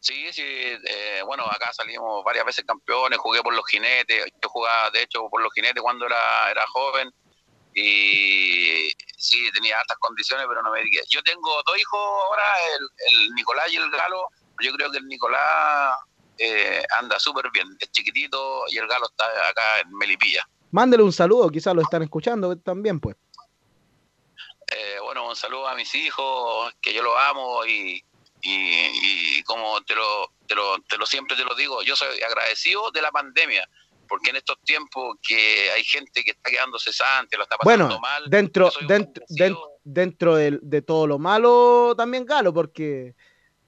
Sí, 0.00 0.26
sí, 0.32 0.42
eh, 0.42 1.22
bueno, 1.24 1.44
acá 1.44 1.72
salimos 1.72 2.24
varias 2.24 2.44
veces 2.44 2.64
campeones, 2.64 3.20
jugué 3.20 3.42
por 3.42 3.54
los 3.54 3.64
jinetes, 3.68 4.24
yo 4.42 4.48
jugaba 4.48 4.90
de 4.90 5.04
hecho 5.04 5.28
por 5.30 5.40
los 5.40 5.54
jinetes 5.54 5.80
cuando 5.80 6.06
era, 6.06 6.50
era 6.50 6.66
joven 6.66 7.12
y 7.72 8.90
sí, 9.16 9.48
tenía 9.52 9.78
altas 9.78 9.98
condiciones, 9.98 10.46
pero 10.48 10.60
no 10.62 10.72
me 10.72 10.80
dediqué. 10.80 11.00
Yo 11.08 11.22
tengo 11.22 11.62
dos 11.64 11.78
hijos 11.78 12.00
ahora, 12.00 12.42
el, 13.08 13.34
Nicolás 13.34 13.72
y 13.72 13.76
el 13.76 13.88
Galo, 13.88 14.26
yo 14.60 14.72
creo 14.72 14.90
que 14.90 14.98
el 14.98 15.06
Nicolás 15.06 15.96
eh, 16.38 16.82
anda 16.98 17.20
súper 17.20 17.52
bien, 17.52 17.68
es 17.78 17.92
chiquitito 17.92 18.64
y 18.66 18.78
el 18.78 18.88
Galo 18.88 19.06
está 19.06 19.26
acá 19.48 19.80
en 19.80 19.96
Melipilla. 19.96 20.44
Mándele 20.70 21.02
un 21.02 21.12
saludo, 21.12 21.48
quizás 21.50 21.74
lo 21.74 21.82
están 21.82 22.02
escuchando 22.02 22.56
también, 22.58 23.00
pues. 23.00 23.16
Eh, 24.70 24.98
bueno, 25.02 25.28
un 25.28 25.36
saludo 25.36 25.66
a 25.66 25.74
mis 25.74 25.94
hijos, 25.94 26.72
que 26.80 26.92
yo 26.92 27.02
los 27.02 27.14
amo 27.16 27.64
y, 27.64 28.04
y, 28.42 29.38
y 29.38 29.42
como 29.44 29.80
te 29.82 29.94
lo, 29.94 30.30
te, 30.46 30.54
lo, 30.54 30.78
te 30.82 30.98
lo 30.98 31.06
siempre 31.06 31.36
te 31.36 31.44
lo 31.44 31.54
digo, 31.54 31.82
yo 31.82 31.96
soy 31.96 32.20
agradecido 32.20 32.90
de 32.90 33.00
la 33.00 33.10
pandemia, 33.10 33.66
porque 34.06 34.30
en 34.30 34.36
estos 34.36 34.58
tiempos 34.62 35.16
que 35.26 35.70
hay 35.70 35.84
gente 35.84 36.22
que 36.22 36.32
está 36.32 36.50
quedando 36.50 36.78
cesante, 36.78 37.36
lo 37.38 37.44
está 37.44 37.56
pasando 37.56 37.86
Bueno, 37.86 38.00
mal. 38.00 38.24
dentro, 38.28 38.70
dentro, 38.86 39.24
den- 39.28 39.56
dentro 39.84 40.36
del- 40.36 40.60
de, 40.62 40.82
todo 40.82 41.06
lo 41.06 41.18
malo 41.18 41.94
también 41.96 42.26
Galo, 42.26 42.52
porque 42.52 43.14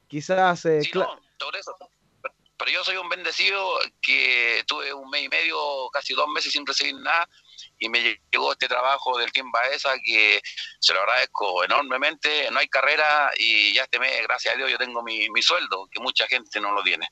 quizás... 0.07 0.67
eh, 0.67 0.83
Sí, 0.83 0.91
cla- 0.91 1.07
no, 1.07 1.21
todo 1.39 1.53
eso. 1.59 1.75
Pero 2.61 2.73
yo 2.73 2.85
soy 2.85 2.99
un 2.99 3.09
bendecido 3.09 3.59
que 4.03 4.63
tuve 4.67 4.93
un 4.93 5.09
mes 5.09 5.25
y 5.25 5.29
medio, 5.31 5.57
casi 5.91 6.13
dos 6.13 6.29
meses 6.29 6.53
sin 6.53 6.67
recibir 6.67 6.95
nada, 6.97 7.27
y 7.79 7.89
me 7.89 8.21
llegó 8.31 8.53
este 8.53 8.69
trabajo 8.69 9.17
del 9.19 9.33
Team 9.33 9.51
Baeza 9.51 9.95
que 10.05 10.43
se 10.79 10.93
lo 10.93 11.01
agradezco 11.01 11.65
enormemente. 11.65 12.51
No 12.53 12.59
hay 12.59 12.69
carrera 12.69 13.31
y 13.39 13.73
ya 13.73 13.85
este 13.85 13.99
mes, 13.99 14.13
gracias 14.25 14.55
a 14.55 14.59
Dios, 14.59 14.71
yo 14.71 14.77
tengo 14.77 15.03
mi, 15.03 15.31
mi 15.31 15.41
sueldo, 15.41 15.89
que 15.91 16.01
mucha 16.01 16.27
gente 16.27 16.61
no 16.61 16.73
lo 16.73 16.83
tiene. 16.83 17.09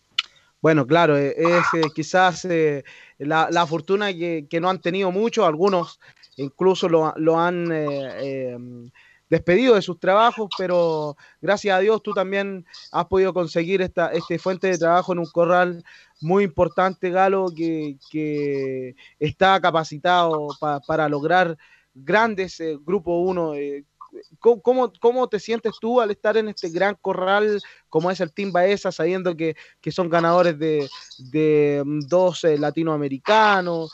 Bueno, 0.61 0.87
claro, 0.87 1.17
eh, 1.17 1.35
es 1.39 1.65
eh, 1.73 1.89
quizás 1.95 2.45
eh, 2.45 2.85
la, 3.17 3.49
la 3.51 3.67
fortuna 3.67 4.13
que, 4.13 4.47
que 4.51 4.61
no 4.61 4.69
han 4.69 4.83
tenido 4.83 5.11
muchos, 5.11 5.47
algunos 5.47 5.99
incluso 6.37 6.89
lo, 6.89 7.13
lo 7.17 7.39
han 7.39 7.71
eh, 7.73 8.57
despedido 9.31 9.75
de 9.75 9.83
sus 9.83 9.99
trabajos, 9.99 10.49
pero 10.57 11.17
gracias 11.41 11.77
a 11.77 11.81
Dios 11.81 12.03
tú 12.03 12.13
también 12.13 12.65
has 12.93 13.07
podido 13.07 13.33
conseguir 13.35 13.83
esta 13.83 14.09
este 14.13 14.39
fuente 14.39 14.69
de 14.69 14.79
trabajo 14.79 15.13
en 15.13 15.19
un 15.21 15.27
corral 15.27 15.85
muy 16.21 16.45
importante, 16.45 17.11
Galo, 17.11 17.47
que, 17.55 17.97
que 18.11 18.95
está 19.19 19.61
capacitado 19.61 20.49
pa- 20.61 20.81
para 20.81 21.09
lograr 21.09 21.57
grandes 21.95 22.59
eh, 22.61 22.77
Grupo 22.81 23.19
1. 23.21 23.55
eh, 23.55 23.85
¿Cómo, 24.39 24.91
cómo, 25.01 25.29
te 25.29 25.39
sientes 25.39 25.75
tú 25.81 26.01
al 26.01 26.11
estar 26.11 26.37
en 26.39 26.49
este 26.49 26.71
gran 26.71 26.97
corral 27.01 27.61
como 27.91 28.11
es 28.11 28.21
el 28.21 28.33
Team 28.33 28.53
Baeza, 28.53 28.91
sabiendo 28.91 29.37
que, 29.37 29.55
que 29.83 29.93
son 29.93 30.09
ganadores 30.09 30.59
de, 30.59 30.89
de 31.31 31.83
mm, 31.85 32.01
dos 32.09 32.43
eh, 32.45 32.57
latinoamericanos, 32.57 33.93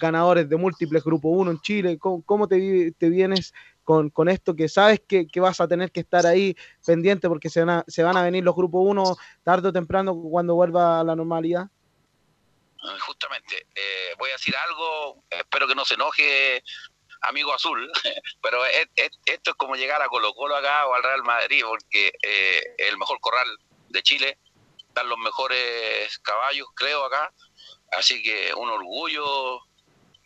ganadores 0.00 0.48
de 0.48 0.56
múltiples 0.56 1.04
Grupo 1.04 1.28
1 1.28 1.52
en 1.52 1.60
Chile? 1.60 1.98
¿Cómo, 1.98 2.22
cómo 2.24 2.48
te, 2.48 2.92
te 2.98 3.08
vienes 3.08 3.52
con, 3.84 4.10
con 4.10 4.28
esto 4.28 4.54
que 4.56 4.68
sabes 4.68 5.00
que, 5.06 5.26
que 5.26 5.40
vas 5.40 5.60
a 5.60 5.68
tener 5.68 5.92
que 5.92 6.00
estar 6.00 6.26
ahí 6.26 6.56
pendiente 6.84 7.28
porque 7.28 7.48
se 7.50 7.60
van 7.60 7.70
a, 7.70 7.84
se 7.86 8.02
van 8.02 8.16
a 8.16 8.22
venir 8.22 8.42
los 8.42 8.56
Grupo 8.56 8.80
1 8.80 9.16
tarde 9.42 9.68
o 9.68 9.72
temprano 9.72 10.14
cuando 10.16 10.54
vuelva 10.54 11.00
a 11.00 11.04
la 11.04 11.14
normalidad? 11.14 11.66
Eh, 12.82 12.98
Justamente, 13.00 13.66
eh, 13.74 14.14
voy 14.18 14.30
a 14.30 14.34
decir 14.34 14.54
algo, 14.56 15.22
espero 15.30 15.66
que 15.68 15.74
no 15.74 15.84
se 15.84 15.94
enoje 15.94 16.62
amigo 17.22 17.52
azul, 17.54 17.90
pero 18.42 18.64
es- 18.66 18.88
es- 18.96 19.18
esto 19.24 19.50
es 19.52 19.56
como 19.56 19.76
llegar 19.76 20.02
a 20.02 20.08
Colo 20.08 20.34
Colo 20.34 20.56
acá 20.56 20.86
o 20.86 20.94
al 20.94 21.02
Real 21.02 21.22
Madrid, 21.22 21.62
porque 21.66 22.12
eh, 22.22 22.62
el 22.78 22.98
mejor 22.98 23.18
corral 23.20 23.46
de 23.88 24.02
Chile, 24.02 24.38
están 24.78 25.08
los 25.08 25.18
mejores 25.18 26.18
caballos, 26.20 26.68
creo, 26.74 27.04
acá, 27.04 27.32
así 27.98 28.22
que 28.22 28.52
un 28.54 28.68
orgullo 28.70 29.60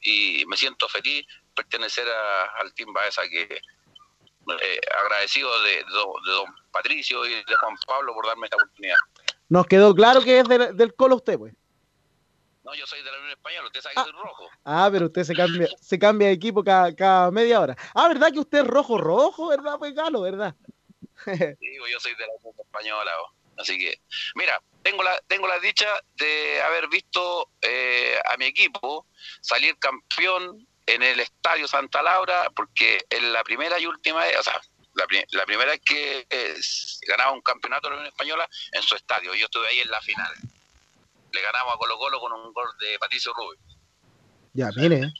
y 0.02 0.44
me 0.46 0.56
siento 0.56 0.88
feliz 0.88 1.26
pertenecer 1.62 2.06
a- 2.08 2.44
al 2.60 2.72
Team 2.74 2.92
Baeza, 2.92 3.22
que 3.28 3.42
eh, 4.60 4.80
agradecido 5.02 5.50
de, 5.62 5.70
de 5.70 5.84
don- 5.90 6.22
de 6.24 6.32
don 6.32 6.46
Patricio 6.70 7.26
y 7.26 7.34
de 7.34 7.54
Juan 7.60 7.74
Pablo 7.86 8.14
por 8.14 8.26
darme 8.26 8.46
esta 8.46 8.56
oportunidad. 8.56 8.96
Nos 9.48 9.66
quedó 9.66 9.94
claro 9.94 10.20
que 10.22 10.38
es 10.40 10.48
del, 10.48 10.76
del 10.76 10.94
Colo 10.94 11.16
usted, 11.16 11.36
pues. 11.38 11.54
No, 12.64 12.74
yo 12.74 12.86
soy 12.86 13.02
de 13.02 13.10
la 13.10 13.16
Unión 13.18 13.30
Española, 13.32 13.66
usted 13.66 13.80
sabe 13.80 13.94
que 13.94 14.02
soy 14.02 14.12
rojo. 14.12 14.48
Ah, 14.64 14.88
pero 14.92 15.06
usted 15.06 15.24
se 15.24 15.34
cambia, 15.34 15.68
se 15.80 15.98
cambia 15.98 16.28
de 16.28 16.34
equipo 16.34 16.62
cada, 16.62 16.94
cada 16.94 17.30
media 17.30 17.60
hora. 17.60 17.76
Ah, 17.94 18.08
¿verdad 18.08 18.30
que 18.32 18.40
usted 18.40 18.58
es 18.58 18.66
rojo 18.66 18.98
rojo, 18.98 19.48
verdad, 19.48 19.76
pues 19.78 19.94
Galo, 19.94 20.20
verdad? 20.22 20.54
Digo, 21.60 21.86
yo 21.88 21.98
soy 22.00 22.14
de 22.14 22.26
la 22.26 22.32
Unión 22.40 22.54
Española. 22.58 23.12
oh. 23.22 23.32
Así 23.60 23.76
que, 23.78 24.00
mira, 24.34 24.60
tengo 24.82 25.02
la, 25.02 25.18
tengo 25.26 25.48
la 25.48 25.58
dicha 25.58 25.88
de 26.16 26.62
haber 26.62 26.88
visto 26.88 27.50
eh, 27.60 28.16
a 28.32 28.36
mi 28.36 28.44
equipo 28.46 29.06
salir 29.40 29.76
campeón 29.78 30.64
en 30.88 31.02
el 31.02 31.20
Estadio 31.20 31.66
Santa 31.68 32.02
Laura, 32.02 32.50
porque 32.54 33.04
en 33.10 33.32
la 33.32 33.42
primera 33.44 33.78
y 33.78 33.86
última 33.86 34.20
vez, 34.24 34.36
o 34.38 34.42
sea, 34.42 34.60
la, 34.94 35.06
pri- 35.06 35.24
la 35.32 35.44
primera 35.46 35.70
vez 35.70 35.80
que 35.84 36.26
eh, 36.28 36.54
ganaba 37.06 37.32
un 37.32 37.40
campeonato 37.42 37.88
de 37.88 37.90
la 37.94 37.96
Unión 38.00 38.12
Española 38.12 38.48
en 38.72 38.82
su 38.82 38.94
estadio. 38.96 39.34
Yo 39.34 39.44
estuve 39.46 39.66
ahí 39.68 39.80
en 39.80 39.90
la 39.90 40.00
final. 40.00 40.32
Le 41.32 41.42
ganamos 41.42 41.74
a 41.74 41.78
Colo 41.78 41.98
Colo 41.98 42.18
con 42.20 42.32
un 42.32 42.52
gol 42.52 42.68
de 42.80 42.98
Patricio 42.98 43.32
Rubio. 43.34 43.58
Ya, 44.54 44.70
mire. 44.76 45.12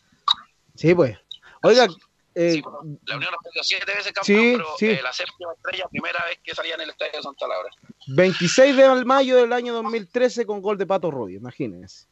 Sí, 0.74 0.94
pues. 0.94 1.16
Oiga, 1.62 1.86
eh, 2.34 2.62
La 3.06 3.16
Unión 3.16 3.34
ha 3.34 3.50
sido 3.50 3.62
siete 3.64 3.94
veces 3.94 4.12
campeón, 4.12 4.24
Sí, 4.40 4.52
pero 4.56 4.76
sí. 4.78 4.86
eh, 4.86 5.00
la 5.02 5.12
séptima 5.12 5.52
estrella, 5.54 5.86
primera 5.90 6.24
vez 6.24 6.38
que 6.42 6.54
salía 6.54 6.74
en 6.76 6.80
el 6.82 6.90
Estadio 6.90 7.22
Santa 7.22 7.46
Laura. 7.46 7.68
26 8.06 8.76
de 8.76 9.04
mayo 9.04 9.36
del 9.36 9.52
año 9.52 9.74
2013 9.74 10.46
con 10.46 10.62
gol 10.62 10.78
de 10.78 10.86
Pato 10.86 11.10
Rubio, 11.10 11.38
imagínense. 11.38 12.06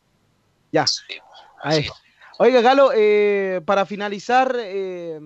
Ya. 0.72 0.84
Ahí. 1.62 1.88
Oiga, 2.38 2.60
Galo, 2.60 2.90
eh, 2.94 3.60
para 3.64 3.86
finalizar, 3.86 4.54
eh, 4.58 5.20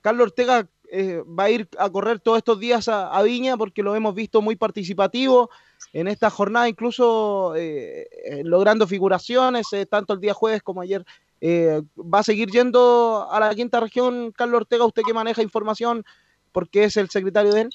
Carlos 0.00 0.28
Ortega 0.28 0.68
eh, 0.90 1.22
va 1.26 1.44
a 1.44 1.50
ir 1.50 1.68
a 1.78 1.90
correr 1.90 2.20
todos 2.20 2.38
estos 2.38 2.60
días 2.60 2.88
a, 2.88 3.08
a 3.08 3.22
Viña 3.22 3.56
porque 3.56 3.82
lo 3.82 3.94
hemos 3.94 4.14
visto 4.14 4.40
muy 4.40 4.56
participativo 4.56 5.50
en 5.92 6.08
esta 6.08 6.30
jornada, 6.30 6.68
incluso 6.68 7.54
eh, 7.56 8.08
eh, 8.24 8.42
logrando 8.44 8.86
figuraciones, 8.86 9.66
tanto 9.90 10.14
el 10.14 10.20
día 10.20 10.34
jueves 10.34 10.62
como 10.62 10.80
ayer. 10.80 11.04
¿Va 11.42 12.20
a 12.20 12.22
seguir 12.22 12.50
yendo 12.50 13.28
a 13.30 13.38
la 13.38 13.54
quinta 13.54 13.78
región, 13.78 14.32
Carlos 14.32 14.62
Ortega? 14.62 14.84
Usted 14.84 15.02
que 15.02 15.12
maneja 15.12 15.42
información 15.42 16.04
porque 16.50 16.84
es 16.84 16.96
el 16.96 17.10
secretario 17.10 17.52
de 17.52 17.62
él. 17.62 17.68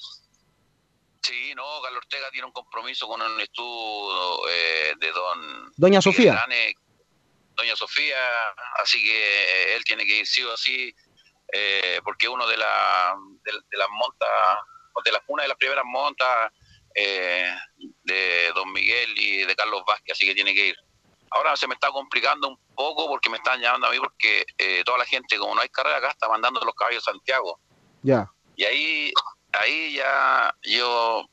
Sí, 1.21 1.53
no, 1.55 1.63
Carlos 1.83 1.99
Ortega 2.03 2.29
tiene 2.31 2.47
un 2.47 2.53
compromiso 2.53 3.07
con 3.07 3.21
un 3.21 3.39
estudio 3.39 4.47
eh, 4.49 4.93
de 4.99 5.07
don 5.11 5.71
Doña 5.77 6.01
Sofía. 6.01 6.33
Grane, 6.33 6.75
Doña 7.61 7.75
Sofía, 7.75 8.17
así 8.81 9.03
que 9.03 9.75
él 9.75 9.83
tiene 9.83 10.03
que 10.03 10.17
ir 10.17 10.25
sí 10.25 10.41
o 10.41 10.57
sí, 10.57 10.93
eh, 11.53 11.99
porque 12.03 12.27
uno 12.27 12.47
de, 12.47 12.57
la, 12.57 13.15
de, 13.43 13.51
de 13.51 13.77
las 13.77 13.87
montas, 13.89 14.29
de 15.05 15.11
las, 15.11 15.21
una 15.27 15.43
de 15.43 15.49
las 15.49 15.57
primeras 15.57 15.85
montas 15.85 16.51
eh, 16.95 17.53
de 18.03 18.51
don 18.55 18.71
Miguel 18.73 19.13
y 19.15 19.45
de 19.45 19.55
Carlos 19.55 19.83
Vázquez, 19.85 20.13
así 20.13 20.25
que 20.25 20.33
tiene 20.33 20.55
que 20.55 20.67
ir. 20.69 20.75
Ahora 21.29 21.55
se 21.55 21.67
me 21.67 21.75
está 21.75 21.89
complicando 21.91 22.49
un 22.49 22.57
poco 22.75 23.07
porque 23.07 23.29
me 23.29 23.37
están 23.37 23.61
llamando 23.61 23.87
a 23.87 23.91
mí 23.91 23.99
porque 23.99 24.43
eh, 24.57 24.81
toda 24.83 24.97
la 24.97 25.05
gente, 25.05 25.37
como 25.37 25.53
no 25.53 25.61
hay 25.61 25.69
carrera 25.69 25.97
acá, 25.97 26.09
está 26.09 26.27
mandando 26.27 26.59
los 26.61 26.73
caballos 26.73 27.07
a 27.07 27.11
Santiago. 27.11 27.59
Ya. 28.01 28.27
Y 28.55 28.65
ahí, 28.65 29.13
ahí 29.53 29.93
ya 29.93 30.53
yo 30.63 31.29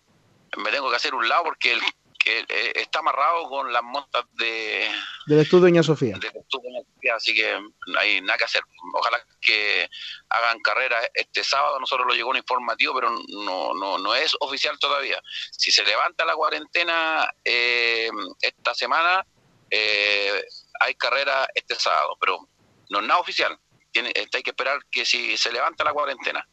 me 0.58 0.70
tengo 0.70 0.90
que 0.90 0.96
hacer 0.96 1.14
un 1.14 1.26
lado 1.26 1.44
porque 1.44 1.72
el, 1.72 1.80
que 2.28 2.40
eh, 2.40 2.72
está 2.74 2.98
amarrado 2.98 3.48
con 3.48 3.72
las 3.72 3.82
montas 3.82 4.24
de, 4.34 4.86
Del 5.26 5.40
estudio 5.40 5.62
Doña 5.62 5.82
Sofía. 5.82 6.18
de 6.18 6.30
Portugal, 6.30 6.84
así 7.16 7.34
que 7.34 7.58
no 7.86 7.98
hay 7.98 8.20
nada 8.20 8.36
que 8.36 8.44
hacer. 8.44 8.60
Ojalá 8.92 9.18
que 9.40 9.88
hagan 10.28 10.60
carrera 10.60 10.98
este 11.14 11.42
sábado. 11.42 11.80
Nosotros 11.80 12.06
lo 12.06 12.14
llegó 12.14 12.28
un 12.28 12.36
informativo, 12.36 12.94
pero 12.94 13.10
no, 13.10 13.72
no, 13.72 13.96
no 13.98 14.14
es 14.14 14.36
oficial 14.40 14.78
todavía. 14.78 15.22
Si 15.52 15.70
se 15.70 15.84
levanta 15.84 16.26
la 16.26 16.34
cuarentena 16.34 17.32
eh, 17.42 18.10
esta 18.42 18.74
semana, 18.74 19.24
eh, 19.70 20.44
hay 20.80 20.94
carrera 20.96 21.48
este 21.54 21.76
sábado, 21.76 22.18
pero 22.20 22.46
no 22.90 23.00
es 23.00 23.06
nada 23.06 23.20
oficial. 23.20 23.58
Tiene, 23.90 24.12
hay 24.14 24.42
que 24.42 24.50
esperar 24.50 24.80
que 24.90 25.06
si 25.06 25.38
se 25.38 25.50
levanta 25.50 25.82
la 25.82 25.94
cuarentena. 25.94 26.46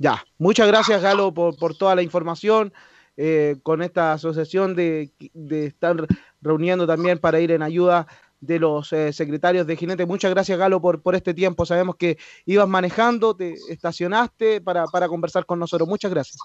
Ya, 0.00 0.24
muchas 0.38 0.66
gracias 0.66 1.00
Galo 1.02 1.32
por, 1.32 1.56
por 1.56 1.76
toda 1.76 1.94
la 1.94 2.02
información 2.02 2.72
eh, 3.22 3.56
con 3.62 3.82
esta 3.82 4.14
asociación 4.14 4.74
de, 4.74 5.10
de 5.34 5.66
estar 5.66 5.94
reuniendo 6.40 6.86
también 6.86 7.18
para 7.18 7.38
ir 7.38 7.50
en 7.50 7.62
ayuda 7.62 8.06
de 8.40 8.58
los 8.58 8.90
eh, 8.94 9.12
secretarios 9.12 9.66
de 9.66 9.76
Jinete. 9.76 10.06
Muchas 10.06 10.30
gracias 10.30 10.58
Galo 10.58 10.80
por, 10.80 11.02
por 11.02 11.14
este 11.14 11.34
tiempo. 11.34 11.66
Sabemos 11.66 11.96
que 11.96 12.16
ibas 12.46 12.66
manejando, 12.66 13.36
te 13.36 13.52
estacionaste 13.68 14.62
para, 14.62 14.86
para 14.86 15.06
conversar 15.06 15.44
con 15.44 15.58
nosotros. 15.58 15.86
Muchas 15.86 16.10
gracias. 16.10 16.38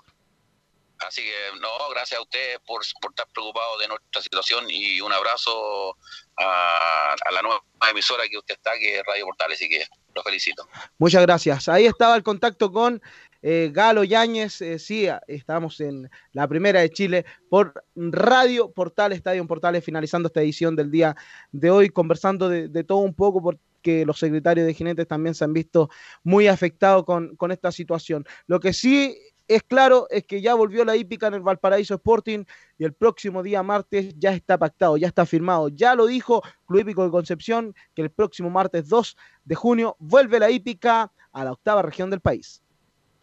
Así 1.08 1.22
que, 1.22 1.60
no, 1.62 1.70
gracias 1.92 2.20
a 2.20 2.24
ustedes 2.24 2.60
por, 2.66 2.82
por 3.02 3.12
estar 3.12 3.28
preocupados 3.34 3.80
de 3.80 3.88
nuestra 3.88 4.22
situación 4.22 4.66
y 4.70 5.00
un 5.02 5.14
abrazo 5.14 5.96
a, 6.38 7.14
a 7.14 7.32
la 7.32 7.42
nueva 7.42 7.62
emisora 7.92 8.24
que 8.30 8.38
usted 8.38 8.56
está, 8.56 8.72
que 8.78 9.00
es 9.00 9.04
Radio 9.06 9.26
Portales, 9.26 9.62
y 9.62 9.70
que 9.70 9.84
lo 10.16 10.24
felicito. 10.24 10.68
Muchas 10.98 11.22
gracias. 11.22 11.68
Ahí 11.68 11.86
estaba 11.86 12.16
el 12.16 12.24
contacto 12.24 12.72
con 12.72 13.02
eh, 13.48 13.70
Galo 13.72 14.04
Yáñez. 14.04 14.60
Eh, 14.62 14.80
sí, 14.80 15.08
estamos 15.28 15.80
en 15.80 16.10
la 16.32 16.48
primera 16.48 16.80
de 16.80 16.90
Chile 16.90 17.26
por 17.48 17.86
Radio 17.96 18.72
Portales, 18.72 19.18
Estadio 19.18 19.46
Portales, 19.46 19.84
finalizando 19.84 20.28
esta 20.28 20.42
edición 20.42 20.76
del 20.76 20.90
día 20.90 21.16
de 21.52 21.70
hoy, 21.70 21.90
conversando 21.90 22.50
de, 22.50 22.70
de 22.70 22.84
todo 22.84 22.98
un 23.00 23.14
poco 23.14 23.44
porque 23.44 24.04
los 24.04 24.18
secretarios 24.18 24.66
de 24.66 24.74
jinetes 24.74 25.08
también 25.08 25.36
se 25.36 25.44
han 25.44 25.54
visto 25.54 25.92
muy 26.24 26.48
afectados 26.48 27.06
con, 27.06 27.36
con 27.36 27.52
esta 27.52 27.72
situación. 27.72 28.26
Lo 28.48 28.60
que 28.60 28.74
sí 28.74 29.16
es 29.48 29.62
claro 29.62 30.08
es 30.10 30.24
que 30.24 30.42
ya 30.42 30.56
volvió 30.56 30.84
la 30.84 30.96
hípica 30.96 31.28
en 31.28 31.36
el 31.36 31.42
Valparaíso 31.42 31.94
Sporting 31.94 32.46
y 32.80 32.84
el 32.84 32.94
próximo 32.94 33.44
día 33.44 33.62
martes 33.62 34.16
ya 34.18 34.34
está 34.34 34.58
pactado, 34.58 34.98
ya 34.98 35.08
está 35.08 35.24
firmado. 35.28 35.70
Ya 35.70 35.94
lo 35.94 36.08
dijo 36.08 36.42
Club 36.66 36.80
Hípico 36.80 37.04
de 37.04 37.12
Concepción 37.12 37.76
que 37.94 38.02
el 38.02 38.10
próximo 38.10 38.50
martes 38.50 38.90
2 38.90 39.16
de 39.44 39.54
junio 39.54 39.96
vuelve 40.00 40.40
la 40.40 40.50
hípica 40.50 41.12
a 41.32 41.44
la 41.44 41.52
octava 41.52 41.84
región 41.84 42.10
del 42.10 42.22
país. 42.22 42.65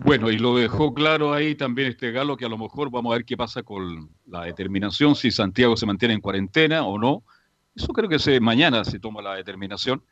Bueno, 0.05 0.31
y 0.31 0.39
lo 0.39 0.57
dejó 0.57 0.93
claro 0.93 1.33
ahí 1.33 1.55
también 1.55 1.89
este 1.89 2.11
Galo, 2.11 2.37
que 2.37 2.45
a 2.45 2.49
lo 2.49 2.59
mejor 2.59 2.91
vamos 2.91 3.12
a 3.12 3.16
ver 3.16 3.24
qué 3.24 3.37
pasa 3.37 3.62
con 3.62 4.11
la 4.27 4.45
determinación, 4.45 5.15
si 5.15 5.31
Santiago 5.31 5.77
se 5.77 5.87
mantiene 5.87 6.15
en 6.15 6.20
cuarentena 6.20 6.85
o 6.85 6.99
no. 6.99 7.23
Eso 7.74 7.89
creo 7.93 8.09
que 8.09 8.19
se, 8.19 8.41
mañana 8.41 8.85
se 8.85 8.99
toma 8.99 9.23
la 9.23 9.35
determinación. 9.35 10.03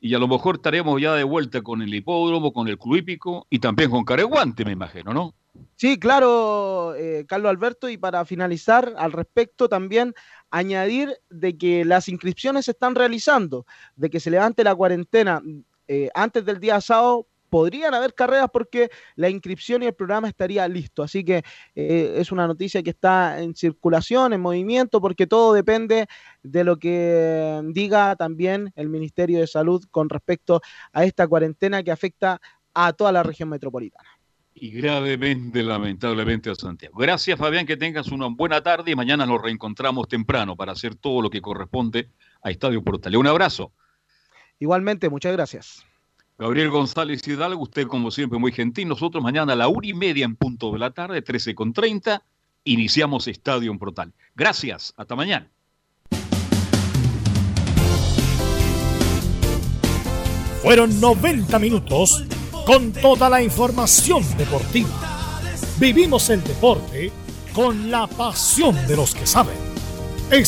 Y 0.00 0.14
a 0.14 0.18
lo 0.18 0.28
mejor 0.28 0.56
estaremos 0.56 1.00
ya 1.00 1.14
de 1.14 1.24
vuelta 1.24 1.62
con 1.62 1.82
el 1.82 1.94
hipódromo, 1.94 2.52
con 2.52 2.68
el 2.68 2.78
club 2.78 2.96
hípico 2.96 3.46
y 3.48 3.58
también 3.58 3.90
con 3.90 4.04
Careguante, 4.04 4.64
me 4.64 4.72
imagino, 4.72 5.12
¿no? 5.12 5.34
Sí, 5.76 5.98
claro, 5.98 6.94
eh, 6.94 7.24
Carlos 7.26 7.50
Alberto, 7.50 7.88
y 7.88 7.96
para 7.96 8.24
finalizar 8.24 8.94
al 8.96 9.12
respecto 9.12 9.68
también 9.68 10.14
añadir 10.50 11.16
de 11.30 11.56
que 11.56 11.84
las 11.84 12.08
inscripciones 12.08 12.64
se 12.64 12.72
están 12.72 12.94
realizando, 12.94 13.66
de 13.96 14.10
que 14.10 14.20
se 14.20 14.30
levante 14.30 14.62
la 14.62 14.74
cuarentena 14.74 15.42
eh, 15.88 16.10
antes 16.14 16.44
del 16.44 16.60
día 16.60 16.80
sábado, 16.80 17.26
podrían 17.48 17.94
haber 17.94 18.14
carreras 18.14 18.48
porque 18.52 18.90
la 19.16 19.28
inscripción 19.28 19.82
y 19.82 19.86
el 19.86 19.94
programa 19.94 20.28
estaría 20.28 20.66
listo. 20.68 21.02
Así 21.02 21.24
que 21.24 21.42
eh, 21.74 22.14
es 22.16 22.32
una 22.32 22.46
noticia 22.46 22.82
que 22.82 22.90
está 22.90 23.40
en 23.40 23.54
circulación, 23.54 24.32
en 24.32 24.40
movimiento, 24.40 25.00
porque 25.00 25.26
todo 25.26 25.52
depende 25.52 26.06
de 26.42 26.64
lo 26.64 26.78
que 26.78 27.60
diga 27.72 28.16
también 28.16 28.72
el 28.76 28.88
Ministerio 28.88 29.40
de 29.40 29.46
Salud 29.46 29.84
con 29.90 30.08
respecto 30.08 30.60
a 30.92 31.04
esta 31.04 31.26
cuarentena 31.26 31.82
que 31.82 31.90
afecta 31.90 32.40
a 32.74 32.92
toda 32.92 33.12
la 33.12 33.22
región 33.22 33.48
metropolitana. 33.48 34.08
Y 34.60 34.70
gravemente, 34.70 35.62
lamentablemente, 35.62 36.50
a 36.50 36.54
Santiago. 36.54 36.98
Gracias, 36.98 37.38
Fabián, 37.38 37.64
que 37.64 37.76
tengas 37.76 38.08
una 38.08 38.26
buena 38.26 38.60
tarde 38.60 38.90
y 38.90 38.96
mañana 38.96 39.24
nos 39.24 39.40
reencontramos 39.40 40.08
temprano 40.08 40.56
para 40.56 40.72
hacer 40.72 40.96
todo 40.96 41.22
lo 41.22 41.30
que 41.30 41.40
corresponde 41.40 42.10
a 42.42 42.50
Estadio 42.50 42.82
Portal. 42.82 43.16
Un 43.16 43.28
abrazo. 43.28 43.72
Igualmente, 44.58 45.08
muchas 45.08 45.32
gracias. 45.32 45.87
Gabriel 46.38 46.70
González 46.70 47.26
Hidalgo, 47.26 47.62
usted 47.62 47.88
como 47.88 48.12
siempre 48.12 48.38
muy 48.38 48.52
gentil. 48.52 48.86
Nosotros 48.86 49.22
mañana 49.22 49.54
a 49.54 49.56
la 49.56 49.66
una 49.66 49.88
y 49.88 49.92
media 49.92 50.24
en 50.24 50.36
punto 50.36 50.70
de 50.72 50.78
la 50.78 50.92
tarde, 50.92 51.20
13 51.20 51.56
con 51.56 51.72
30, 51.72 52.22
iniciamos 52.62 53.26
Estadio 53.26 53.76
Portal. 53.76 54.12
Gracias, 54.36 54.94
hasta 54.96 55.16
mañana. 55.16 55.50
Fueron 60.62 61.00
90 61.00 61.58
minutos 61.58 62.24
con 62.64 62.92
toda 62.92 63.28
la 63.28 63.42
información 63.42 64.22
deportiva. 64.36 65.40
Vivimos 65.80 66.30
el 66.30 66.42
deporte 66.44 67.10
con 67.52 67.90
la 67.90 68.06
pasión 68.06 68.76
de 68.86 68.94
los 68.94 69.12
que 69.12 69.26
saben. 69.26 69.67